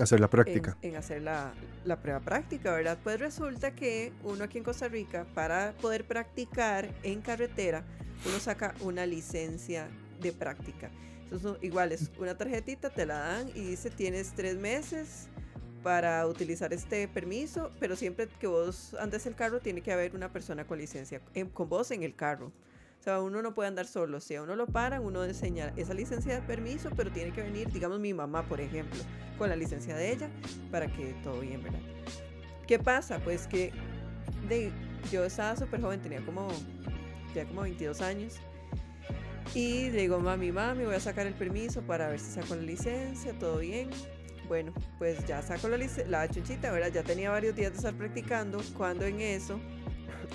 hacer 0.00 0.20
la 0.20 0.28
práctica. 0.28 0.76
En, 0.80 0.96
hacer 0.96 1.22
la, 1.22 1.52
la, 1.84 2.00
prueba 2.00 2.20
práctica, 2.20 2.72
¿verdad? 2.72 2.98
Pues 3.02 3.20
resulta 3.20 3.74
que 3.74 4.12
uno 4.24 4.44
aquí 4.44 4.58
en 4.58 4.64
Costa 4.64 4.88
Rica, 4.88 5.26
para 5.34 5.74
poder 5.80 6.04
practicar 6.04 6.88
en 7.02 7.20
carretera, 7.20 7.84
uno 8.26 8.38
saca 8.38 8.74
una 8.80 9.04
licencia 9.04 9.88
de 10.20 10.32
práctica. 10.32 10.90
Entonces, 11.32 11.62
igual 11.62 11.92
es 11.92 12.10
una 12.18 12.36
tarjetita, 12.36 12.90
te 12.90 13.06
la 13.06 13.18
dan 13.18 13.48
y 13.54 13.60
dice 13.60 13.88
tienes 13.88 14.34
tres 14.34 14.56
meses 14.56 15.28
para 15.82 16.26
utilizar 16.26 16.72
este 16.74 17.08
permiso, 17.08 17.70
pero 17.80 17.96
siempre 17.96 18.28
que 18.38 18.46
vos 18.46 18.94
andes 19.00 19.24
el 19.26 19.34
carro 19.34 19.60
tiene 19.60 19.80
que 19.80 19.92
haber 19.92 20.14
una 20.14 20.30
persona 20.30 20.66
con 20.66 20.78
licencia, 20.78 21.22
con 21.54 21.68
vos 21.70 21.90
en 21.90 22.02
el 22.02 22.14
carro. 22.14 22.52
O 23.00 23.02
sea, 23.02 23.20
uno 23.20 23.40
no 23.42 23.54
puede 23.54 23.68
andar 23.68 23.86
solo. 23.86 24.20
Si 24.20 24.36
a 24.36 24.42
uno 24.42 24.54
lo 24.56 24.66
paran, 24.66 25.02
uno 25.02 25.24
enseña 25.24 25.72
esa 25.76 25.94
licencia 25.94 26.34
de 26.34 26.42
permiso, 26.42 26.90
pero 26.94 27.10
tiene 27.10 27.32
que 27.32 27.40
venir, 27.40 27.72
digamos, 27.72 27.98
mi 27.98 28.12
mamá, 28.12 28.46
por 28.46 28.60
ejemplo, 28.60 29.00
con 29.38 29.48
la 29.48 29.56
licencia 29.56 29.96
de 29.96 30.12
ella, 30.12 30.30
para 30.70 30.86
que 30.86 31.14
todo 31.24 31.40
bien, 31.40 31.62
¿verdad? 31.62 31.80
¿Qué 32.68 32.78
pasa? 32.78 33.18
Pues 33.20 33.46
que 33.46 33.72
yo 35.10 35.24
estaba 35.24 35.56
súper 35.56 35.80
joven, 35.80 36.00
tenía 36.00 36.24
como, 36.24 36.46
ya 37.34 37.46
como 37.46 37.62
22 37.62 38.02
años. 38.02 38.34
Y 39.54 39.90
le 39.90 40.02
digo, 40.02 40.18
mami, 40.18 40.50
mami, 40.50 40.84
voy 40.84 40.94
a 40.94 41.00
sacar 41.00 41.26
el 41.26 41.34
permiso 41.34 41.82
para 41.82 42.08
ver 42.08 42.18
si 42.18 42.32
saco 42.32 42.54
la 42.54 42.62
licencia, 42.62 43.32
todo 43.38 43.58
bien. 43.58 43.90
Bueno, 44.48 44.72
pues 44.98 45.24
ya 45.26 45.42
saco 45.42 45.68
la, 45.68 45.78
la 46.08 46.28
chuchita, 46.28 46.72
¿verdad? 46.72 46.90
Ya 46.92 47.02
tenía 47.02 47.30
varios 47.30 47.54
días 47.54 47.72
de 47.72 47.76
estar 47.76 47.94
practicando, 47.94 48.60
cuando 48.76 49.04
en 49.04 49.20
eso 49.20 49.60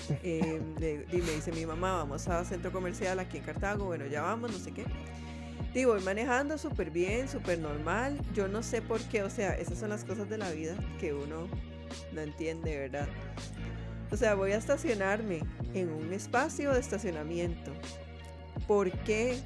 eh, 0.22 1.06
y 1.12 1.16
me 1.16 1.32
dice 1.32 1.52
mi 1.52 1.66
mamá, 1.66 1.94
vamos 1.96 2.28
a 2.28 2.44
centro 2.44 2.72
comercial 2.72 3.18
aquí 3.18 3.38
en 3.38 3.44
Cartago, 3.44 3.86
bueno, 3.86 4.06
ya 4.06 4.22
vamos, 4.22 4.52
no 4.52 4.58
sé 4.58 4.72
qué. 4.72 4.84
Y 5.74 5.84
voy 5.84 6.00
manejando 6.02 6.58
súper 6.58 6.90
bien, 6.90 7.28
súper 7.28 7.58
normal. 7.58 8.18
Yo 8.34 8.48
no 8.48 8.62
sé 8.62 8.82
por 8.82 9.00
qué, 9.02 9.22
o 9.22 9.30
sea, 9.30 9.54
esas 9.54 9.78
son 9.78 9.90
las 9.90 10.04
cosas 10.04 10.28
de 10.28 10.38
la 10.38 10.50
vida 10.50 10.74
que 10.98 11.12
uno 11.12 11.46
no 12.12 12.20
entiende, 12.20 12.76
¿verdad? 12.76 13.06
O 14.10 14.16
sea, 14.16 14.34
voy 14.34 14.52
a 14.52 14.56
estacionarme 14.56 15.40
en 15.74 15.90
un 15.90 16.12
espacio 16.12 16.72
de 16.72 16.80
estacionamiento. 16.80 17.72
¿Por 18.68 18.92
qué 19.00 19.36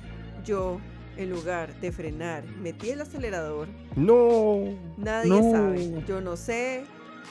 yo, 0.45 0.79
en 1.17 1.31
lugar 1.31 1.75
de 1.81 1.93
frenar, 1.93 2.45
metí 2.61 2.91
el 2.91 3.01
acelerador? 3.01 3.69
No. 3.97 4.65
Nadie 4.99 5.41
sabe. 5.51 6.05
Yo 6.07 6.21
no 6.21 6.37
sé. 6.37 6.85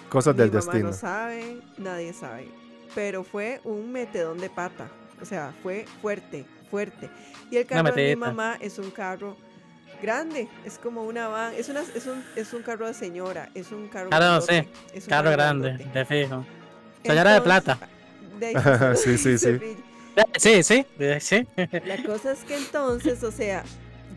Cosas 0.09 0.35
del 0.35 0.49
mamá 0.49 0.55
destino. 0.55 0.87
No 0.87 0.93
sabe, 0.93 1.61
nadie 1.77 2.13
sabe 2.13 2.61
pero 2.95 3.23
fue 3.23 3.61
un 3.63 3.91
metedón 3.91 4.37
de 4.37 4.49
pata. 4.49 4.89
O 5.21 5.25
sea, 5.25 5.53
fue 5.61 5.85
fuerte, 6.01 6.45
fuerte. 6.69 7.09
Y 7.49 7.57
el 7.57 7.65
carro 7.65 7.91
de 7.91 8.09
mi 8.09 8.15
mamá 8.15 8.57
es 8.59 8.79
un 8.79 8.91
carro 8.91 9.37
grande, 10.01 10.47
es 10.65 10.79
como 10.79 11.03
una 11.03 11.27
van, 11.27 11.53
es, 11.53 11.69
una, 11.69 11.81
es, 11.81 12.07
un, 12.07 12.23
es 12.35 12.53
un 12.53 12.63
carro 12.63 12.87
de 12.87 12.93
señora, 12.95 13.49
es 13.53 13.71
un 13.71 13.87
carro 13.87 14.09
Claro, 14.09 14.39
es 14.39 15.03
un 15.03 15.09
carro, 15.09 15.29
grande, 15.29 15.77
de 15.93 16.05
fijo. 16.05 16.43
Señora 17.03 17.33
de 17.33 17.41
plata. 17.41 17.77
sí, 18.95 19.17
sí, 19.17 19.37
sí. 19.37 19.59
Sí, 20.38 20.64
sí, 20.64 20.86
sí. 21.20 21.47
La 21.86 22.03
cosa 22.03 22.34
es 22.34 22.43
que 22.43 22.57
entonces, 22.57 23.24
o 23.24 23.32
sea, 23.32 23.64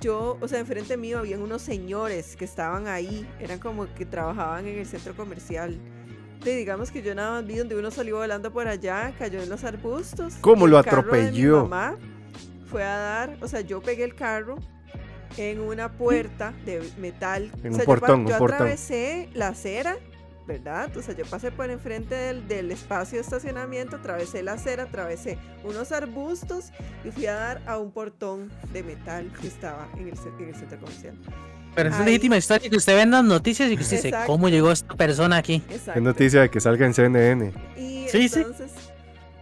yo, 0.01 0.39
o 0.41 0.49
sea, 0.49 0.59
enfrente 0.59 0.97
mío 0.97 1.19
habían 1.19 1.43
unos 1.43 1.63
señores 1.63 2.37
que 2.37 2.45
estaban 2.45 2.89
ahí, 2.89 3.27
eran 3.41 3.59
como 3.59 3.93
que 3.95 4.05
trabajaban 4.05 4.67
en 4.67 4.79
el 4.79 4.87
centro 4.87 5.15
comercial 5.15 5.79
digamos 6.53 6.91
que 6.91 7.03
yo 7.03 7.15
nada 7.15 7.33
más 7.33 7.47
vi 7.47 7.57
donde 7.57 7.77
uno 7.77 7.91
salió 7.91 8.17
volando 8.17 8.53
por 8.53 8.69
allá, 8.69 9.15
cayó 9.19 9.43
en 9.43 9.49
los 9.49 9.65
arbustos. 9.65 10.35
¿Cómo 10.41 10.67
lo 10.67 10.79
atropelló? 10.79 11.63
mi 11.65 11.69
mamá 11.69 11.97
fue 12.71 12.83
a 12.83 12.97
dar, 12.97 13.37
o 13.41 13.49
sea, 13.49 13.61
yo 13.63 13.81
pegué 13.81 14.05
el 14.05 14.15
carro 14.15 14.57
en 15.37 15.61
una 15.61 15.93
puerta 15.93 16.53
de 16.65 16.83
metal. 16.99 17.51
En 17.63 17.73
o 17.73 17.77
un 17.77 17.85
portón, 17.85 18.27
yo, 18.27 18.35
un 18.35 18.39
portón. 18.39 18.55
atravesé 18.57 19.29
la 19.33 19.49
acera, 19.49 19.97
¿verdad? 20.47 20.95
O 20.97 21.03
sea, 21.03 21.15
yo 21.17 21.25
pasé 21.25 21.51
por 21.51 21.71
enfrente 21.71 22.15
del, 22.15 22.47
del, 22.47 22.71
espacio 22.71 23.19
de 23.19 23.23
estacionamiento, 23.23 23.97
atravesé 23.97 24.43
la 24.43 24.55
acera, 24.55 24.85
atravesé 24.85 25.39
unos 25.63 25.93
arbustos 25.93 26.71
y 27.05 27.11
fui 27.11 27.27
a 27.27 27.35
dar 27.35 27.63
a 27.67 27.79
un 27.79 27.91
portón 27.91 28.51
de 28.73 28.83
metal 28.83 29.33
que 29.41 29.47
estaba 29.47 29.89
en 29.95 30.09
el, 30.09 30.15
en 30.39 30.49
el 30.49 30.55
centro 30.55 30.79
comercial. 30.79 31.15
Pero 31.75 31.89
es 31.89 31.99
legítima 32.01 32.37
historia 32.37 32.71
que 32.71 32.77
usted 32.77 32.95
ve 32.95 33.03
en 33.03 33.11
las 33.11 33.25
noticias 33.25 33.71
y 33.71 33.77
que 33.77 33.83
usted 33.83 33.97
dice, 34.03 34.15
¿cómo 34.27 34.49
llegó 34.49 34.71
esta 34.71 34.95
persona 34.95 35.39
aquí? 35.39 35.63
Es 35.69 35.87
noticia 36.01 36.43
de 36.43 36.51
que 36.51 36.61
salga 36.61 36.87
en 36.87 36.95
CNN. 36.95 37.53
Y 37.77 38.07
sí, 38.09 38.31
entonces, 38.33 38.71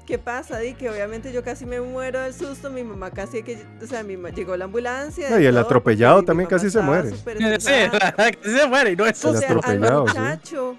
¿qué 0.06 0.18
pasa? 0.18 0.58
Di 0.58 0.74
que 0.74 0.90
obviamente 0.90 1.32
yo 1.32 1.42
casi 1.42 1.66
me 1.66 1.80
muero 1.80 2.20
del 2.20 2.34
susto, 2.34 2.70
mi 2.70 2.82
mamá 2.82 3.10
casi 3.10 3.42
que, 3.42 3.58
o 3.82 3.86
sea, 3.86 4.02
mi 4.02 4.16
llegó 4.32 4.56
la 4.56 4.66
ambulancia. 4.66 5.40
y 5.40 5.46
el 5.46 5.56
atropellado 5.56 6.22
también 6.22 6.48
casi 6.48 6.70
se 6.70 6.80
muere. 6.80 7.12
Sí, 7.60 7.70
casi 8.16 8.58
se 8.58 8.66
muere 8.66 8.92
y 8.92 8.96
no 8.96 9.06
es 9.06 9.24
o 9.24 9.34
sea, 9.34 9.58
al 9.62 9.80
muchacho, 9.80 10.76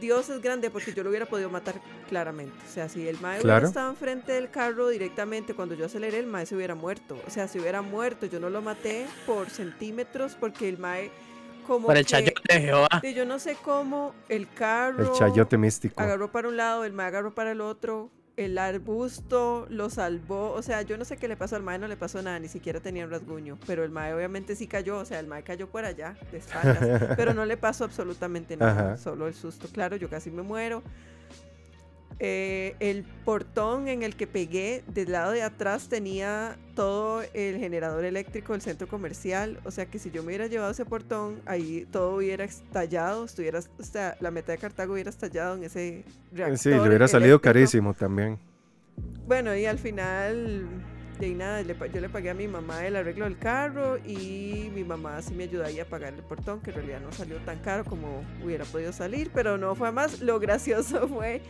Dios 0.00 0.28
es 0.30 0.40
grande 0.40 0.70
porque 0.70 0.92
yo 0.92 1.02
lo 1.02 1.10
hubiera 1.10 1.26
podido 1.26 1.50
matar 1.50 1.74
claramente. 2.08 2.54
O 2.68 2.72
sea, 2.72 2.88
si 2.88 3.06
el 3.06 3.20
mae 3.20 3.40
hubiera 3.40 3.66
estado 3.66 3.90
enfrente 3.90 4.32
del 4.32 4.50
carro 4.50 4.88
directamente 4.88 5.54
cuando 5.54 5.74
yo 5.74 5.86
aceleré, 5.86 6.18
el 6.18 6.26
mae 6.26 6.46
se 6.46 6.56
hubiera 6.56 6.74
muerto. 6.74 7.18
O 7.26 7.30
sea, 7.30 7.48
si 7.48 7.58
hubiera 7.58 7.82
muerto, 7.82 8.26
yo 8.26 8.40
no 8.40 8.50
lo 8.50 8.62
maté 8.62 9.06
por 9.26 9.50
centímetros 9.50 10.36
porque 10.38 10.68
el 10.68 10.78
mae 10.78 11.10
como 11.66 11.86
por 11.86 11.96
el 11.96 12.04
chayote 12.04 12.40
de 12.48 12.60
Jehová. 12.60 12.88
Yo 13.14 13.24
no 13.24 13.38
sé 13.38 13.56
cómo 13.62 14.14
el 14.28 14.48
carro 14.52 15.04
el 15.04 15.18
chayote 15.18 15.56
místico 15.56 16.00
agarró 16.00 16.32
para 16.32 16.48
un 16.48 16.56
lado, 16.56 16.84
el 16.84 16.92
mae 16.92 17.06
agarró 17.06 17.34
para 17.34 17.52
el 17.52 17.60
otro 17.60 18.10
el 18.36 18.58
arbusto 18.58 19.66
lo 19.68 19.90
salvó. 19.90 20.52
O 20.52 20.62
sea, 20.62 20.82
yo 20.82 20.96
no 20.96 21.04
sé 21.04 21.16
qué 21.16 21.28
le 21.28 21.36
pasó 21.36 21.56
al 21.56 21.62
mae, 21.62 21.78
no 21.78 21.88
le 21.88 21.96
pasó 21.96 22.22
nada, 22.22 22.38
ni 22.38 22.48
siquiera 22.48 22.80
tenía 22.80 23.04
un 23.04 23.10
rasguño. 23.10 23.58
Pero 23.66 23.84
el 23.84 23.90
mae 23.90 24.14
obviamente 24.14 24.56
sí 24.56 24.66
cayó, 24.66 24.98
o 24.98 25.04
sea, 25.04 25.20
el 25.20 25.26
mae 25.26 25.42
cayó 25.42 25.68
por 25.68 25.84
allá, 25.84 26.16
de 26.30 26.38
espaldas. 26.38 26.78
pero 27.16 27.34
no 27.34 27.44
le 27.44 27.56
pasó 27.56 27.84
absolutamente 27.84 28.56
nada, 28.56 28.96
solo 28.96 29.26
el 29.26 29.34
susto. 29.34 29.68
Claro, 29.72 29.96
yo 29.96 30.08
casi 30.08 30.30
me 30.30 30.42
muero. 30.42 30.82
Eh, 32.24 32.76
el 32.78 33.02
portón 33.24 33.88
en 33.88 34.04
el 34.04 34.14
que 34.14 34.28
pegué 34.28 34.84
del 34.86 35.10
lado 35.10 35.32
de 35.32 35.42
atrás 35.42 35.88
tenía 35.88 36.56
todo 36.76 37.20
el 37.34 37.58
generador 37.58 38.04
eléctrico 38.04 38.52
del 38.52 38.62
centro 38.62 38.86
comercial. 38.86 39.58
O 39.64 39.72
sea 39.72 39.86
que 39.86 39.98
si 39.98 40.12
yo 40.12 40.22
me 40.22 40.28
hubiera 40.28 40.46
llevado 40.46 40.70
ese 40.70 40.84
portón, 40.84 41.42
ahí 41.46 41.84
todo 41.90 42.14
hubiera 42.14 42.44
estallado. 42.44 43.24
Estuviera, 43.24 43.58
o 43.58 43.82
sea, 43.82 44.16
la 44.20 44.30
meta 44.30 44.52
de 44.52 44.58
Cartago 44.58 44.92
hubiera 44.92 45.10
estallado 45.10 45.56
en 45.56 45.64
ese 45.64 46.04
reactor. 46.30 46.58
Sí, 46.58 46.68
le 46.68 46.80
hubiera 46.80 47.08
salido 47.08 47.40
carísimo 47.40 47.92
también. 47.92 48.38
Bueno, 49.26 49.56
y 49.56 49.66
al 49.66 49.80
final, 49.80 50.68
de 51.18 51.30
nada, 51.30 51.62
yo 51.62 52.00
le 52.00 52.08
pagué 52.08 52.30
a 52.30 52.34
mi 52.34 52.46
mamá 52.46 52.86
el 52.86 52.94
arreglo 52.94 53.24
del 53.24 53.36
carro 53.36 53.98
y 53.98 54.70
mi 54.72 54.84
mamá 54.84 55.20
sí 55.22 55.34
me 55.34 55.42
ayudaría 55.42 55.82
a 55.82 55.86
pagar 55.86 56.14
el 56.14 56.22
portón, 56.22 56.60
que 56.60 56.70
en 56.70 56.76
realidad 56.76 57.00
no 57.00 57.10
salió 57.10 57.38
tan 57.38 57.58
caro 57.58 57.84
como 57.84 58.22
hubiera 58.44 58.64
podido 58.64 58.92
salir, 58.92 59.32
pero 59.34 59.58
no 59.58 59.74
fue 59.74 59.90
más. 59.90 60.20
Lo 60.20 60.38
gracioso 60.38 61.08
fue 61.12 61.42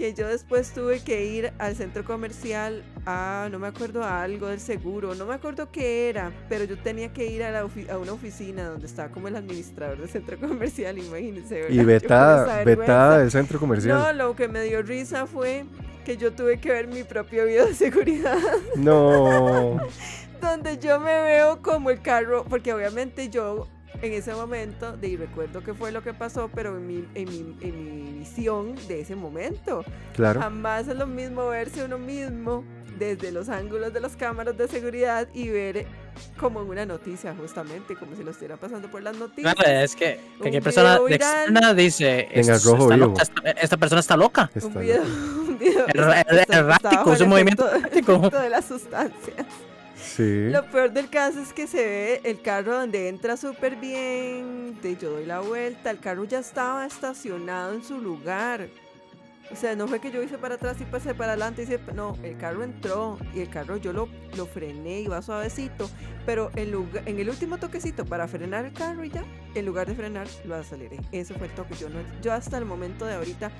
que 0.00 0.14
yo 0.14 0.28
después 0.28 0.72
tuve 0.72 1.00
que 1.00 1.26
ir 1.26 1.52
al 1.58 1.76
centro 1.76 2.06
comercial 2.06 2.82
a, 3.04 3.50
no 3.52 3.58
me 3.58 3.66
acuerdo, 3.66 4.02
a 4.02 4.22
algo 4.22 4.46
del 4.46 4.58
seguro, 4.58 5.14
no 5.14 5.26
me 5.26 5.34
acuerdo 5.34 5.70
qué 5.70 6.08
era, 6.08 6.32
pero 6.48 6.64
yo 6.64 6.78
tenía 6.78 7.12
que 7.12 7.26
ir 7.26 7.42
a, 7.42 7.50
la 7.50 7.58
a 7.60 7.98
una 7.98 8.12
oficina 8.14 8.64
donde 8.64 8.86
estaba 8.86 9.10
como 9.10 9.28
el 9.28 9.36
administrador 9.36 9.98
del 9.98 10.08
centro 10.08 10.38
comercial, 10.48 10.96
imagínense. 10.96 11.66
Y 11.68 11.84
vetada, 11.84 12.64
vetada 12.64 13.18
del 13.18 13.30
centro 13.30 13.60
comercial. 13.60 13.98
No, 13.98 14.12
lo 14.14 14.34
que 14.34 14.48
me 14.48 14.62
dio 14.62 14.80
risa 14.80 15.26
fue 15.26 15.66
que 16.06 16.16
yo 16.16 16.32
tuve 16.32 16.58
que 16.58 16.70
ver 16.70 16.86
mi 16.88 17.04
propio 17.04 17.44
video 17.44 17.66
de 17.66 17.74
seguridad. 17.74 18.38
No. 18.76 19.78
donde 20.40 20.78
yo 20.78 20.98
me 20.98 21.12
veo 21.24 21.60
como 21.60 21.90
el 21.90 22.00
carro, 22.00 22.46
porque 22.48 22.72
obviamente 22.72 23.28
yo 23.28 23.68
en 24.02 24.12
ese 24.12 24.34
momento, 24.34 24.96
de, 24.96 25.08
y 25.08 25.16
recuerdo 25.16 25.62
qué 25.62 25.74
fue 25.74 25.92
lo 25.92 26.02
que 26.02 26.14
pasó, 26.14 26.50
pero 26.54 26.76
en 26.76 26.86
mi, 26.86 27.04
en, 27.14 27.28
mi, 27.28 27.56
en 27.60 27.84
mi 27.84 28.18
visión 28.20 28.74
de 28.88 29.00
ese 29.00 29.14
momento. 29.14 29.84
Claro. 30.14 30.40
Jamás 30.40 30.88
es 30.88 30.96
lo 30.96 31.06
mismo 31.06 31.48
verse 31.48 31.84
uno 31.84 31.98
mismo 31.98 32.64
desde 32.98 33.32
los 33.32 33.48
ángulos 33.48 33.92
de 33.92 34.00
las 34.00 34.14
cámaras 34.14 34.56
de 34.56 34.68
seguridad 34.68 35.26
y 35.32 35.48
ver 35.48 35.86
como 36.38 36.60
en 36.60 36.68
una 36.68 36.84
noticia 36.84 37.34
justamente, 37.34 37.96
como 37.96 38.14
si 38.14 38.22
lo 38.22 38.30
estuviera 38.30 38.58
pasando 38.58 38.90
por 38.90 39.02
las 39.02 39.16
noticias. 39.16 39.54
Claro, 39.54 39.80
es 39.80 39.96
que, 39.96 40.20
que 40.42 40.50
qué 40.50 40.60
persona 40.60 40.98
de 40.98 41.14
externa 41.14 41.72
dice, 41.74 42.28
en 42.30 42.48
el 42.48 42.60
rojo 42.60 42.94
loca, 42.94 43.22
esta, 43.60 43.76
persona 43.78 44.00
está 44.00 44.16
loca. 44.16 44.50
un 44.62 44.74
video, 44.74 45.02
un 45.02 45.58
video 45.58 45.86
errático, 45.88 47.12
es 47.14 47.20
un 47.22 47.28
movimiento 47.30 47.68
errático. 47.68 48.30
de 48.30 48.50
las 48.50 48.66
sustancias. 48.66 49.46
Lo 50.20 50.70
peor 50.70 50.92
del 50.92 51.08
caso 51.08 51.40
es 51.40 51.52
que 51.52 51.66
se 51.66 51.84
ve 51.84 52.20
el 52.24 52.42
carro 52.42 52.78
donde 52.78 53.08
entra 53.08 53.36
súper 53.36 53.76
bien, 53.76 54.78
de 54.82 54.96
yo 54.96 55.12
doy 55.12 55.26
la 55.26 55.40
vuelta, 55.40 55.90
el 55.90 55.98
carro 55.98 56.24
ya 56.24 56.38
estaba 56.38 56.84
estacionado 56.86 57.74
en 57.74 57.82
su 57.82 57.98
lugar. 57.98 58.68
O 59.52 59.56
sea, 59.56 59.74
no 59.74 59.88
fue 59.88 59.98
que 59.98 60.12
yo 60.12 60.22
hice 60.22 60.38
para 60.38 60.54
atrás 60.54 60.80
y 60.80 60.84
pasé 60.84 61.12
para 61.12 61.32
adelante. 61.32 61.64
Hice, 61.64 61.80
no, 61.94 62.16
el 62.22 62.36
carro 62.36 62.62
entró 62.62 63.18
y 63.34 63.40
el 63.40 63.50
carro 63.50 63.78
yo 63.78 63.92
lo, 63.92 64.08
lo 64.36 64.46
frené, 64.46 65.00
iba 65.00 65.20
suavecito. 65.22 65.90
Pero 66.24 66.50
en, 66.54 66.70
lugar, 66.70 67.02
en 67.06 67.18
el 67.18 67.28
último 67.28 67.58
toquecito 67.58 68.04
para 68.04 68.28
frenar 68.28 68.64
el 68.64 68.72
carro 68.72 69.04
y 69.04 69.10
ya, 69.10 69.24
en 69.54 69.66
lugar 69.66 69.88
de 69.88 69.96
frenar, 69.96 70.28
lo 70.44 70.54
aceleré. 70.54 71.00
Ese 71.10 71.34
fue 71.34 71.48
el 71.48 71.54
toque. 71.54 71.74
Yo, 71.74 71.88
no, 71.88 71.98
yo 72.22 72.32
hasta 72.32 72.58
el 72.58 72.64
momento 72.64 73.04
de 73.06 73.14
ahorita, 73.14 73.50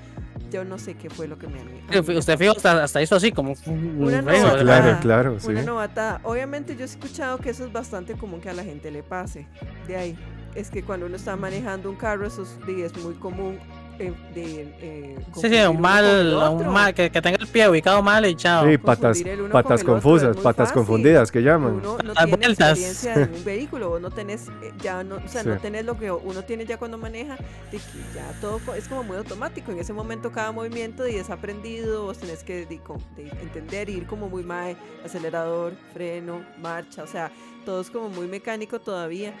yo 0.51 0.65
no 0.65 0.77
sé 0.77 0.95
qué 0.95 1.09
fue 1.09 1.27
lo 1.27 1.37
que 1.37 1.47
me 1.47 1.61
animó. 1.61 1.79
Usted 2.17 2.37
fijo, 2.37 2.51
hasta, 2.51 2.83
hasta 2.83 3.01
hizo 3.01 3.15
así 3.15 3.31
como 3.31 3.55
una 3.65 4.21
novatada, 4.21 4.59
Claro, 4.61 4.99
claro, 5.01 5.39
sí. 5.39 5.47
Una 5.47 5.63
novatada. 5.63 6.21
Obviamente 6.23 6.75
yo 6.75 6.81
he 6.81 6.85
escuchado 6.85 7.37
que 7.37 7.49
eso 7.49 7.65
es 7.65 7.71
bastante 7.71 8.13
común 8.15 8.41
que 8.41 8.49
a 8.49 8.53
la 8.53 8.63
gente 8.63 8.91
le 8.91 9.01
pase. 9.01 9.47
De 9.87 9.95
ahí, 9.95 10.17
es 10.55 10.69
que 10.69 10.83
cuando 10.83 11.05
uno 11.05 11.15
está 11.15 11.35
manejando 11.35 11.89
un 11.89 11.95
carro, 11.95 12.27
eso 12.27 12.43
es 12.43 12.97
muy 13.03 13.13
común 13.15 13.59
eh, 14.01 14.13
de, 14.33 14.61
eh, 14.81 15.15
sí, 15.35 15.49
sí, 15.49 15.59
un 15.61 15.79
mal, 15.79 16.33
un 16.53 16.67
mal 16.67 16.93
que, 16.93 17.11
que, 17.11 17.21
tenga 17.21 17.37
el 17.39 17.47
pie 17.47 17.69
ubicado 17.69 18.01
mal 18.01 18.25
y 18.25 18.35
chao. 18.35 18.67
Sí, 18.67 18.77
patas, 18.77 19.23
patas 19.51 19.83
confusas, 19.83 20.35
patas 20.37 20.71
confundidas 20.71 21.31
que 21.31 21.41
llaman. 21.41 21.75
Uno 21.75 21.97
no 22.03 22.13
tiene 22.13 22.47
experiencia 22.47 23.13
en 23.13 23.33
un 23.35 23.43
vehículo, 23.45 23.99
no 23.99 24.09
tenés 24.09 24.47
eh, 24.61 24.73
ya 24.81 25.03
no, 25.03 25.17
o 25.17 25.27
sea, 25.27 25.43
no 25.43 25.57
tenés 25.59 25.85
lo 25.85 25.97
que 25.97 26.11
uno 26.11 26.43
tiene 26.43 26.65
ya 26.65 26.77
cuando 26.77 26.97
maneja, 26.97 27.37
de 27.71 27.77
que 27.77 28.15
ya 28.15 28.33
todo 28.41 28.59
es 28.75 28.87
como 28.87 29.03
muy 29.03 29.17
automático. 29.17 29.71
En 29.71 29.79
ese 29.79 29.93
momento 29.93 30.31
cada 30.31 30.51
movimiento 30.51 31.07
y 31.07 31.15
es 31.15 31.29
aprendido, 31.29 32.05
vos 32.05 32.17
tenés 32.17 32.43
que 32.43 32.65
de, 32.65 32.79
de 33.15 33.29
entender, 33.41 33.89
ir 33.89 34.07
como 34.07 34.29
muy 34.29 34.43
mal, 34.43 34.75
acelerador, 35.05 35.73
freno, 35.93 36.43
marcha, 36.59 37.03
o 37.03 37.07
sea, 37.07 37.31
todo 37.65 37.81
es 37.81 37.91
como 37.91 38.09
muy 38.09 38.27
mecánico 38.27 38.79
todavía. 38.79 39.33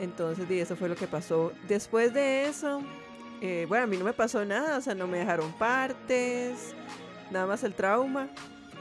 Entonces, 0.00 0.48
y 0.50 0.60
eso 0.60 0.76
fue 0.76 0.88
lo 0.88 0.94
que 0.94 1.06
pasó. 1.06 1.52
Después 1.66 2.14
de 2.14 2.46
eso, 2.46 2.82
eh, 3.40 3.66
bueno, 3.68 3.84
a 3.84 3.86
mí 3.86 3.96
no 3.96 4.04
me 4.04 4.12
pasó 4.12 4.44
nada, 4.44 4.78
o 4.78 4.80
sea, 4.80 4.94
no 4.94 5.06
me 5.06 5.18
dejaron 5.18 5.52
partes, 5.52 6.74
nada 7.30 7.46
más 7.46 7.62
el 7.64 7.74
trauma 7.74 8.28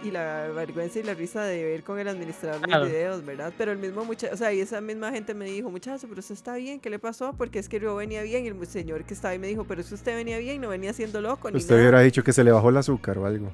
y 0.04 0.12
la 0.12 0.48
vergüenza 0.50 1.00
y 1.00 1.04
la 1.04 1.14
risa 1.14 1.44
de 1.44 1.64
ver 1.64 1.84
con 1.84 1.98
el 2.00 2.08
administrador 2.08 2.62
de 2.62 2.86
videos, 2.86 3.26
¿verdad? 3.26 3.52
Pero 3.58 3.72
el 3.72 3.78
mismo 3.78 4.06
muchacho, 4.06 4.34
o 4.34 4.38
sea, 4.38 4.54
y 4.54 4.60
esa 4.60 4.80
misma 4.82 5.12
gente 5.12 5.34
me 5.34 5.46
dijo, 5.46 5.70
muchacho, 5.70 6.08
pero 6.08 6.20
eso 6.20 6.34
está 6.34 6.56
bien, 6.56 6.80
¿qué 6.80 6.90
le 6.90 7.00
pasó? 7.00 7.34
Porque 7.34 7.60
es 7.60 7.68
que 7.68 7.80
yo 7.80 7.96
venía 7.96 8.22
bien 8.22 8.46
y 8.46 8.48
el 8.50 8.68
señor 8.68 9.04
que 9.06 9.14
estaba 9.14 9.32
ahí 9.32 9.40
me 9.40 9.48
dijo, 9.48 9.66
pero 9.66 9.82
eso 9.82 9.96
usted 9.96 10.16
venía 10.16 10.38
bien, 10.38 10.62
no 10.62 10.70
venía 10.70 10.94
siendo 10.94 11.22
loco. 11.22 11.50
Usted 11.54 11.76
hubiera 11.76 12.02
dicho 12.02 12.24
que 12.24 12.34
se 12.34 12.44
le 12.44 12.52
bajó 12.52 12.70
el 12.70 12.78
azúcar 12.78 13.18
o 13.18 13.26
algo. 13.26 13.52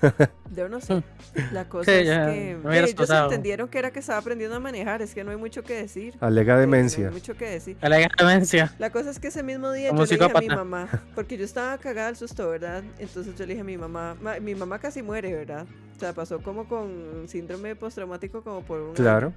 Yo 0.56 0.68
no 0.68 0.80
sé. 0.80 1.02
La 1.52 1.68
cosa 1.68 1.92
es 1.92 2.08
que 2.08 2.56
ellos 2.80 3.10
entendieron 3.10 3.68
que 3.68 3.78
era 3.78 3.90
que 3.90 4.00
estaba 4.00 4.18
aprendiendo 4.18 4.56
a 4.56 4.60
manejar. 4.60 5.02
Es 5.02 5.14
que 5.14 5.22
no 5.22 5.30
hay 5.30 5.36
mucho 5.36 5.62
que 5.62 5.74
decir. 5.74 6.16
Alega 6.20 6.58
demencia. 6.58 7.04
No 7.04 7.08
hay 7.08 7.14
mucho 7.14 7.34
que 7.36 7.46
decir. 7.46 7.76
Alega 7.80 8.08
demencia. 8.18 8.74
La 8.78 8.90
cosa 8.90 9.10
es 9.10 9.18
que 9.18 9.28
ese 9.28 9.42
mismo 9.42 9.70
día 9.72 9.90
yo 9.90 9.96
le 9.96 10.06
dije 10.06 10.24
a 10.24 10.40
mi 10.40 10.48
mamá, 10.48 10.88
porque 11.14 11.36
yo 11.36 11.44
estaba 11.44 11.78
cagada 11.78 12.08
al 12.08 12.16
susto, 12.16 12.48
¿verdad? 12.50 12.82
Entonces 12.98 13.34
yo 13.36 13.46
le 13.46 13.52
dije 13.52 13.60
a 13.60 13.64
mi 13.64 13.78
mamá, 13.78 14.16
mi 14.40 14.54
mamá 14.54 14.78
casi 14.78 15.02
muere, 15.02 15.32
¿verdad? 15.32 15.66
O 15.96 16.00
sea, 16.00 16.12
pasó 16.12 16.40
como 16.42 16.66
con 16.66 17.26
síndrome 17.28 17.76
postraumático 17.76 18.42
como 18.42 18.62
por 18.62 18.80
un 18.80 18.94
Claro. 18.94 19.32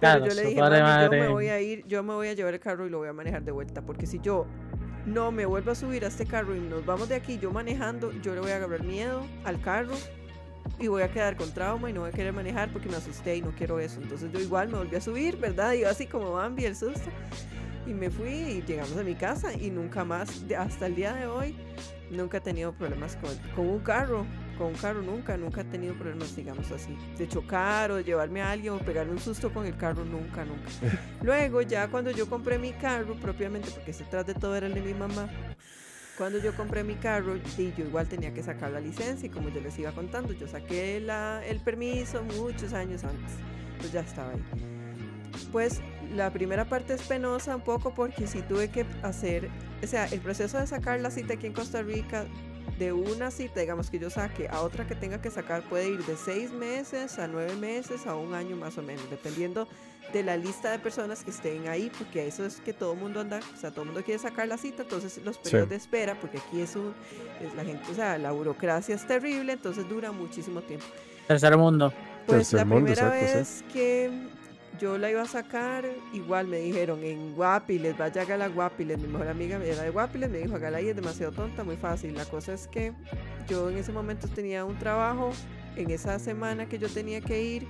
Pero 0.00 0.26
yo 0.26 0.34
le 0.34 0.42
dije, 0.42 0.56
yo 0.56 1.10
me 1.10 1.28
voy 1.28 1.48
a 1.48 1.60
ir, 1.60 1.86
yo 1.86 2.02
me 2.02 2.14
voy 2.14 2.28
a 2.28 2.32
llevar 2.32 2.54
el 2.54 2.60
carro 2.60 2.86
y 2.86 2.90
lo 2.90 2.98
voy 2.98 3.08
a 3.08 3.12
manejar 3.12 3.42
de 3.42 3.52
vuelta, 3.52 3.82
porque 3.82 4.06
si 4.06 4.18
yo 4.20 4.46
no 5.06 5.32
me 5.32 5.46
vuelvo 5.46 5.70
a 5.70 5.74
subir 5.74 6.04
a 6.04 6.08
este 6.08 6.26
carro 6.26 6.54
y 6.54 6.60
nos 6.60 6.84
vamos 6.84 7.08
de 7.08 7.14
aquí, 7.14 7.38
yo 7.38 7.50
manejando, 7.50 8.12
yo 8.20 8.34
le 8.34 8.40
voy 8.40 8.50
a 8.50 8.56
agarrar 8.56 8.82
miedo 8.82 9.26
al 9.44 9.60
carro 9.60 9.94
y 10.78 10.88
voy 10.88 11.02
a 11.02 11.10
quedar 11.10 11.36
con 11.36 11.52
trauma 11.52 11.90
y 11.90 11.92
no 11.92 12.00
voy 12.00 12.10
a 12.10 12.12
querer 12.12 12.32
manejar 12.32 12.72
porque 12.72 12.88
me 12.88 12.96
asusté 12.96 13.36
y 13.36 13.42
no 13.42 13.50
quiero 13.52 13.80
eso. 13.80 14.00
Entonces 14.00 14.30
yo 14.32 14.40
igual 14.40 14.68
me 14.68 14.78
volví 14.78 14.96
a 14.96 15.00
subir, 15.00 15.36
¿verdad? 15.36 15.72
Y 15.72 15.80
yo 15.80 15.88
así 15.88 16.06
como 16.06 16.32
Bambi, 16.32 16.64
el 16.64 16.76
susto. 16.76 17.10
Y 17.86 17.94
me 17.94 18.10
fui 18.10 18.28
y 18.28 18.62
llegamos 18.62 18.96
a 18.96 19.02
mi 19.02 19.14
casa 19.14 19.52
y 19.54 19.70
nunca 19.70 20.04
más, 20.04 20.44
hasta 20.56 20.86
el 20.86 20.94
día 20.94 21.14
de 21.14 21.26
hoy, 21.26 21.56
nunca 22.10 22.38
he 22.38 22.40
tenido 22.40 22.72
problemas 22.72 23.16
con, 23.16 23.36
con 23.54 23.66
un 23.66 23.80
carro 23.80 24.26
con 24.60 24.68
un 24.68 24.74
carro 24.74 25.00
nunca, 25.00 25.38
nunca 25.38 25.62
he 25.62 25.64
tenido 25.64 25.94
problemas, 25.94 26.36
digamos 26.36 26.70
así, 26.70 26.94
de 27.16 27.26
chocar 27.26 27.90
o 27.92 27.96
de 27.96 28.04
llevarme 28.04 28.42
a 28.42 28.50
alguien 28.50 28.74
o 28.74 28.78
pegarme 28.78 29.12
un 29.12 29.18
susto 29.18 29.50
con 29.50 29.64
el 29.64 29.74
carro, 29.74 30.04
nunca, 30.04 30.44
nunca. 30.44 30.68
Luego, 31.22 31.62
ya 31.62 31.88
cuando 31.88 32.10
yo 32.10 32.28
compré 32.28 32.58
mi 32.58 32.72
carro 32.72 33.14
propiamente, 33.14 33.70
porque 33.70 33.94
detrás 33.94 34.26
de 34.26 34.34
todo 34.34 34.54
era 34.54 34.66
el 34.66 34.74
de 34.74 34.82
mi 34.82 34.92
mamá, 34.92 35.30
cuando 36.18 36.38
yo 36.40 36.54
compré 36.54 36.84
mi 36.84 36.96
carro, 36.96 37.36
y 37.56 37.72
yo 37.72 37.86
igual 37.86 38.06
tenía 38.06 38.34
que 38.34 38.42
sacar 38.42 38.70
la 38.70 38.80
licencia 38.80 39.28
y 39.28 39.30
como 39.30 39.48
yo 39.48 39.62
les 39.62 39.78
iba 39.78 39.92
contando, 39.92 40.34
yo 40.34 40.46
saqué 40.46 41.00
la, 41.00 41.42
el 41.46 41.60
permiso 41.60 42.22
muchos 42.22 42.74
años 42.74 43.02
antes, 43.02 43.32
pues 43.78 43.92
ya 43.92 44.00
estaba 44.00 44.32
ahí. 44.32 44.44
Pues 45.52 45.80
la 46.14 46.30
primera 46.34 46.66
parte 46.66 46.92
es 46.92 47.02
penosa 47.04 47.56
un 47.56 47.62
poco 47.62 47.94
porque 47.94 48.26
sí 48.26 48.42
tuve 48.42 48.68
que 48.68 48.84
hacer, 49.02 49.48
o 49.82 49.86
sea, 49.86 50.04
el 50.04 50.20
proceso 50.20 50.58
de 50.58 50.66
sacar 50.66 51.00
la 51.00 51.10
cita 51.10 51.32
aquí 51.32 51.46
en 51.46 51.54
Costa 51.54 51.80
Rica 51.80 52.26
de 52.80 52.94
una 52.94 53.30
cita, 53.30 53.60
digamos 53.60 53.90
que 53.90 53.98
yo 53.98 54.08
saque, 54.08 54.48
a 54.48 54.62
otra 54.62 54.86
que 54.86 54.94
tenga 54.94 55.20
que 55.20 55.30
sacar 55.30 55.62
puede 55.62 55.90
ir 55.90 56.04
de 56.06 56.16
seis 56.16 56.50
meses 56.50 57.18
a 57.18 57.28
nueve 57.28 57.54
meses 57.54 58.06
a 58.06 58.16
un 58.16 58.32
año 58.32 58.56
más 58.56 58.78
o 58.78 58.82
menos, 58.82 59.08
dependiendo 59.10 59.68
de 60.14 60.22
la 60.22 60.38
lista 60.38 60.70
de 60.72 60.78
personas 60.78 61.22
que 61.22 61.30
estén 61.30 61.68
ahí, 61.68 61.92
porque 61.98 62.26
eso 62.26 62.46
es 62.46 62.58
que 62.62 62.72
todo 62.72 62.94
el 62.94 62.98
mundo 62.98 63.20
anda, 63.20 63.40
o 63.54 63.60
sea, 63.60 63.70
todo 63.70 63.82
el 63.82 63.88
mundo 63.88 64.02
quiere 64.02 64.18
sacar 64.18 64.48
la 64.48 64.56
cita, 64.56 64.84
entonces 64.84 65.20
los 65.22 65.36
periodos 65.36 65.68
de 65.68 65.76
espera, 65.76 66.18
porque 66.18 66.38
aquí 66.38 66.62
es 66.62 66.74
un, 66.74 66.94
es 67.42 67.54
la 67.54 67.64
gente, 67.64 67.84
o 67.92 67.94
sea, 67.94 68.16
la 68.16 68.32
burocracia 68.32 68.94
es 68.94 69.06
terrible, 69.06 69.52
entonces 69.52 69.86
dura 69.86 70.10
muchísimo 70.10 70.62
tiempo. 70.62 70.86
Tercer 71.28 71.58
mundo. 71.58 71.92
Pues 72.26 72.50
la 72.54 72.64
primera 72.64 73.10
vez 73.10 73.62
que 73.72 74.10
yo 74.80 74.96
la 74.96 75.10
iba 75.10 75.22
a 75.22 75.26
sacar, 75.26 75.84
igual 76.12 76.46
me 76.46 76.58
dijeron 76.58 77.04
en 77.04 77.34
Guapiles, 77.34 77.98
vaya 77.98 78.22
a 78.22 78.36
la 78.38 78.48
Guapiles, 78.48 78.98
mi 78.98 79.08
mejor 79.08 79.28
amiga 79.28 79.62
era 79.62 79.82
de 79.82 79.90
Guapiles, 79.90 80.30
me 80.30 80.38
dijo, 80.38 80.56
hágala 80.56 80.78
ahí, 80.78 80.88
es 80.88 80.96
demasiado 80.96 81.32
tonta, 81.32 81.62
muy 81.64 81.76
fácil. 81.76 82.14
La 82.14 82.24
cosa 82.24 82.54
es 82.54 82.66
que 82.66 82.92
yo 83.46 83.68
en 83.68 83.76
ese 83.76 83.92
momento 83.92 84.26
tenía 84.26 84.64
un 84.64 84.78
trabajo, 84.78 85.32
en 85.76 85.90
esa 85.90 86.18
semana 86.18 86.66
que 86.66 86.78
yo 86.78 86.88
tenía 86.88 87.20
que 87.20 87.42
ir, 87.42 87.66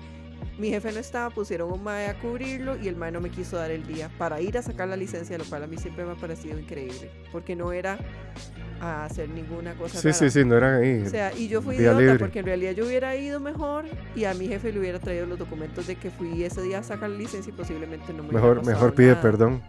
mi 0.57 0.69
jefe 0.69 0.93
no 0.93 1.01
estaba, 1.01 1.31
pusieron 1.31 1.73
un 1.73 1.83
MAE 1.83 2.07
a 2.07 2.19
cubrirlo 2.21 2.77
y 2.81 2.87
el 2.87 2.95
MAE 2.95 3.13
no 3.13 3.21
me 3.21 3.31
quiso 3.31 3.57
dar 3.57 3.73
el 3.73 3.87
día 3.87 4.09
para 4.17 4.41
ir 4.41 4.57
a 4.57 4.63
sacar 4.63 4.89
la 4.89 4.97
licencia, 4.97 5.37
lo 5.37 5.45
cual 5.45 5.65
a 5.65 5.67
mí 5.67 5.79
siempre 5.79 6.05
me 6.05 6.13
ha 6.13 6.17
parecido 6.17 6.59
increíble, 6.61 7.11
porque 7.33 7.57
no 7.57 7.73
era 7.73 7.99
a 8.81 9.05
hacer 9.05 9.29
ninguna 9.29 9.75
cosa. 9.75 9.99
Sí, 10.01 10.13
sí, 10.13 10.31
sí, 10.31 10.45
no 10.45 10.57
eran 10.57 10.83
ahí. 10.83 11.03
O 11.07 11.11
sea, 11.11 11.33
y 11.37 11.49
yo 11.49 11.61
fui 11.63 11.77
idiota 11.77 12.17
porque 12.19 12.41
en 12.41 12.47
realidad 12.47 12.73
yo 12.73 12.87
hubiera 12.87 13.15
ido 13.17 13.41
mejor 13.41 13.85
y 14.17 14.25
a 14.25 14.35
mi 14.35 14.49
jefe 14.49 14.73
le 14.73 14.81
hubiera 14.81 14.99
traído 14.99 15.27
los 15.27 15.39
documentos 15.39 15.87
de 15.87 15.97
que 15.97 16.11
fui 16.11 16.43
ese 16.43 16.63
día 16.63 16.79
a 16.79 16.83
sacar 16.83 17.11
la 17.11 17.19
licencia 17.19 17.51
y 17.51 17.57
posiblemente 17.57 18.13
no 18.13 18.23
me 18.23 18.33
Mejor, 18.33 18.59
hubiera 18.59 18.73
mejor 18.73 18.95
pide 18.95 19.17
perdón. 19.17 19.63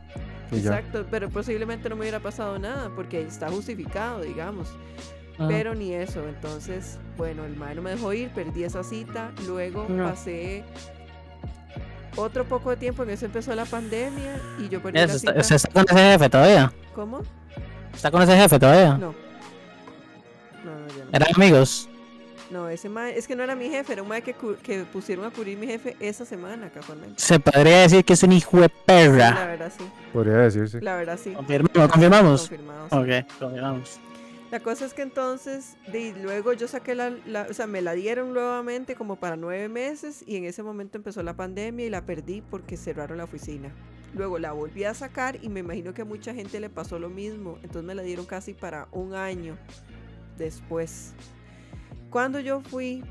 Exacto, 0.52 1.06
pero 1.10 1.30
posiblemente 1.30 1.90
no 1.90 1.96
me 1.96 2.02
hubiera 2.02 2.20
pasado 2.20 2.60
nada 2.60 2.92
porque 2.96 3.22
está 3.22 3.50
justificado, 3.50 4.22
digamos. 4.22 4.70
Ah. 5.38 5.46
Pero 5.48 5.74
ni 5.76 5.94
eso, 5.94 6.28
entonces, 6.28 7.00
bueno, 7.18 7.46
el 7.46 7.56
mae 7.56 7.76
no 7.76 7.82
me 7.82 7.92
dejó 7.92 8.14
ir, 8.14 8.30
perdí 8.30 8.64
esa 8.64 8.84
cita, 8.84 9.32
luego 9.48 9.88
pasé 9.88 10.64
otro 12.18 12.44
poco 12.46 12.70
de 12.72 12.78
tiempo, 12.78 13.04
en 13.04 13.12
eso 13.12 13.26
empezó 13.26 13.56
la 13.56 13.66
pandemia 13.66 14.40
y 14.60 14.68
yo 14.68 14.82
perdí 14.82 15.00
la 15.00 15.08
cita. 15.08 15.32
está 15.34 15.70
con 15.70 15.86
ese 15.90 16.12
jefe 16.12 16.30
todavía? 16.30 16.74
¿Cómo? 16.94 17.22
¿Está 17.94 18.12
con 18.12 18.22
ese 18.22 18.36
jefe 18.36 18.60
todavía? 18.60 18.98
No. 18.98 19.14
No, 20.64 20.72
no, 20.72 20.88
no. 20.88 21.10
¿Eran 21.12 21.30
amigos? 21.36 21.90
No, 22.52 22.68
ese 22.68 22.90
mae, 22.90 23.18
es 23.18 23.28
que 23.28 23.36
no 23.36 23.44
era 23.44 23.56
mi 23.56 23.70
jefe, 23.70 23.94
era 23.94 24.04
un 24.04 24.10
mae 24.10 24.22
que, 24.22 24.36
que 24.62 24.84
pusieron 24.84 25.24
a 25.24 25.32
cubrir 25.32 25.58
mi 25.58 25.68
jefe 25.68 25.96
esa 26.02 26.26
semana, 26.26 26.70
casualmente. 26.70 27.22
Se 27.22 27.40
podría 27.40 27.82
decir 27.82 28.04
que 28.04 28.12
es 28.14 28.24
un 28.24 28.34
hijo 28.34 28.60
de 28.60 28.68
perra. 28.68 29.32
la 29.34 29.46
verdad 29.46 29.72
sí. 29.76 29.86
Podría 30.12 30.34
decirse. 30.38 30.82
La 30.82 30.98
verdad 30.98 31.18
sí. 31.22 31.32
¿Confirmamos? 31.32 31.92
¿Confirmamos? 31.92 32.42
Confirmamos. 32.50 32.92
Ok, 32.92 33.40
confirmamos. 33.40 34.00
La 34.52 34.60
cosa 34.60 34.86
es 34.86 34.94
que 34.94 35.02
entonces, 35.02 35.78
de, 35.94 36.14
luego 36.22 36.52
yo 36.52 36.68
saqué 36.68 36.94
la, 36.94 37.14
la, 37.26 37.48
o 37.50 37.54
sea, 37.54 37.68
me 37.68 37.82
la 37.82 37.94
dieron 37.94 38.34
nuevamente 38.34 38.96
como 38.96 39.16
para 39.16 39.38
nueve 39.38 39.70
meses 39.70 40.26
y 40.28 40.36
en 40.36 40.44
ese 40.44 40.62
momento 40.62 40.98
empezó 40.98 41.24
la 41.24 41.38
pandemia 41.38 41.86
y 41.86 41.90
la 41.90 42.06
perdí 42.06 42.42
porque 42.42 42.76
cerraron 42.76 43.20
la 43.20 43.24
oficina. 43.24 43.72
Luego 44.14 44.40
la 44.40 44.52
volví 44.52 44.84
a 44.84 44.94
sacar 44.94 45.38
y 45.42 45.50
me 45.50 45.62
imagino 45.62 45.94
que 45.94 46.02
a 46.02 46.06
mucha 46.06 46.34
gente 46.34 46.60
le 46.60 46.70
pasó 46.70 47.00
lo 47.00 47.10
mismo. 47.10 47.58
Entonces 47.64 47.84
me 47.84 47.96
la 47.96 48.02
dieron 48.02 48.26
casi 48.26 48.54
para 48.54 48.88
un 48.92 49.14
año 49.14 49.58
después. 50.38 51.14
Cuando 52.10 52.40
yo 52.40 52.62
fui, 52.62 53.04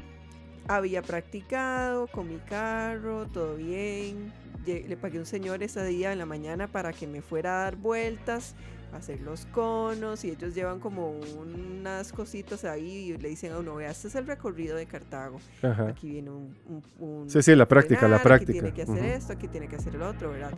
había 0.69 1.03
practicado 1.03 2.07
con 2.09 2.29
mi 2.29 2.39
carro, 2.39 3.27
todo 3.27 3.57
bien. 3.57 4.33
Le 4.67 4.97
pagué 4.97 5.17
a 5.17 5.21
un 5.21 5.27
señor 5.27 5.63
ese 5.63 5.85
día 5.87 6.13
en 6.13 6.19
la 6.19 6.27
mañana 6.27 6.67
para 6.67 6.93
que 6.93 7.07
me 7.07 7.23
fuera 7.23 7.61
a 7.61 7.65
dar 7.65 7.77
vueltas, 7.77 8.55
a 8.93 8.99
hacer 8.99 9.23
los 9.23 9.47
conos 9.47 10.23
y 10.25 10.31
ellos 10.31 10.55
llevan 10.55 10.81
como 10.81 11.19
unas 11.39 12.13
cositas 12.13 12.65
ahí 12.65 13.11
y 13.11 13.17
le 13.17 13.31
dicen 13.31 13.53
a 13.53 13.59
uno, 13.59 13.77
vea, 13.77 13.91
este 13.91 14.09
es 14.09 14.15
el 14.17 14.27
recorrido 14.27 14.77
de 14.77 14.85
Cartago. 14.85 15.41
Aquí 15.63 16.11
viene 16.11 16.31
un, 16.31 17.25
Sí, 17.27 17.43
sí, 17.43 17.55
la 17.55 17.67
práctica, 17.67 18.07
la 18.07 18.23
práctica. 18.23 18.53
Aquí 18.53 18.61
tiene 18.61 18.75
que 18.75 18.83
hacer 18.83 19.05
esto, 19.05 19.33
aquí 19.33 19.49
tiene 19.49 19.67
que 19.67 19.77
hacer 19.77 19.95
el 19.95 20.03
otro, 20.03 20.31
¿verdad? 20.31 20.53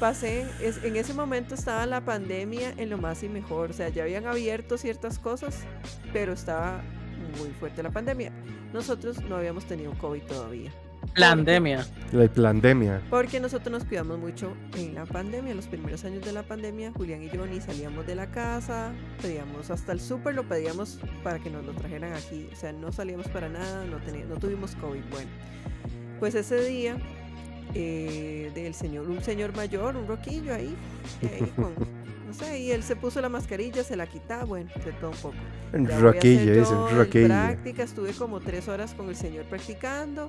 Pasé, 0.00 0.46
es, 0.60 0.82
en 0.82 0.96
ese 0.96 1.14
momento 1.14 1.54
estaba 1.54 1.86
la 1.86 2.04
pandemia 2.04 2.72
en 2.78 2.90
lo 2.90 2.98
más 2.98 3.22
y 3.22 3.28
mejor, 3.28 3.70
o 3.70 3.72
sea, 3.72 3.90
ya 3.90 4.02
habían 4.02 4.26
abierto 4.26 4.78
ciertas 4.78 5.18
cosas, 5.18 5.58
pero 6.12 6.32
estaba 6.32 6.80
muy 7.38 7.50
fuerte 7.50 7.82
la 7.82 7.90
pandemia. 7.90 8.32
Nosotros 8.72 9.22
no 9.22 9.36
habíamos 9.36 9.66
tenido 9.66 9.92
COVID 9.98 10.22
todavía. 10.22 10.72
pandemia. 11.14 11.86
La 12.12 12.28
pandemia. 12.28 13.02
Porque 13.10 13.40
nosotros 13.40 13.70
nos 13.70 13.84
cuidamos 13.84 14.18
mucho 14.18 14.56
en 14.76 14.94
la 14.94 15.04
pandemia, 15.04 15.54
los 15.54 15.66
primeros 15.66 16.04
años 16.04 16.24
de 16.24 16.32
la 16.32 16.44
pandemia, 16.44 16.92
Julián 16.92 17.22
y 17.22 17.30
yo 17.30 17.46
ni 17.46 17.60
salíamos 17.60 18.06
de 18.06 18.14
la 18.14 18.30
casa, 18.30 18.92
pedíamos 19.20 19.70
hasta 19.70 19.92
el 19.92 20.00
súper, 20.00 20.34
lo 20.34 20.48
pedíamos 20.48 20.98
para 21.22 21.38
que 21.38 21.50
nos 21.50 21.64
lo 21.64 21.72
trajeran 21.72 22.14
aquí, 22.14 22.48
o 22.52 22.56
sea, 22.56 22.72
no 22.72 22.90
salíamos 22.90 23.28
para 23.28 23.48
nada, 23.48 23.84
no, 23.84 23.98
no 23.98 24.36
tuvimos 24.36 24.74
COVID. 24.76 25.02
Bueno, 25.10 25.30
pues 26.20 26.34
ese 26.34 26.64
día 26.64 26.96
eh, 27.74 28.50
del 28.54 28.74
señor, 28.74 29.08
un 29.08 29.22
señor 29.22 29.54
mayor, 29.54 29.96
un 29.96 30.06
roquillo 30.06 30.54
ahí, 30.54 30.74
ahí 31.22 31.52
con 31.56 31.74
no 32.30 32.34
sé, 32.34 32.60
y 32.60 32.70
él 32.70 32.84
se 32.84 32.94
puso 32.94 33.20
la 33.20 33.28
mascarilla, 33.28 33.82
se 33.82 33.96
la 33.96 34.06
quitaba, 34.06 34.44
bueno, 34.44 34.70
de 34.84 34.92
todo 34.92 35.10
un 35.10 35.16
poco. 35.16 35.34
Roquilla, 36.00 36.52
dice, 36.52 36.74
roquilla. 36.92 37.26
práctica, 37.26 37.82
estuve 37.82 38.12
como 38.12 38.38
tres 38.38 38.68
horas 38.68 38.94
con 38.94 39.08
el 39.08 39.16
señor 39.16 39.46
practicando, 39.46 40.28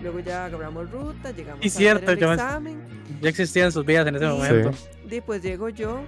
luego 0.00 0.20
ya 0.20 0.46
agarramos 0.46 0.90
ruta, 0.90 1.30
llegamos 1.30 1.62
y 1.62 1.68
cierto, 1.68 2.10
hacer 2.10 2.22
el 2.22 2.32
examen. 2.32 2.80
Ya 3.20 3.28
existían 3.28 3.70
sus 3.70 3.84
vidas 3.84 4.06
en 4.06 4.16
ese 4.16 4.26
momento. 4.28 4.70
Y 5.10 5.20
pues 5.20 5.42
llego 5.42 5.68
yo 5.68 6.00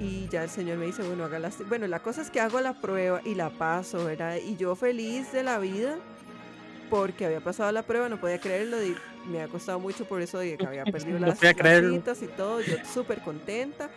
y 0.00 0.28
ya 0.28 0.44
el 0.44 0.50
señor 0.50 0.78
me 0.78 0.86
dice, 0.86 1.02
bueno, 1.02 1.24
haga 1.24 1.40
la... 1.40 1.50
Bueno, 1.68 1.88
la 1.88 1.98
cosa 1.98 2.22
es 2.22 2.30
que 2.30 2.40
hago 2.40 2.60
la 2.60 2.80
prueba 2.80 3.20
y 3.24 3.34
la 3.34 3.50
paso, 3.50 4.04
¿verdad? 4.04 4.36
Y 4.36 4.54
yo 4.54 4.76
feliz 4.76 5.32
de 5.32 5.42
la 5.42 5.58
vida 5.58 5.98
porque 6.88 7.26
había 7.26 7.40
pasado 7.40 7.70
la 7.72 7.82
prueba, 7.82 8.08
no 8.08 8.20
podía 8.20 8.38
creerlo, 8.38 8.82
y 8.82 8.96
me 9.30 9.42
ha 9.42 9.48
costado 9.48 9.80
mucho 9.80 10.04
por 10.04 10.22
eso 10.22 10.38
de 10.38 10.56
que 10.56 10.66
había 10.66 10.84
perdido 10.92 11.18
las, 11.18 11.38
citas 11.38 12.22
y 12.22 12.26
todo, 12.28 12.60
yo 12.60 12.76
súper 12.92 13.20
contenta. 13.20 13.90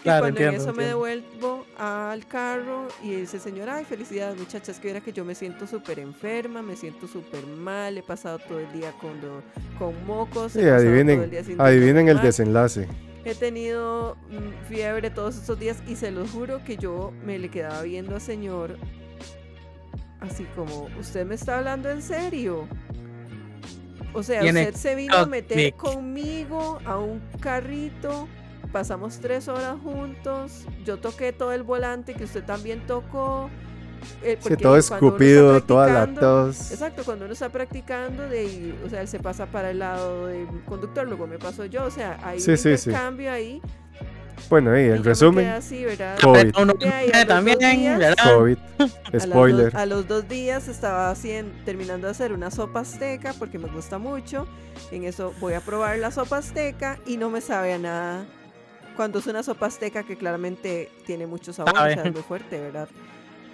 y 0.00 0.04
cuando 0.04 0.40
en 0.40 0.54
eso 0.54 0.72
me 0.72 0.84
devuelvo 0.84 1.66
al 1.78 2.26
carro 2.26 2.88
y 3.02 3.14
dice, 3.16 3.38
señor, 3.38 3.68
ay, 3.68 3.84
felicidades 3.84 4.38
muchachas, 4.38 4.78
que 4.78 4.90
era 4.90 5.00
que 5.00 5.12
yo 5.12 5.24
me 5.24 5.34
siento 5.34 5.66
súper 5.66 5.98
enferma, 5.98 6.62
me 6.62 6.76
siento 6.76 7.08
súper 7.08 7.46
mal, 7.46 7.98
he 7.98 8.02
pasado 8.02 8.38
todo 8.38 8.60
el 8.60 8.72
día 8.72 8.92
con, 9.00 9.20
con 9.78 10.06
mocos. 10.06 10.52
Sí, 10.52 10.62
adivinen, 10.62 11.22
el, 11.22 11.60
adivinen 11.60 12.08
el 12.08 12.20
desenlace. 12.20 12.88
He 13.24 13.34
tenido 13.34 14.16
mm, 14.28 14.68
fiebre 14.68 15.08
todos 15.08 15.36
estos 15.36 15.58
días 15.58 15.78
y 15.88 15.96
se 15.96 16.10
los 16.10 16.30
juro 16.30 16.62
que 16.62 16.76
yo 16.76 17.12
me 17.24 17.38
le 17.38 17.48
quedaba 17.48 17.82
viendo 17.82 18.16
al 18.16 18.20
señor 18.20 18.76
así 20.20 20.44
como, 20.56 20.88
¿usted 20.98 21.26
me 21.26 21.34
está 21.34 21.58
hablando 21.58 21.90
en 21.90 22.02
serio? 22.02 22.66
O 24.12 24.22
sea, 24.22 24.44
usted 24.44 24.74
se 24.74 24.94
vino 24.94 25.16
a 25.16 25.26
meter 25.26 25.74
conmigo 25.74 26.78
a 26.84 26.98
un 26.98 27.20
carrito, 27.40 28.28
pasamos 28.72 29.18
tres 29.18 29.48
horas 29.48 29.76
juntos, 29.82 30.66
yo 30.84 30.98
toqué 30.98 31.32
todo 31.32 31.52
el 31.52 31.62
volante 31.62 32.14
que 32.14 32.24
usted 32.24 32.44
también 32.44 32.86
tocó. 32.86 33.50
Eh, 34.22 34.38
todo 34.60 34.76
escupido, 34.76 35.62
toda 35.62 35.88
la 35.88 36.14
tos. 36.14 36.70
Exacto, 36.70 37.04
cuando 37.04 37.24
uno 37.24 37.32
está 37.32 37.48
practicando, 37.48 38.28
de, 38.28 38.74
o 38.84 38.90
sea, 38.90 39.00
él 39.00 39.08
se 39.08 39.18
pasa 39.18 39.46
para 39.46 39.70
el 39.70 39.78
lado 39.78 40.26
del 40.26 40.46
conductor, 40.66 41.06
luego 41.06 41.26
me 41.26 41.38
paso 41.38 41.64
yo, 41.64 41.84
o 41.84 41.90
sea, 41.90 42.18
hay 42.22 42.38
un 42.40 42.50
intercambio 42.50 43.32
ahí 43.32 43.62
bueno, 44.48 44.72
ahí 44.72 44.84
el 44.84 45.04
resumen. 45.04 45.46
COVID. 46.20 46.52
también, 47.26 47.58
COVID. 48.22 48.58
Spoiler. 49.18 49.76
A 49.76 49.86
los, 49.86 50.06
dos, 50.06 50.28
días 50.28 50.68
estaba 50.68 51.10
haciendo, 51.10 51.52
terminando 51.64 52.06
de 52.06 52.12
hacer 52.12 52.32
una 52.32 52.50
sopa 52.50 52.80
azteca 52.80 53.34
porque 53.38 53.58
me 53.58 53.68
gusta 53.68 53.98
mucho. 53.98 54.46
En 54.90 55.04
eso 55.04 55.34
voy 55.40 55.54
a 55.54 55.60
probar 55.60 55.98
la 55.98 56.10
sopa 56.10 56.38
azteca 56.38 56.98
y 57.06 57.16
no 57.16 57.30
me 57.30 57.40
sabe 57.40 57.72
a 57.72 57.78
nada. 57.78 58.24
Cuando 58.96 59.18
es 59.18 59.26
una 59.26 59.42
sopa 59.42 59.66
azteca 59.66 60.04
que 60.04 60.16
claramente 60.16 60.90
tiene 61.06 61.26
mucho 61.26 61.52
sabor, 61.52 61.74
o 61.74 61.76
sea, 61.76 62.04
es 62.04 62.12
muy 62.12 62.22
fuerte, 62.22 62.60
¿verdad? 62.60 62.88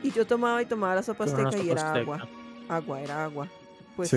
Y 0.02 0.12
yo 0.12 0.26
tomaba 0.26 0.60
y 0.60 0.66
tomaba 0.66 0.94
la 0.96 1.02
sopa 1.02 1.24
azteca 1.24 1.58
y 1.58 1.70
era 1.70 1.92
agua. 1.94 2.28
Agua, 2.68 3.00
era 3.00 3.24
agua 3.24 3.48
pues 3.96 4.12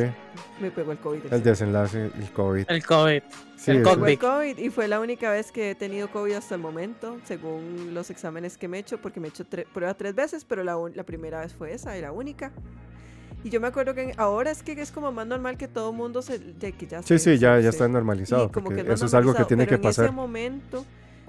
me 0.59 0.71
pegó 0.71 0.91
el 0.91 0.97
COVID. 0.97 1.31
El 1.31 1.43
desenlace, 1.43 2.05
el 2.05 2.31
COVID. 2.31 2.65
El 2.67 2.85
COVID. 2.85 3.21
el 3.67 4.19
COVID. 4.19 4.57
Y 4.57 4.69
fue 4.69 4.87
la 4.87 4.99
única 4.99 5.31
vez 5.31 5.51
que 5.51 5.71
he 5.71 5.75
tenido 5.75 6.09
COVID 6.09 6.33
hasta 6.33 6.55
el 6.55 6.61
momento, 6.61 7.17
según 7.25 7.93
los 7.93 8.09
exámenes 8.09 8.57
que 8.57 8.67
me 8.67 8.77
he 8.77 8.79
hecho, 8.81 8.99
porque 8.99 9.19
me 9.19 9.27
he 9.27 9.29
hecho 9.29 9.45
prueba 9.73 9.93
tres 9.93 10.15
veces, 10.15 10.45
pero 10.45 10.63
la, 10.63 10.77
la 10.93 11.03
primera 11.03 11.41
vez 11.41 11.53
fue 11.53 11.73
esa 11.73 11.97
y 11.97 12.01
la 12.01 12.11
única. 12.11 12.51
Y 13.43 13.49
yo 13.49 13.59
me 13.59 13.67
acuerdo 13.67 13.93
que 13.93 14.13
ahora 14.17 14.51
es 14.51 14.63
que 14.63 14.71
es 14.71 14.91
como 14.91 15.11
más 15.11 15.27
normal 15.27 15.57
que 15.57 15.67
todo 15.67 15.89
el 15.89 15.97
mundo 15.97 16.21
se, 16.21 16.39
de 16.39 16.71
que 16.71 16.87
ya 16.87 17.03
Sí, 17.03 17.19
sí, 17.19 17.37
ya, 17.37 17.59
ya 17.59 17.69
está 17.69 17.87
normalizado. 17.89 18.49
eso 18.87 19.05
es 19.05 19.13
algo 19.13 19.33
que 19.33 19.43
tiene 19.43 19.67
que 19.67 19.77
pasar. 19.77 20.05
En 20.05 20.11
ese 20.11 20.15
momento 20.15 20.85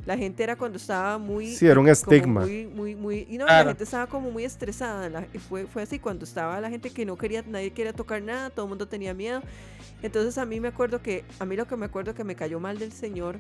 la 0.07 0.17
gente 0.17 0.43
era 0.43 0.57
cuando 0.57 0.77
estaba 0.77 1.19
muy... 1.19 1.49
Sí, 1.49 1.67
era 1.67 1.81
un 1.81 1.89
estigma. 1.89 2.43
Muy, 2.43 2.67
muy, 2.67 2.95
muy, 2.95 3.27
y 3.31 3.39
no, 3.39 3.47
la 3.47 3.65
gente 3.65 3.85
estaba 3.85 4.07
como 4.07 4.31
muy 4.31 4.45
estresada. 4.45 5.27
fue, 5.49 5.67
fue 5.67 5.83
así, 5.83 5.99
cuando 5.99 6.25
estaba 6.25 6.61
la 6.61 6.71
gente 6.71 6.91
que 6.91 7.07
no 7.07 7.17
quería, 7.17 7.43
nadie 7.47 7.73
quería 7.73 7.93
tocar 7.93 8.23
nada, 8.23 8.51
todo 8.51 8.67
el 8.67 8.69
mundo 8.71 8.87
tenía 8.87 9.15
miedo. 9.15 9.41
Entonces 10.03 10.37
a 10.39 10.45
mí 10.45 10.61
me 10.61 10.69
acuerdo 10.69 11.01
que, 11.03 11.25
a 11.39 11.45
mí 11.45 11.57
lo 11.57 11.67
que 11.67 11.77
me 11.77 11.87
acuerdo 11.87 12.15
que 12.15 12.25
me 12.25 12.35
cayó 12.35 12.61
mal 12.61 12.79
del 12.79 12.93
Señor, 12.93 13.39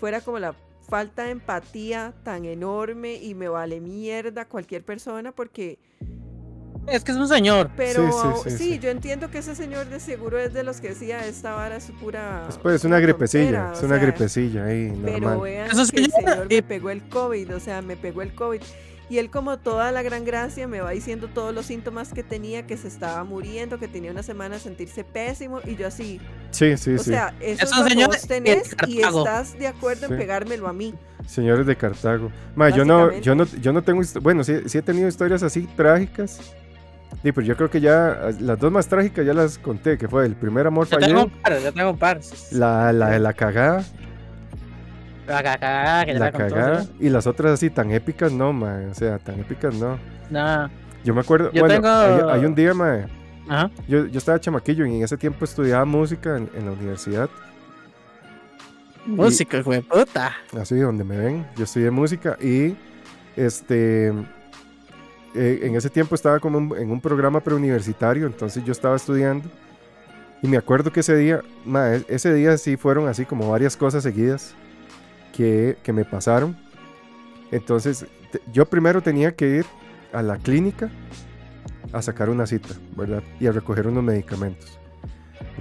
fuera 0.00 0.20
como 0.20 0.38
la 0.38 0.54
falta 0.88 1.24
de 1.24 1.30
empatía 1.30 2.12
tan 2.24 2.44
enorme 2.44 3.14
y 3.14 3.34
me 3.34 3.48
vale 3.48 3.80
mierda 3.80 4.44
cualquier 4.44 4.84
persona 4.84 5.32
porque 5.32 5.78
es 6.88 7.04
que 7.04 7.12
es 7.12 7.18
un 7.18 7.28
señor. 7.28 7.70
Pero 7.76 8.10
sí, 8.46 8.78
yo 8.78 8.90
entiendo 8.90 9.30
que 9.30 9.38
ese 9.38 9.54
señor 9.54 9.86
de 9.86 10.00
seguro 10.00 10.38
es 10.38 10.52
de 10.52 10.62
los 10.62 10.80
que 10.80 10.88
decía 10.88 11.26
esta 11.26 11.52
vara 11.52 11.76
es 11.76 11.90
pura. 12.00 12.44
Después 12.46 12.76
es 12.76 12.84
una 12.84 13.00
gripecilla, 13.00 13.72
es 13.72 13.82
una 13.82 13.96
gripecilla 13.96 14.66
ahí, 14.66 14.90
normal. 14.90 15.20
Pero 15.20 15.40
vean 15.40 15.68
que 15.70 16.00
el 16.00 16.10
señor 16.10 16.48
me 16.48 16.62
pegó 16.62 16.90
el 16.90 17.02
COVID, 17.08 17.54
o 17.54 17.60
sea, 17.60 17.82
me 17.82 17.96
pegó 17.96 18.22
el 18.22 18.34
COVID. 18.34 18.60
Y 19.10 19.18
él 19.18 19.30
como 19.30 19.58
toda 19.58 19.92
la 19.92 20.02
gran 20.02 20.24
gracia 20.24 20.66
me 20.66 20.80
va 20.80 20.90
diciendo 20.92 21.28
todos 21.28 21.54
los 21.54 21.66
síntomas 21.66 22.14
que 22.14 22.22
tenía, 22.22 22.66
que 22.66 22.78
se 22.78 22.88
estaba 22.88 23.22
muriendo, 23.22 23.78
que 23.78 23.86
tenía 23.86 24.10
una 24.10 24.22
semana 24.22 24.54
de 24.54 24.62
sentirse 24.62 25.04
pésimo 25.04 25.60
y 25.64 25.76
yo 25.76 25.86
así. 25.86 26.20
Sí, 26.50 26.76
sí, 26.78 26.92
sí. 26.92 26.94
O 26.94 26.98
sea, 26.98 27.34
eso 27.40 27.86
es, 27.86 27.94
lo 27.94 28.06
vos 28.06 28.26
tenés 28.26 28.74
y 28.86 29.02
estás 29.02 29.58
de 29.58 29.66
acuerdo 29.66 30.06
en 30.06 30.16
pegármelo 30.16 30.68
a 30.68 30.72
mí. 30.72 30.94
Señores 31.26 31.66
de 31.66 31.76
Cartago. 31.76 32.30
Ma, 32.54 32.70
yo 32.70 32.84
no, 32.86 33.12
yo 33.18 33.34
no, 33.34 33.44
yo 33.44 33.74
no 33.74 33.82
tengo, 33.82 34.00
bueno, 34.22 34.42
sí, 34.42 34.54
sí 34.66 34.78
he 34.78 34.82
tenido 34.82 35.06
historias 35.06 35.42
así 35.42 35.68
trágicas 35.76 36.40
Sí, 37.24 37.32
pero 37.32 37.46
yo 37.46 37.56
creo 37.56 37.70
que 37.70 37.80
ya 37.80 38.32
las 38.38 38.58
dos 38.58 38.70
más 38.70 38.86
trágicas 38.86 39.24
ya 39.24 39.32
las 39.32 39.56
conté, 39.56 39.96
que 39.96 40.06
fue 40.06 40.26
el 40.26 40.36
primer 40.36 40.66
amor 40.66 40.86
ya 40.86 40.98
Tengo 40.98 41.24
un 41.24 41.30
par, 41.30 41.58
ya 41.58 41.72
tengo 41.72 41.90
un 41.92 41.96
par. 41.96 42.20
La, 42.52 42.92
la 42.92 43.08
de 43.08 43.18
la 43.18 43.32
cagada. 43.32 43.82
La 45.26 45.42
cagada, 45.42 46.04
que 46.04 46.12
la 46.12 46.30
cagada. 46.30 46.86
Y 47.00 47.08
las 47.08 47.26
otras 47.26 47.52
así 47.52 47.70
tan 47.70 47.92
épicas 47.92 48.30
no, 48.30 48.52
man. 48.52 48.90
O 48.90 48.94
sea, 48.94 49.18
tan 49.18 49.40
épicas 49.40 49.74
no. 49.74 49.98
No. 50.28 50.68
Yo 51.02 51.14
me 51.14 51.22
acuerdo, 51.22 51.50
bueno, 51.58 52.30
hay, 52.30 52.44
un 52.44 52.54
día, 52.54 52.74
man. 52.74 53.06
Ajá. 53.48 53.70
Yo, 53.88 54.04
yo 54.04 54.18
estaba 54.18 54.38
chamaquillo 54.38 54.84
y 54.84 54.96
en 54.96 55.02
ese 55.02 55.16
tiempo 55.16 55.46
estudiaba 55.46 55.86
música 55.86 56.36
en, 56.36 56.50
en 56.54 56.66
la 56.66 56.72
universidad. 56.72 57.30
Música, 59.06 59.62
güey, 59.62 59.80
puta. 59.80 60.36
Así, 60.60 60.76
donde 60.78 61.04
me 61.04 61.16
ven. 61.16 61.46
Yo 61.56 61.64
estudié 61.64 61.90
música 61.90 62.36
y 62.38 62.76
este 63.34 64.12
eh, 65.34 65.60
en 65.62 65.74
ese 65.74 65.90
tiempo 65.90 66.14
estaba 66.14 66.38
como 66.38 66.76
en 66.76 66.90
un 66.90 67.00
programa 67.00 67.40
preuniversitario, 67.40 68.26
entonces 68.26 68.64
yo 68.64 68.72
estaba 68.72 68.94
estudiando. 68.94 69.48
Y 70.42 70.48
me 70.48 70.56
acuerdo 70.56 70.92
que 70.92 71.00
ese 71.00 71.16
día, 71.16 71.42
e, 71.66 72.04
ese 72.08 72.32
día 72.32 72.56
sí 72.56 72.76
fueron 72.76 73.08
así 73.08 73.24
como 73.24 73.50
varias 73.50 73.76
cosas 73.76 74.04
seguidas 74.04 74.54
que, 75.34 75.76
que 75.82 75.92
me 75.92 76.04
pasaron. 76.04 76.56
Entonces, 77.50 78.06
yo 78.52 78.66
primero 78.66 79.02
tenía 79.02 79.34
que 79.34 79.56
ir 79.56 79.66
a 80.12 80.22
la 80.22 80.36
clínica 80.36 80.88
a 81.92 82.00
sacar 82.00 82.30
una 82.30 82.46
cita, 82.46 82.74
¿verdad? 82.96 83.22
Y 83.40 83.46
a 83.46 83.52
recoger 83.52 83.88
unos 83.88 84.04
medicamentos. 84.04 84.78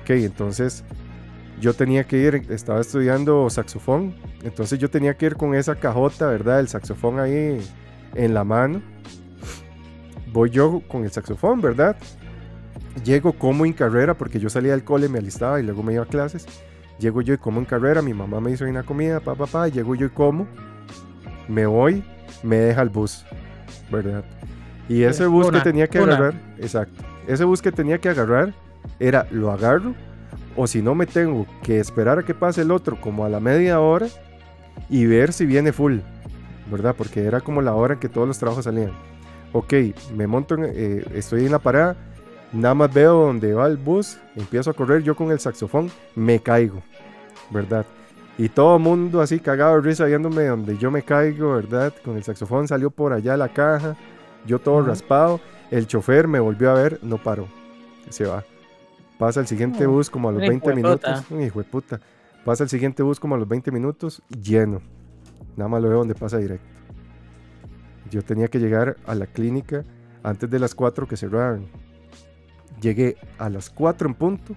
Ok, 0.02 0.12
entonces 0.12 0.84
yo 1.60 1.74
tenía 1.74 2.04
que 2.04 2.18
ir, 2.18 2.46
estaba 2.50 2.82
estudiando 2.82 3.50
saxofón, 3.50 4.16
entonces 4.44 4.78
yo 4.78 4.90
tenía 4.90 5.16
que 5.16 5.28
ir 5.28 5.36
con 5.36 5.56
esa 5.56 5.76
cajota, 5.76 6.28
¿verdad? 6.28 6.60
El 6.60 6.68
saxofón 6.68 7.20
ahí 7.20 7.60
en 8.16 8.34
la 8.34 8.44
mano 8.44 8.82
voy 10.34 10.50
yo 10.50 10.82
con 10.88 11.04
el 11.04 11.12
saxofón, 11.12 11.62
¿verdad? 11.62 11.96
Llego 13.06 13.34
como 13.34 13.66
en 13.66 13.74
carrera, 13.74 14.16
porque 14.16 14.40
yo 14.40 14.50
salía 14.50 14.72
del 14.72 14.84
cole, 14.84 15.08
me 15.08 15.20
alistaba 15.20 15.60
y 15.60 15.64
luego 15.64 15.84
me 15.84 15.94
iba 15.94 16.04
a 16.04 16.08
clases. 16.08 16.46
Llego 17.00 17.22
yo 17.22 17.36
y 17.36 17.38
como 17.38 17.60
en 17.60 17.66
carrera, 17.66 18.02
mi 18.02 18.14
mamá 18.14 18.40
me 18.40 18.52
hizo 18.52 18.66
una 18.66 18.84
comida, 18.84 19.20
papá, 19.20 19.46
papá, 19.46 19.68
llego 19.68 19.96
yo 19.96 20.08
y 20.08 20.10
como, 20.10 20.48
me 21.48 21.66
voy, 21.66 22.04
me 22.44 22.58
deja 22.58 22.82
el 22.82 22.90
bus, 22.90 23.26
¿verdad? 23.92 24.24
Y 24.90 25.04
ese 25.04 25.26
bus 25.26 25.50
que 25.50 25.62
tenía 25.62 25.88
que 25.88 26.00
agarrar, 26.00 26.34
exacto, 26.60 27.04
ese 27.28 27.46
bus 27.46 27.62
que 27.62 27.72
tenía 27.72 28.00
que 28.00 28.10
agarrar 28.10 28.54
era 29.00 29.28
lo 29.32 29.52
agarro, 29.52 29.96
o 30.56 30.68
si 30.68 30.82
no 30.82 30.94
me 30.94 31.08
tengo 31.08 31.48
que 31.64 31.80
esperar 31.80 32.20
a 32.20 32.24
que 32.24 32.34
pase 32.34 32.62
el 32.62 32.72
otro 32.72 33.00
como 33.02 33.26
a 33.26 33.30
la 33.30 33.40
media 33.40 33.80
hora 33.80 34.08
y 34.90 35.06
ver 35.06 35.34
si 35.34 35.46
viene 35.46 35.74
full, 35.74 35.98
¿verdad? 36.72 36.94
Porque 36.96 37.24
era 37.24 37.42
como 37.42 37.62
la 37.62 37.74
hora 37.74 37.96
en 37.96 38.00
que 38.00 38.10
todos 38.10 38.28
los 38.28 38.38
trabajos 38.38 38.66
salían 38.66 38.92
ok, 39.54 39.74
me 40.16 40.28
monto, 40.28 40.56
eh, 40.60 41.06
estoy 41.14 41.46
en 41.46 41.52
la 41.52 41.60
parada, 41.60 41.96
nada 42.52 42.74
más 42.74 42.94
veo 42.94 43.28
donde 43.28 43.54
va 43.54 43.68
el 43.68 43.78
bus, 43.78 44.18
empiezo 44.36 44.72
a 44.72 44.74
correr 44.74 45.04
yo 45.04 45.16
con 45.16 45.32
el 45.32 45.40
saxofón, 45.40 45.90
me 46.16 46.40
caigo, 46.40 46.82
¿verdad? 47.50 47.86
Y 48.38 48.50
todo 48.50 48.80
mundo 48.80 49.22
así 49.22 49.40
cagado 49.40 49.76
de 49.76 49.82
risa 49.82 50.06
viéndome 50.06 50.46
donde 50.46 50.78
yo 50.78 50.90
me 50.90 51.04
caigo, 51.04 51.54
¿verdad? 51.54 51.94
Con 52.04 52.18
el 52.18 52.24
saxofón 52.24 52.68
salió 52.68 52.90
por 52.90 53.14
allá 53.14 53.38
la 53.38 53.50
caja, 53.50 53.96
yo 54.46 54.60
todo 54.60 54.82
raspado, 54.82 55.40
el 55.70 55.88
chofer 55.88 56.28
me 56.28 56.40
volvió 56.40 56.72
a 56.72 56.74
ver, 56.74 57.00
no 57.04 57.18
paró, 57.18 57.48
se 58.10 58.26
va. 58.26 58.44
pasa 59.20 59.40
el 59.40 59.48
siguiente 59.48 59.86
bus 59.86 60.10
como 60.10 60.30
a 60.30 60.32
los 60.32 60.42
20 60.42 60.76
minutos. 60.76 61.24
Un 61.30 61.42
hijo 61.42 61.60
de 61.60 61.66
puta. 61.66 62.00
Pasa 62.44 62.64
el 62.64 62.70
siguiente 62.70 63.04
bus 63.04 63.20
como 63.20 63.36
a 63.36 63.38
los 63.38 63.48
20 63.48 63.72
minutos, 63.72 64.22
lleno. 64.30 64.82
Nada 65.56 65.70
más 65.70 65.82
lo 65.82 65.90
veo 65.90 66.00
donde 66.00 66.16
pasa 66.16 66.38
directo. 66.40 66.66
Yo 68.14 68.22
tenía 68.24 68.48
que 68.48 68.60
llegar 68.60 68.98
a 69.08 69.16
la 69.16 69.26
clínica 69.26 69.84
antes 70.22 70.48
de 70.48 70.60
las 70.60 70.76
4 70.76 71.08
que 71.08 71.18
cerraban. 71.18 71.66
Llegué 72.80 73.18
a 73.40 73.50
las 73.50 73.72
4 73.72 74.08
en 74.08 74.14
punto 74.14 74.56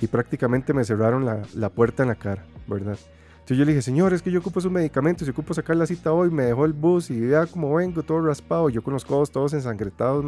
y 0.00 0.06
prácticamente 0.06 0.72
me 0.72 0.84
cerraron 0.84 1.24
la, 1.24 1.42
la 1.54 1.68
puerta 1.68 2.04
en 2.04 2.10
la 2.10 2.14
cara, 2.14 2.44
¿verdad? 2.68 2.96
Entonces 3.32 3.58
yo 3.58 3.64
le 3.64 3.72
dije, 3.72 3.82
señor, 3.82 4.12
es 4.12 4.22
que 4.22 4.30
yo 4.30 4.38
ocupo 4.38 4.60
su 4.60 4.70
medicamento, 4.70 5.24
si 5.24 5.32
ocupo 5.32 5.52
sacar 5.52 5.74
la 5.74 5.84
cita 5.84 6.12
hoy, 6.12 6.30
me 6.30 6.44
dejó 6.44 6.64
el 6.64 6.72
bus 6.72 7.10
y 7.10 7.18
vea 7.18 7.44
cómo 7.46 7.74
vengo, 7.74 8.04
todo 8.04 8.24
raspado, 8.24 8.68
yo 8.70 8.82
con 8.82 8.94
los 8.94 9.04
codos 9.04 9.32
todos 9.32 9.52
ensangretados, 9.52 10.24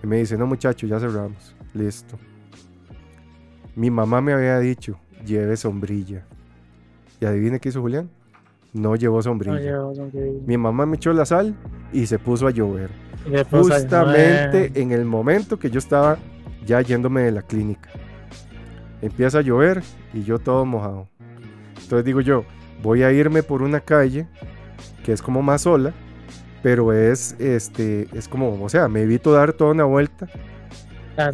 Y 0.00 0.06
me 0.06 0.18
dice, 0.18 0.38
no 0.38 0.46
muchacho, 0.46 0.86
ya 0.86 1.00
cerramos, 1.00 1.56
listo. 1.74 2.16
Mi 3.74 3.90
mamá 3.90 4.20
me 4.20 4.32
había 4.32 4.60
dicho, 4.60 4.96
lleve 5.24 5.56
sombrilla. 5.56 6.24
Y 7.20 7.24
adivine 7.24 7.58
qué 7.58 7.70
hizo 7.70 7.80
Julián. 7.80 8.10
No 8.72 8.96
llevó 8.96 9.22
sombrilla. 9.22 9.82
Mi 10.46 10.56
mamá 10.56 10.86
me 10.86 10.96
echó 10.96 11.12
la 11.12 11.24
sal 11.24 11.54
y 11.92 12.06
se 12.06 12.18
puso 12.18 12.46
a 12.46 12.50
llover. 12.50 12.90
Justamente 13.50 14.72
en 14.80 14.92
el 14.92 15.04
momento 15.04 15.58
que 15.58 15.70
yo 15.70 15.78
estaba 15.78 16.18
ya 16.64 16.80
yéndome 16.80 17.22
de 17.22 17.32
la 17.32 17.42
clínica. 17.42 17.90
Empieza 19.00 19.38
a 19.38 19.42
llover 19.42 19.82
y 20.12 20.24
yo 20.24 20.38
todo 20.38 20.64
mojado. 20.64 21.08
Entonces 21.82 22.04
digo 22.04 22.20
yo, 22.20 22.44
voy 22.82 23.02
a 23.02 23.12
irme 23.12 23.42
por 23.42 23.62
una 23.62 23.80
calle 23.80 24.26
que 25.04 25.12
es 25.12 25.22
como 25.22 25.42
más 25.42 25.62
sola, 25.62 25.92
pero 26.62 26.92
es, 26.92 27.36
este, 27.38 28.08
es 28.12 28.28
como, 28.28 28.62
o 28.62 28.68
sea, 28.68 28.88
me 28.88 29.02
evito 29.02 29.32
dar 29.32 29.52
toda 29.52 29.70
una 29.70 29.84
vuelta 29.84 30.26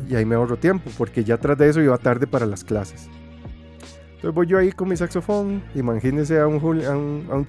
y 0.09 0.15
ahí 0.15 0.25
me 0.25 0.35
ahorro 0.35 0.57
tiempo, 0.57 0.91
porque 0.97 1.25
ya 1.25 1.39
tras 1.39 1.59
de 1.59 1.69
eso 1.69 1.81
iba 1.81 1.97
tarde 1.99 2.27
para 2.27 2.47
las 2.47 2.65
clases. 2.65 3.09
Entonces 4.23 4.37
voy 4.37 4.47
yo 4.47 4.59
ahí 4.59 4.71
con 4.71 4.89
mi 4.89 4.97
saxofón, 4.97 5.65
imagínense 5.75 6.39
a 6.39 6.47
un, 6.47 6.61
a 6.85 6.97
un, 6.97 7.27
a 7.29 7.35
un 7.35 7.47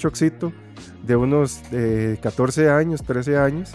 de 1.04 1.16
unos 1.16 1.62
14 1.70 2.68
años, 2.72 3.04
13 3.04 3.38
años, 3.38 3.72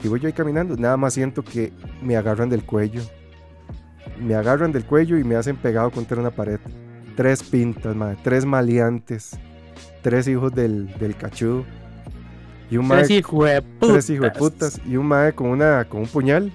y 0.00 0.06
voy 0.06 0.20
yo 0.20 0.28
ahí 0.28 0.32
caminando, 0.32 0.76
nada 0.76 0.96
más 0.96 1.14
siento 1.14 1.42
que 1.42 1.72
me 2.02 2.16
agarran 2.16 2.48
del 2.48 2.62
cuello, 2.62 3.02
me 4.20 4.36
agarran 4.36 4.70
del 4.70 4.84
cuello 4.84 5.18
y 5.18 5.24
me 5.24 5.34
hacen 5.34 5.56
pegado 5.56 5.90
contra 5.90 6.20
una 6.20 6.30
pared 6.30 6.60
tres 7.16 7.42
pintas, 7.42 7.96
madre, 7.96 8.16
tres 8.22 8.46
maleantes, 8.46 9.32
tres 10.02 10.28
hijos 10.28 10.54
del, 10.54 10.86
del 11.00 11.16
cachudo. 11.16 11.64
Y 12.70 12.76
un 12.76 12.88
tres 12.88 13.10
hijos 13.10 13.44
de 13.44 13.60
putas. 13.60 13.88
Tres 13.88 14.10
hijos 14.10 14.32
de 14.32 14.38
putas. 14.38 14.80
Y 14.86 14.96
un 14.96 15.06
madre 15.06 15.32
con, 15.34 15.48
una, 15.48 15.84
con 15.84 16.02
un 16.02 16.06
puñal. 16.06 16.52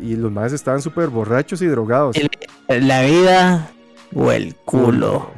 Y, 0.00 0.16
los 0.16 0.32
madres 0.32 0.54
estaban 0.54 0.80
súper 0.80 1.08
borrachos 1.08 1.60
y 1.60 1.66
drogados. 1.66 2.16
La 2.68 3.02
vida 3.02 3.70
o 4.14 4.32
el 4.32 4.54
culo. 4.54 5.30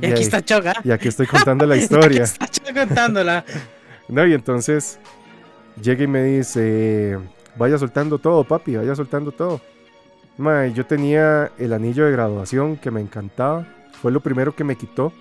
Y, 0.00 0.06
aquí 0.06 0.22
está 0.22 0.42
Choga. 0.42 0.74
Y 0.84 0.90
aquí 0.90 1.08
estoy 1.08 1.26
contando 1.26 1.66
la 1.66 1.76
historia. 1.76 2.22
está 2.24 2.48
Choga 2.48 2.86
contándola. 2.86 3.44
no, 4.08 4.26
y 4.26 4.32
entonces 4.32 4.98
llega 5.80 6.04
y 6.04 6.06
me 6.06 6.22
dice, 6.22 7.18
vaya 7.56 7.78
soltando 7.78 8.18
todo, 8.18 8.44
papi, 8.44 8.76
vaya 8.76 8.94
soltando 8.94 9.32
todo 9.32 9.60
yo 10.74 10.86
tenía 10.86 11.50
el 11.58 11.72
anillo 11.72 12.06
de 12.06 12.12
graduación 12.12 12.76
que 12.76 12.90
me 12.90 13.00
encantaba. 13.00 13.66
Fue 14.00 14.10
lo 14.10 14.20
primero 14.20 14.54
que 14.54 14.64
me 14.64 14.76
quitó. 14.76 15.12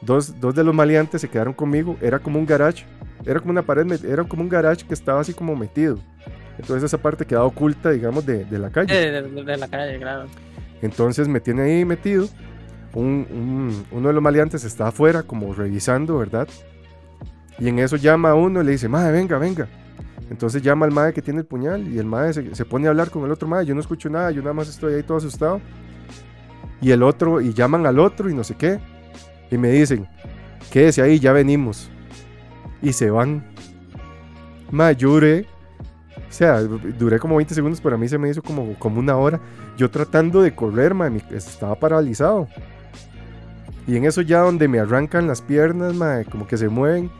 Dos, 0.00 0.40
de 0.40 0.64
los 0.64 0.74
maleantes 0.74 1.20
se 1.20 1.28
quedaron 1.28 1.52
conmigo. 1.52 1.96
Era 2.00 2.18
como 2.18 2.38
un 2.38 2.46
garage. 2.46 2.84
Era 3.24 3.40
como 3.40 3.52
una 3.52 3.62
pared. 3.62 4.04
Era 4.04 4.24
como 4.24 4.42
un 4.42 4.48
garage 4.48 4.86
que 4.86 4.94
estaba 4.94 5.20
así 5.20 5.34
como 5.34 5.54
metido. 5.54 5.98
Entonces 6.60 6.84
esa 6.84 6.98
parte 6.98 7.24
quedaba 7.24 7.46
oculta, 7.46 7.90
digamos, 7.90 8.26
de, 8.26 8.46
la 8.50 8.68
calle. 8.68 8.94
De, 8.94 9.56
la 9.56 9.68
calle, 9.68 9.98
claro. 9.98 10.26
Entonces 10.82 11.26
me 11.26 11.40
tiene 11.40 11.62
ahí 11.62 11.84
metido. 11.86 12.28
uno 12.94 13.72
de 13.90 14.12
los 14.12 14.22
maleantes 14.22 14.64
está 14.64 14.88
afuera 14.88 15.22
como 15.22 15.54
revisando, 15.54 16.18
¿verdad? 16.18 16.48
Y 17.58 17.68
en 17.68 17.78
eso 17.78 17.96
llama 17.96 18.30
a 18.30 18.34
uno 18.34 18.60
y 18.60 18.64
le 18.64 18.72
dice, 18.72 18.88
madre, 18.88 19.12
venga, 19.12 19.38
venga. 19.38 19.68
Entonces 20.30 20.60
llama 20.60 20.84
al 20.84 20.92
madre 20.92 21.14
que 21.14 21.22
tiene 21.22 21.40
el 21.40 21.46
puñal 21.46 21.88
y 21.88 21.98
el 21.98 22.06
madre 22.06 22.54
se, 22.54 22.64
pone 22.66 22.86
a 22.86 22.90
hablar 22.90 23.10
con 23.10 23.24
el 23.24 23.30
otro 23.30 23.48
madre. 23.48 23.64
Yo 23.64 23.74
no 23.74 23.80
escucho 23.80 24.10
nada, 24.10 24.30
yo 24.30 24.42
nada 24.42 24.52
más 24.52 24.68
estoy 24.68 24.94
ahí 24.94 25.02
todo 25.02 25.16
asustado. 25.16 25.62
Y 26.82 26.90
el 26.90 27.02
otro, 27.02 27.40
y 27.40 27.54
llaman 27.54 27.86
al 27.86 27.98
otro 27.98 28.28
y 28.28 28.34
no 28.34 28.44
sé 28.44 28.54
qué. 28.54 28.78
Y 29.50 29.56
me 29.56 29.70
dicen, 29.70 30.06
quédese 30.70 31.00
ahí, 31.00 31.18
ya 31.18 31.32
venimos. 31.32 31.90
Y 32.82 32.92
se 32.92 33.10
van. 33.10 33.44
Ma, 34.70 34.92
lloré. 34.92 35.46
O 36.30 36.32
sea, 36.32 36.62
duré 36.62 37.18
como 37.18 37.36
20 37.36 37.54
segundos, 37.54 37.80
pero 37.82 37.96
a 37.96 37.98
mí 37.98 38.08
se 38.08 38.16
me 38.16 38.30
hizo 38.30 38.40
como, 38.40 38.78
como 38.78 39.00
una 39.00 39.16
hora. 39.16 39.40
Yo 39.76 39.90
tratando 39.90 40.40
de 40.40 40.54
correr, 40.54 40.94
ma, 40.94 41.10
estaba 41.30 41.74
paralizado. 41.74 42.46
Y 43.86 43.96
en 43.96 44.04
eso 44.04 44.22
ya 44.22 44.38
donde 44.40 44.68
me 44.68 44.78
arrancan 44.78 45.26
las 45.26 45.42
piernas, 45.42 45.92
ma, 45.94 46.22
como 46.24 46.46
que 46.46 46.56
se 46.56 46.68
mueven 46.68 47.10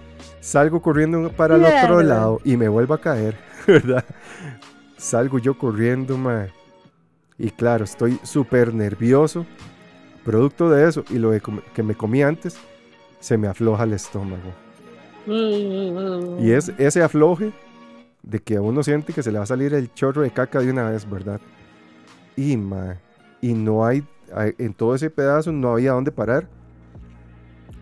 Salgo 0.40 0.80
corriendo 0.80 1.30
para 1.30 1.56
el 1.56 1.64
otro 1.64 2.02
lado 2.02 2.40
y 2.44 2.56
me 2.56 2.68
vuelvo 2.68 2.94
a 2.94 3.00
caer, 3.00 3.36
¿verdad? 3.66 4.04
Salgo 4.96 5.38
yo 5.38 5.56
corriendo, 5.56 6.16
mae. 6.16 6.50
Y 7.38 7.50
claro, 7.50 7.84
estoy 7.84 8.18
súper 8.22 8.74
nervioso. 8.74 9.46
Producto 10.24 10.70
de 10.70 10.88
eso 10.88 11.04
y 11.10 11.18
lo 11.18 11.32
que 11.74 11.82
me 11.82 11.94
comí 11.94 12.22
antes, 12.22 12.58
se 13.20 13.38
me 13.38 13.48
afloja 13.48 13.84
el 13.84 13.92
estómago. 13.94 14.52
Y 15.26 16.50
es 16.50 16.72
ese 16.78 17.02
afloje 17.02 17.52
de 18.22 18.40
que 18.40 18.58
uno 18.58 18.82
siente 18.82 19.12
que 19.12 19.22
se 19.22 19.32
le 19.32 19.38
va 19.38 19.44
a 19.44 19.46
salir 19.46 19.74
el 19.74 19.92
chorro 19.94 20.22
de 20.22 20.30
caca 20.30 20.60
de 20.60 20.70
una 20.70 20.90
vez, 20.90 21.08
¿verdad? 21.08 21.40
Y, 22.36 22.56
mae, 22.56 22.98
y 23.40 23.54
no 23.54 23.84
hay, 23.84 24.04
en 24.58 24.74
todo 24.74 24.94
ese 24.94 25.10
pedazo 25.10 25.52
no 25.52 25.72
había 25.72 25.92
dónde 25.92 26.12
parar 26.12 26.46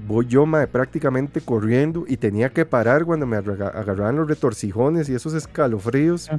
voy 0.07 0.27
yo, 0.27 0.47
mae, 0.47 0.67
prácticamente 0.67 1.41
corriendo 1.41 2.05
y 2.07 2.17
tenía 2.17 2.51
que 2.51 2.65
parar 2.65 3.05
cuando 3.05 3.27
me 3.27 3.37
agarraban 3.37 4.17
los 4.17 4.29
retorcijones 4.29 5.09
y 5.09 5.15
esos 5.15 5.35
escalofríos. 5.35 6.31
Ah. 6.31 6.39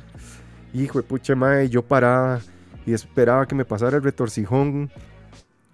Hijo 0.74 1.00
de 1.00 1.04
pucha, 1.04 1.36
mae, 1.36 1.70
yo 1.70 1.82
paraba 1.82 2.40
y 2.86 2.94
esperaba 2.94 3.48
que 3.48 3.56
me 3.56 3.66
pasara 3.66 3.98
el 3.98 4.04
retorcijón. 4.04 4.90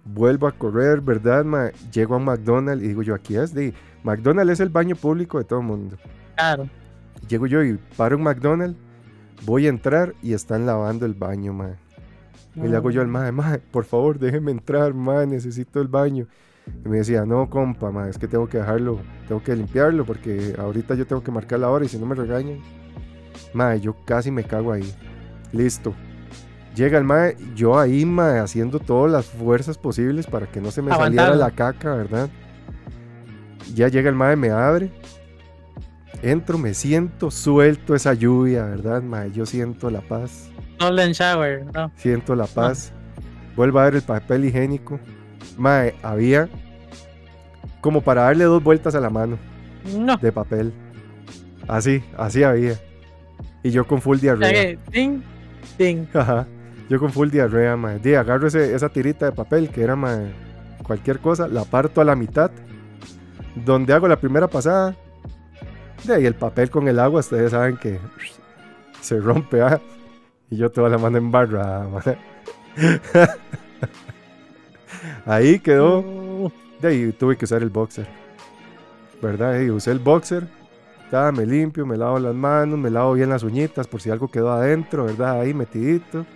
Vuelvo 0.04 0.46
a 0.46 0.52
correr, 0.52 1.00
¿verdad, 1.00 1.44
mae? 1.44 1.72
Llego 1.92 2.14
a 2.14 2.18
McDonald's 2.18 2.84
y 2.84 2.88
digo 2.88 3.02
yo, 3.02 3.14
aquí 3.14 3.36
es 3.36 3.52
de... 3.52 3.74
McDonald's 4.04 4.52
es 4.52 4.60
el 4.60 4.68
baño 4.68 4.94
público 4.94 5.38
de 5.38 5.44
todo 5.44 5.58
el 5.60 5.66
mundo. 5.66 5.96
Claro. 6.36 6.68
Llego 7.28 7.46
yo 7.46 7.62
y 7.64 7.78
paro 7.96 8.16
en 8.16 8.22
McDonald's, 8.22 8.78
voy 9.44 9.66
a 9.66 9.68
entrar 9.68 10.14
y 10.22 10.32
están 10.32 10.66
lavando 10.66 11.06
el 11.06 11.14
baño, 11.14 11.52
mae. 11.52 11.74
Y 12.54 12.68
le 12.68 12.76
hago 12.76 12.90
yo 12.90 13.02
al 13.02 13.08
mae, 13.08 13.32
mae, 13.32 13.58
por 13.58 13.84
favor, 13.84 14.18
déjeme 14.18 14.50
entrar, 14.50 14.94
mae, 14.94 15.26
necesito 15.26 15.80
el 15.80 15.88
baño. 15.88 16.26
Y 16.84 16.88
me 16.88 16.98
decía, 16.98 17.26
no, 17.26 17.48
compa, 17.50 17.90
ma, 17.90 18.08
es 18.08 18.18
que 18.18 18.26
tengo 18.26 18.48
que 18.48 18.58
dejarlo, 18.58 18.98
tengo 19.28 19.42
que 19.42 19.54
limpiarlo 19.54 20.04
porque 20.04 20.54
ahorita 20.58 20.94
yo 20.94 21.06
tengo 21.06 21.22
que 21.22 21.30
marcar 21.30 21.60
la 21.60 21.70
hora 21.70 21.84
y 21.84 21.88
si 21.88 21.98
no 21.98 22.06
me 22.06 22.14
regañan. 22.14 22.60
Ma, 23.52 23.76
yo 23.76 23.94
casi 24.04 24.30
me 24.30 24.44
cago 24.44 24.72
ahí. 24.72 24.90
Listo. 25.52 25.94
Llega 26.74 26.98
el 26.98 27.04
mae, 27.04 27.36
yo 27.54 27.78
ahí, 27.78 28.04
ma, 28.04 28.40
haciendo 28.40 28.78
todas 28.78 29.10
las 29.10 29.26
fuerzas 29.26 29.78
posibles 29.78 30.26
para 30.26 30.46
que 30.46 30.60
no 30.60 30.70
se 30.70 30.82
me 30.82 30.90
saliera 30.90 31.34
la 31.34 31.50
caca, 31.50 31.94
¿verdad? 31.94 32.28
Ya 33.74 33.88
llega 33.88 34.08
el 34.08 34.16
mae, 34.16 34.36
me 34.36 34.50
abre. 34.50 34.90
Entro, 36.26 36.58
me 36.58 36.74
siento, 36.74 37.30
suelto 37.30 37.94
esa 37.94 38.12
lluvia, 38.12 38.64
¿verdad, 38.64 39.00
ma? 39.00 39.28
Yo 39.28 39.46
siento 39.46 39.90
la 39.90 40.00
paz. 40.00 40.50
No 40.80 40.90
shower, 40.90 41.64
no. 41.72 41.92
Siento 41.94 42.34
la 42.34 42.48
paz. 42.48 42.92
Vuelvo 43.54 43.78
a 43.78 43.84
ver 43.84 43.94
el 43.94 44.02
papel 44.02 44.44
higiénico. 44.44 44.98
Mae, 45.56 45.94
había 46.02 46.48
como 47.80 48.00
para 48.00 48.22
darle 48.22 48.42
dos 48.42 48.60
vueltas 48.60 48.96
a 48.96 49.00
la 49.00 49.08
mano 49.08 49.38
de 50.20 50.32
papel. 50.32 50.72
Así, 51.68 52.02
así 52.18 52.42
había. 52.42 52.74
Y 53.62 53.70
yo 53.70 53.86
con 53.86 54.02
full 54.02 54.18
diarrea. 54.18 54.76
Ding, 54.90 55.22
ding. 55.78 56.06
Ajá. 56.12 56.48
Yo 56.88 56.98
con 56.98 57.12
full 57.12 57.30
diarrea, 57.30 57.76
mae. 57.76 58.00
Di, 58.00 58.14
agarro 58.14 58.48
esa 58.48 58.88
tirita 58.88 59.26
de 59.26 59.32
papel 59.32 59.70
que 59.70 59.80
era, 59.80 59.94
mae, 59.94 60.32
cualquier 60.82 61.20
cosa, 61.20 61.46
la 61.46 61.62
parto 61.62 62.00
a 62.00 62.04
la 62.04 62.16
mitad. 62.16 62.50
Donde 63.64 63.92
hago 63.92 64.08
la 64.08 64.18
primera 64.18 64.48
pasada. 64.48 64.96
De 66.04 66.14
ahí 66.14 66.26
el 66.26 66.34
papel 66.34 66.70
con 66.70 66.88
el 66.88 66.98
agua, 66.98 67.20
ustedes 67.20 67.50
saben 67.50 67.76
que 67.76 67.98
se 69.00 69.20
rompe, 69.20 69.62
¿ah? 69.62 69.80
Y 70.50 70.56
yo 70.56 70.70
toda 70.70 70.88
la 70.88 70.98
mano 70.98 71.18
en 71.18 71.30
barra, 71.30 71.86
Ahí 75.26 75.58
quedó. 75.58 76.52
De 76.80 76.88
ahí 76.88 77.12
tuve 77.12 77.36
que 77.36 77.44
usar 77.44 77.62
el 77.62 77.70
boxer. 77.70 78.06
¿Verdad? 79.20 79.60
Y 79.60 79.70
usé 79.70 79.90
el 79.90 79.98
boxer. 79.98 80.46
me 81.32 81.46
limpio, 81.46 81.86
me 81.86 81.96
lavo 81.96 82.18
las 82.18 82.34
manos, 82.34 82.78
me 82.78 82.90
lavo 82.90 83.14
bien 83.14 83.30
las 83.30 83.42
uñitas 83.42 83.86
por 83.88 84.00
si 84.00 84.10
algo 84.10 84.28
quedó 84.28 84.52
adentro, 84.52 85.06
¿verdad? 85.06 85.40
Ahí 85.40 85.54
metidito. 85.54 86.26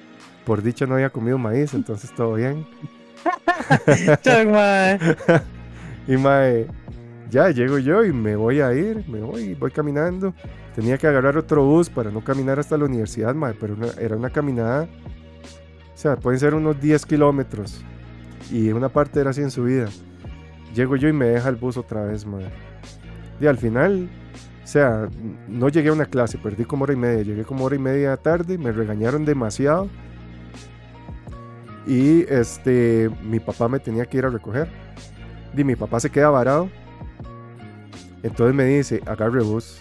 Por 0.45 0.63
dicha 0.63 0.87
no 0.87 0.95
había 0.95 1.11
comido 1.11 1.39
maíz, 1.39 1.75
entonces 1.75 2.13
todo 2.15 2.35
bien. 2.35 2.67
y 6.09 6.17
mae, 6.17 6.67
ya 7.31 7.51
llego 7.51 7.79
yo 7.79 8.05
y 8.05 8.13
me 8.13 8.37
voy 8.37 8.61
a 8.61 8.73
ir, 8.75 9.05
me 9.09 9.21
voy, 9.21 9.55
voy 9.55 9.71
caminando. 9.71 10.35
Tenía 10.75 10.99
que 10.99 11.07
agarrar 11.07 11.37
otro 11.37 11.65
bus 11.65 11.89
para 11.89 12.11
no 12.11 12.23
caminar 12.23 12.59
hasta 12.59 12.77
la 12.77 12.85
universidad, 12.85 13.35
mae, 13.35 13.55
pero 13.55 13.77
era 13.99 14.17
una 14.17 14.31
caminada 14.31 14.89
sea, 16.01 16.17
pueden 16.17 16.41
ser 16.41 16.55
unos 16.55 16.81
10 16.81 17.05
kilómetros. 17.05 17.85
Y 18.51 18.71
una 18.73 18.89
parte 18.89 19.21
era 19.21 19.31
así 19.31 19.43
en 19.43 19.51
subida. 19.51 19.89
Llego 20.75 20.97
yo 20.97 21.09
y 21.09 21.13
me 21.13 21.27
deja 21.27 21.51
el 21.51 21.57
bus 21.57 21.77
otra 21.77 22.05
vez, 22.05 22.25
madre. 22.25 22.51
Y 23.39 23.47
al 23.47 23.59
final, 23.59 24.09
o 24.65 24.67
sea, 24.67 25.09
no 25.47 25.69
llegué 25.69 25.91
a 25.91 25.93
una 25.93 26.07
clase, 26.07 26.39
perdí 26.39 26.65
como 26.65 26.85
hora 26.85 26.95
y 26.95 26.97
media. 26.97 27.23
Llegué 27.23 27.45
como 27.45 27.65
hora 27.65 27.77
y 27.77 27.79
media 27.79 28.17
tarde, 28.17 28.57
me 28.57 28.73
regañaron 28.73 29.27
demasiado. 29.27 29.89
Y 31.87 32.23
este, 32.33 33.11
mi 33.23 33.39
papá 33.39 33.69
me 33.69 33.79
tenía 33.79 34.07
que 34.07 34.19
ir 34.19 34.25
a 34.25 34.31
recoger. 34.31 34.69
Y 35.55 35.65
mi 35.65 35.77
papá 35.77 36.01
se 36.01 36.09
queda 36.09 36.31
varado. 36.31 36.71
Entonces 38.23 38.55
me 38.55 38.65
dice, 38.65 39.03
agarre 39.07 39.43
bus. 39.43 39.79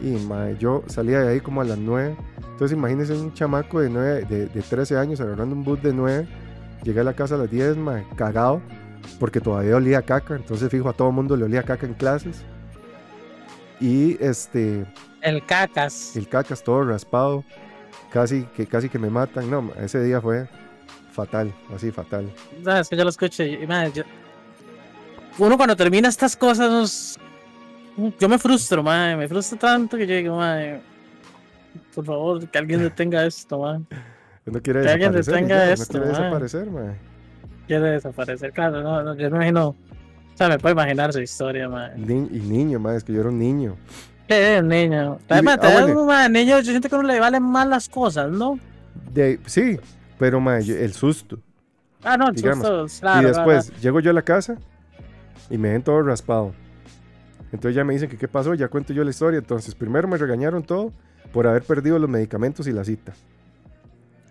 Y 0.00 0.16
yo 0.58 0.84
salía 0.86 1.20
de 1.20 1.28
ahí 1.28 1.40
como 1.40 1.60
a 1.60 1.64
las 1.64 1.78
9. 1.78 2.16
Entonces 2.52 2.76
imagínense 2.76 3.14
un 3.14 3.32
chamaco 3.34 3.80
de, 3.80 3.90
9, 3.90 4.24
de, 4.28 4.46
de 4.46 4.62
13 4.62 4.96
años 4.96 5.20
agarrando 5.20 5.54
un 5.54 5.64
bus 5.64 5.82
de 5.82 5.92
9. 5.92 6.26
Llegué 6.82 7.00
a 7.00 7.04
la 7.04 7.14
casa 7.14 7.34
a 7.34 7.38
las 7.38 7.50
10, 7.50 7.76
madre, 7.76 8.06
cagado. 8.16 8.60
Porque 9.18 9.40
todavía 9.40 9.76
olía 9.76 10.02
caca. 10.02 10.36
Entonces 10.36 10.70
fijo 10.70 10.88
a 10.88 10.92
todo 10.92 11.08
el 11.08 11.14
mundo 11.14 11.36
le 11.36 11.44
olía 11.44 11.62
caca 11.62 11.86
en 11.86 11.94
clases. 11.94 12.42
Y 13.80 14.22
este... 14.22 14.86
El 15.20 15.44
cacas. 15.44 16.16
El 16.16 16.28
cacas 16.28 16.62
todo 16.62 16.84
raspado. 16.84 17.44
Casi 18.10 18.44
que, 18.56 18.66
casi 18.66 18.88
que 18.88 18.98
me 18.98 19.10
matan. 19.10 19.50
No, 19.50 19.70
ese 19.80 20.02
día 20.02 20.20
fue 20.20 20.48
fatal, 21.12 21.52
así 21.74 21.90
fatal. 21.90 22.32
No, 22.62 22.76
es 22.76 22.88
que 22.88 22.96
yo 22.96 23.02
lo 23.02 23.10
escucho 23.10 23.42
y, 23.42 23.66
madre, 23.66 23.92
yo... 23.92 24.02
Uno 25.38 25.56
cuando 25.56 25.76
termina 25.76 26.08
estas 26.08 26.36
cosas, 26.36 27.18
yo 28.18 28.28
me 28.28 28.38
frustro, 28.38 28.82
madre, 28.82 29.16
me 29.16 29.28
frustro 29.28 29.58
tanto 29.58 29.96
que 29.96 30.06
yo 30.06 30.14
digo, 30.14 30.36
madre, 30.36 30.80
por 31.94 32.04
favor, 32.04 32.48
que 32.48 32.58
alguien 32.58 32.80
detenga 32.80 33.24
esto, 33.26 33.58
madre. 33.60 33.82
No 34.46 34.60
quiere 34.62 34.82
que 34.82 34.88
alguien 34.88 35.12
detenga 35.12 35.48
ya, 35.66 35.72
esto, 35.72 35.98
no 35.98 36.04
quiere 36.04 36.18
desaparecer, 36.18 36.70
madre. 36.70 36.94
Quiere 37.66 37.90
desaparecer, 37.90 38.52
claro, 38.52 38.82
no, 38.82 39.02
no, 39.02 39.14
yo 39.14 39.30
me 39.30 39.36
imagino, 39.36 39.68
o 39.68 39.76
sea, 40.34 40.48
me 40.48 40.58
puedo 40.58 40.72
imaginar 40.72 41.12
su 41.12 41.20
historia, 41.20 41.68
madre. 41.68 41.94
Ni- 41.98 42.28
y 42.36 42.40
niño, 42.40 42.78
madre, 42.78 42.98
es 42.98 43.04
que 43.04 43.12
yo 43.12 43.20
era 43.20 43.28
un 43.28 43.38
niño. 43.38 43.76
Eh, 44.28 44.60
niño. 44.62 45.18
Y- 45.28 45.32
Además, 45.32 45.58
ah, 45.62 45.70
bueno. 45.72 46.04
madre, 46.04 46.28
niño, 46.30 46.58
yo 46.60 46.70
siento 46.70 46.88
que 46.88 46.94
a 46.94 46.98
uno 46.98 47.08
le 47.08 47.18
valen 47.20 47.42
más 47.42 47.66
las 47.66 47.88
cosas, 47.88 48.30
¿no? 48.30 48.58
De, 49.12 49.40
sí, 49.46 49.78
pero 50.18 50.40
madre, 50.40 50.84
el 50.84 50.92
susto. 50.92 51.38
Ah, 52.04 52.16
no, 52.16 52.28
el 52.28 52.34
Digamos, 52.36 52.66
susto, 52.66 53.00
claro, 53.00 53.28
y 53.28 53.32
claro, 53.32 53.50
después 53.50 53.80
llego 53.82 54.00
yo 54.00 54.10
a 54.10 54.14
la 54.14 54.22
casa 54.22 54.56
y 55.50 55.58
me 55.58 55.72
ven 55.72 55.82
todo 55.82 56.00
raspado. 56.02 56.52
Entonces 57.52 57.74
ya 57.74 57.84
me 57.84 57.94
dicen 57.94 58.08
que 58.08 58.16
qué 58.16 58.28
pasó, 58.28 58.54
ya 58.54 58.68
cuento 58.68 58.92
yo 58.92 59.04
la 59.04 59.10
historia. 59.10 59.38
Entonces 59.38 59.74
primero 59.74 60.06
me 60.08 60.16
regañaron 60.16 60.62
todo 60.62 60.92
por 61.32 61.46
haber 61.46 61.62
perdido 61.62 61.98
los 61.98 62.08
medicamentos 62.08 62.66
y 62.66 62.72
la 62.72 62.84
cita. 62.84 63.12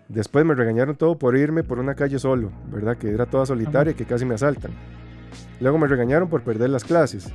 Después 0.08 0.44
me 0.44 0.54
regañaron 0.54 0.96
todo 0.96 1.18
por 1.18 1.36
irme 1.36 1.62
por 1.62 1.78
una 1.78 1.94
calle 1.94 2.18
solo, 2.18 2.50
¿verdad? 2.70 2.96
Que 2.96 3.10
era 3.10 3.26
toda 3.26 3.44
solitaria 3.44 3.90
y 3.90 3.94
que 3.94 4.06
casi 4.06 4.24
me 4.24 4.34
asaltan. 4.34 4.70
Luego 5.60 5.76
me 5.76 5.86
regañaron 5.86 6.28
por 6.28 6.42
perder 6.42 6.70
las 6.70 6.84
clases. 6.84 7.30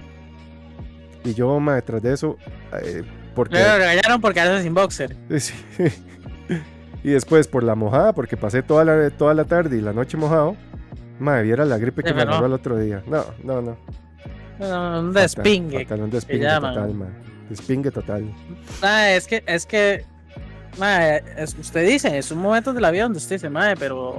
Y 1.23 1.33
yo, 1.33 1.59
ma, 1.59 1.75
detrás 1.75 2.01
de 2.01 2.13
eso, 2.13 2.37
eh, 2.81 3.03
porque... 3.35 3.55
Luego 3.55 3.69
lo 3.73 3.77
regañaron 3.77 4.21
porque 4.21 4.39
hace 4.41 4.63
sin 4.63 4.73
boxer. 4.73 5.15
Sí. 5.39 5.53
y 7.03 7.11
después 7.11 7.47
por 7.47 7.63
la 7.63 7.75
mojada, 7.75 8.13
porque 8.13 8.37
pasé 8.37 8.63
toda 8.63 8.83
la, 8.83 9.09
toda 9.11 9.33
la 9.33 9.45
tarde 9.45 9.77
y 9.77 9.81
la 9.81 9.93
noche 9.93 10.17
mojado. 10.17 10.55
Madre, 11.19 11.43
viera 11.43 11.65
la 11.65 11.77
gripe 11.77 12.03
que 12.03 12.13
me 12.13 12.23
agarró 12.23 12.47
el 12.47 12.53
otro 12.53 12.77
día. 12.77 13.03
No, 13.07 13.23
no, 13.43 13.61
no. 13.61 13.77
No, 14.59 14.99
un 14.99 15.13
despingue. 15.13 15.79
fatal, 15.83 16.01
un 16.01 16.09
despingue 16.11 16.45
total, 16.47 16.93
madre. 16.93 17.13
Despingue 17.49 17.91
total. 17.91 18.33
Es 18.83 19.27
que, 19.27 19.43
es 19.45 19.65
que, 19.65 20.05
madre, 20.77 21.23
es- 21.37 21.55
usted 21.59 21.87
dice, 21.87 22.17
es 22.17 22.31
un 22.31 22.39
momento 22.39 22.73
de 22.73 22.81
la 22.81 22.91
vida 22.91 23.03
donde 23.03 23.17
usted 23.17 23.35
dice, 23.35 23.49
madre, 23.49 23.75
pero, 23.77 24.09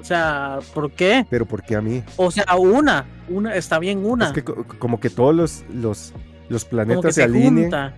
o 0.00 0.04
sea, 0.04 0.58
¿por 0.74 0.90
qué? 0.92 1.26
Pero 1.30 1.46
¿por 1.46 1.62
qué 1.62 1.76
a 1.76 1.80
mí? 1.80 2.02
O 2.16 2.30
sea, 2.30 2.44
una, 2.56 3.06
una, 3.28 3.54
está 3.54 3.78
bien 3.78 4.04
una. 4.04 4.26
Es 4.26 4.32
que 4.32 4.44
co- 4.44 4.64
como 4.78 5.00
que 5.00 5.10
todos 5.10 5.34
los, 5.34 5.64
los, 5.72 6.12
los 6.48 6.64
planetas 6.64 7.14
se 7.14 7.20
se 7.20 7.22
alinean. 7.24 7.94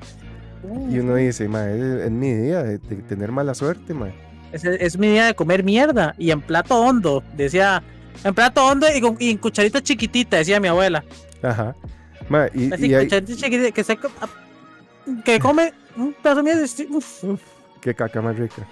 Y 0.90 0.98
uno 0.98 1.14
dice, 1.14 1.48
madre, 1.48 1.78
es, 1.78 2.04
es 2.06 2.10
mi 2.10 2.32
día 2.32 2.62
de, 2.62 2.78
de 2.78 2.96
tener 2.96 3.32
mala 3.32 3.54
suerte, 3.54 3.94
madre. 3.94 4.14
Es, 4.52 4.64
es 4.64 4.98
mi 4.98 5.08
día 5.08 5.26
de 5.26 5.34
comer 5.34 5.64
mierda. 5.64 6.14
Y 6.18 6.30
en 6.30 6.40
plato 6.42 6.78
hondo, 6.78 7.22
decía, 7.34 7.82
en 8.24 8.34
plato 8.34 8.64
hondo 8.66 8.86
y, 8.94 9.00
con- 9.00 9.16
y 9.18 9.30
en 9.30 9.38
cucharita 9.38 9.80
chiquitita, 9.82 10.36
decía 10.38 10.60
mi 10.60 10.68
abuela. 10.68 11.02
Ajá. 11.42 11.74
Madre, 12.28 12.50
y, 12.54 12.72
Así, 12.72 12.86
y 12.86 12.94
hay- 12.94 13.08
que 13.72 13.84
se 13.84 13.96
co- 13.96 14.10
que 15.24 15.38
come 15.40 15.72
un 15.96 16.12
pedazo 16.12 16.42
de 16.42 16.86
uf. 16.90 17.24
Uf, 17.24 17.40
qué 17.80 17.94
caca 17.94 18.20
más 18.20 18.36
rica. 18.36 18.66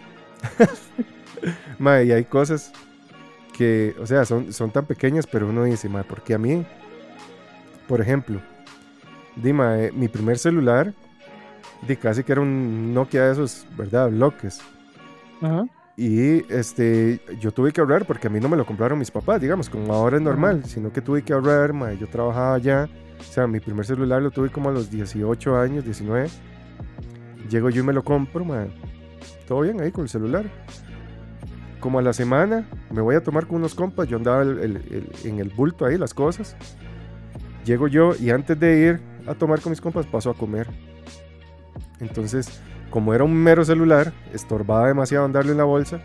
Mae, 1.79 2.05
y 2.05 2.13
hay 2.13 2.25
cosas 2.25 2.73
que, 3.57 3.95
o 4.01 4.07
sea, 4.07 4.25
son, 4.25 4.53
son 4.53 4.71
tan 4.71 4.85
pequeñas, 4.87 5.27
pero 5.27 5.49
uno 5.49 5.65
dice, 5.65 5.89
mae, 5.89 6.05
¿por 6.05 6.23
qué 6.23 6.35
a 6.35 6.39
mí? 6.39 6.65
Por 7.87 8.01
ejemplo, 8.01 8.41
di, 9.37 9.53
mae, 9.53 9.91
mi 9.93 10.09
primer 10.09 10.39
celular, 10.39 10.93
di 11.87 11.97
casi 11.97 12.23
que 12.23 12.33
era 12.33 12.41
un 12.41 12.93
Nokia 12.95 13.25
de 13.27 13.33
esos, 13.33 13.67
¿verdad? 13.77 14.11
Bloques. 14.11 14.61
Ajá. 15.41 15.65
Y 16.01 16.45
este, 16.53 17.21
yo 17.41 17.51
tuve 17.51 17.73
que 17.73 17.81
ahorrar 17.81 18.07
porque 18.07 18.29
a 18.29 18.31
mí 18.31 18.39
no 18.39 18.49
me 18.49 18.57
lo 18.57 18.65
compraron 18.65 19.01
mis 19.01 19.11
papás, 19.11 19.41
digamos, 19.41 19.69
como 19.69 19.93
ahora 19.93 20.17
es 20.17 20.23
normal, 20.23 20.63
sino 20.65 20.93
que 20.93 21.01
tuve 21.03 21.23
que 21.23 21.33
ahorrar, 21.33 21.73
mae, 21.73 21.99
yo 21.99 22.07
trabajaba 22.07 22.55
allá. 22.55 22.89
O 23.19 23.23
sea, 23.25 23.49
mi 23.49 23.59
primer 23.59 23.85
celular 23.85 24.23
lo 24.23 24.31
tuve 24.31 24.49
como 24.49 24.69
a 24.69 24.73
los 24.73 24.93
18 24.93 25.57
años, 25.59 25.85
19. 25.85 26.29
Llego 27.51 27.69
yo 27.69 27.83
y 27.83 27.85
me 27.85 27.93
lo 27.93 28.05
compro, 28.05 28.45
mae. 28.45 28.69
Todo 29.49 29.63
bien 29.63 29.81
ahí 29.81 29.91
con 29.91 30.05
el 30.05 30.09
celular. 30.09 30.45
Como 31.81 31.99
a 31.99 32.03
la 32.03 32.13
semana 32.13 32.69
me 32.93 33.01
voy 33.01 33.17
a 33.17 33.21
tomar 33.25 33.49
con 33.49 33.57
unos 33.57 33.75
compas, 33.75 34.07
yo 34.07 34.19
andaba 34.19 34.43
el- 34.43 34.59
el- 34.61 34.77
el- 34.77 35.11
en 35.25 35.41
el 35.41 35.49
bulto 35.49 35.85
ahí 35.85 35.99
las 35.99 36.15
cosas. 36.15 36.57
Llego 37.65 37.89
yo 37.89 38.13
y 38.21 38.31
antes 38.31 38.59
de 38.61 38.79
ir 38.79 39.01
a 39.27 39.35
tomar 39.35 39.61
con 39.61 39.71
mis 39.71 39.81
compas 39.81 40.07
paso 40.07 40.31
a 40.31 40.35
comer. 40.35 40.69
Entonces, 41.99 42.61
como 42.91 43.15
era 43.15 43.25
un 43.25 43.35
mero 43.35 43.65
celular, 43.65 44.13
estorbaba 44.33 44.89
demasiado 44.89 45.25
andarlo 45.25 45.53
en 45.53 45.59
la 45.59 45.65
bolsa, 45.65 46.01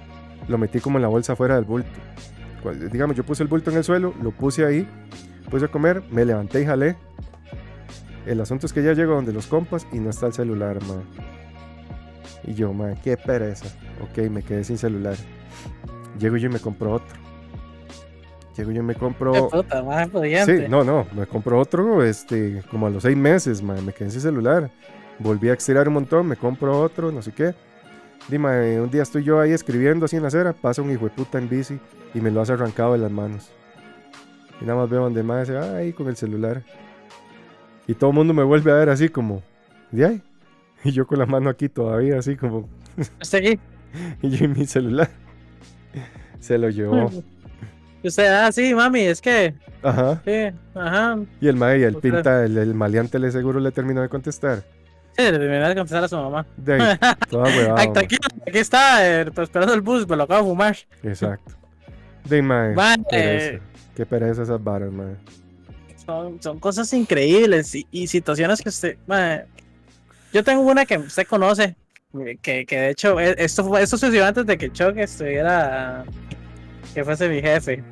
lo 0.48 0.58
metí 0.58 0.80
como 0.80 0.98
en 0.98 1.02
la 1.04 1.08
bolsa 1.08 1.36
fuera 1.36 1.56
del 1.56 1.64
bulto. 1.66 1.90
Cual- 2.62 2.90
Digamos, 2.92 3.16
yo 3.16 3.24
puse 3.24 3.44
el 3.44 3.50
bulto 3.50 3.72
en 3.72 3.78
el 3.78 3.84
suelo, 3.84 4.14
lo 4.22 4.32
puse 4.32 4.66
ahí, 4.66 4.88
puse 5.50 5.66
a 5.66 5.68
comer, 5.70 6.04
me 6.12 6.26
levanté 6.26 6.62
y 6.62 6.66
jalé. 6.66 6.96
El 8.26 8.40
asunto 8.40 8.66
es 8.66 8.74
que 8.74 8.82
ya 8.84 8.94
llego 8.94 9.16
donde 9.16 9.34
los 9.34 9.48
compas 9.48 9.86
y 9.92 10.00
no 10.00 10.10
está 10.10 10.28
el 10.28 10.34
celular, 10.34 10.78
man. 10.84 11.04
Y 12.46 12.54
yo, 12.54 12.74
man, 12.74 12.96
qué 13.04 13.18
pereza. 13.18 13.66
Ok, 14.02 14.30
me 14.30 14.44
quedé 14.44 14.64
sin 14.64 14.78
celular. 14.78 15.16
Llego 16.20 16.38
yo 16.38 16.48
y 16.50 16.54
me 16.54 16.60
compro 16.60 16.94
otro. 16.94 17.16
Llego 18.58 18.72
yo 18.72 18.82
y 18.82 18.86
me 18.86 18.96
compro... 18.96 19.50
puta, 19.50 19.82
pudiente. 20.12 20.66
Sí, 20.66 20.66
no, 20.70 20.84
no, 20.84 21.08
me 21.16 21.26
compro 21.26 21.60
otro, 21.60 22.04
este, 22.04 22.62
como 22.70 22.86
a 22.88 22.90
los 22.92 23.02
seis 23.04 23.18
meses, 23.18 23.62
man, 23.64 23.84
me 23.86 23.94
quedé 23.94 24.12
sin 24.12 24.22
celular. 24.22 24.70
Volví 25.20 25.50
a 25.50 25.54
estirar 25.54 25.88
un 25.88 25.96
montón, 25.96 26.28
me 26.28 26.36
compro 26.36 26.80
otro, 26.80 27.12
no 27.12 27.22
sé 27.22 27.32
qué. 27.32 27.54
Dime, 28.28 28.80
un 28.80 28.90
día 28.90 29.04
estoy 29.04 29.24
yo 29.24 29.40
ahí 29.40 29.52
escribiendo 29.52 30.06
así 30.06 30.16
en 30.16 30.22
la 30.22 30.30
acera, 30.30 30.54
pasa 30.54 30.82
un 30.82 30.92
hijo 30.92 31.06
de 31.06 31.12
puta 31.12 31.38
en 31.38 31.50
bici 31.50 31.80
y 32.14 32.22
me 32.22 32.32
lo 32.32 32.42
hace 32.42 32.54
arrancado 32.54 32.94
de 32.94 33.00
las 33.00 33.12
manos. 33.12 33.52
Y 34.62 34.66
nada 34.66 34.80
más 34.80 34.90
veo 34.90 35.02
donde 35.02 35.24
más 35.24 35.48
dice, 35.48 35.60
ahí 35.60 35.94
con 35.94 36.08
el 36.08 36.16
celular. 36.16 36.64
Y 37.86 37.94
todo 37.96 38.12
el 38.12 38.16
mundo 38.16 38.34
me 38.34 38.44
vuelve 38.44 38.72
a 38.72 38.76
ver 38.76 38.90
así 38.90 39.10
como, 39.10 39.44
¿de 39.92 40.06
ahí? 40.06 40.22
Y 40.86 40.92
yo 40.92 41.06
con 41.06 41.20
la 41.20 41.26
mano 41.26 41.50
aquí 41.50 41.70
todavía, 41.70 42.18
así 42.18 42.36
como, 42.36 42.70
Este 43.20 43.38
aquí. 43.38 43.60
y 44.22 44.30
yo 44.30 44.46
en 44.46 44.54
mi 44.54 44.66
celular. 44.66 45.10
Se 46.40 46.58
lo 46.58 46.70
llevó. 46.70 47.10
Usted, 48.04 48.28
ah, 48.28 48.52
sí, 48.52 48.74
mami, 48.74 49.02
es 49.02 49.22
que, 49.22 49.54
Ajá. 49.82 50.22
sí, 50.26 50.54
ajá. 50.76 51.20
Y 51.40 51.48
el 51.48 51.56
mae, 51.56 51.80
y 51.80 51.84
el 51.84 51.96
pinta, 51.96 52.44
el, 52.44 52.58
el 52.58 52.74
maleante 52.74 53.18
le 53.18 53.32
seguro 53.32 53.62
le 53.62 53.72
terminó 53.72 54.02
de 54.02 54.10
contestar. 54.10 54.64
Sí, 55.16 55.22
le 55.24 55.32
terminé 55.32 55.60
de 55.70 55.76
contestar 55.76 56.04
a 56.04 56.08
su 56.08 56.16
mamá. 56.18 56.46
De 56.58 56.74
ahí, 56.74 56.98
toda 57.30 57.44
huevada. 57.56 57.76
Ay, 57.82 57.94
tranquilo, 57.94 58.22
aquí 58.48 58.58
está, 58.58 59.22
eh, 59.22 59.26
pues, 59.32 59.48
esperando 59.50 59.74
el 59.74 59.82
bus, 59.82 60.08
me 60.08 60.16
lo 60.16 60.24
acabo 60.24 60.42
de 60.44 60.50
fumar. 60.50 60.78
Exacto. 61.04 61.54
De 62.26 62.42
mae. 62.42 62.74
Pereza. 63.10 63.64
Qué 63.96 64.06
pereza 64.06 64.42
esas 64.44 64.64
varas, 64.64 64.92
mae. 64.92 65.16
son, 66.06 66.42
son 66.42 66.60
cosas 66.60 66.92
increíbles 66.94 67.76
y, 67.76 67.86
y 67.92 68.08
situaciones 68.08 68.62
que 68.62 68.70
usted. 68.70 68.98
mae, 69.06 69.46
yo 70.34 70.44
tengo 70.44 70.62
una 70.64 70.86
que 70.86 70.98
usted 70.98 71.28
conoce, 71.28 71.76
que, 72.42 72.66
que 72.66 72.80
de 72.80 72.90
hecho, 72.90 73.20
e- 73.20 73.36
esto, 73.38 73.78
esto 73.78 73.98
sucedió 73.98 74.26
antes 74.26 74.46
de 74.48 74.58
que 74.58 74.72
Choque 74.72 75.04
estuviera. 75.04 76.06
que 76.94 77.04
fuese 77.04 77.30
mi 77.30 77.40
jefe. 77.42 77.84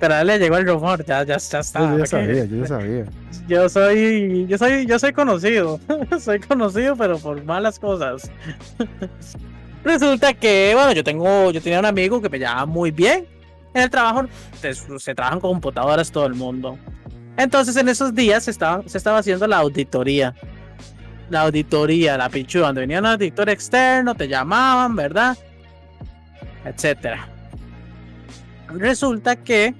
Pero 0.00 0.14
a 0.14 0.22
él 0.22 0.26
le 0.26 0.38
llegó 0.38 0.56
el 0.56 0.66
rumor, 0.66 1.04
ya, 1.04 1.22
ya, 1.24 1.36
ya 1.36 1.58
está. 1.60 1.90
Yo 1.90 1.98
ya 1.98 2.06
sabía, 2.06 2.44
yo 2.46 2.56
ya 2.56 2.66
sabía. 2.66 3.04
Yo 3.46 3.68
soy, 3.68 4.46
yo 4.48 4.58
soy, 4.58 4.86
yo 4.86 4.98
soy 4.98 5.12
conocido. 5.12 5.78
soy 6.20 6.40
conocido, 6.40 6.96
pero 6.96 7.18
por 7.18 7.44
malas 7.44 7.78
cosas. 7.78 8.30
Resulta 9.84 10.32
que, 10.34 10.72
bueno, 10.74 10.92
yo 10.92 11.04
tengo, 11.04 11.50
yo 11.50 11.60
tenía 11.60 11.78
un 11.78 11.86
amigo 11.86 12.20
que 12.20 12.28
me 12.28 12.38
llevaba 12.38 12.66
muy 12.66 12.90
bien. 12.90 13.26
En 13.74 13.82
el 13.82 13.90
trabajo 13.90 14.26
se, 14.60 14.74
se 14.74 15.14
trabajan 15.14 15.38
con 15.38 15.52
computadoras 15.52 16.10
todo 16.10 16.26
el 16.26 16.34
mundo. 16.34 16.78
Entonces 17.36 17.76
en 17.76 17.88
esos 17.88 18.14
días 18.14 18.44
se 18.44 18.50
estaba, 18.50 18.82
se 18.86 18.98
estaba 18.98 19.18
haciendo 19.18 19.46
la 19.46 19.58
auditoría. 19.58 20.34
La 21.28 21.42
auditoría, 21.42 22.16
la 22.16 22.28
pichu, 22.28 22.58
donde 22.58 22.80
venía 22.80 22.98
un 22.98 23.06
auditor 23.06 23.48
externo, 23.50 24.14
te 24.14 24.26
llamaban, 24.26 24.96
¿verdad? 24.96 25.36
etcétera. 26.64 27.28
Resulta 28.74 29.36
que 29.36 29.74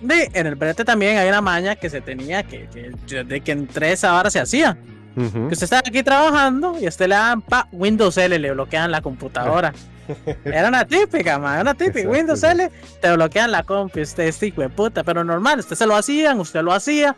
de, 0.00 0.30
en 0.34 0.46
el 0.46 0.56
brete 0.56 0.84
también 0.84 1.18
hay 1.18 1.28
una 1.28 1.40
maña 1.40 1.76
que 1.76 1.88
se 1.88 2.00
tenía 2.00 2.42
que, 2.42 2.68
que 3.06 3.24
de 3.24 3.40
que 3.40 3.52
en 3.52 3.66
tres 3.66 4.04
horas 4.04 4.32
se 4.32 4.40
hacía. 4.40 4.76
Que 5.14 5.20
usted 5.20 5.64
está 5.64 5.80
aquí 5.80 6.02
trabajando 6.02 6.78
y 6.80 6.88
usted 6.88 7.06
le 7.06 7.14
dan 7.14 7.42
pa 7.42 7.68
Windows 7.70 8.16
L, 8.16 8.38
le 8.38 8.52
bloquean 8.52 8.90
la 8.90 9.02
computadora. 9.02 9.74
Era 10.44 10.68
una 10.68 10.86
típica, 10.86 11.38
man, 11.38 11.60
una 11.60 11.74
típica. 11.74 12.08
Windows 12.08 12.42
L, 12.42 12.70
te 13.00 13.12
bloquean 13.12 13.52
la 13.52 13.62
compu, 13.62 14.00
usted 14.00 14.24
es 14.24 14.42
hijo 14.42 14.62
de 14.62 14.70
puta, 14.70 15.04
pero 15.04 15.22
normal, 15.22 15.58
usted 15.58 15.76
se 15.76 15.86
lo 15.86 15.94
hacían, 15.94 16.40
usted 16.40 16.62
lo 16.62 16.72
hacía, 16.72 17.14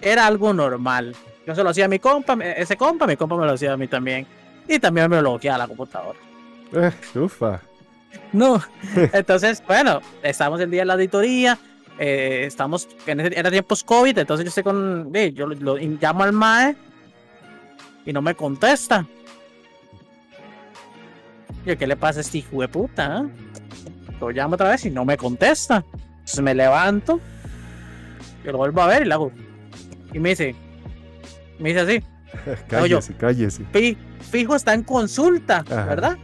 era 0.00 0.26
algo 0.26 0.52
normal. 0.52 1.16
Yo 1.46 1.54
se 1.54 1.64
lo 1.64 1.70
hacía 1.70 1.86
a 1.86 1.88
mi 1.88 1.98
compa, 1.98 2.34
ese 2.34 2.76
compa, 2.76 3.06
mi 3.06 3.16
compa 3.16 3.36
me 3.36 3.46
lo 3.46 3.52
hacía 3.52 3.72
a 3.72 3.76
mí 3.78 3.88
también. 3.88 4.26
Y 4.68 4.78
también 4.78 5.10
me 5.10 5.18
bloqueaba 5.18 5.58
la 5.58 5.66
computadora. 5.66 6.18
Eh, 6.74 6.92
ufa. 7.14 7.62
No, 8.32 8.62
entonces, 9.12 9.62
bueno, 9.66 10.00
estamos 10.22 10.60
el 10.60 10.70
día 10.70 10.82
de 10.82 10.86
la 10.86 10.94
auditoría, 10.94 11.58
eh, 11.98 12.44
estamos, 12.46 12.88
en 13.06 13.20
era 13.20 13.50
tiempos 13.50 13.82
COVID, 13.82 14.18
entonces 14.18 14.44
yo 14.44 14.48
estoy 14.48 14.62
con, 14.62 15.12
yo 15.34 15.46
lo, 15.46 15.76
llamo 15.76 16.22
al 16.22 16.32
MAE 16.32 16.76
y 18.04 18.12
no 18.12 18.22
me 18.22 18.34
contesta. 18.34 19.06
Yo, 21.64 21.76
¿qué 21.76 21.86
le 21.86 21.96
pasa 21.96 22.20
a 22.20 22.22
este 22.22 22.38
hijo 22.38 22.60
de 22.60 22.68
puta? 22.68 23.26
Lo 24.20 24.30
llamo 24.30 24.54
otra 24.54 24.70
vez 24.70 24.84
y 24.86 24.90
no 24.90 25.04
me 25.04 25.16
contesta. 25.16 25.84
Entonces 26.10 26.40
me 26.40 26.54
levanto, 26.54 27.20
yo 28.44 28.52
lo 28.52 28.58
vuelvo 28.58 28.82
a 28.82 28.86
ver 28.86 29.02
y 29.02 29.04
le 29.06 29.14
hago. 29.14 29.32
Y 30.12 30.18
me 30.18 30.30
dice, 30.30 30.54
me 31.58 31.70
dice 31.70 31.80
así. 31.80 32.02
cállese, 32.68 33.14
cállese. 33.14 33.64
Fijo 34.30 34.54
está 34.54 34.74
en 34.74 34.82
consulta, 34.82 35.62
¿verdad? 35.62 36.16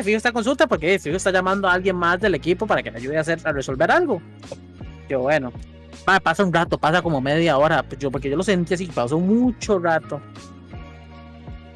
Fijo 0.00 0.16
está 0.16 0.28
en 0.28 0.34
consulta 0.34 0.66
porque 0.66 0.98
fijo 0.98 1.16
está 1.16 1.30
llamando 1.30 1.68
a 1.68 1.72
alguien 1.72 1.96
más 1.96 2.20
del 2.20 2.34
equipo 2.34 2.66
para 2.66 2.82
que 2.82 2.90
me 2.90 2.98
ayude 2.98 3.18
a, 3.18 3.20
hacer, 3.20 3.40
a 3.44 3.52
resolver 3.52 3.90
algo. 3.90 4.22
Yo, 5.08 5.20
bueno, 5.20 5.52
pasa 6.22 6.44
un 6.44 6.52
rato, 6.52 6.78
pasa 6.78 7.02
como 7.02 7.20
media 7.20 7.58
hora, 7.58 7.84
yo, 7.98 8.10
porque 8.10 8.30
yo 8.30 8.36
lo 8.36 8.42
sentí 8.42 8.74
así, 8.74 8.86
pasó 8.86 9.18
mucho 9.18 9.78
rato 9.78 10.20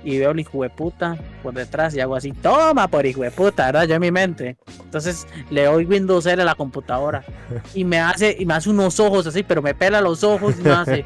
y 0.06 0.18
veo 0.18 0.30
el 0.30 0.38
hijo 0.38 0.62
de 0.62 0.70
puta 0.70 1.18
por 1.42 1.52
detrás 1.52 1.94
y 1.96 2.00
hago 2.00 2.14
así, 2.14 2.30
toma 2.30 2.86
por 2.86 3.04
hijo 3.04 3.22
de 3.22 3.32
puta, 3.32 3.66
¿verdad? 3.66 3.88
Yo 3.88 3.96
en 3.96 4.00
mi 4.00 4.12
mente. 4.12 4.56
Entonces 4.84 5.26
le 5.50 5.64
doy 5.64 5.84
Windows 5.84 6.24
L 6.26 6.40
a 6.40 6.44
la 6.44 6.54
computadora 6.54 7.24
y 7.74 7.84
me 7.84 7.98
hace, 7.98 8.36
y 8.38 8.46
me 8.46 8.54
hace 8.54 8.70
unos 8.70 9.00
ojos 9.00 9.26
así, 9.26 9.42
pero 9.42 9.62
me 9.62 9.74
pela 9.74 10.00
los 10.00 10.22
ojos 10.22 10.54
y 10.58 10.62
me 10.62 10.70
hace. 10.70 11.04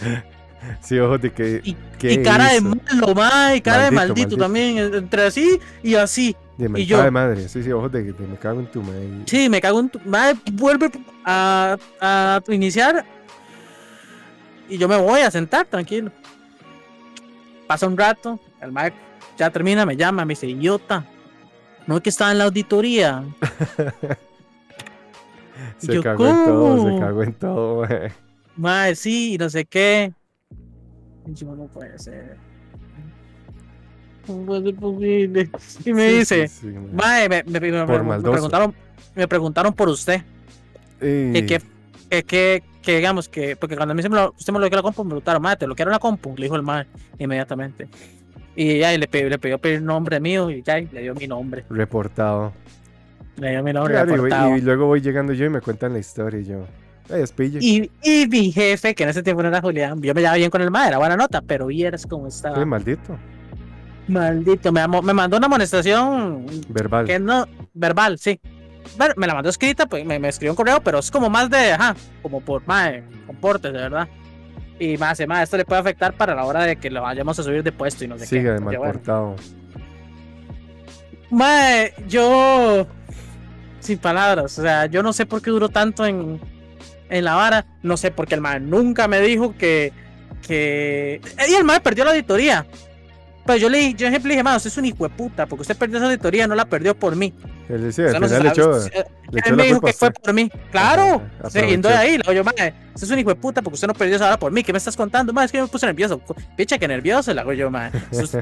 Sí, 0.80 0.98
ojos 0.98 1.20
de 1.20 1.32
que. 1.32 1.60
Y, 1.64 2.22
cara 2.22 2.52
de 2.52 2.60
malo, 2.60 3.14
ma, 3.14 3.54
y 3.54 3.60
cara 3.60 3.84
de 3.84 3.90
maldito, 3.90 4.36
también, 4.36 4.78
entre 4.78 5.24
así 5.24 5.60
y 5.82 5.94
así. 5.94 6.36
De 6.56 6.80
y 6.80 6.86
yo, 6.86 7.02
de 7.02 7.10
madre, 7.10 7.48
sí, 7.48 7.62
sí, 7.62 7.72
ojos 7.72 7.90
de 7.90 8.04
que 8.04 8.22
me 8.22 8.36
cago 8.36 8.60
en 8.60 8.66
tu 8.66 8.82
madre. 8.82 9.08
Sí, 9.26 9.48
me 9.48 9.60
cago 9.60 9.80
en 9.80 9.88
tu 9.88 9.98
madre, 10.00 10.38
vuelve 10.52 10.90
a, 11.24 11.76
a 12.00 12.40
iniciar 12.48 13.04
y 14.72 14.78
yo 14.78 14.88
me 14.88 14.96
voy 14.96 15.20
a 15.20 15.30
sentar 15.30 15.66
tranquilo. 15.66 16.10
Pasa 17.66 17.86
un 17.86 17.96
rato, 17.96 18.40
el 18.60 18.72
Mike 18.72 18.96
ya 19.36 19.50
termina, 19.50 19.84
me 19.84 19.96
llama, 19.96 20.24
me 20.24 20.32
dice, 20.32 20.46
idiota, 20.46 21.04
no 21.86 21.96
es 21.96 22.02
que 22.02 22.10
estaba 22.10 22.32
en 22.32 22.38
la 22.38 22.44
auditoría. 22.44 23.22
se 25.78 26.00
cagó 26.00 26.26
en 26.26 26.44
todo, 26.44 26.90
se 26.90 27.00
cagó 27.00 27.22
en 27.22 27.34
todo, 27.34 27.86
Madre, 28.56 28.96
sí, 28.96 29.34
y 29.34 29.38
no 29.38 29.50
sé 29.50 29.66
qué. 29.66 30.12
No 31.26 31.66
puede 31.66 31.98
ser. 31.98 32.36
No 34.28 34.36
puede 34.46 34.64
ser 34.64 34.74
posible. 34.76 35.50
Y 35.84 35.92
me 35.92 36.12
dice, 36.12 36.50
me, 36.62 37.28
me, 37.28 37.42
me, 37.44 37.60
preguntaron, 37.60 38.74
me 39.14 39.28
preguntaron 39.28 39.72
por 39.72 39.88
usted. 39.88 40.22
Que, 41.00 41.44
que, 42.08 42.22
que, 42.22 42.62
que 42.82 42.96
digamos 42.96 43.28
que, 43.28 43.56
porque 43.56 43.76
cuando 43.76 43.92
a 43.92 43.94
mí 43.94 44.02
se 44.02 44.08
me 44.08 44.16
lo, 44.16 44.34
usted 44.38 44.52
me 44.52 44.58
lo 44.58 44.68
dio 44.68 44.76
la 44.76 44.82
compu, 44.82 45.02
me 45.02 45.10
preguntaron, 45.10 45.42
madre, 45.42 45.58
te 45.58 45.66
lo 45.66 45.74
quiero 45.74 45.90
una 45.90 45.98
compu, 45.98 46.34
le 46.36 46.44
dijo 46.44 46.56
el 46.56 46.62
madre 46.62 46.86
inmediatamente. 47.18 47.88
Y 48.54 48.78
ya 48.78 48.92
y 48.92 48.98
le, 48.98 49.08
pidió, 49.08 49.28
le 49.28 49.38
pidió 49.38 49.58
el 49.62 49.84
nombre 49.84 50.20
mío 50.20 50.50
y 50.50 50.62
ya 50.62 50.78
y 50.78 50.86
le 50.88 51.02
dio 51.02 51.14
mi 51.14 51.26
nombre. 51.26 51.64
Reportado. 51.70 52.52
Le 53.36 53.50
dio 53.50 53.62
mi 53.62 53.72
nombre 53.72 54.04
reportado. 54.04 54.56
Y, 54.56 54.60
luego 54.60 54.86
voy 54.86 55.00
llegando 55.00 55.32
yo 55.32 55.46
y 55.46 55.48
me 55.48 55.60
cuentan 55.60 55.94
la 55.94 55.98
historia 55.98 56.40
y 56.40 56.44
yo. 56.44 56.66
Y, 57.60 57.90
y 58.02 58.26
mi 58.28 58.52
jefe, 58.52 58.94
que 58.94 59.02
en 59.02 59.08
ese 59.10 59.22
tiempo 59.22 59.42
no 59.42 59.48
era 59.48 59.60
Julián, 59.60 60.00
yo 60.00 60.14
me 60.14 60.20
llevaba 60.20 60.36
bien 60.36 60.50
con 60.50 60.62
el 60.62 60.70
madre, 60.70 60.88
era 60.88 60.98
buena 60.98 61.16
nota, 61.16 61.42
pero 61.42 61.66
vieras 61.66 62.06
cómo 62.06 62.26
estaba. 62.26 62.58
Qué 62.58 62.64
maldito. 62.64 63.18
Maldito, 64.08 64.72
me, 64.72 64.86
me 64.88 65.12
mandó 65.12 65.36
una 65.36 65.46
amonestación. 65.46 66.46
Verbal. 66.68 67.06
Que 67.06 67.18
no, 67.18 67.46
verbal, 67.74 68.18
sí 68.18 68.40
bueno, 68.96 69.14
me 69.16 69.26
la 69.26 69.34
mandó 69.34 69.50
escrita, 69.50 69.86
pues 69.86 70.04
me, 70.04 70.18
me, 70.18 70.28
escribió 70.28 70.52
un 70.52 70.56
correo, 70.56 70.80
pero 70.82 70.98
es 70.98 71.10
como 71.10 71.30
más 71.30 71.48
de, 71.50 71.72
ajá, 71.72 71.96
como 72.20 72.40
por, 72.40 72.66
madre, 72.66 73.04
comportes, 73.26 73.72
de 73.72 73.78
verdad. 73.78 74.08
Y 74.78 74.96
más, 74.96 75.20
más, 75.26 75.44
esto 75.44 75.56
le 75.56 75.64
puede 75.64 75.80
afectar 75.80 76.14
para 76.14 76.34
la 76.34 76.44
hora 76.44 76.64
de 76.64 76.76
que 76.76 76.90
lo 76.90 77.02
vayamos 77.02 77.38
a 77.38 77.42
subir 77.42 77.62
de 77.62 77.72
puesto 77.72 78.04
y 78.04 78.08
no 78.08 78.18
sé 78.18 78.26
Sigue 78.26 78.42
qué. 78.42 78.50
de 78.50 78.60
mal 78.60 78.76
portado. 78.76 79.36
Madre, 81.30 81.94
yo, 82.08 82.86
sin 83.80 83.98
palabras, 83.98 84.58
o 84.58 84.62
sea, 84.62 84.86
yo 84.86 85.02
no 85.02 85.12
sé 85.12 85.24
por 85.24 85.40
qué 85.40 85.50
duró 85.50 85.68
tanto 85.68 86.04
en, 86.04 86.40
en 87.12 87.24
la 87.24 87.34
vara, 87.34 87.66
no 87.82 87.96
sé, 87.96 88.10
porque 88.10 88.34
el 88.34 88.40
man 88.40 88.68
nunca 88.70 89.06
me 89.06 89.20
dijo 89.20 89.54
que, 89.56 89.92
que... 90.46 91.20
Y 91.48 91.54
el 91.54 91.64
man 91.64 91.80
perdió 91.82 92.04
la 92.04 92.10
auditoría. 92.10 92.66
Pero 93.44 93.58
yo 93.58 93.68
le, 93.68 93.92
yo 93.94 94.08
le 94.08 94.18
dije, 94.18 94.42
man, 94.42 94.56
usted 94.56 94.70
es 94.70 94.76
un 94.78 94.84
hijo 94.84 95.04
de 95.04 95.10
puta, 95.10 95.46
porque 95.46 95.62
usted 95.62 95.76
perdió 95.76 95.98
esa 95.98 96.06
auditoría, 96.06 96.46
no 96.46 96.54
la 96.54 96.64
perdió 96.64 96.96
por 96.96 97.16
mí. 97.16 97.34
Él 97.68 97.82
decía, 97.82 98.06
o 98.06 98.28
sea, 98.28 98.40
le 98.40 98.48
echó, 98.48 98.76
él 98.86 99.56
me 99.56 99.64
dijo 99.64 99.80
que 99.80 99.92
fue 99.92 100.10
por 100.10 100.32
mí. 100.32 100.50
Claro, 100.70 101.22
siguiendo 101.48 101.88
de 101.88 101.94
ahí, 101.96 102.18
le 102.18 102.32
digo, 102.32 102.44
madre, 102.44 102.74
usted 102.94 103.06
es 103.06 103.10
un 103.10 103.18
hijo 103.18 103.30
de 103.30 103.36
puta 103.36 103.60
porque 103.60 103.74
usted 103.74 103.88
no 103.88 103.94
perdió 103.94 104.16
esa 104.16 104.28
hora 104.28 104.38
por 104.38 104.52
mí. 104.52 104.62
¿Qué 104.62 104.72
me 104.72 104.78
estás 104.78 104.96
contando? 104.96 105.32
Madre, 105.32 105.46
es 105.46 105.52
que 105.52 105.60
me 105.60 105.66
puse 105.66 105.86
nervioso. 105.86 106.20
Picha, 106.56 106.78
que 106.78 106.86
nervioso, 106.86 107.34
le 107.34 107.40
hago 107.40 107.52
yo, 107.52 107.70
madre. 107.70 108.00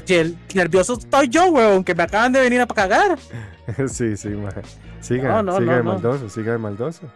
el 0.08 0.36
nervioso 0.54 0.98
estoy 0.98 1.28
yo, 1.28 1.46
weón, 1.46 1.82
que 1.82 1.94
me 1.94 2.02
acaban 2.02 2.32
de 2.32 2.40
venir 2.40 2.60
a 2.60 2.66
cagar. 2.66 3.18
sí, 3.88 4.16
sí, 4.16 4.28
madre. 4.28 4.62
Siga, 5.00 5.28
no, 5.28 5.42
no, 5.42 5.58
siga 5.58 5.76
de 5.76 5.82
maldoso, 5.82 6.28
siga 6.28 6.52
de 6.52 6.58
maldoso. 6.58 7.10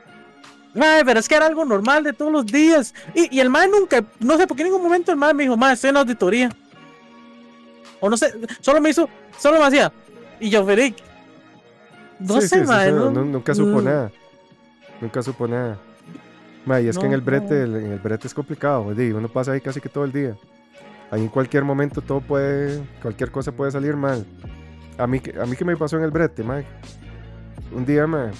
Madre, 0.74 1.04
pero 1.04 1.20
es 1.20 1.28
que 1.28 1.36
era 1.36 1.46
algo 1.46 1.64
normal 1.64 2.02
de 2.02 2.12
todos 2.12 2.32
los 2.32 2.46
días. 2.46 2.94
Y, 3.14 3.36
y 3.36 3.40
el 3.40 3.48
madre 3.48 3.68
nunca, 3.68 4.04
no 4.18 4.36
sé 4.36 4.46
por 4.46 4.56
qué 4.56 4.62
en 4.62 4.70
ningún 4.70 4.82
momento 4.82 5.12
el 5.12 5.16
madre 5.16 5.34
me 5.34 5.42
dijo, 5.44 5.56
madre, 5.56 5.74
estoy 5.74 5.88
en 5.88 5.94
la 5.94 6.00
auditoría. 6.00 6.50
O 8.00 8.10
no 8.10 8.16
sé, 8.16 8.34
solo 8.60 8.80
me 8.80 8.90
hizo, 8.90 9.08
solo 9.38 9.58
me 9.58 9.64
hacía. 9.64 9.92
Y 10.40 10.50
yo, 10.50 10.64
Felic. 10.66 10.96
No 12.18 12.40
sé, 12.40 12.64
madre. 12.64 12.92
nunca 12.92 13.54
supo 13.54 13.80
mm. 13.80 13.84
nada. 13.84 14.12
Nunca 15.00 15.22
supo 15.22 15.46
nada. 15.46 15.78
y 16.82 16.88
es 16.88 16.98
que 16.98 17.06
en 17.06 17.12
el 17.12 17.20
brete, 17.20 17.62
en 17.62 17.92
el 17.92 17.98
brete 17.98 18.26
es 18.26 18.34
complicado, 18.34 18.82
uno 18.82 19.28
pasa 19.28 19.52
ahí 19.52 19.60
casi 19.60 19.80
que 19.80 19.88
todo 19.88 20.04
el 20.04 20.12
día. 20.12 20.36
Ahí 21.10 21.22
en 21.22 21.28
cualquier 21.28 21.64
momento 21.64 22.00
todo 22.00 22.20
puede, 22.20 22.82
cualquier 23.02 23.30
cosa 23.30 23.52
puede 23.52 23.70
salir 23.70 23.96
mal. 23.96 24.24
A 24.98 25.06
mí, 25.06 25.20
a 25.40 25.46
mí 25.46 25.56
que 25.56 25.64
me 25.64 25.76
pasó 25.76 25.96
en 25.96 26.04
el 26.04 26.10
brete, 26.10 26.42
madre. 26.42 26.66
Un 27.72 27.84
día, 27.84 28.06
madre, 28.06 28.32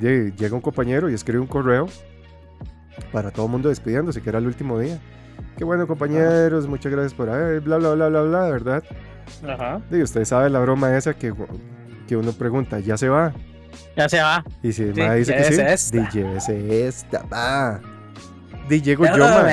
llega 0.00 0.54
un 0.54 0.60
compañero 0.60 1.10
y 1.10 1.14
escribe 1.14 1.40
un 1.40 1.46
correo 1.46 1.88
para 3.12 3.30
todo 3.30 3.46
el 3.46 3.52
mundo 3.52 3.68
despidiéndose, 3.68 4.20
que 4.20 4.28
era 4.28 4.38
el 4.38 4.46
último 4.46 4.78
día. 4.78 4.98
Qué 5.56 5.64
bueno, 5.64 5.86
compañeros, 5.86 6.66
muchas 6.66 6.92
gracias 6.92 7.14
por 7.14 7.28
ahí, 7.30 7.58
bla, 7.58 7.78
bla, 7.78 7.94
bla, 7.94 8.08
bla, 8.08 8.22
bla, 8.22 8.40
¿verdad? 8.50 8.84
Ajá. 9.46 9.80
Y 9.90 10.02
usted 10.02 10.24
sabe 10.24 10.50
la 10.50 10.60
broma 10.60 10.96
esa 10.96 11.14
que, 11.14 11.32
que 12.06 12.16
uno 12.16 12.32
pregunta, 12.32 12.80
¿ya 12.80 12.96
se 12.96 13.08
va? 13.08 13.32
Ya 13.96 14.08
se 14.08 14.20
va. 14.20 14.44
Y 14.62 14.72
si 14.72 14.84
sí, 14.84 14.92
dice 14.92 15.34
que 15.34 15.44
sí, 15.44 15.60
esta. 15.60 16.10
llévese 16.10 16.86
esta, 16.86 17.22
va. 17.24 17.80
Di, 18.68 18.80
llego 18.80 19.04
yo, 19.06 19.18
ma. 19.18 19.44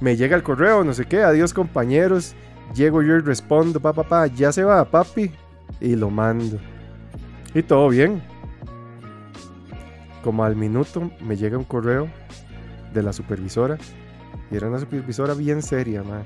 Me 0.00 0.16
llega 0.16 0.36
el 0.36 0.42
correo, 0.42 0.82
no 0.82 0.92
sé 0.94 1.04
qué, 1.04 1.22
adiós, 1.22 1.54
compañeros. 1.54 2.34
Llego 2.74 3.02
yo 3.02 3.16
y 3.16 3.20
respondo, 3.20 3.80
pa, 3.80 3.92
pa, 3.92 4.02
pa, 4.02 4.26
ya 4.26 4.50
se 4.50 4.64
va, 4.64 4.84
papi. 4.84 5.30
Y 5.80 5.94
lo 5.94 6.10
mando. 6.10 6.58
Y 7.54 7.62
todo 7.62 7.88
bien. 7.88 8.22
Como 10.22 10.44
al 10.44 10.56
minuto 10.56 11.10
me 11.20 11.36
llega 11.36 11.58
un 11.58 11.64
correo 11.64 12.08
de 12.92 13.02
la 13.02 13.12
supervisora 13.12 13.78
y 14.50 14.56
era 14.56 14.68
una 14.68 14.78
supervisora 14.78 15.34
bien 15.34 15.62
seria, 15.62 16.02
ma. 16.02 16.22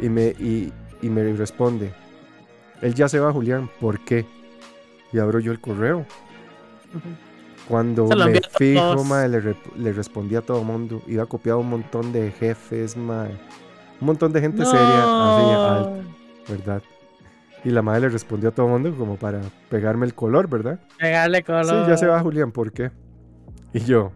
Y 0.00 0.08
me, 0.08 0.28
y, 0.28 0.72
me 1.02 1.32
responde, 1.32 1.92
él 2.80 2.94
ya 2.94 3.08
se 3.08 3.18
va, 3.18 3.32
Julián, 3.32 3.68
¿por 3.80 4.00
qué? 4.00 4.24
Y 5.12 5.18
abro 5.18 5.40
yo 5.40 5.52
el 5.52 5.60
correo. 5.60 6.06
Cuando 7.68 8.06
me 8.06 8.40
fijo, 8.56 9.04
ma, 9.04 9.26
le, 9.26 9.56
le, 9.76 9.92
respondí 9.92 10.36
a 10.36 10.40
todo 10.40 10.60
el 10.60 10.66
mundo. 10.66 11.02
Iba 11.06 11.26
copiado 11.26 11.58
un 11.58 11.68
montón 11.68 12.12
de 12.12 12.30
jefes, 12.30 12.96
ma. 12.96 13.28
Un 14.00 14.06
montón 14.06 14.32
de 14.32 14.40
gente 14.40 14.64
seria, 14.64 15.02
así, 15.02 15.50
alta, 15.50 16.02
¿verdad? 16.48 16.82
Y 17.64 17.70
la 17.70 17.82
madre 17.82 18.02
le 18.02 18.08
respondió 18.10 18.50
a 18.50 18.52
todo 18.52 18.66
el 18.66 18.72
mundo 18.72 18.94
como 18.96 19.16
para 19.16 19.40
pegarme 19.68 20.06
el 20.06 20.14
color, 20.14 20.48
¿verdad? 20.48 20.78
Pegarle 20.98 21.42
color. 21.42 21.66
Sí, 21.66 21.90
ya 21.90 21.96
se 21.96 22.06
va 22.06 22.20
Julián, 22.20 22.52
¿por 22.52 22.72
qué? 22.72 22.90
Y 23.72 23.80
yo, 23.80 24.12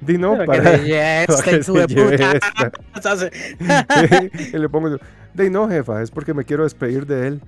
Di 0.00 0.16
no 0.16 0.36
para, 0.44 0.62
para 1.26 1.42
que 1.44 1.62
se 1.62 1.86
lleve 1.86 2.14
esta. 2.14 2.72
y 4.52 4.58
le 4.58 4.68
pongo, 4.68 4.96
di 5.34 5.50
no, 5.50 5.68
jefa, 5.68 6.02
es 6.02 6.10
porque 6.10 6.34
me 6.34 6.44
quiero 6.44 6.64
despedir 6.64 7.06
de 7.06 7.28
él. 7.28 7.42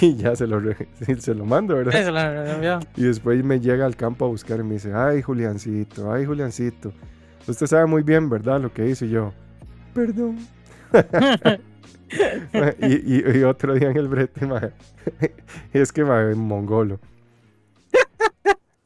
y 0.00 0.16
ya 0.16 0.36
se 0.36 0.46
lo, 0.46 0.60
se 1.18 1.34
lo 1.34 1.44
mando, 1.44 1.76
¿verdad? 1.76 2.82
y 2.96 3.04
después 3.04 3.42
me 3.42 3.58
llega 3.60 3.86
al 3.86 3.96
campo 3.96 4.26
a 4.26 4.28
buscar 4.28 4.60
y 4.60 4.62
me 4.64 4.74
dice, 4.74 4.92
ay 4.94 5.22
Juliancito, 5.22 6.12
ay 6.12 6.26
Juliancito, 6.26 6.92
usted 7.46 7.66
sabe 7.66 7.86
muy 7.86 8.02
bien, 8.02 8.28
¿verdad? 8.28 8.60
Lo 8.60 8.72
que 8.72 8.88
hice 8.88 9.08
yo, 9.08 9.32
perdón. 9.94 10.38
y, 12.80 13.42
otro 13.42 13.74
día 13.74 13.90
en 13.90 13.96
el 13.96 14.08
brete, 14.08 14.46
es 15.72 15.92
que 15.92 16.02
va 16.02 16.22
en 16.30 16.38
mongolo. 16.38 17.00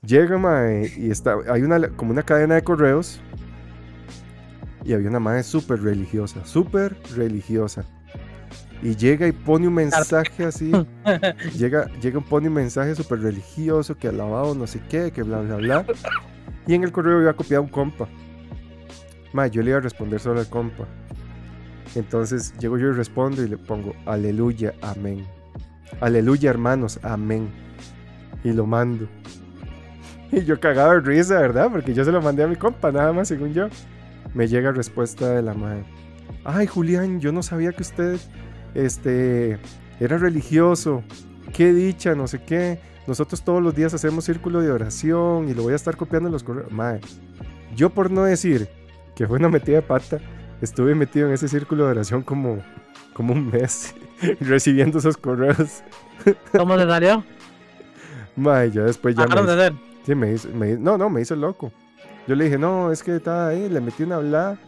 Llega, 0.03 0.39
mae, 0.39 0.93
y 0.97 1.11
está, 1.11 1.36
hay 1.48 1.62
una, 1.62 1.89
como 1.89 2.12
una 2.12 2.23
cadena 2.23 2.55
de 2.55 2.62
correos. 2.62 3.20
Y 4.85 4.93
había 4.93 5.09
una 5.09 5.19
madre 5.19 5.43
súper 5.43 5.82
religiosa, 5.82 6.44
súper 6.47 6.97
religiosa. 7.16 7.85
Y 8.82 8.94
llega 8.94 9.27
y 9.27 9.32
pone 9.32 9.66
un 9.66 9.74
mensaje 9.74 10.44
así. 10.44 10.70
llega, 11.59 11.90
llega 12.01 12.20
y 12.20 12.23
pone 12.23 12.47
un 12.47 12.55
mensaje 12.55 12.94
súper 12.94 13.20
religioso, 13.20 13.97
que 13.97 14.07
alabado 14.07 14.55
no 14.55 14.69
sé 14.69 14.81
qué, 14.89 15.11
que 15.11 15.24
bla, 15.24 15.40
bla, 15.40 15.57
bla. 15.57 15.86
Y 16.69 16.74
en 16.74 16.85
el 16.85 16.93
correo 16.93 17.20
iba 17.20 17.32
a 17.32 17.35
copiar 17.35 17.61
un 17.61 17.69
compa. 17.69 18.07
Mae, 19.32 19.51
yo 19.51 19.61
le 19.62 19.70
iba 19.70 19.78
a 19.78 19.82
responder 19.82 20.20
solo 20.20 20.39
al 20.39 20.48
compa. 20.48 20.86
Entonces 21.94 22.54
llego 22.58 22.78
yo 22.78 22.88
y 22.88 22.92
respondo 22.92 23.42
y 23.42 23.48
le 23.48 23.56
pongo, 23.56 23.94
aleluya, 24.04 24.74
amén. 24.82 25.26
Aleluya, 26.00 26.50
hermanos, 26.50 26.98
amén. 27.02 27.48
Y 28.44 28.52
lo 28.52 28.66
mando. 28.66 29.06
Y 30.32 30.44
yo 30.44 30.58
cagado 30.58 30.94
de 30.94 31.00
risa, 31.00 31.38
¿verdad? 31.40 31.70
Porque 31.70 31.94
yo 31.94 32.04
se 32.04 32.10
lo 32.10 32.20
mandé 32.20 32.42
a 32.42 32.48
mi 32.48 32.56
compa, 32.56 32.90
nada 32.90 33.12
más, 33.12 33.28
según 33.28 33.54
yo. 33.54 33.68
Me 34.34 34.48
llega 34.48 34.72
respuesta 34.72 35.30
de 35.30 35.40
la 35.40 35.54
madre. 35.54 35.84
Ay, 36.44 36.66
Julián, 36.66 37.20
yo 37.20 37.30
no 37.30 37.44
sabía 37.44 37.72
que 37.72 37.82
usted 37.82 38.18
este, 38.74 39.58
era 40.00 40.18
religioso. 40.18 41.04
Qué 41.52 41.72
dicha, 41.72 42.16
no 42.16 42.26
sé 42.26 42.42
qué. 42.42 42.80
Nosotros 43.06 43.42
todos 43.42 43.62
los 43.62 43.74
días 43.74 43.94
hacemos 43.94 44.24
círculo 44.24 44.60
de 44.60 44.70
oración 44.70 45.48
y 45.48 45.54
lo 45.54 45.62
voy 45.62 45.74
a 45.74 45.76
estar 45.76 45.96
copiando 45.96 46.28
en 46.28 46.32
los 46.32 46.42
correos. 46.42 46.72
Madre, 46.72 47.00
yo 47.74 47.90
por 47.90 48.10
no 48.10 48.24
decir 48.24 48.68
que 49.14 49.26
fue 49.26 49.38
una 49.38 49.48
metida 49.48 49.76
de 49.76 49.82
pata, 49.82 50.18
estuve 50.61 50.95
metido 50.95 51.28
en 51.28 51.35
ese 51.35 51.49
círculo 51.49 51.85
de 51.85 51.91
oración 51.93 52.23
como, 52.23 52.59
como 53.12 53.33
un 53.33 53.51
mes, 53.51 53.95
recibiendo 54.41 54.99
esos 54.99 55.16
correos. 55.16 55.83
¿Cómo 56.53 56.77
le 56.77 56.87
salió? 56.87 57.24
Madre, 58.37 58.70
ya 58.70 58.83
después 58.83 59.15
ya... 59.15 59.27
Me, 59.27 59.43
de 59.43 59.73
sí, 60.05 60.15
me 60.15 60.33
hizo, 60.33 60.49
no, 60.78 60.99
no, 60.99 61.11
me 61.11 61.23
hizo 61.23 61.35
loco. 61.37 61.73
Yo 62.27 62.35
le 62.35 62.45
dije, 62.45 62.59
no, 62.59 62.91
es 62.91 63.03
que 63.03 63.16
estaba 63.16 63.49
ahí, 63.49 63.69
le 63.69 63.81
metí 63.81 64.03
una 64.03 64.16
hablar. 64.16 64.59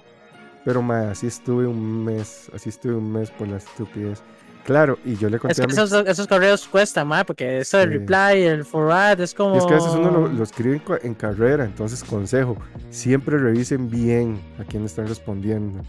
Pero 0.65 0.82
madre, 0.82 1.10
así 1.10 1.27
estuve 1.27 1.66
un 1.66 2.05
mes, 2.05 2.51
así 2.55 2.69
estuve 2.69 2.94
un 2.94 3.10
mes 3.12 3.31
por 3.31 3.48
la 3.48 3.56
estupidez. 3.56 4.23
Claro, 4.68 4.98
y 5.02 5.16
yo 5.16 5.30
le 5.30 5.38
conté 5.38 5.62
es 5.62 5.66
que 5.66 5.72
esos, 5.72 6.06
esos, 6.06 6.26
correos 6.26 6.68
cuestan, 6.68 7.08
más 7.08 7.24
porque 7.24 7.60
eso 7.60 7.78
del 7.78 7.88
reply, 7.88 8.42
el 8.42 8.66
forward, 8.66 9.18
es 9.18 9.32
como... 9.32 9.56
es 9.56 9.64
que 9.64 9.72
a 9.72 9.76
veces 9.76 9.92
uno 9.94 10.28
lo, 10.28 10.42
escribe 10.42 10.82
en, 11.04 11.14
carrera, 11.14 11.64
entonces 11.64 12.04
consejo, 12.04 12.54
siempre 12.90 13.38
revisen 13.38 13.88
bien 13.88 14.38
a 14.60 14.64
quién 14.64 14.84
están 14.84 15.08
respondiendo. 15.08 15.82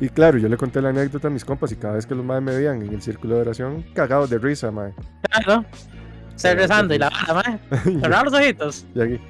Y 0.00 0.08
claro, 0.08 0.38
yo 0.38 0.48
le 0.48 0.56
conté 0.56 0.80
la 0.80 0.88
anécdota 0.88 1.28
a 1.28 1.30
mis 1.30 1.44
compas 1.44 1.70
y 1.72 1.76
cada 1.76 1.96
vez 1.96 2.06
que 2.06 2.14
los 2.14 2.24
madres 2.24 2.44
me 2.44 2.56
veían 2.56 2.80
en 2.80 2.94
el 2.94 3.02
círculo 3.02 3.34
de 3.34 3.42
oración, 3.42 3.84
cagados 3.92 4.30
de 4.30 4.38
risa, 4.38 4.70
madre. 4.70 4.94
Claro, 5.30 5.62
se 6.36 6.54
rezando 6.54 6.94
y 6.94 6.98
la 6.98 7.10
madre, 7.10 7.58
cerrar 8.00 8.24
los 8.24 8.32
ojitos. 8.32 8.86
Y 8.94 9.02
aquí. 9.02 9.20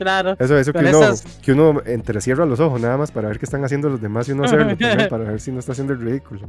Claro. 0.00 0.34
Eso, 0.38 0.56
eso 0.56 0.72
que 0.72 0.78
uno, 0.78 1.14
que 1.42 1.52
uno 1.52 1.82
entrecierra 1.84 2.46
los 2.46 2.58
ojos 2.58 2.80
nada 2.80 2.96
más 2.96 3.12
para 3.12 3.28
ver 3.28 3.38
qué 3.38 3.44
están 3.44 3.62
haciendo 3.66 3.90
los 3.90 4.00
demás 4.00 4.26
y 4.30 4.32
uno 4.32 4.44
hacerlo 4.44 4.74
para 5.10 5.24
ver 5.24 5.40
si 5.42 5.52
no 5.52 5.58
está 5.58 5.72
haciendo 5.72 5.92
el 5.92 6.00
ridículo. 6.00 6.46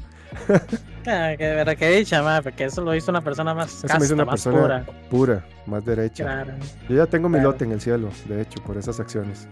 ah, 1.06 1.34
que 1.38 1.54
verdad 1.54 1.76
que 1.76 1.90
dicha, 1.90 2.24
ma, 2.24 2.42
porque 2.42 2.64
eso 2.64 2.82
lo 2.82 2.96
hizo 2.96 3.12
una 3.12 3.20
persona 3.20 3.54
más 3.54 3.82
casta, 3.86 4.06
hizo 4.06 4.14
una 4.14 4.24
más 4.24 4.36
persona 4.36 4.62
pura. 4.62 4.86
pura. 5.10 5.46
más 5.66 5.84
derecha. 5.84 6.24
Claro. 6.24 6.54
Yo 6.88 6.96
ya 6.96 7.06
tengo 7.08 7.28
mi 7.28 7.42
lote 7.42 7.66
en 7.66 7.74
el 7.74 7.82
cielo, 7.82 8.08
de 8.30 8.42
hecho, 8.42 8.64
por 8.64 8.78
esas 8.78 9.02
acciones. 9.02 9.50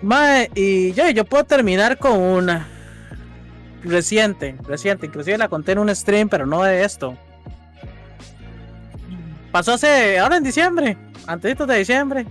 Mae, 0.00 0.48
y 0.54 0.92
yo, 0.92 1.10
yo 1.10 1.24
puedo 1.24 1.42
terminar 1.42 1.98
con 1.98 2.16
una 2.20 2.68
reciente, 3.82 4.54
reciente, 4.62 5.06
inclusive 5.06 5.36
la 5.38 5.48
conté 5.48 5.72
en 5.72 5.80
un 5.80 5.92
stream, 5.92 6.28
pero 6.28 6.46
no 6.46 6.62
de 6.62 6.84
esto. 6.84 7.18
Pasó 9.50 9.72
hace, 9.72 10.20
ahora 10.20 10.36
en 10.36 10.44
diciembre, 10.44 10.96
antes 11.26 11.58
de 11.58 11.78
diciembre, 11.78 12.26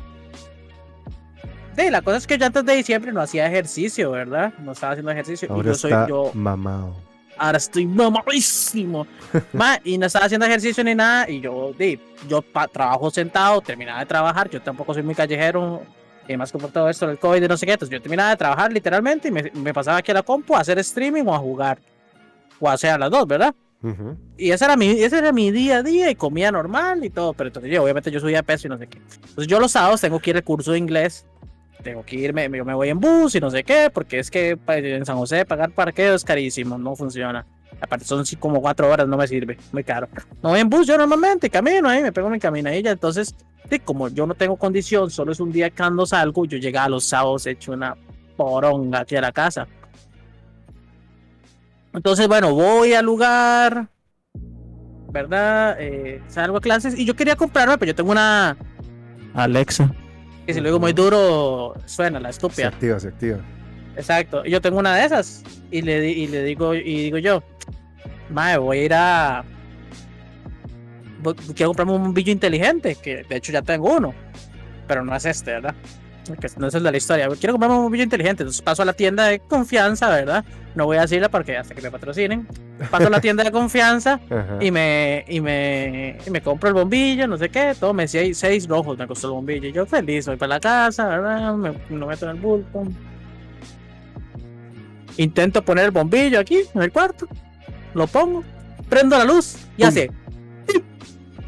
Sí, 1.77 1.89
la 1.89 2.01
cosa 2.01 2.17
es 2.17 2.27
que 2.27 2.37
yo 2.37 2.45
antes 2.45 2.65
de 2.65 2.75
diciembre 2.75 3.11
no 3.11 3.21
hacía 3.21 3.47
ejercicio, 3.47 4.11
¿verdad? 4.11 4.53
No 4.59 4.73
estaba 4.73 4.93
haciendo 4.93 5.11
ejercicio. 5.11 5.47
Ahora 5.51 5.63
y 5.63 5.71
yo 5.71 5.75
soy 5.75 5.91
yo. 6.07 6.31
Mamado. 6.33 6.95
Ahora 7.37 7.57
estoy 7.57 7.85
mamadísimo. 7.87 9.07
y 9.83 9.97
no 9.97 10.05
estaba 10.05 10.25
haciendo 10.25 10.45
ejercicio 10.45 10.83
ni 10.83 10.93
nada. 10.93 11.29
Y 11.29 11.41
yo, 11.41 11.73
di, 11.77 11.99
yo 12.27 12.43
trabajo 12.71 13.09
sentado, 13.09 13.59
terminaba 13.61 13.99
de 13.99 14.05
trabajar. 14.05 14.49
Yo 14.49 14.61
tampoco 14.61 14.93
soy 14.93 15.03
muy 15.03 15.15
callejero. 15.15 15.81
Y 16.27 16.37
más 16.37 16.51
por 16.51 16.71
todo 16.71 16.89
esto 16.89 17.07
del 17.07 17.19
COVID 17.19 17.43
y 17.43 17.47
no 17.47 17.57
sé 17.57 17.65
qué. 17.65 17.73
Entonces 17.73 17.93
yo 17.97 18.01
terminaba 18.01 18.29
de 18.29 18.37
trabajar 18.37 18.71
literalmente 18.71 19.27
y 19.27 19.31
me, 19.31 19.51
me, 19.53 19.73
pasaba 19.73 19.97
aquí 19.97 20.11
a 20.11 20.15
la 20.15 20.23
compu 20.23 20.55
a 20.55 20.59
hacer 20.59 20.79
streaming 20.79 21.23
o 21.25 21.35
a 21.35 21.39
jugar. 21.39 21.79
O 22.59 22.69
a 22.69 22.73
hacer 22.73 22.97
las 22.99 23.09
dos, 23.09 23.27
¿verdad? 23.27 23.53
Y 24.37 24.51
ese 24.51 24.63
era, 24.63 24.77
mi, 24.77 24.91
ese 24.91 25.17
era 25.17 25.33
mi 25.33 25.51
día 25.51 25.79
a 25.79 25.83
día 25.83 26.09
y 26.09 26.15
comía 26.15 26.49
normal 26.49 27.03
y 27.03 27.09
todo. 27.09 27.33
Pero 27.33 27.49
entonces 27.49 27.69
yo, 27.69 27.83
obviamente, 27.83 28.09
yo 28.11 28.19
subía 28.21 28.37
de 28.37 28.43
peso 28.43 28.67
y 28.67 28.69
no 28.69 28.77
sé 28.77 28.87
qué. 28.87 28.99
Entonces 28.99 29.47
yo 29.47 29.59
los 29.59 29.71
sábados 29.71 29.99
tengo 29.99 30.19
que 30.19 30.29
ir 30.29 30.37
al 30.37 30.43
curso 30.43 30.71
de 30.71 30.77
inglés 30.77 31.25
tengo 31.83 32.03
que 32.03 32.15
irme, 32.15 32.49
yo 32.49 32.65
me 32.65 32.73
voy 32.73 32.89
en 32.89 32.99
bus 32.99 33.35
y 33.35 33.39
no 33.39 33.51
sé 33.51 33.63
qué, 33.63 33.91
porque 33.93 34.19
es 34.19 34.31
que 34.31 34.57
en 34.67 35.05
San 35.05 35.17
José 35.17 35.45
pagar 35.45 35.71
parqueo 35.71 36.15
es 36.15 36.23
carísimo, 36.23 36.77
no 36.77 36.95
funciona. 36.95 37.45
Aparte 37.81 38.05
son 38.05 38.23
como 38.39 38.61
cuatro 38.61 38.89
horas, 38.89 39.07
no 39.07 39.17
me 39.17 39.27
sirve, 39.27 39.57
muy 39.71 39.83
caro. 39.83 40.07
No 40.41 40.49
voy 40.49 40.61
en 40.61 40.69
bus 40.69 40.87
yo 40.87 40.97
normalmente, 40.97 41.49
camino 41.49 41.89
ahí, 41.89 42.01
me 42.01 42.11
pego 42.11 42.29
mi 42.29 42.39
caminadilla, 42.39 42.91
entonces, 42.91 43.35
como 43.83 44.07
yo 44.07 44.25
no 44.25 44.33
tengo 44.33 44.55
condición, 44.55 45.09
solo 45.09 45.31
es 45.31 45.39
un 45.39 45.51
día 45.51 45.69
cuando 45.69 46.05
salgo, 46.05 46.45
yo 46.45 46.57
llegaba 46.57 46.89
los 46.89 47.05
sábados 47.05 47.45
hecho 47.45 47.73
una 47.73 47.95
poronga 48.37 49.01
aquí 49.01 49.15
a 49.15 49.21
la 49.21 49.31
casa. 49.31 49.67
Entonces, 51.93 52.27
bueno, 52.27 52.55
voy 52.55 52.93
al 52.93 53.05
lugar, 53.05 53.87
¿verdad? 55.11 55.75
Eh, 55.79 56.23
salgo 56.27 56.57
a 56.57 56.61
clases 56.61 56.97
y 56.97 57.05
yo 57.05 57.15
quería 57.15 57.35
comprarme, 57.35 57.77
pero 57.77 57.91
yo 57.91 57.95
tengo 57.95 58.11
una 58.11 58.57
Alexa. 59.33 59.93
Y 60.45 60.53
si 60.53 60.59
luego 60.59 60.79
muy 60.79 60.93
duro, 60.93 61.73
suena 61.85 62.19
la 62.19 62.29
estúpida. 62.29 62.69
Se 62.69 62.75
activa, 62.75 62.99
se 62.99 63.07
activa. 63.07 63.39
Exacto. 63.95 64.43
Yo 64.45 64.59
tengo 64.61 64.79
una 64.79 64.95
de 64.95 65.05
esas. 65.05 65.43
Y 65.71 65.81
le, 65.81 66.09
y 66.09 66.27
le 66.27 66.43
digo, 66.43 66.73
y 66.73 67.03
digo 67.03 67.17
yo, 67.17 67.43
madre, 68.29 68.57
voy 68.57 68.79
a 68.79 68.83
ir 68.83 68.93
a. 68.93 69.45
Quiero 71.55 71.69
comprarme 71.69 71.93
un 71.93 72.03
bombillo 72.03 72.33
inteligente, 72.33 72.97
que 73.01 73.23
de 73.23 73.35
hecho 73.37 73.53
ya 73.53 73.61
tengo 73.61 73.95
uno. 73.95 74.13
Pero 74.87 75.05
no 75.05 75.15
es 75.15 75.25
este, 75.25 75.51
¿verdad? 75.51 75.75
Que 76.23 76.47
no 76.57 76.67
es 76.67 76.73
la 76.73 76.95
historia. 76.95 77.27
Quiero 77.39 77.53
comprarme 77.53 77.75
un 77.75 77.83
bombillo 77.83 78.03
inteligente. 78.03 78.43
Entonces 78.43 78.61
paso 78.61 78.81
a 78.81 78.85
la 78.85 78.93
tienda 78.93 79.27
de 79.27 79.39
confianza, 79.39 80.09
¿verdad? 80.09 80.45
No 80.75 80.85
voy 80.85 80.97
a 80.97 81.01
decirla 81.01 81.29
porque 81.29 81.57
hasta 81.57 81.75
que 81.75 81.81
me 81.81 81.91
patrocinen. 81.91 82.47
Paso 82.89 83.07
a 83.07 83.09
la 83.09 83.19
tienda 83.19 83.43
de 83.43 83.51
confianza 83.51 84.19
y 84.61 84.71
me, 84.71 85.25
y 85.27 85.41
me, 85.41 86.17
y 86.25 86.29
me 86.29 86.41
compro 86.41 86.69
el 86.69 86.75
bombillo, 86.75 87.27
no 87.27 87.37
sé 87.37 87.49
qué. 87.49 87.75
Todo 87.77 87.93
me 87.93 88.03
decía 88.03 88.21
seis 88.33 88.67
rojos 88.67 88.97
me 88.97 89.05
costó 89.05 89.27
el 89.27 89.33
bombillo. 89.33 89.69
Yo 89.69 89.85
feliz, 89.85 90.25
voy 90.27 90.37
para 90.37 90.55
la 90.55 90.59
casa, 90.59 91.07
¿verdad? 91.07 91.53
Me 91.55 91.73
lo 91.89 92.07
meto 92.07 92.25
en 92.25 92.37
el 92.37 92.41
bulto. 92.41 92.83
Intento 95.17 95.63
poner 95.63 95.85
el 95.85 95.91
bombillo 95.91 96.39
aquí, 96.39 96.61
en 96.73 96.81
el 96.81 96.91
cuarto. 96.91 97.27
Lo 97.93 98.07
pongo, 98.07 98.43
prendo 98.89 99.17
la 99.17 99.25
luz 99.25 99.57
y 99.77 99.83
hace. 99.83 100.09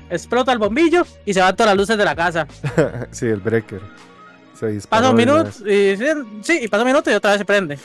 Explota 0.10 0.52
el 0.53 0.60
bombillo 0.60 1.03
y 1.26 1.34
se 1.34 1.41
van 1.41 1.56
todas 1.56 1.72
las 1.72 1.77
luces 1.77 1.97
de 1.97 2.06
la 2.06 2.15
casa. 2.15 2.47
sí, 3.11 3.26
el 3.26 3.39
breaker. 3.39 3.81
Pasa 4.90 5.10
un 5.10 5.15
minuto 5.15 5.49
y 5.68 5.98
sí, 6.41 6.60
y 6.61 6.68
pasa 6.68 6.84
un 6.84 6.88
minuto 6.88 7.11
y 7.11 7.14
otra 7.14 7.32
vez 7.32 7.40
se 7.40 7.45
prende. 7.45 7.77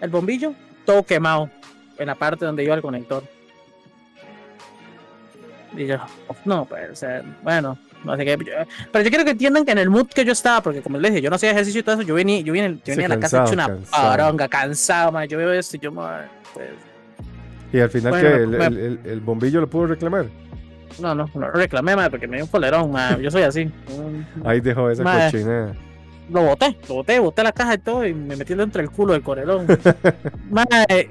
El 0.00 0.10
bombillo, 0.10 0.54
todo 0.84 1.02
quemado 1.02 1.50
en 1.98 2.06
la 2.06 2.14
parte 2.14 2.44
donde 2.44 2.64
iba 2.64 2.74
el 2.74 2.82
conector. 2.82 3.22
Y 5.76 5.86
yo, 5.86 5.98
no 6.44 6.64
puede 6.64 6.96
ser. 6.96 7.24
Bueno, 7.42 7.78
no 8.04 8.16
sé 8.16 8.24
qué. 8.24 8.38
Pero 8.38 9.04
yo 9.04 9.10
quiero 9.10 9.24
que 9.24 9.30
entiendan 9.32 9.64
que 9.64 9.72
en 9.72 9.78
el 9.78 9.90
mood 9.90 10.08
que 10.08 10.24
yo 10.24 10.32
estaba, 10.32 10.62
porque 10.62 10.80
como 10.80 10.98
les 10.98 11.12
dije, 11.12 11.22
yo 11.22 11.30
no 11.30 11.36
hacía 11.36 11.50
ejercicio 11.50 11.80
y 11.80 11.84
todo 11.84 11.96
eso, 11.96 12.02
yo 12.02 12.14
venía, 12.14 12.40
yo 12.40 12.52
venía, 12.52 12.70
yo 12.70 12.78
venía 12.86 13.06
a 13.06 13.10
la 13.10 13.20
casa 13.20 13.44
hecho 13.44 13.52
una 13.52 13.76
paronga, 13.90 14.48
cansado, 14.48 15.12
man. 15.12 15.28
Yo 15.28 15.38
veo 15.38 15.52
esto 15.52 15.76
y 15.76 15.80
yo, 15.80 15.92
pues. 15.92 16.70
Y 17.72 17.78
al 17.78 17.90
final, 17.90 18.20
que 18.20 18.26
el, 18.26 19.00
el, 19.04 19.20
bombillo 19.20 19.60
lo 19.60 19.70
pudo 19.70 19.88
reclamar? 19.88 20.26
No, 20.98 21.14
no, 21.14 21.30
no 21.34 21.50
reclamé, 21.50 21.96
madre, 21.96 22.10
porque 22.10 22.26
me 22.26 22.36
dio 22.36 22.44
un 22.44 22.50
polerón, 22.50 22.90
madre. 22.90 23.22
Yo 23.22 23.30
soy 23.30 23.42
así. 23.42 23.70
Ahí 24.44 24.60
dejó 24.60 24.90
esa 24.90 25.04
cochina. 25.04 25.74
Lo 26.30 26.42
boté, 26.42 26.76
lo 26.88 26.94
boté, 26.96 27.18
boté 27.18 27.42
la 27.42 27.52
caja 27.52 27.74
y 27.74 27.78
todo 27.78 28.06
y 28.06 28.14
me 28.14 28.36
metí 28.36 28.54
dentro 28.54 28.80
del 28.80 28.90
culo 28.90 29.14
del 29.14 29.22
corelón. 29.22 29.66
madre, 30.50 31.10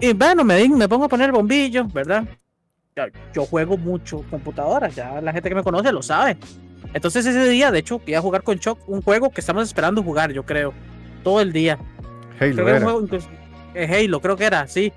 y 0.00 0.12
bueno, 0.12 0.44
me, 0.44 0.68
me 0.68 0.88
pongo 0.88 1.04
a 1.04 1.08
poner 1.08 1.26
el 1.26 1.32
bombillo, 1.32 1.84
¿verdad? 1.86 2.24
Yo 3.32 3.44
juego 3.44 3.76
mucho 3.76 4.24
computadoras, 4.30 4.94
ya 4.94 5.20
la 5.20 5.32
gente 5.32 5.48
que 5.48 5.54
me 5.54 5.62
conoce 5.62 5.92
lo 5.92 6.02
sabe. 6.02 6.36
Entonces 6.94 7.26
ese 7.26 7.48
día, 7.48 7.70
de 7.70 7.78
hecho, 7.78 8.00
iba 8.06 8.18
a 8.18 8.22
jugar 8.22 8.42
con 8.42 8.58
Choc 8.58 8.78
un 8.88 9.02
juego 9.02 9.30
que 9.30 9.40
estamos 9.40 9.64
esperando 9.64 10.02
jugar, 10.02 10.32
yo 10.32 10.44
creo. 10.44 10.72
Todo 11.22 11.40
el 11.40 11.52
día. 11.52 11.78
Halo. 12.40 12.54
Creo 12.54 12.68
era. 12.68 12.80
Juego, 12.80 13.06
eh, 13.74 14.04
Halo, 14.04 14.20
creo 14.20 14.36
que 14.36 14.44
era, 14.44 14.66
sí. 14.66 14.92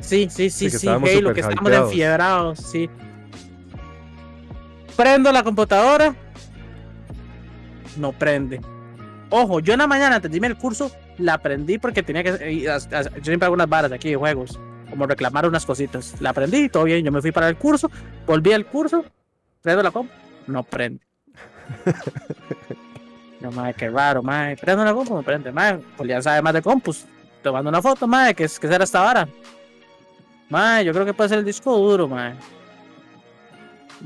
Sí, 0.00 0.28
sí, 0.30 0.50
sí, 0.50 0.70
sí, 0.70 0.88
Halo, 0.88 1.32
que 1.32 1.40
estamos 1.40 1.72
enfiebrados, 1.72 2.58
sí. 2.58 2.90
Prendo 4.98 5.30
la 5.30 5.44
computadora. 5.44 6.12
No 7.96 8.10
prende. 8.10 8.60
Ojo, 9.30 9.60
yo 9.60 9.72
en 9.74 9.78
la 9.78 9.86
mañana 9.86 10.16
antes 10.16 10.28
de 10.28 10.44
el 10.44 10.56
curso, 10.56 10.90
la 11.18 11.34
aprendí 11.34 11.78
porque 11.78 12.02
tenía 12.02 12.24
que. 12.24 12.62
Yo 12.62 12.80
siempre 13.22 13.46
hago 13.46 13.54
unas 13.54 13.68
varas 13.68 13.92
aquí 13.92 14.10
de 14.10 14.16
juegos, 14.16 14.58
como 14.90 15.06
reclamar 15.06 15.46
unas 15.46 15.64
cositas. 15.64 16.20
La 16.20 16.30
aprendí 16.30 16.68
todo 16.68 16.82
bien. 16.82 17.04
Yo 17.04 17.12
me 17.12 17.20
fui 17.20 17.30
para 17.30 17.48
el 17.48 17.56
curso, 17.56 17.88
volví 18.26 18.52
al 18.52 18.66
curso, 18.66 19.04
prendo 19.62 19.84
la 19.84 19.92
compu, 19.92 20.12
no 20.48 20.64
prende. 20.64 21.06
no, 23.40 23.52
madre, 23.52 23.74
qué 23.74 23.90
raro, 23.90 24.20
madre. 24.20 24.56
Prendo 24.56 24.84
la 24.84 24.94
compu, 24.94 25.14
no 25.14 25.22
prende, 25.22 25.52
madre. 25.52 25.78
Pues 25.96 26.08
ya 26.08 26.20
sabe 26.20 26.42
más 26.42 26.54
de 26.54 26.62
compus. 26.62 27.04
Te 27.40 27.52
mando 27.52 27.68
una 27.68 27.80
foto, 27.80 28.08
madre, 28.08 28.34
que, 28.34 28.42
que 28.42 28.48
será 28.48 28.82
esta 28.82 29.00
vara. 29.00 29.28
Madre, 30.50 30.86
yo 30.86 30.92
creo 30.92 31.06
que 31.06 31.14
puede 31.14 31.28
ser 31.28 31.38
el 31.38 31.44
disco 31.44 31.78
duro, 31.78 32.08
madre. 32.08 32.34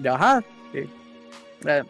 Ya, 0.03 0.17
ajá. 0.17 0.43
Eh, 1.67 1.83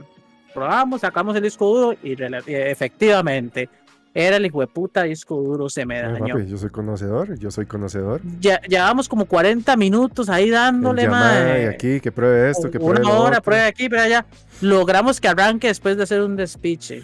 probamos, 0.53 1.01
sacamos 1.01 1.35
el 1.37 1.43
disco 1.43 1.67
duro 1.67 1.99
y, 2.03 2.17
efectivamente 2.55 3.69
era 4.15 4.37
el 4.37 4.45
hijo 4.45 4.61
de 4.61 4.67
puta 4.67 5.05
disco 5.05 5.37
duro, 5.37 5.71
se 5.71 5.87
me 5.87 6.03
dañó. 6.03 6.39
yo 6.41 6.59
soy 6.59 6.69
conocedor, 6.69 7.39
yo 7.39 7.51
soy 7.51 7.65
conocedor. 7.65 8.21
Ya, 8.41 8.61
llevamos 8.61 9.09
como 9.09 9.25
40 9.25 9.75
minutos 9.77 10.29
ahí 10.29 10.51
dándole, 10.51 11.09
madre. 11.09 11.69
aquí, 11.69 11.99
que 12.01 12.13
pruebe 12.13 12.51
esto, 12.51 12.71
que 12.71 12.79
pruebe 12.79 13.01
Una 13.01 13.15
hora, 13.15 13.41
pruebe 13.41 13.63
aquí, 13.63 13.89
pero 13.89 14.03
allá. 14.03 14.27
Logramos 14.61 15.21
que 15.21 15.29
arranque 15.29 15.69
después 15.69 15.97
de 15.97 16.03
hacer 16.03 16.21
un 16.21 16.37
despiche. 16.37 17.03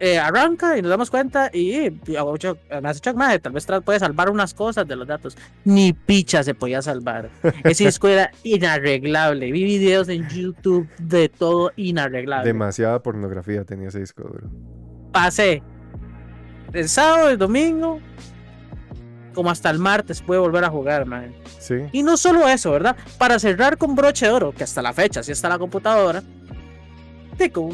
Eh, 0.00 0.16
arranca 0.16 0.78
y 0.78 0.82
nos 0.82 0.90
damos 0.90 1.10
cuenta 1.10 1.50
y, 1.52 1.90
me 2.06 2.88
has 2.88 2.96
dicho, 2.96 3.14
madre, 3.14 3.40
tal 3.40 3.52
vez 3.52 3.66
puede 3.84 3.98
salvar 3.98 4.30
unas 4.30 4.54
cosas 4.54 4.86
de 4.86 4.94
los 4.94 5.08
datos. 5.08 5.36
Ni 5.64 5.92
picha 5.92 6.42
se 6.44 6.54
podía 6.54 6.80
salvar. 6.82 7.30
Ese 7.64 7.86
disco 7.86 8.06
era 8.08 8.30
inarreglable. 8.44 9.50
Vi 9.50 9.64
videos 9.64 10.08
en 10.08 10.28
YouTube 10.28 10.88
de 10.98 11.28
todo 11.28 11.72
inarreglable. 11.76 12.46
Demasiada 12.46 13.02
pornografía 13.02 13.64
tenía 13.64 13.88
ese 13.88 14.00
disco 14.00 14.22
duro. 14.22 14.48
Pasé 15.12 15.62
el 16.72 16.88
sábado, 16.88 17.30
el 17.30 17.38
domingo, 17.38 18.00
como 19.34 19.50
hasta 19.50 19.70
el 19.70 19.78
martes 19.78 20.22
puede 20.22 20.40
volver 20.40 20.64
a 20.64 20.70
jugar, 20.70 21.06
man. 21.06 21.34
Sí. 21.58 21.76
Y 21.92 22.02
no 22.02 22.16
solo 22.16 22.46
eso, 22.48 22.70
¿verdad? 22.70 22.96
Para 23.18 23.38
cerrar 23.38 23.78
con 23.78 23.94
broche 23.94 24.26
de 24.26 24.32
oro, 24.32 24.52
que 24.52 24.64
hasta 24.64 24.80
la 24.80 24.92
fecha 24.92 25.22
sí 25.22 25.32
está 25.32 25.48
la 25.48 25.58
computadora, 25.58 26.22
Tico, 27.38 27.70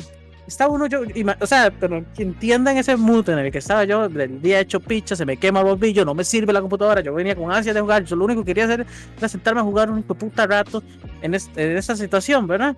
estaba 0.46 0.72
uno 0.72 0.86
yo, 0.86 1.00
o 1.40 1.46
sea, 1.46 1.72
pero 1.78 2.04
entiendan 2.16 2.76
ese 2.76 2.96
mood 2.96 3.28
en 3.30 3.38
el 3.38 3.52
que 3.52 3.58
estaba 3.58 3.84
yo, 3.84 4.08
del 4.08 4.40
día 4.40 4.60
hecho 4.60 4.80
picha, 4.80 5.16
se 5.16 5.24
me 5.24 5.36
quema 5.36 5.60
el 5.60 5.66
bombillo, 5.66 6.04
no 6.04 6.14
me 6.14 6.24
sirve 6.24 6.52
la 6.52 6.60
computadora, 6.60 7.00
yo 7.00 7.14
venía 7.14 7.34
con 7.34 7.50
ansia 7.50 7.72
de 7.72 7.80
jugar, 7.80 8.04
yo 8.04 8.16
lo 8.16 8.24
único 8.24 8.42
que 8.42 8.46
quería 8.46 8.64
hacer 8.64 8.86
era 9.16 9.28
sentarme 9.28 9.60
a 9.60 9.64
jugar 9.64 9.90
un 9.90 10.02
puta 10.02 10.46
rato 10.46 10.82
en, 11.22 11.34
en 11.34 11.76
esa 11.76 11.96
situación, 11.96 12.46
¿verdad? 12.46 12.76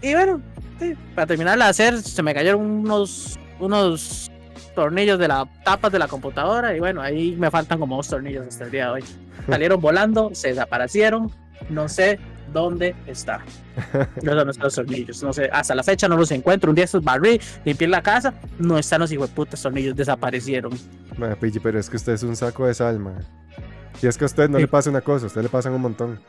Y 0.00 0.14
bueno, 0.14 0.40
para 1.14 1.26
terminar 1.26 1.58
de 1.58 1.64
hacer, 1.64 2.00
se 2.00 2.22
me 2.22 2.34
cayeron 2.34 2.62
unos, 2.62 3.38
unos 3.60 4.30
tornillos 4.74 5.18
de 5.18 5.28
las 5.28 5.46
tapas 5.64 5.92
de 5.92 5.98
la 5.98 6.08
computadora 6.08 6.74
y 6.76 6.80
bueno, 6.80 7.00
ahí 7.00 7.36
me 7.38 7.50
faltan 7.50 7.78
como 7.78 7.96
dos 7.96 8.08
tornillos 8.08 8.46
hasta 8.46 8.64
el 8.64 8.70
día 8.70 8.86
de 8.86 8.90
hoy. 8.90 9.04
Salieron 9.48 9.80
volando, 9.80 10.30
se 10.34 10.48
desaparecieron, 10.48 11.30
no 11.68 11.88
sé 11.88 12.18
dónde 12.54 12.96
está. 13.06 13.44
No 14.22 14.32
son 14.32 14.44
nuestros 14.46 14.74
tornillos. 14.76 15.22
No 15.22 15.32
sé, 15.32 15.50
hasta 15.52 15.74
la 15.74 15.82
fecha 15.82 16.08
no 16.08 16.16
los 16.16 16.30
encuentro. 16.30 16.70
Un 16.70 16.76
día 16.76 16.84
estos 16.84 17.04
barrí, 17.04 17.38
limpié 17.64 17.88
la 17.88 18.02
casa, 18.02 18.32
no 18.58 18.78
están 18.78 19.00
los 19.00 19.12
hijos 19.12 19.28
de 19.28 19.34
putas 19.34 19.60
tornillos, 19.60 19.94
desaparecieron. 19.94 20.72
pero 21.62 21.78
es 21.78 21.90
que 21.90 21.96
usted 21.96 22.12
es 22.14 22.22
un 22.22 22.36
saco 22.36 22.66
de 22.66 22.72
sal, 22.72 22.98
Y 24.00 24.06
es 24.06 24.16
que 24.16 24.24
a 24.24 24.26
usted 24.26 24.48
no 24.48 24.58
le 24.58 24.68
pasa 24.68 24.88
una 24.88 25.02
cosa, 25.02 25.26
a 25.26 25.28
usted 25.28 25.42
le 25.42 25.50
pasan 25.50 25.74
un 25.74 25.82
montón. 25.82 26.20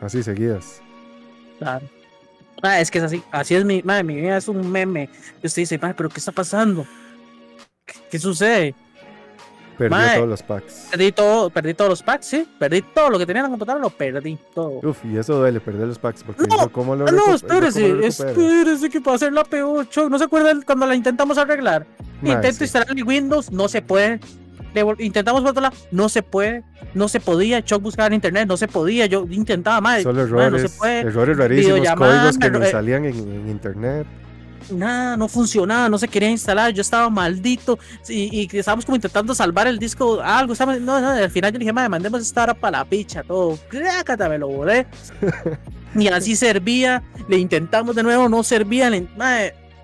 Así 0.00 0.22
seguidas. 0.22 0.82
Claro. 1.58 1.88
Ah, 2.62 2.80
es 2.80 2.90
que 2.90 2.98
es 2.98 3.04
así, 3.04 3.22
así 3.30 3.54
es 3.54 3.64
mi, 3.64 3.82
madre, 3.82 4.02
mi 4.02 4.16
vida 4.16 4.36
es 4.36 4.48
un 4.48 4.70
meme. 4.70 5.08
Y 5.42 5.46
usted 5.46 5.62
dice, 5.62 5.78
pero 5.78 6.08
¿qué 6.08 6.18
está 6.18 6.32
pasando? 6.32 6.84
qué 8.10 8.18
sucede? 8.18 8.74
Perdí 9.78 10.14
todos 10.16 10.28
los 10.28 10.42
packs. 10.42 10.88
Perdí, 10.90 11.12
todo, 11.12 11.50
perdí 11.50 11.74
todos 11.74 11.90
los 11.90 12.02
packs, 12.02 12.26
sí. 12.26 12.48
Perdí 12.58 12.82
todo 12.82 13.10
lo 13.10 13.18
que 13.18 13.26
tenía 13.26 13.40
en 13.40 13.44
la 13.44 13.50
computadora, 13.50 13.80
lo 13.80 13.90
perdí 13.90 14.36
todo. 14.52 14.80
Uf, 14.82 15.04
y 15.04 15.16
eso 15.16 15.36
duele, 15.36 15.60
perder 15.60 15.86
los 15.86 15.98
packs. 15.98 16.24
Porque 16.24 16.46
no, 16.48 16.68
¿cómo 16.70 16.96
lo 16.96 17.06
no 17.06 17.34
espérese, 17.34 18.04
espérese 18.04 18.90
que 18.90 19.00
hacer 19.08 19.32
la 19.32 19.44
P8. 19.44 20.10
¿No 20.10 20.18
se 20.18 20.24
acuerdan 20.24 20.62
cuando 20.62 20.84
la 20.86 20.96
intentamos 20.96 21.38
arreglar? 21.38 21.86
Intento 22.22 22.64
instalar 22.64 22.88
el 22.90 23.04
Windows, 23.04 23.52
no 23.52 23.68
se 23.68 23.80
puede. 23.80 24.18
intentamos 24.98 25.44
volverla, 25.44 25.72
no 25.92 26.08
se 26.08 26.24
puede, 26.24 26.64
no 26.94 27.06
se 27.06 27.20
podía. 27.20 27.64
Chuck 27.64 27.80
buscaba 27.80 28.08
en 28.08 28.14
internet, 28.14 28.48
no 28.48 28.56
se 28.56 28.66
podía. 28.66 29.06
Yo 29.06 29.26
intentaba 29.30 29.80
más. 29.80 30.02
Solo 30.02 30.22
errores, 30.22 30.50
no 30.50 30.68
se 30.68 30.76
puede. 30.76 31.00
errores 31.02 31.36
rarísimos, 31.36 31.88
códigos 31.96 32.38
que 32.38 32.50
no 32.50 32.64
salían 32.64 33.04
en 33.04 33.48
internet 33.48 34.06
nada, 34.70 35.16
no 35.16 35.28
funcionaba, 35.28 35.88
no 35.88 35.98
se 35.98 36.08
quería 36.08 36.30
instalar, 36.30 36.72
yo 36.72 36.82
estaba 36.82 37.08
maldito 37.10 37.78
y, 38.08 38.48
y 38.52 38.58
estábamos 38.58 38.84
como 38.84 38.96
intentando 38.96 39.34
salvar 39.34 39.66
el 39.66 39.78
disco, 39.78 40.20
algo, 40.20 40.54
no, 40.80 41.00
no, 41.00 41.08
al 41.10 41.30
final 41.30 41.52
yo 41.52 41.58
dije, 41.58 41.72
madre, 41.72 41.88
mandemos 41.88 42.22
esta 42.22 42.42
hora 42.44 42.54
para 42.54 42.78
la 42.78 42.84
picha, 42.84 43.22
todo, 43.22 43.58
crácata, 43.68 44.28
me 44.28 44.38
lo 44.38 44.48
volé. 44.48 44.86
y 45.94 46.08
así 46.08 46.36
servía, 46.36 47.02
le 47.28 47.38
intentamos 47.38 47.94
de 47.96 48.02
nuevo, 48.02 48.28
no 48.28 48.42
servía, 48.42 48.90
le, 48.90 49.06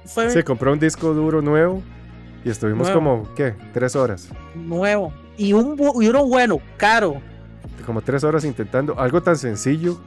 fue... 0.05 0.31
Se 0.31 0.45
compró 0.45 0.73
un 0.73 0.79
disco 0.79 1.15
duro 1.15 1.41
nuevo 1.43 1.83
y 2.45 2.51
estuvimos 2.51 2.91
como, 2.91 3.33
¿qué? 3.35 3.55
Tres 3.73 3.97
horas. 3.97 4.29
Nuevo. 4.55 5.13
Y, 5.37 5.53
un, 5.53 5.77
y 6.01 6.09
uno 6.09 6.27
bueno, 6.27 6.61
caro. 6.77 7.21
Como 7.87 8.03
tres 8.03 8.23
horas 8.23 8.45
intentando 8.45 8.99
algo 8.99 9.23
tan 9.23 9.37
sencillo 9.37 10.01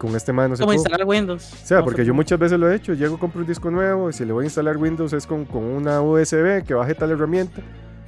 con 0.00 0.16
este 0.16 0.32
man 0.32 0.50
no 0.50 0.56
se 0.56 0.64
instalar 0.64 1.04
Windows. 1.04 1.52
O 1.52 1.66
sea, 1.66 1.84
porque 1.84 2.06
yo 2.06 2.14
muchas 2.14 2.38
veces 2.38 2.58
lo 2.58 2.70
he 2.70 2.74
hecho, 2.74 2.94
llego, 2.94 3.18
compro 3.18 3.42
un 3.42 3.46
disco 3.46 3.70
nuevo 3.70 4.08
y 4.08 4.14
si 4.14 4.24
le 4.24 4.32
voy 4.32 4.44
a 4.44 4.46
instalar 4.46 4.78
Windows 4.78 5.12
es 5.12 5.26
con, 5.26 5.44
con 5.44 5.62
una 5.62 6.00
USB 6.00 6.64
que 6.64 6.72
baje 6.72 6.94
tal 6.94 7.10
herramienta. 7.10 7.60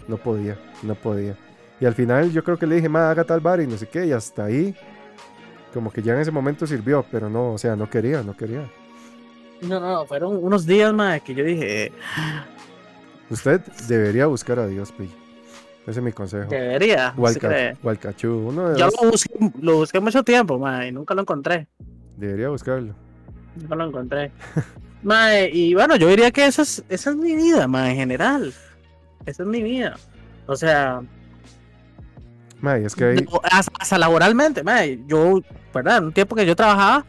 No 0.09 0.17
podía, 0.17 0.57
no 0.83 0.95
podía. 0.95 1.37
Y 1.81 1.85
al 1.85 1.95
final 1.95 2.33
yo 2.33 2.43
creo 2.43 2.59
que 2.59 2.67
le 2.67 2.77
dije, 2.77 2.89
ma, 2.89 3.11
haga 3.11 3.25
tal 3.25 3.41
bar 3.41 3.61
y 3.61 3.67
no 3.67 3.77
sé 3.77 3.87
qué, 3.87 4.07
y 4.07 4.13
hasta 4.13 4.47
ahí, 4.47 4.75
como 5.75 5.93
que 5.93 6.01
ya 6.01 6.15
en 6.15 6.21
ese 6.21 6.31
momento 6.31 6.67
sirvió, 6.67 7.05
pero 7.11 7.29
no, 7.29 7.53
o 7.53 7.59
sea, 7.59 7.77
no 7.77 7.91
quería, 7.91 8.23
no 8.23 8.35
quería. 8.35 8.71
No, 9.61 9.79
no, 9.79 10.07
fueron 10.07 10.43
unos 10.43 10.65
días, 10.65 10.95
más 10.95 11.21
que 11.21 11.35
yo 11.35 11.45
dije... 11.45 11.93
Usted 13.29 13.61
debería 13.87 14.27
buscar 14.27 14.59
a 14.59 14.67
Dios, 14.67 14.93
Pillo. 14.93 15.22
Ese 15.87 15.99
es 15.99 16.05
mi 16.05 16.13
consejo. 16.13 16.49
Debería. 16.49 17.13
Walcachú. 17.17 18.49
Uno 18.49 18.77
Yo 18.77 18.89
lo 18.89 19.11
busqué, 19.11 19.53
lo 19.61 19.77
busqué 19.79 20.01
mucho 20.01 20.23
tiempo, 20.23 20.59
ma, 20.59 20.87
y 20.87 20.93
nunca 20.93 21.15
lo 21.15 21.23
encontré. 21.23 21.67
Debería 22.17 22.51
buscarlo. 22.51 22.95
Nunca 23.57 23.75
lo 23.75 23.87
encontré. 23.87 24.31
ma, 25.03 25.41
y 25.41 25.75
bueno, 25.75 25.97
yo 25.97 26.09
diría 26.09 26.31
que 26.31 26.47
esa 26.47 26.63
es, 26.63 26.85
esa 26.89 27.11
es 27.11 27.17
mi 27.17 27.35
vida, 27.35 27.67
ma, 27.67 27.91
en 27.91 27.97
general. 27.97 28.53
Esa 29.27 29.43
es 29.43 29.49
mi 29.49 29.63
vida. 29.63 29.97
O 30.47 30.55
sea. 30.55 31.03
Ma, 32.61 32.77
es 32.77 32.95
que 32.95 33.05
hay... 33.05 33.27
hasta, 33.51 33.99
laboralmente, 33.99 34.63
ma, 34.63 34.85
yo, 34.85 35.41
¿verdad? 35.75 35.99
En 35.99 36.05
un 36.05 36.13
tiempo 36.13 36.37
que 36.37 36.47
yo 36.47 36.55
trabajaba, 36.55 37.05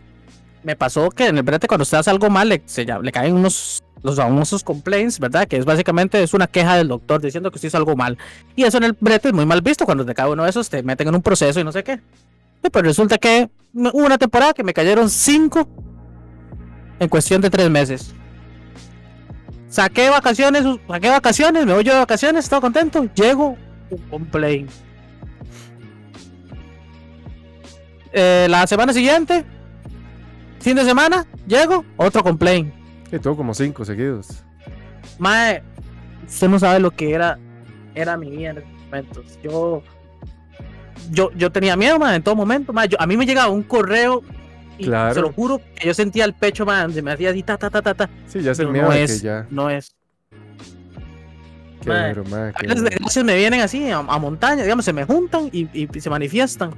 me 0.63 0.75
pasó 0.75 1.11
que 1.11 1.27
en 1.27 1.37
el 1.37 1.43
brete 1.43 1.67
cuando 1.67 1.83
usted 1.83 1.99
hace 1.99 2.09
algo 2.09 2.27
mal, 2.31 2.49
le, 2.49 2.63
se, 2.65 2.85
le 2.85 3.11
caen 3.11 3.35
unos 3.35 3.83
los 4.03 4.17
famosos 4.17 4.63
complaints, 4.63 5.19
¿verdad? 5.19 5.47
Que 5.47 5.57
es 5.57 5.65
básicamente 5.65 6.21
es 6.21 6.33
una 6.33 6.47
queja 6.47 6.75
del 6.75 6.89
doctor 6.89 7.21
diciendo 7.21 7.49
que 7.49 7.55
usted 7.55 7.69
hizo 7.69 7.77
algo 7.77 7.95
mal. 7.95 8.17
Y 8.55 8.63
eso 8.63 8.77
en 8.77 8.83
el 8.83 8.97
brete 8.99 9.29
es 9.29 9.33
muy 9.33 9.45
mal 9.45 9.61
visto 9.61 9.85
cuando 9.85 10.05
te 10.05 10.13
cae 10.13 10.29
uno 10.29 10.43
de 10.43 10.49
esos, 10.49 10.69
te 10.69 10.83
meten 10.83 11.07
en 11.07 11.15
un 11.15 11.21
proceso 11.21 11.59
y 11.59 11.63
no 11.63 11.71
sé 11.71 11.83
qué. 11.83 11.99
Pero 12.61 12.81
resulta 12.81 13.17
que 13.17 13.49
hubo 13.73 14.05
una 14.05 14.17
temporada 14.17 14.53
que 14.53 14.63
me 14.63 14.73
cayeron 14.73 15.09
cinco 15.09 15.67
en 16.99 17.09
cuestión 17.09 17.41
de 17.41 17.49
tres 17.49 17.69
meses. 17.69 18.13
Saqué 19.69 20.09
vacaciones, 20.09 20.63
saqué 20.87 21.09
vacaciones, 21.09 21.65
me 21.65 21.73
voy 21.73 21.83
yo 21.83 21.93
de 21.93 21.99
vacaciones, 21.99 22.45
estoy 22.45 22.61
contento, 22.61 23.07
llego, 23.15 23.57
un 23.89 23.97
complaint. 24.09 24.69
Eh, 28.11 28.45
la 28.49 28.67
semana 28.67 28.93
siguiente, 28.93 29.43
fin 30.59 30.75
de 30.75 30.85
semana, 30.85 31.25
llego, 31.47 31.83
otro 31.97 32.23
complaint. 32.23 32.82
Y 33.13 33.19
todo 33.19 33.37
como 33.37 33.53
cinco 33.53 33.85
seguidos. 33.85 34.43
Mae, 35.19 35.61
usted 36.27 36.49
no 36.49 36.57
sabe 36.57 36.79
lo 36.79 36.89
que 36.89 37.13
era, 37.13 37.37
era 37.93 38.17
mi 38.17 38.31
vida 38.31 38.49
en 38.49 38.57
esos 38.57 38.71
momentos. 38.85 39.39
Yo, 39.43 39.83
yo, 41.11 41.31
yo 41.33 41.51
tenía 41.51 41.75
miedo, 41.75 41.99
mae, 41.99 42.15
en 42.15 42.23
todo 42.23 42.35
momento. 42.35 42.73
Mae, 42.73 42.89
a 42.97 43.05
mí 43.05 43.15
me 43.15 43.27
llegaba 43.27 43.51
un 43.51 43.61
correo 43.61 44.23
y 44.79 44.85
se 44.85 45.21
lo 45.21 45.31
juro 45.31 45.61
que 45.75 45.87
yo 45.87 45.93
sentía 45.93 46.25
el 46.25 46.33
pecho, 46.33 46.65
mae, 46.65 46.91
se 46.91 47.03
me 47.03 47.11
hacía 47.11 47.29
así, 47.29 47.43
ta, 47.43 47.55
ta, 47.55 47.69
ta, 47.69 47.83
ta, 47.83 47.93
ta. 47.93 48.09
Sí, 48.25 48.41
ya 48.41 48.51
es 48.51 48.59
el 48.59 48.69
miedo 48.69 48.87
no 48.87 48.93
es, 48.93 49.21
que 49.21 49.27
ya. 49.27 49.45
No 49.51 49.69
es. 49.69 49.95
Qué 51.81 51.89
mae, 51.89 52.15
duro, 52.15 52.29
mae, 52.31 52.51
a 52.55 53.03
veces 53.03 53.23
me 53.23 53.35
vienen 53.35 53.61
así 53.61 53.91
a, 53.91 54.01
montaña, 54.01 54.63
digamos, 54.63 54.85
se 54.85 54.93
me 54.93 55.05
juntan 55.05 55.49
y, 55.51 55.69
y 55.71 56.01
se 56.01 56.09
manifiestan. 56.09 56.73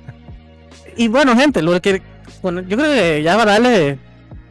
y 0.96 1.06
bueno, 1.06 1.36
gente, 1.36 1.62
lo 1.62 1.80
que 1.80 2.02
bueno, 2.42 2.62
yo 2.62 2.76
creo 2.76 2.92
que 2.92 3.22
ya 3.22 3.36
para 3.36 3.52
darle 3.52 3.98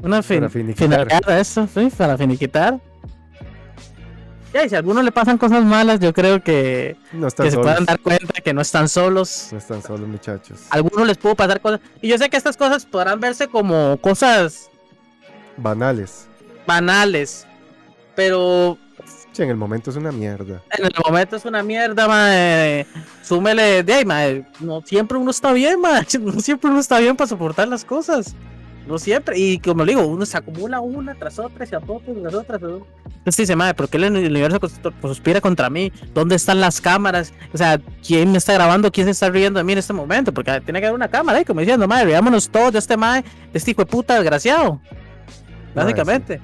una 0.02 0.24
fin, 0.24 0.38
para 0.40 0.50
finiquitar. 0.50 1.08
eso, 1.30 1.68
sí, 1.74 1.90
para 1.98 2.18
finiquitar. 2.18 2.80
Ya, 4.54 4.66
y 4.66 4.70
si 4.70 4.74
a 4.76 4.80
alguno 4.80 5.04
le 5.04 5.12
pasan 5.12 5.38
cosas 5.38 5.64
malas, 5.64 6.00
yo 6.00 6.12
creo 6.12 6.42
que, 6.44 6.96
No 7.14 7.28
están 7.28 7.46
que 7.46 7.52
se 7.52 7.58
puedan 7.58 7.86
dar 7.86 8.00
cuenta 8.00 8.42
que 8.42 8.52
no 8.54 8.62
están 8.62 8.90
solos. 8.90 9.50
No 9.52 9.60
están 9.60 9.84
solos, 9.84 10.08
muchachos. 10.08 10.62
A 10.72 10.76
algunos 10.78 11.06
les 11.06 11.18
pudo 11.18 11.36
pasar 11.36 11.62
cosas. 11.62 11.82
Y 12.02 12.08
yo 12.08 12.18
sé 12.18 12.30
que 12.30 12.38
estas 12.38 12.58
cosas 12.58 12.86
podrán 12.86 13.20
verse 13.20 13.48
como 13.48 13.98
cosas 14.02 14.72
Banales. 15.58 16.28
banales. 16.66 17.46
Pero 18.16 18.78
Sí, 19.32 19.44
en 19.44 19.50
el 19.52 19.56
momento 19.56 19.92
es 19.92 19.96
una 19.96 20.12
mierda. 20.12 20.64
en 20.76 20.86
el 20.86 20.92
momento 21.06 21.36
es 21.36 21.46
una 21.46 21.62
mierda, 21.62 22.08
mae. 22.08 22.88
Súmele 23.22 23.84
de 23.84 23.94
ahí, 23.94 24.04
mae. 24.06 24.48
No 24.60 24.82
siempre 24.82 25.20
uno 25.20 25.30
está 25.30 25.54
bien, 25.54 25.80
mae. 25.80 26.06
No 26.20 26.40
siempre 26.42 26.72
uno 26.72 26.80
está 26.80 26.98
bien 27.00 27.16
para 27.16 27.28
soportar 27.28 27.68
las 27.68 27.86
cosas. 27.86 28.34
No 28.90 28.98
siempre. 28.98 29.38
Y 29.40 29.60
como 29.60 29.86
le 29.86 29.94
digo, 29.94 30.06
uno 30.06 30.26
se 30.26 30.36
acumula 30.36 30.80
una 30.82 31.14
tras 31.16 31.38
otra, 31.40 31.66
se 31.66 31.76
apoca 31.76 32.06
tras 32.11 32.34
otra, 32.34 32.57
tras 32.60 32.72
otra. 32.72 32.88
Entonces 33.06 33.38
dice, 33.38 33.56
madre, 33.56 33.76
¿por 33.76 33.88
qué 33.88 33.98
el 33.98 34.06
universo 34.06 34.60
cons- 34.60 34.94
conspira 34.99 35.40
contra 35.41 35.70
mí? 35.70 35.91
¿Dónde 36.14 36.36
están 36.36 36.60
las 36.60 36.82
cámaras? 36.82 37.32
O 37.53 37.57
sea, 37.57 37.80
¿quién 38.06 38.32
me 38.32 38.38
está 38.40 38.53
grabando? 38.53 38.91
¿Quién 38.91 39.06
se 39.06 39.11
está 39.11 39.30
riendo 39.30 39.60
de 39.60 39.64
mí 39.64 39.74
en 39.74 39.78
este 39.80 39.94
momento? 39.94 40.34
Porque 40.34 40.60
tiene 40.61 40.80
que 40.80 40.88
haber 40.88 40.95
una 40.95 41.07
cámara 41.07 41.38
ahí, 41.38 41.45
como 41.45 41.60
diciendo, 41.60 41.88
madre, 41.88 42.07
veámonos 42.07 42.49
todos 42.49 42.74
de 42.74 42.80
este 42.80 42.98
madre, 42.98 43.24
de 43.53 43.57
este 43.60 43.72
hijo 43.72 43.82
de 43.84 43.86
puta 43.86 44.16
desgraciado. 44.16 44.82
Básicamente. 45.76 46.41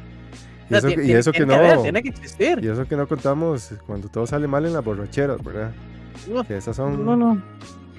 Y 0.70 0.76
eso, 0.76 1.30
y 1.30 1.34
que 1.34 1.46
no. 1.46 1.82
tiene 1.84 2.02
que 2.04 2.10
existir. 2.10 2.60
Y 2.62 2.68
eso 2.68 2.88
que 2.88 2.96
no 2.96 3.08
contamos 3.08 3.72
cuando 3.86 4.08
todo 4.10 4.26
sale 4.28 4.48
mal 4.48 4.66
en 4.66 4.74
las 4.74 4.84
borracheras, 4.84 5.44
¿verdad? 5.44 5.72
Que 6.48 6.58
esas 6.58 6.76
son, 6.76 7.06
No, 7.06 7.16
no, 7.16 7.42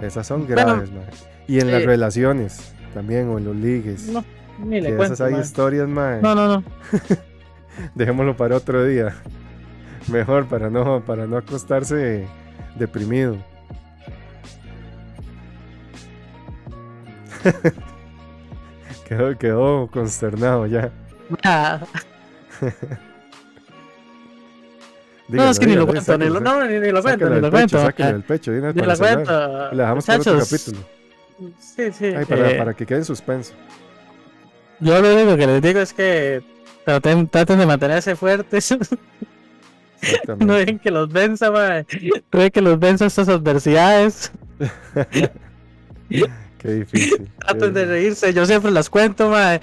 esas 0.00 0.26
son 0.26 0.46
Bueno, 0.46 0.62
graves, 0.64 0.90
mae. 0.92 1.04
Y 1.48 1.60
en 1.60 1.70
las 1.70 1.84
relaciones 1.84 2.72
también, 2.92 3.28
o 3.28 3.38
en 3.38 3.44
los 3.44 3.54
ligues. 3.56 4.08
no, 4.08 4.24
ni 4.58 4.80
le 4.80 4.90
que 4.90 4.96
cuento. 4.96 5.14
esas 5.14 5.32
hay 5.32 5.40
historias, 5.40 5.88
mae. 5.88 6.20
No, 6.22 6.34
no, 6.34 6.48
no. 6.48 6.64
Dejémoslo 7.94 8.36
para 8.36 8.56
otro 8.56 8.84
día. 8.84 9.14
Mejor 10.08 10.46
para 10.46 10.70
no, 10.70 11.02
para 11.04 11.26
no 11.26 11.36
acostarse 11.36 12.26
deprimido. 12.76 13.36
quedó, 19.08 19.36
quedó 19.38 19.88
consternado 19.88 20.66
ya. 20.66 20.90
Ah, 21.42 21.80
no, 25.28 25.50
es 25.50 25.58
que 25.58 25.66
ni 25.66 25.74
lo 25.74 25.86
cuento, 25.86 26.16
ni 26.18 26.26
lo, 26.26 26.38
no, 26.40 26.64
ni, 26.64 26.78
ni 26.78 26.90
lo 26.90 27.02
cuento, 27.02 27.28
ni 27.28 27.40
lo 27.40 27.50
cuento. 27.50 27.80
sáquelo 27.80 28.12
del 28.12 28.22
pecho, 28.22 28.52
Ni 28.52 28.60
lo 28.60 28.96
cuento. 28.96 29.72
Le 29.72 29.78
dejamos 29.78 30.06
para 30.06 30.20
otro 30.20 30.38
capítulo. 30.38 30.78
Sí, 31.58 31.92
sí. 31.92 32.06
Ay, 32.06 32.24
para, 32.24 32.50
eh, 32.50 32.58
para 32.58 32.72
que 32.74 32.86
quede 32.86 32.98
en 32.98 33.04
suspenso. 33.04 33.52
Yo 34.80 35.00
lo 35.00 35.14
único 35.14 35.36
que 35.36 35.46
les 35.46 35.62
digo 35.62 35.80
es 35.80 35.92
que 35.92 36.42
traten, 36.84 37.28
traten 37.28 37.58
de 37.58 37.66
mantenerse 37.66 38.14
fuertes. 38.16 38.76
no 40.38 40.54
dejen 40.54 40.78
que 40.78 40.90
los 40.90 41.10
venza, 41.10 41.50
mae. 41.50 41.86
No 42.32 42.38
dejen 42.38 42.50
que 42.50 42.60
los 42.60 42.78
venza 42.78 43.06
estas 43.06 43.28
adversidades. 43.28 44.32
Qué 46.58 46.68
difícil. 46.72 47.30
Traten 47.38 47.74
de 47.74 47.84
reírse. 47.86 48.32
Yo 48.32 48.46
siempre 48.46 48.70
las 48.70 48.88
cuento, 48.90 49.30
mae. 49.30 49.60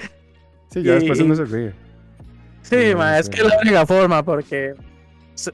Sí, 0.71 0.81
ya 0.83 0.93
después 0.93 1.19
y- 1.19 1.23
uno 1.23 1.35
se 1.35 1.45
ríe. 1.45 1.73
Sí, 2.61 2.75
Sí, 2.89 2.95
mae, 2.95 3.19
es 3.19 3.25
sí. 3.25 3.31
que 3.31 3.41
es 3.41 3.47
la 3.47 3.57
única 3.61 3.85
forma, 3.85 4.23
porque 4.23 4.73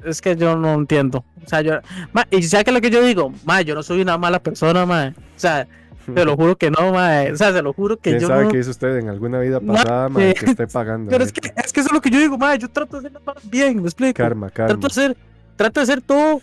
es, 0.06 0.22
que 0.22 0.36
yo 0.36 0.56
no 0.56 0.76
entiendo. 0.76 1.26
O 1.44 1.50
sea, 1.50 1.62
yo. 1.62 1.80
mae, 2.14 2.26
y 2.32 2.42
ya 2.42 2.64
que 2.64 2.72
lo 2.72 2.80
que 2.82 2.90
yo 2.92 3.02
digo, 3.04 3.34
mae, 3.46 3.66
yo 3.66 3.74
no 3.76 3.82
soy 3.84 4.02
una 4.02 4.18
mala 4.18 4.40
persona, 4.42 4.86
mae. 4.86 5.10
O 5.10 5.14
sea, 5.40 5.68
te 6.14 6.26
lo 6.26 6.36
juro 6.36 6.58
que 6.58 6.72
no, 6.72 6.92
mae. 6.92 7.32
O 7.32 7.38
sea, 7.38 7.52
se 7.52 7.62
lo 7.62 7.74
juro 7.74 7.98
que 7.98 8.12
¿Quién 8.12 8.22
yo 8.22 8.28
sabe 8.28 8.46
no. 8.46 8.52
qué 8.52 8.60
hizo 8.60 8.72
usted 8.72 8.98
en 8.98 9.10
alguna 9.10 9.40
vida 9.40 9.60
pasada, 9.60 10.10
mae, 10.10 10.34
que 10.34 10.46
esté 10.46 10.68
pagando? 10.68 11.10
Pero 11.12 11.24
es 11.24 11.32
que, 11.32 11.42
es 11.56 11.74
que 11.74 11.80
eso 11.80 11.90
es 11.90 11.94
lo 11.94 12.02
que 12.02 12.10
yo 12.10 12.20
digo, 12.20 12.38
mae. 12.38 12.58
Yo 12.58 12.70
trato 12.70 13.00
de 13.00 13.08
hacer 13.08 13.22
las 13.26 13.50
bien, 13.50 13.82
¿me 13.82 13.88
explico? 13.88 14.18
Karma, 14.18 14.50
trato 14.50 14.68
karma. 14.68 14.82
de 14.82 14.88
hacer, 14.88 15.18
trato 15.56 15.80
de 15.80 15.84
hacer 15.84 16.02
todo 16.02 16.42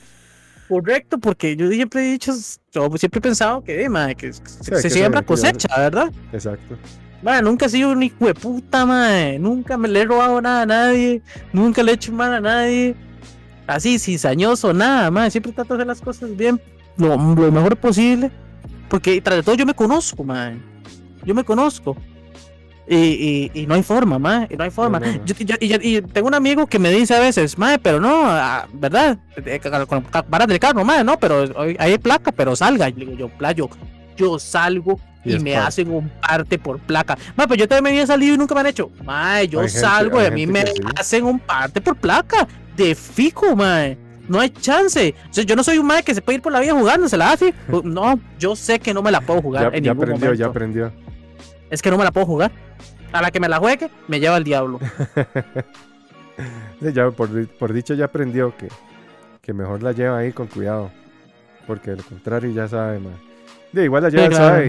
correcto 0.68 1.18
porque 1.18 1.54
yo 1.56 1.68
siempre 1.70 2.02
he 2.02 2.12
dicho, 2.12 2.32
yo 2.72 2.90
siempre 2.96 3.18
he 3.18 3.22
pensado 3.22 3.62
que, 3.62 3.84
eh, 3.84 3.88
mae, 3.88 4.14
que 4.14 4.32
se, 4.32 4.42
se 4.80 4.90
siembra 4.90 5.22
cosecha, 5.22 5.68
¿verdad? 5.76 6.12
Exacto. 6.32 6.76
Mae, 7.22 7.42
nunca 7.42 7.66
he 7.66 7.68
sido 7.68 7.90
un 7.90 8.02
hijo 8.02 8.26
de 8.26 8.34
puta, 8.34 8.84
mae. 8.86 9.38
Nunca 9.38 9.76
me 9.76 9.88
le 9.88 10.02
he 10.02 10.04
robado 10.04 10.40
nada 10.40 10.62
a 10.62 10.66
nadie. 10.66 11.22
Nunca 11.52 11.82
le 11.82 11.92
he 11.92 11.94
hecho 11.94 12.12
mal 12.12 12.32
a 12.32 12.40
nadie. 12.40 12.94
Así, 13.66 13.98
cizañoso, 13.98 14.72
nada, 14.72 15.10
mae. 15.10 15.30
Siempre 15.30 15.52
trato 15.52 15.74
de 15.74 15.78
hacer 15.78 15.86
las 15.86 16.00
cosas 16.00 16.36
bien, 16.36 16.60
lo, 16.98 17.16
lo 17.16 17.52
mejor 17.52 17.76
posible. 17.76 18.30
Porque 18.88 19.20
tras 19.20 19.36
de 19.36 19.42
todo 19.42 19.54
yo 19.54 19.66
me 19.66 19.74
conozco, 19.74 20.22
mae. 20.24 20.56
Yo 21.24 21.34
me 21.34 21.44
conozco. 21.44 21.96
Y, 22.88 22.94
y, 22.96 23.50
y 23.62 23.66
no 23.66 23.74
hay 23.74 23.82
forma, 23.82 24.18
mae. 24.18 24.46
Y 24.48 24.56
no 24.56 24.62
hay 24.64 24.70
forma. 24.70 25.00
no, 25.00 25.06
no. 25.06 25.24
Yo, 25.24 25.34
yo- 25.40 25.56
y, 25.60 25.68
yo- 25.68 25.78
y 25.82 26.00
tengo 26.02 26.28
un 26.28 26.34
amigo 26.34 26.66
que 26.68 26.78
me 26.78 26.90
dice 26.90 27.14
a 27.16 27.20
veces, 27.20 27.58
mae, 27.58 27.78
pero 27.80 27.98
no, 28.00 28.22
ah, 28.26 28.66
¿verdad? 28.72 29.18
Eh, 29.44 29.58
Con 29.88 30.02
con- 30.02 30.24
varas 30.28 30.46
del 30.46 30.60
carro, 30.60 30.84
mae, 30.84 31.02
no, 31.02 31.18
pero 31.18 31.44
hay 31.78 31.98
placa, 31.98 32.30
pero 32.30 32.54
salga. 32.54 32.88
Y 32.88 32.92
le 32.92 33.06
digo 33.06 33.18
yo, 33.18 33.28
playo, 33.28 33.68
yo 34.16 34.38
salgo 34.38 35.00
Y 35.24 35.34
y, 35.34 35.38
me 35.40 35.54
parte. 35.54 35.66
hacen 35.66 35.90
un 35.90 36.08
parte 36.08 36.58
por 36.60 36.78
placa. 36.78 37.18
Mae, 37.34 37.48
pues 37.48 37.58
yo 37.58 37.66
también 37.66 37.82
me 37.84 37.90
había 37.90 38.06
salido 38.06 38.36
y 38.36 38.38
nunca 38.38 38.54
me 38.54 38.60
han 38.60 38.66
hecho. 38.68 38.92
Mae, 39.04 39.48
yo 39.48 39.60
Hay 39.62 39.66
gente- 39.68 39.80
salgo 39.80 40.22
y 40.22 40.26
a 40.26 40.30
mí 40.30 40.46
me 40.46 40.64
sí. 40.64 40.72
hacen 40.96 41.24
un 41.24 41.40
parte 41.40 41.80
por 41.80 41.96
placa. 41.96 42.46
De 42.76 42.94
fijo, 42.94 43.56
mae. 43.56 43.98
No 44.28 44.40
hay 44.40 44.51
chance. 44.51 45.15
O 45.31 45.32
sea, 45.32 45.44
yo 45.44 45.55
no 45.57 45.62
soy 45.62 45.78
un 45.78 45.86
mae 45.86 46.03
que 46.03 46.15
se 46.15 46.23
puede 46.23 46.36
ir 46.36 46.43
por 46.43 46.53
la 46.53 46.61
vida 46.61 46.73
jugando, 46.74 47.09
se 47.09 47.16
la 47.16 47.31
hace. 47.32 47.55
No, 47.85 48.19
yo 48.39 48.57
sé 48.57 48.78
que 48.78 48.93
no 48.94 49.03
me 49.03 49.11
la 49.11 49.20
puedo 49.20 49.40
jugar 49.43 49.70
Ya, 49.70 49.78
en 49.78 49.85
ya 49.85 49.93
ningún 49.93 50.05
aprendió, 50.05 50.32
ya 50.35 50.47
momento. 50.47 50.51
aprendió. 50.51 50.93
Es 51.70 51.82
que 51.82 51.90
no 51.90 51.98
me 51.98 52.05
la 52.05 52.11
puedo 52.12 52.27
jugar. 52.27 52.51
A 53.12 53.23
la 53.23 53.31
que 53.31 53.40
me 53.40 53.48
la 53.48 53.59
juegue, 53.59 53.89
me 54.09 54.20
lleva 54.20 54.36
al 54.36 54.44
diablo. 54.44 54.81
Sí, 56.82 56.93
ya 56.93 57.11
por, 57.11 57.32
di- 57.32 57.47
por 57.47 57.73
dicho 57.73 57.94
ya 57.94 58.05
aprendió 58.05 58.55
que, 58.57 58.69
que 59.40 59.55
mejor 59.55 59.82
la 59.82 59.93
lleva 59.93 60.19
ahí 60.19 60.32
con 60.32 60.47
cuidado. 60.47 60.90
Porque 61.66 61.93
de 61.93 61.97
lo 61.97 62.03
contrario 62.05 62.51
ya 62.51 62.69
sabe, 62.69 62.98
mae. 62.98 63.15
De 63.73 63.85
igual 63.85 64.03
la 64.03 64.11
lleva, 64.11 64.28
claro. 64.28 64.44
sabe 64.44 64.66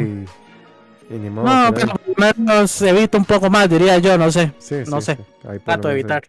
y, 1.10 1.14
y 1.14 1.18
ni 1.20 1.30
modo. 1.30 1.46
No, 1.46 1.74
pero 1.74 1.92
al 1.92 2.36
menos 2.38 2.82
evito 2.82 3.18
un 3.18 3.26
poco 3.26 3.50
más, 3.50 3.70
diría 3.70 3.98
yo, 3.98 4.18
no 4.18 4.32
sé. 4.32 4.54
Sí, 4.60 4.76
no 4.88 5.02
sí, 5.02 5.08
sé. 5.08 5.16
sí. 5.18 5.60
Trato 5.66 5.90
de 5.90 5.94
evitar. 5.96 6.24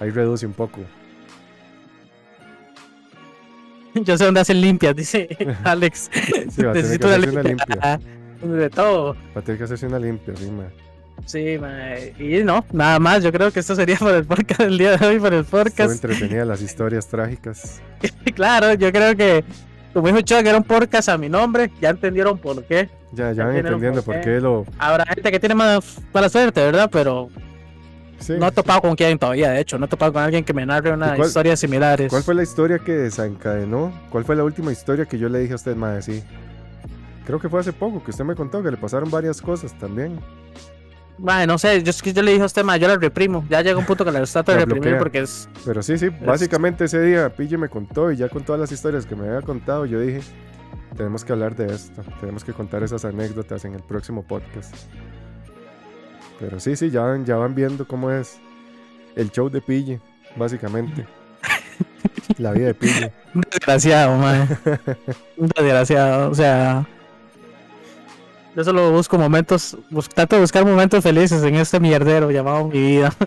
Ahí 0.00 0.10
reduce 0.10 0.44
un 0.46 0.52
poco. 0.52 0.80
Yo 4.04 4.16
sé 4.18 4.24
dónde 4.24 4.40
hacen 4.40 4.60
limpias, 4.60 4.94
dice 4.96 5.28
Alex. 5.64 6.10
Sí, 6.50 6.62
va 6.62 6.72
Necesito 6.72 7.08
hacerse 7.08 7.30
una 7.30 7.42
limpia. 7.42 8.00
De 8.42 8.70
todo. 8.70 9.14
Va 9.36 9.40
a 9.40 9.42
tener 9.42 9.58
que 9.58 9.64
hacerse 9.64 9.86
una 9.86 9.98
limpia, 9.98 10.34
sí, 10.36 10.48
mae. 10.50 10.68
Sí, 11.26 11.58
mae. 11.58 12.14
y 12.18 12.44
no, 12.44 12.64
nada 12.72 13.00
más. 13.00 13.22
Yo 13.24 13.32
creo 13.32 13.50
que 13.50 13.58
esto 13.60 13.74
sería 13.74 13.96
por 13.96 14.14
el 14.14 14.24
podcast 14.24 14.60
del 14.60 14.78
día 14.78 14.96
de 14.96 15.04
hoy, 15.06 15.18
por 15.18 15.34
el 15.34 15.40
Estuvo 15.40 15.64
podcast. 15.64 15.92
entretenida 16.04 16.44
las 16.44 16.62
historias 16.62 17.08
trágicas. 17.08 17.80
claro, 18.36 18.74
yo 18.74 18.92
creo 18.92 19.16
que, 19.16 19.44
como 19.92 20.06
dijo 20.06 20.20
Chuck, 20.20 20.46
era 20.46 20.56
un 20.56 20.62
podcast 20.62 21.08
a 21.08 21.18
mi 21.18 21.28
nombre. 21.28 21.70
Ya 21.80 21.90
entendieron 21.90 22.38
por 22.38 22.62
qué. 22.64 22.88
Ya, 23.12 23.32
ya 23.32 23.46
van 23.46 23.56
entendiendo 23.56 24.02
por 24.02 24.20
qué 24.20 24.40
lo. 24.40 24.64
Habrá 24.78 25.04
gente 25.06 25.32
que 25.32 25.40
tiene 25.40 25.56
más 25.56 26.00
mala 26.14 26.28
suerte, 26.28 26.60
¿verdad? 26.62 26.88
Pero 26.92 27.30
Sí. 28.18 28.34
no 28.38 28.48
he 28.48 28.52
topado 28.52 28.80
con 28.82 28.96
quien 28.96 29.18
todavía, 29.18 29.50
de 29.50 29.60
hecho. 29.60 29.78
No 29.78 29.86
he 29.86 29.88
topado 29.88 30.12
con 30.12 30.22
alguien 30.22 30.44
que 30.44 30.52
me 30.52 30.66
narre 30.66 30.92
una 30.92 31.12
¿Y 31.14 31.16
cuál- 31.16 31.28
historia 31.28 31.56
similares. 31.56 32.10
¿Cuál 32.10 32.22
fue 32.22 32.34
la 32.34 32.42
historia 32.42 32.78
que 32.78 32.92
desencadenó? 32.92 33.92
¿Cuál 34.10 34.24
fue 34.24 34.34
la 34.36 34.44
última 34.44 34.72
historia 34.72 35.04
que 35.06 35.18
yo 35.18 35.28
le 35.28 35.38
dije 35.38 35.52
a 35.52 35.56
usted, 35.56 35.76
mae? 35.76 36.02
Sí. 36.02 36.22
Creo 37.26 37.38
que 37.38 37.48
fue 37.48 37.60
hace 37.60 37.72
poco 37.72 38.02
que 38.02 38.10
usted 38.10 38.24
me 38.24 38.34
contó 38.34 38.62
que 38.62 38.70
le 38.70 38.76
pasaron 38.76 39.10
varias 39.10 39.40
cosas 39.40 39.76
también. 39.78 40.18
Mae, 41.18 41.46
no 41.46 41.58
sé, 41.58 41.82
yo, 41.82 41.90
es 41.90 42.00
yo 42.00 42.22
le 42.22 42.30
dije 42.30 42.42
a 42.42 42.46
usted, 42.46 42.64
mae, 42.64 42.78
yo 42.78 42.86
la 42.88 42.96
reprimo. 42.96 43.44
Ya 43.50 43.60
llega 43.60 43.76
un 43.78 43.84
punto 43.84 44.04
que 44.04 44.12
la 44.12 44.22
trato 44.24 44.52
de 44.52 44.58
reprimir 44.58 44.80
bloquea. 44.82 44.98
porque 44.98 45.18
es. 45.20 45.48
Pero 45.64 45.82
sí, 45.82 45.98
sí, 45.98 46.08
básicamente 46.08 46.84
ese 46.84 47.00
día 47.02 47.28
Pille 47.28 47.58
me 47.58 47.68
contó 47.68 48.10
y 48.12 48.16
ya 48.16 48.28
con 48.28 48.44
todas 48.44 48.60
las 48.60 48.70
historias 48.72 49.04
que 49.04 49.16
me 49.16 49.26
había 49.28 49.42
contado, 49.42 49.84
yo 49.84 50.00
dije, 50.00 50.20
tenemos 50.96 51.24
que 51.24 51.32
hablar 51.32 51.56
de 51.56 51.74
esto, 51.74 52.02
tenemos 52.20 52.44
que 52.44 52.52
contar 52.52 52.82
esas 52.84 53.04
anécdotas 53.04 53.64
en 53.64 53.74
el 53.74 53.82
próximo 53.82 54.22
podcast. 54.22 54.74
Pero 56.40 56.60
sí, 56.60 56.76
sí, 56.76 56.90
ya 56.90 57.00
van, 57.02 57.24
ya 57.24 57.36
van 57.36 57.54
viendo 57.54 57.86
cómo 57.86 58.10
es 58.10 58.38
el 59.16 59.30
show 59.32 59.48
de 59.50 59.60
Pille, 59.60 60.00
básicamente. 60.36 61.06
La 62.38 62.52
vida 62.52 62.66
de 62.66 62.74
Pille. 62.74 63.12
Un 63.34 63.42
desgraciado, 63.50 64.16
mae. 64.16 64.46
Un 65.36 65.48
desgraciado, 65.48 66.30
o 66.30 66.34
sea. 66.34 66.86
Yo 68.54 68.64
solo 68.64 68.90
busco 68.90 69.18
momentos, 69.18 69.76
bus- 69.90 70.08
trato 70.08 70.36
de 70.36 70.42
buscar 70.42 70.64
momentos 70.64 71.02
felices 71.02 71.42
en 71.44 71.54
este 71.56 71.78
mierdero 71.80 72.30
llamado 72.30 72.66
mi 72.68 72.80
vida. 72.80 73.12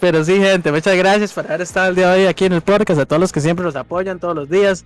Pero 0.00 0.22
sí, 0.22 0.36
gente, 0.38 0.70
muchas 0.70 0.94
gracias 0.96 1.32
por 1.32 1.46
haber 1.46 1.62
estado 1.62 1.88
el 1.88 1.94
día 1.96 2.10
de 2.10 2.20
hoy 2.20 2.26
aquí 2.26 2.44
en 2.44 2.52
el 2.52 2.60
podcast, 2.60 3.00
a 3.00 3.06
todos 3.06 3.20
los 3.20 3.32
que 3.32 3.40
siempre 3.40 3.64
nos 3.64 3.74
apoyan 3.76 4.18
todos 4.20 4.34
los 4.34 4.50
días. 4.50 4.84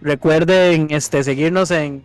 Recuerden 0.00 0.88
este, 0.90 1.22
seguirnos 1.22 1.70
en 1.70 2.02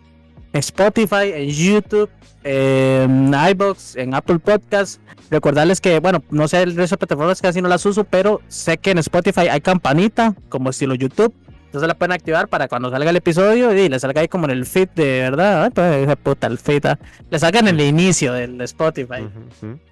Spotify, 0.52 1.32
en 1.34 1.48
YouTube, 1.50 2.10
en 2.44 3.32
iBox, 3.50 3.96
en 3.96 4.14
Apple 4.14 4.38
Podcast. 4.38 5.00
Recordarles 5.30 5.80
que, 5.80 6.00
bueno, 6.00 6.22
no 6.30 6.48
sé 6.48 6.62
el 6.62 6.74
resto 6.74 6.94
de 6.94 6.98
plataformas 6.98 7.40
casi 7.40 7.62
no 7.62 7.68
las 7.68 7.86
uso, 7.86 8.04
pero 8.04 8.40
sé 8.48 8.78
que 8.78 8.90
en 8.90 8.98
Spotify 8.98 9.48
hay 9.48 9.60
campanita, 9.60 10.34
como 10.48 10.70
estilo 10.70 10.94
YouTube. 10.94 11.32
Entonces 11.66 11.86
la 11.86 11.94
pueden 11.94 12.10
activar 12.10 12.48
para 12.48 12.66
cuando 12.66 12.90
salga 12.90 13.10
el 13.10 13.16
episodio 13.16 13.72
y 13.72 13.88
le 13.88 14.00
salga 14.00 14.22
ahí 14.22 14.26
como 14.28 14.46
en 14.46 14.50
el 14.50 14.66
feed 14.66 14.88
de 14.96 15.20
verdad. 15.20 15.62
Ay, 15.64 15.70
pues, 15.70 16.02
esa 16.02 16.16
puta, 16.16 16.48
el 16.48 16.58
feed. 16.58 16.84
ah, 16.86 16.98
Le 17.30 17.38
salga 17.38 17.60
en 17.60 17.68
el 17.68 17.80
inicio 17.80 18.32
del 18.32 18.60
Spotify. 18.62 19.28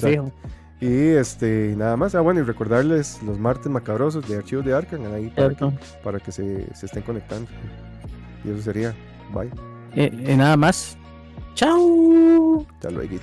fijo. 0.00 0.32
Y 0.80 1.08
este, 1.08 1.74
nada 1.76 1.96
más, 1.96 2.14
ah, 2.14 2.20
bueno, 2.20 2.40
y 2.40 2.44
recordarles 2.44 3.20
los 3.24 3.38
martes 3.38 3.70
macabrosos 3.70 4.28
de 4.28 4.36
archivos 4.36 4.64
de 4.64 4.74
Arkham 4.74 5.12
ahí 5.12 5.32
para 6.04 6.20
que, 6.20 6.30
se, 6.30 6.68
estén 6.82 7.02
conectando. 7.02 7.50
Y 8.44 8.50
eso 8.50 8.62
sería, 8.62 8.94
bye. 9.34 9.50
Y, 9.94 10.36
nada 10.36 10.56
más. 10.56 10.96
Chao. 11.54 12.64
Hasta 12.74 12.90
luego. 12.90 13.18